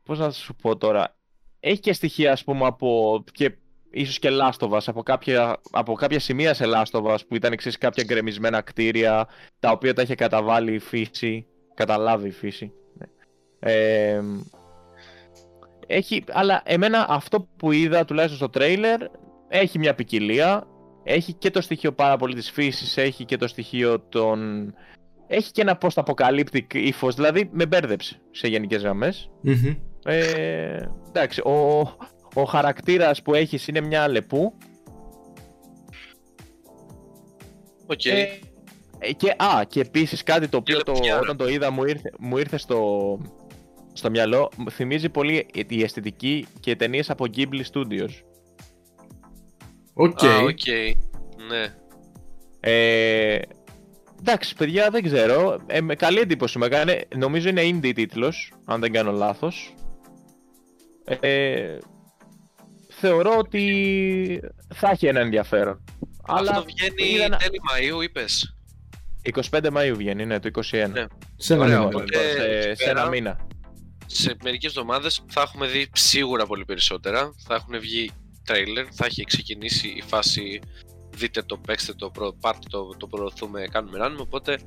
Πώς 0.06 0.20
να 0.20 0.32
σου 0.32 0.56
πω 0.62 0.76
τώρα. 0.78 1.16
Έχει 1.60 1.80
και 1.80 1.94
στοιχεία, 1.94 2.32
ας 2.32 2.44
πούμε, 2.44 2.66
από. 2.66 3.24
και 3.32 3.52
ίσως 3.92 4.20
και 4.20 4.30
Last 4.32 4.68
of 4.68 4.70
Us, 4.70 4.84
από 4.86 5.04
κάποια, 5.04 5.62
από 5.72 5.94
κάποια 5.94 6.20
σημεία 6.20 6.54
σε 6.54 6.66
Last 6.68 7.00
of 7.00 7.14
Us 7.14 7.18
που 7.28 7.36
ήταν 7.36 7.52
εξής 7.52 7.78
κάποια 7.78 8.04
γκρεμισμένα 8.04 8.62
κτίρια, 8.62 9.28
τα 9.60 9.72
οποία 9.72 9.94
τα 9.94 10.02
είχε 10.02 10.16
καταβάλει 10.16 10.74
η 10.74 10.80
φύση, 10.80 11.46
καταλάβει 11.74 12.28
η 12.28 12.32
φύση. 12.32 12.72
Ναι. 12.98 13.06
Ε, 13.72 14.22
έχει, 15.88 16.24
αλλά 16.32 16.62
εμένα 16.66 17.06
αυτό 17.10 17.48
που 17.58 17.72
είδα 17.72 18.06
τουλάχιστον 18.06 18.38
στο 18.38 18.50
τρέιλερ 18.50 19.02
έχει 19.48 19.80
μια 19.80 19.96
ποικιλία, 19.96 20.68
έχει 21.04 21.34
και 21.34 21.52
το 21.52 21.62
στοιχείο 21.62 21.92
πάρα 21.92 22.18
πολύ 22.18 22.36
της 22.36 22.52
φύσης, 22.52 22.98
έχει 22.98 23.26
και 23.26 23.38
το 23.38 23.48
στοιχείο 23.48 24.00
των... 24.00 24.70
Έχει 25.28 25.52
και 25.52 25.62
ένα 25.62 25.78
post-apocalyptic 25.82 26.74
ύφος, 26.74 27.16
δηλαδή 27.16 27.50
με 27.52 27.66
μπέρδεψε 27.66 28.22
σε 28.32 28.48
γενικές 28.48 28.82
γραμμές. 28.82 29.30
Μμμ. 29.42 29.76
Ε, 30.04 30.78
εντάξει, 31.08 31.42
ο, 31.42 31.80
ο 32.34 32.44
χαρακτήρας 32.44 33.22
που 33.22 33.34
έχεις 33.34 33.68
είναι 33.68 33.82
μια 33.82 34.04
αλεπού. 34.04 34.54
Οκ. 37.86 38.06
Ε, 38.06 38.40
ε, 39.00 39.12
και, 39.12 39.30
α, 39.38 39.64
και 39.68 39.80
επίσης 39.80 40.24
κάτι 40.24 40.48
το 40.48 40.58
οποίο 40.58 40.84
το, 40.84 40.94
λεπιάρα. 40.94 41.20
όταν 41.20 41.38
το 41.38 41.48
είδα 41.48 41.72
μου 41.72 41.84
ήρθε, 41.84 42.12
μου 42.20 42.38
ήρθε 42.38 42.58
στο, 42.58 43.20
στο 43.94 44.10
μυαλό, 44.10 44.52
μου 44.58 44.72
θυμίζει 44.72 45.10
πολύ 45.10 45.48
η 45.68 45.84
αισθητική 45.84 46.48
και 46.60 46.76
ταινίες 46.76 47.10
από 47.10 47.26
Ghibli 47.36 47.62
Studios. 47.74 48.10
OK. 49.94 50.24
Α, 50.24 50.38
οκ. 50.38 50.68
Ναι. 51.50 51.74
Ε, 52.60 53.40
εντάξει, 54.20 54.56
παιδιά, 54.56 54.90
δεν 54.90 55.04
ξέρω. 55.04 55.60
Ε, 55.68 55.82
με 55.82 55.96
καλή 55.96 56.20
εντύπωση 56.20 56.58
με 56.58 56.66
έκανε. 56.66 57.08
Νομίζω 57.16 57.50
είναι 57.50 57.62
indie 57.64 57.92
τίτλος, 57.96 58.54
αν 58.66 58.80
δεν 58.80 58.92
κάνω 58.92 59.12
λάθος. 59.12 59.74
Ε, 61.20 61.78
θεωρώ 62.90 63.38
ότι 63.38 64.42
θα 64.74 64.90
έχει 64.90 65.08
ένα 65.08 65.20
ενδιαφέρον. 65.20 65.84
Αλλά 66.22 66.50
Αυτό 66.52 66.64
βγαίνει 66.64 67.14
είδα 67.14 67.24
ένα- 67.24 67.38
τέλη 67.38 67.60
Μαΐου, 67.72 68.04
είπες. 68.04 68.56
25 69.52 69.68
Μαΐου 69.74 69.94
βγαίνει, 69.96 70.26
ναι, 70.26 70.40
το 70.40 70.48
21. 70.48 70.88
Ναι. 70.92 71.06
Σε 71.36 71.54
ένα 71.54 71.64
Ωραία, 71.64 71.78
μήνα. 71.78 71.88
οπότε- 71.90 72.12
τώρα. 72.12 72.26
σε, 72.30 72.70
εκεί 72.70 72.84
σε 72.84 72.90
ένα 72.90 72.94
πέρα- 73.00 73.10
μήνα. 73.10 73.48
Σε 74.06 74.36
μερικές 74.44 74.70
εβδομάδες 74.70 75.24
θα 75.28 75.42
έχουμε 75.42 75.68
δει 75.68 75.90
σίγουρα 75.94 76.46
πολύ 76.46 76.66
περισσότερα. 76.66 77.32
Θα 77.48 77.56
έχουν 77.56 77.80
βγει 77.80 78.12
τρέιλερ, 78.46 78.86
θα 78.92 79.06
έχει 79.06 79.24
ξεκινήσει 79.24 79.88
η 79.88 80.04
φάση 80.08 80.60
δείτε 81.10 81.42
το, 81.42 81.58
παίξτε 81.58 81.94
το, 81.94 82.10
προ, 82.10 82.34
πάρτε 82.40 82.68
το, 82.70 82.88
το 82.98 83.08
προωθούμε, 83.08 83.68
κάνουμε 83.72 83.98
ράνουμε, 83.98 84.22
οπότε 84.22 84.58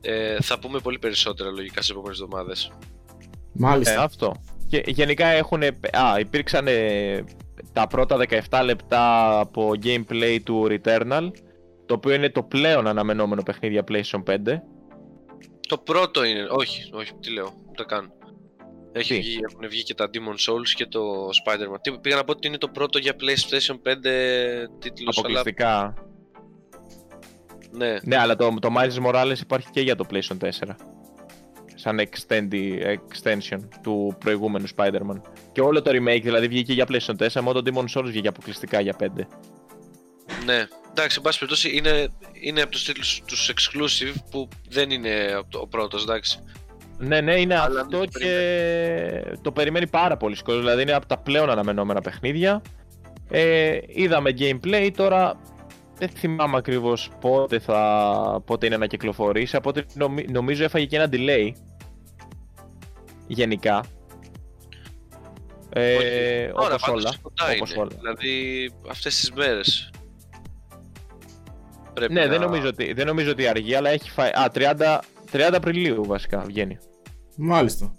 ε, 0.00 0.36
θα 0.42 0.58
πούμε 0.58 0.78
πολύ 0.78 0.98
περισσότερα 0.98 1.50
λογικά 1.50 1.82
σε 1.82 1.92
επόμενες 1.92 2.20
εβδομάδες. 2.20 2.64
Ε, 2.64 2.76
Μάλιστα. 3.52 4.02
αυτό. 4.02 4.34
Και 4.68 4.82
γενικά 4.86 5.26
έχουν. 5.26 5.62
Α, 5.62 6.18
υπήρξαν 6.18 6.66
ε, 6.66 7.24
τα 7.72 7.86
πρώτα 7.86 8.16
17 8.50 8.62
λεπτά 8.64 9.38
από 9.40 9.72
gameplay 9.82 10.38
του 10.44 10.66
Returnal. 10.70 11.30
Το 11.86 11.94
οποίο 11.94 12.14
είναι 12.14 12.30
το 12.30 12.42
πλέον 12.42 12.86
αναμενόμενο 12.86 13.42
παιχνίδι 13.42 13.74
για 13.74 13.84
PlayStation 13.88 14.22
5. 14.32 14.60
Το 15.68 15.78
πρώτο 15.78 16.24
είναι, 16.24 16.46
όχι, 16.50 16.90
όχι, 16.92 17.12
τι 17.20 17.30
λέω, 17.32 17.52
ούτε 17.70 17.84
καν. 17.84 18.12
Έχει 18.92 19.14
Τι; 19.14 19.20
βγει, 19.20 19.38
έχουν 19.50 19.68
βγει 19.68 19.82
και 19.82 19.94
τα 19.94 20.10
Demon 20.12 20.52
Souls 20.52 20.68
και 20.74 20.86
το 20.86 21.00
Spider-Man. 21.44 21.80
Τι, 21.80 21.98
πήγα 21.98 22.16
να 22.16 22.24
πω 22.24 22.32
ότι 22.32 22.46
είναι 22.46 22.58
το 22.58 22.68
πρώτο 22.68 22.98
για 22.98 23.12
PlayStation 23.20 23.74
5 23.74 23.76
τίτλος, 24.78 25.18
αλλά 25.24 25.40
Αποκλειστικά. 25.40 25.94
ναι. 27.70 27.96
Ναι, 28.02 28.16
αλλά 28.16 28.36
το, 28.36 28.54
το 28.60 28.68
Miles 28.78 29.06
Morales 29.06 29.38
υπάρχει 29.40 29.70
και 29.70 29.80
για 29.80 29.96
το 29.96 30.06
PlayStation 30.10 30.36
4. 30.38 30.50
Σαν 31.78 32.00
extendi- 32.00 32.80
extension 32.82 33.58
του 33.82 34.16
προηγούμενου 34.18 34.66
Spider-Man. 34.76 35.20
Και 35.52 35.60
όλο 35.60 35.82
το 35.82 35.90
remake 35.90 36.20
δηλαδή 36.22 36.48
βγήκε 36.48 36.72
για 36.72 36.86
PlayStation 36.88 37.14
4, 37.18 37.40
μόνο 37.42 37.62
το 37.62 37.72
Demon 37.74 37.98
Souls 37.98 38.04
βγήκε 38.06 38.28
αποκλειστικά 38.28 38.80
για 38.80 38.96
5. 39.00 39.06
Ναι, 40.44 40.66
εντάξει, 40.90 41.16
εν 41.16 41.22
πάση 41.22 41.38
περιπτώσει 41.38 41.76
είναι, 41.76 42.08
είναι 42.40 42.62
από 42.62 42.70
τους 42.70 42.84
τίτλους 42.84 43.22
τους 43.26 43.52
exclusive 43.54 44.14
που 44.30 44.48
δεν 44.68 44.90
είναι 44.90 45.32
από 45.38 45.50
το- 45.50 45.58
ο 45.58 45.66
πρώτος, 45.66 46.02
εντάξει. 46.02 46.38
Ναι, 46.98 47.20
ναι, 47.20 47.34
είναι 47.40 47.58
Αλλά 47.58 47.80
αυτό 47.80 47.98
μην 47.98 48.08
και 48.08 49.36
το 49.42 49.52
περιμένει 49.52 49.86
πάρα 49.86 50.16
πολύ 50.16 50.36
κόσμο. 50.44 50.60
Δηλαδή 50.60 50.82
είναι 50.82 50.92
από 50.92 51.06
τα 51.06 51.18
πλέον 51.18 51.50
αναμενόμενα 51.50 52.00
παιχνίδια. 52.00 52.62
Ε, 53.30 53.78
είδαμε 53.86 54.30
gameplay, 54.38 54.90
τώρα 54.96 55.40
δεν 55.98 56.08
θυμάμαι 56.08 56.56
ακριβώς 56.56 57.10
πότε, 57.20 57.58
θα, 57.58 58.42
πότε 58.46 58.66
είναι 58.66 58.76
να 58.76 58.86
κυκλοφορήσει. 58.86 59.56
Από 59.56 59.68
ό,τι 59.68 59.82
νομι- 59.94 60.30
νομίζω 60.30 60.64
έφαγε 60.64 60.84
και 60.86 60.96
ένα 60.96 61.08
delay. 61.12 61.50
Γενικά. 63.26 63.84
Ε, 65.68 65.94
Όχι. 65.96 66.52
Τώρα 66.54 66.66
όπως 66.74 66.82
πάντως 66.82 67.04
όλα. 67.04 67.14
κοντά 67.22 67.44
όπως 67.56 67.70
είναι, 67.72 67.80
όλα. 67.80 67.90
δηλαδή 67.98 68.70
αυτές 68.90 69.16
τις 69.20 69.32
μέρες. 69.32 69.90
Πρέπει 71.94 72.12
Ναι, 72.12 72.20
να... 72.24 72.26
δεν 72.28 72.40
νομίζω, 72.40 72.68
ότι, 72.68 72.92
δεν 72.92 73.06
νομίζω 73.06 73.30
ότι 73.30 73.46
αργεί, 73.46 73.74
αλλά 73.74 73.90
έχει 73.90 74.10
φάει. 74.10 74.30
Α, 74.30 74.50
30, 74.54 74.98
30 75.32 75.50
Απριλίου 75.52 76.04
βασικά 76.06 76.40
βγαίνει. 76.40 76.78
Μάλιστα. 77.36 77.92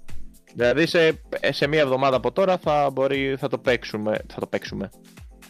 Δηλαδή 0.54 0.86
σε, 0.86 1.22
σε 1.50 1.68
μία 1.68 1.80
εβδομάδα 1.82 2.16
από 2.16 2.32
τώρα 2.32 2.58
θα, 2.58 2.90
μπορεί, 2.94 3.36
θα 3.40 3.48
το 3.48 3.58
παίξουμε. 3.58 4.18
Θα 4.34 4.40
το 4.40 4.48
παίξουμε. 4.48 4.90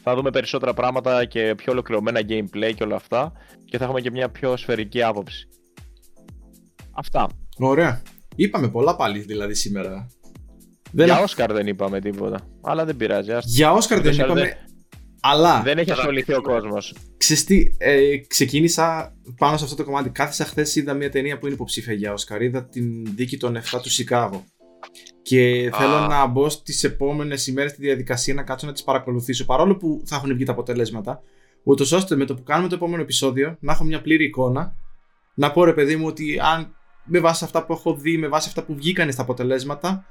Θα 0.10 0.16
δούμε 0.16 0.30
περισσότερα 0.30 0.74
πράγματα 0.74 1.26
και 1.26 1.54
πιο 1.58 1.72
ολοκληρωμένα 1.72 2.20
gameplay 2.30 2.74
και 2.76 2.84
όλα 2.84 2.96
αυτά 2.96 3.32
και 3.66 3.78
θα 3.78 3.84
έχουμε 3.84 4.02
και 4.02 4.12
μια 4.12 4.30
πιο 4.30 4.58
σφαιρική 4.58 5.04
άποψη. 5.04 5.48
Αυτά. 6.92 7.30
Ωραία. 7.58 8.02
Είπαμε 8.36 8.70
πολλά 8.70 8.96
πάλι 8.96 9.20
δηλαδή 9.20 9.54
σήμερα. 9.54 10.08
Για 10.92 11.20
Όσκαρ 11.20 11.54
δεν 11.54 11.68
είπαμε 11.68 12.00
τίποτα. 12.00 12.40
Αλλά 12.62 12.86
δεν 12.86 12.96
πειράζει. 12.96 13.32
Για 13.44 13.72
Όσκαρ 13.72 14.02
δεν 14.02 14.14
είπαμε. 14.14 14.58
Αλλά. 15.22 15.62
Δεν 15.62 15.78
έχει 15.78 15.92
ασχοληθεί 15.92 16.34
ο 16.34 16.42
κόσμος. 16.42 16.96
Ξέρετε, 17.18 17.56
ε, 17.78 18.18
ξεκίνησα 18.18 19.16
πάνω 19.38 19.58
σε 19.58 19.64
αυτό 19.64 19.76
το 19.76 19.84
κομμάτι. 19.84 20.10
Κάθισα 20.10 20.46
χθες, 20.46 20.76
είδα 20.76 20.94
μια 20.94 21.10
ταινία 21.10 21.38
που 21.38 21.46
είναι 21.46 21.56
υποψήφια 21.56 21.94
για 21.94 22.14
Όσκαρ. 22.14 22.42
Είδα 22.42 22.66
την 22.66 23.06
δίκη 23.16 23.38
των 23.38 23.56
7 23.56 23.82
του 23.82 23.90
Σικάγο. 23.90 24.46
Και 25.28 25.70
θέλω 25.74 26.00
να 26.00 26.26
μπω 26.26 26.50
στις 26.50 26.84
επόμενες 26.84 27.48
ημέρες 27.48 27.72
στη 27.72 27.82
διαδικασία 27.82 28.34
να 28.34 28.44
κάτσω 28.44 28.66
να 28.66 28.74
τις 28.74 28.84
παρακολουθήσω. 28.84 29.46
Παρόλο 29.46 29.76
που 29.76 30.02
θα 30.06 30.16
έχουν 30.16 30.34
βγει 30.34 30.44
τα 30.44 30.52
αποτελέσματα. 30.52 31.22
Ούτως 31.64 31.92
ώστε 31.92 32.16
με 32.16 32.26
το 32.26 32.36
που 32.36 32.44
κάνουμε 32.44 32.70
το 32.70 32.76
επόμενο 32.76 33.02
επεισόδιο 33.02 33.58
να 33.60 33.72
έχω 33.72 33.84
μια 33.84 34.02
πλήρη 34.02 34.24
εικόνα. 34.24 34.76
Να 35.34 35.52
πω 35.52 35.64
ρε 35.64 35.74
παιδί 35.74 35.96
μου 35.96 36.06
ότι 36.08 36.40
αν 36.40 36.76
με 37.04 37.20
βάση 37.20 37.44
αυτά 37.44 37.66
που 37.66 37.74
έχω 37.74 37.96
δει, 37.96 38.18
με 38.18 38.28
βάση 38.28 38.48
αυτά 38.48 38.64
που 38.64 38.76
βγήκαν 38.76 39.12
στα 39.12 39.22
αποτελέσματα, 39.22 40.06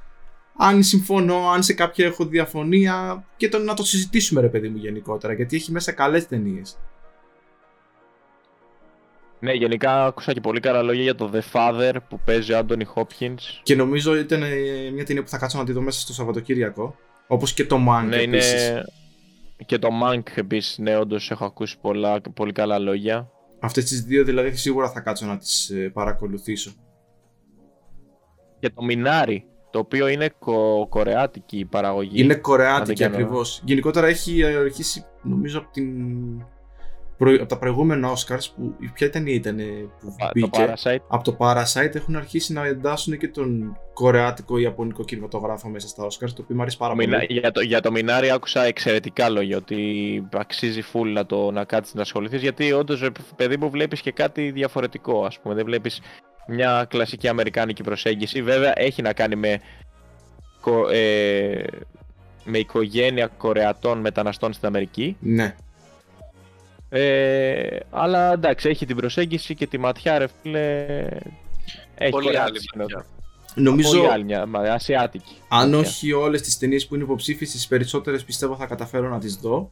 αν 0.56 0.82
συμφωνώ, 0.82 1.48
αν 1.48 1.62
σε 1.62 1.72
κάποια 1.72 2.06
έχω 2.06 2.26
διαφωνία 2.26 3.24
και 3.36 3.48
το, 3.48 3.58
να 3.58 3.74
το 3.74 3.84
συζητήσουμε 3.84 4.40
ρε 4.40 4.48
παιδί 4.48 4.68
μου 4.68 4.76
γενικότερα 4.76 5.32
γιατί 5.32 5.56
έχει 5.56 5.72
μέσα 5.72 5.92
καλές 5.92 6.26
ταινίες. 6.26 6.78
Ναι, 9.40 9.52
γενικά 9.52 10.04
άκουσα 10.04 10.32
και 10.32 10.40
πολύ 10.40 10.60
καλά 10.60 10.82
λόγια 10.82 11.02
για 11.02 11.14
το 11.14 11.30
The 11.34 11.40
Father 11.52 11.92
που 12.08 12.20
παίζει 12.24 12.52
ο 12.52 12.58
Άντωνι 12.58 12.86
Hopkins. 12.94 13.60
Και 13.62 13.74
νομίζω 13.74 14.16
ήταν 14.16 14.42
ε, 14.42 14.90
μια 14.92 15.04
ταινία 15.04 15.22
που 15.22 15.28
θα 15.28 15.38
κάτσω 15.38 15.58
να 15.58 15.64
τη 15.64 15.72
δω 15.72 15.80
μέσα 15.80 16.00
στο 16.00 16.12
Σαββατοκύριακο. 16.12 16.96
Όπως 17.26 17.52
και 17.52 17.66
το 17.66 17.76
Mank 17.88 18.06
ναι, 18.08 18.16
επίσης. 18.16 18.68
Είναι... 18.68 18.84
Και 19.66 19.78
το 19.78 19.88
Mank 20.02 20.22
επίσης, 20.34 20.78
ναι, 20.78 20.96
όντως 20.96 21.30
έχω 21.30 21.44
ακούσει 21.44 21.78
πολλά, 21.80 22.20
πολύ 22.20 22.52
καλά 22.52 22.78
λόγια. 22.78 23.30
Αυτές 23.60 23.84
τις 23.84 24.02
δύο 24.02 24.24
δηλαδή 24.24 24.56
σίγουρα 24.56 24.90
θα 24.90 25.00
κάτσω 25.00 25.26
να 25.26 25.38
τις 25.38 25.70
ε, 25.70 25.90
παρακολουθήσω. 25.92 26.72
Και 28.58 28.68
το 28.68 28.82
Minari 28.90 29.36
το 29.70 29.78
οποίο 29.78 30.08
είναι 30.08 30.28
κο- 30.38 30.86
κορεάτικη 30.88 31.58
η 31.58 31.64
παραγωγή. 31.64 32.22
Είναι 32.22 32.34
κορεάτικη 32.34 33.04
ακριβώς. 33.04 33.62
Γενικότερα 33.64 34.06
έχει 34.06 34.44
αρχίσει, 34.44 35.04
νομίζω, 35.22 35.58
από, 35.58 35.68
την... 35.72 35.86
από 37.18 37.46
τα 37.46 37.58
προηγούμενα 37.58 38.12
Oscars. 38.12 38.46
Που... 38.56 38.76
Ποια 38.94 39.06
ήταν 39.06 39.26
η 39.26 39.32
ήταν 39.34 39.56
που 40.00 40.14
Α, 40.18 40.30
μπήκε. 40.32 40.48
Το 40.50 40.72
Parasite. 40.72 41.00
Από 41.08 41.24
το 41.24 41.36
Parasite 41.38 41.94
έχουν 41.94 42.16
αρχίσει 42.16 42.52
να 42.52 42.66
εντάσσουν 42.66 43.18
και 43.18 43.28
τον 43.28 43.78
κορεάτικο-ιαπωνικό 43.92 45.04
κινηματογράφο 45.04 45.68
μέσα 45.68 45.88
στα 45.88 46.04
Oscars. 46.04 46.30
Το 46.30 46.42
οποίο 46.42 46.56
μου 46.56 46.60
αρέσει 46.62 46.76
πάρα 46.76 46.94
πολύ. 46.94 47.26
Για 47.28 47.50
το, 47.50 47.60
για 47.60 47.80
το 47.80 47.92
Minari 47.94 48.28
άκουσα 48.34 48.62
εξαιρετικά 48.62 49.28
λόγια 49.28 49.56
ότι 49.56 50.28
αξίζει 50.32 50.82
full 50.92 51.06
να, 51.12 51.26
το, 51.26 51.50
να 51.50 51.64
κάτσεις 51.64 51.94
να 51.94 52.02
ασχοληθείς. 52.02 52.42
Γιατί 52.42 52.72
όντως, 52.72 53.08
παιδί 53.36 53.56
μου, 53.56 53.70
βλέπεις 53.70 54.00
και 54.00 54.12
κάτι 54.12 54.50
διαφορετικό. 54.50 55.24
Α 55.24 55.30
πούμε, 55.42 55.54
δεν 55.54 55.64
βλέπεις 55.64 56.00
μια 56.46 56.86
κλασική 56.88 57.28
αμερικάνικη 57.28 57.82
προσέγγιση. 57.82 58.42
Βέβαια 58.42 58.72
έχει 58.74 59.02
να 59.02 59.12
κάνει 59.12 59.36
με, 59.36 59.60
ε, 60.92 61.62
με 62.44 62.58
οικογένεια 62.58 63.26
Κορεατών 63.26 63.98
μεταναστών 63.98 64.52
στην 64.52 64.66
Αμερική. 64.66 65.16
Ναι. 65.20 65.54
Ε, 66.88 67.78
αλλά 67.90 68.32
εντάξει, 68.32 68.68
έχει 68.68 68.86
την 68.86 68.96
προσέγγιση 68.96 69.54
και 69.54 69.66
τη 69.66 69.78
ματιά 69.78 70.18
ρε 70.18 70.26
φίλε. 70.42 71.06
Έχει 71.94 72.10
Πολύ 72.10 72.38
άλλη 72.38 72.58
Νομίζω. 73.54 73.90
Πολύ 73.90 74.10
άλλη 74.12 74.24
μια, 74.24 74.48
ασιάτικη. 74.52 75.36
Αν 75.48 75.74
όχι 75.74 76.12
όλες 76.12 76.42
τις 76.42 76.58
ταινίες 76.58 76.86
που 76.86 76.94
είναι 76.94 77.04
υποψήφιες, 77.04 77.50
τις 77.50 77.66
περισσότερες 77.66 78.24
πιστεύω 78.24 78.56
θα 78.56 78.66
καταφέρω 78.66 79.08
να 79.08 79.18
τις 79.18 79.34
δω 79.34 79.70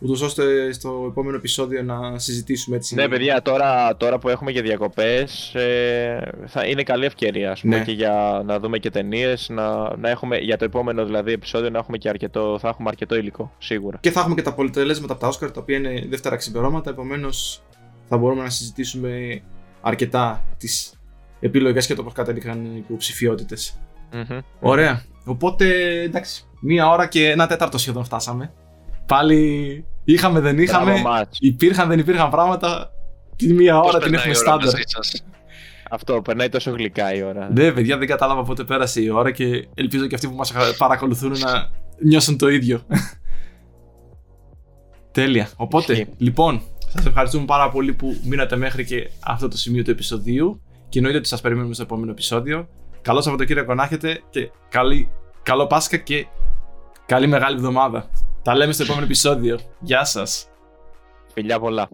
ούτως 0.00 0.20
ώστε 0.20 0.72
στο 0.72 1.06
επόμενο 1.08 1.36
επεισόδιο 1.36 1.82
να 1.82 2.18
συζητήσουμε 2.18 2.76
έτσι. 2.76 2.94
Ναι, 2.94 3.08
παιδιά, 3.08 3.42
τώρα, 3.42 3.96
τώρα 3.96 4.18
που 4.18 4.28
έχουμε 4.28 4.52
και 4.52 4.62
διακοπές, 4.62 5.54
ε, 5.54 6.30
θα 6.46 6.66
είναι 6.66 6.82
καλή 6.82 7.04
ευκαιρία 7.04 7.50
ας 7.50 7.60
πούμε, 7.60 7.76
ναι. 7.76 7.84
και 7.84 7.92
για 7.92 8.42
να 8.46 8.58
δούμε 8.58 8.78
και 8.78 8.90
ταινίες. 8.90 9.48
Να, 9.48 9.96
να 9.96 10.08
έχουμε 10.08 10.38
για 10.38 10.56
το 10.56 10.64
επόμενο 10.64 11.04
δηλαδή 11.04 11.32
επεισόδιο 11.32 11.70
να 11.70 11.78
έχουμε 11.78 11.98
και 11.98 12.08
αρκετό, 12.08 12.58
θα 12.60 12.68
έχουμε 12.68 12.88
αρκετό 12.88 13.16
υλικό, 13.16 13.52
σίγουρα. 13.58 13.98
Και 14.00 14.10
θα 14.10 14.20
έχουμε 14.20 14.34
και 14.34 14.42
τα 14.42 14.54
πολυτελέσματα 14.54 15.12
από 15.12 15.22
τα 15.22 15.28
Oscar, 15.28 15.52
τα 15.52 15.60
οποία 15.60 15.76
είναι 15.76 16.06
δεύτερα 16.08 16.36
ξημερώματα. 16.36 16.90
Επομένως, 16.90 17.62
θα 18.08 18.16
μπορούμε 18.16 18.42
να 18.42 18.50
συζητήσουμε 18.50 19.42
αρκετά 19.80 20.44
τις 20.58 20.94
επιλογές 21.40 21.86
και 21.86 21.94
το 21.94 22.02
πώς 22.02 22.12
κατέληξαν 22.12 22.64
οι 22.64 22.76
υποψηφιότητες. 22.76 23.78
Mm-hmm. 24.12 24.40
Ωραία. 24.60 25.02
Οπότε 25.24 26.00
εντάξει, 26.00 26.44
μία 26.60 26.88
ώρα 26.88 27.06
και 27.06 27.30
ένα 27.30 27.46
τέταρτο 27.46 27.78
σχεδόν 27.78 28.04
φτάσαμε. 28.04 28.52
Πάλι 29.10 29.84
είχαμε, 30.04 30.40
δεν 30.40 30.58
είχαμε. 30.58 31.02
Υπήρχαν, 31.38 31.88
δεν 31.88 31.98
υπήρχαν 31.98 32.30
πράγματα. 32.30 32.90
Τη 33.36 33.52
μία 33.52 33.80
ώρα 33.80 33.98
την 33.98 34.14
έχουμε 34.14 34.34
στάνταρ. 34.34 34.74
Αυτό, 35.90 36.22
περνάει 36.22 36.48
τόσο 36.48 36.70
γλυκά 36.70 37.14
η 37.14 37.22
ώρα. 37.22 37.50
Ναι, 37.52 37.72
παιδιά, 37.72 37.98
δεν 37.98 38.06
κατάλαβα 38.06 38.42
πότε 38.42 38.64
πέρασε 38.64 39.02
η 39.02 39.08
ώρα 39.08 39.30
και 39.30 39.68
ελπίζω 39.74 40.06
και 40.06 40.14
αυτοί 40.14 40.28
που 40.28 40.34
μας 40.34 40.52
παρακολουθούν 40.78 41.30
να 41.30 41.70
νιώσουν 42.04 42.38
το 42.38 42.48
ίδιο. 42.48 42.80
Τέλεια. 45.12 45.48
Οπότε, 45.56 46.08
λοιπόν, 46.16 46.62
σας 46.88 47.06
ευχαριστούμε 47.06 47.44
πάρα 47.44 47.70
πολύ 47.70 47.92
που 47.92 48.16
μείνατε 48.24 48.56
μέχρι 48.56 48.84
και 48.84 49.10
αυτό 49.20 49.48
το 49.48 49.56
σημείο 49.56 49.82
του 49.82 49.90
επεισοδίου. 49.90 50.62
Και 50.88 50.98
εννοείται 50.98 51.18
ότι 51.18 51.28
σας 51.28 51.40
περιμένουμε 51.40 51.74
στο 51.74 51.82
επόμενο 51.82 52.10
επεισόδιο. 52.10 52.68
Καλό 53.02 53.20
Σαββατοκύριακο 53.20 53.74
να 53.74 53.82
έχετε 53.82 54.20
και 54.30 54.50
καλή, 54.68 55.10
καλό 55.42 55.66
Πάσχα 55.66 55.96
και 55.96 56.26
καλή 57.06 57.26
μεγάλη 57.26 57.56
εβδομάδα. 57.56 58.10
Τα 58.42 58.54
λέμε 58.56 58.72
στο 58.72 58.82
επόμενο 58.82 59.04
επεισόδιο. 59.04 59.60
Γεια 59.80 60.04
σας. 60.04 60.48
Φιλιά 61.32 61.60
πολλά. 61.60 61.90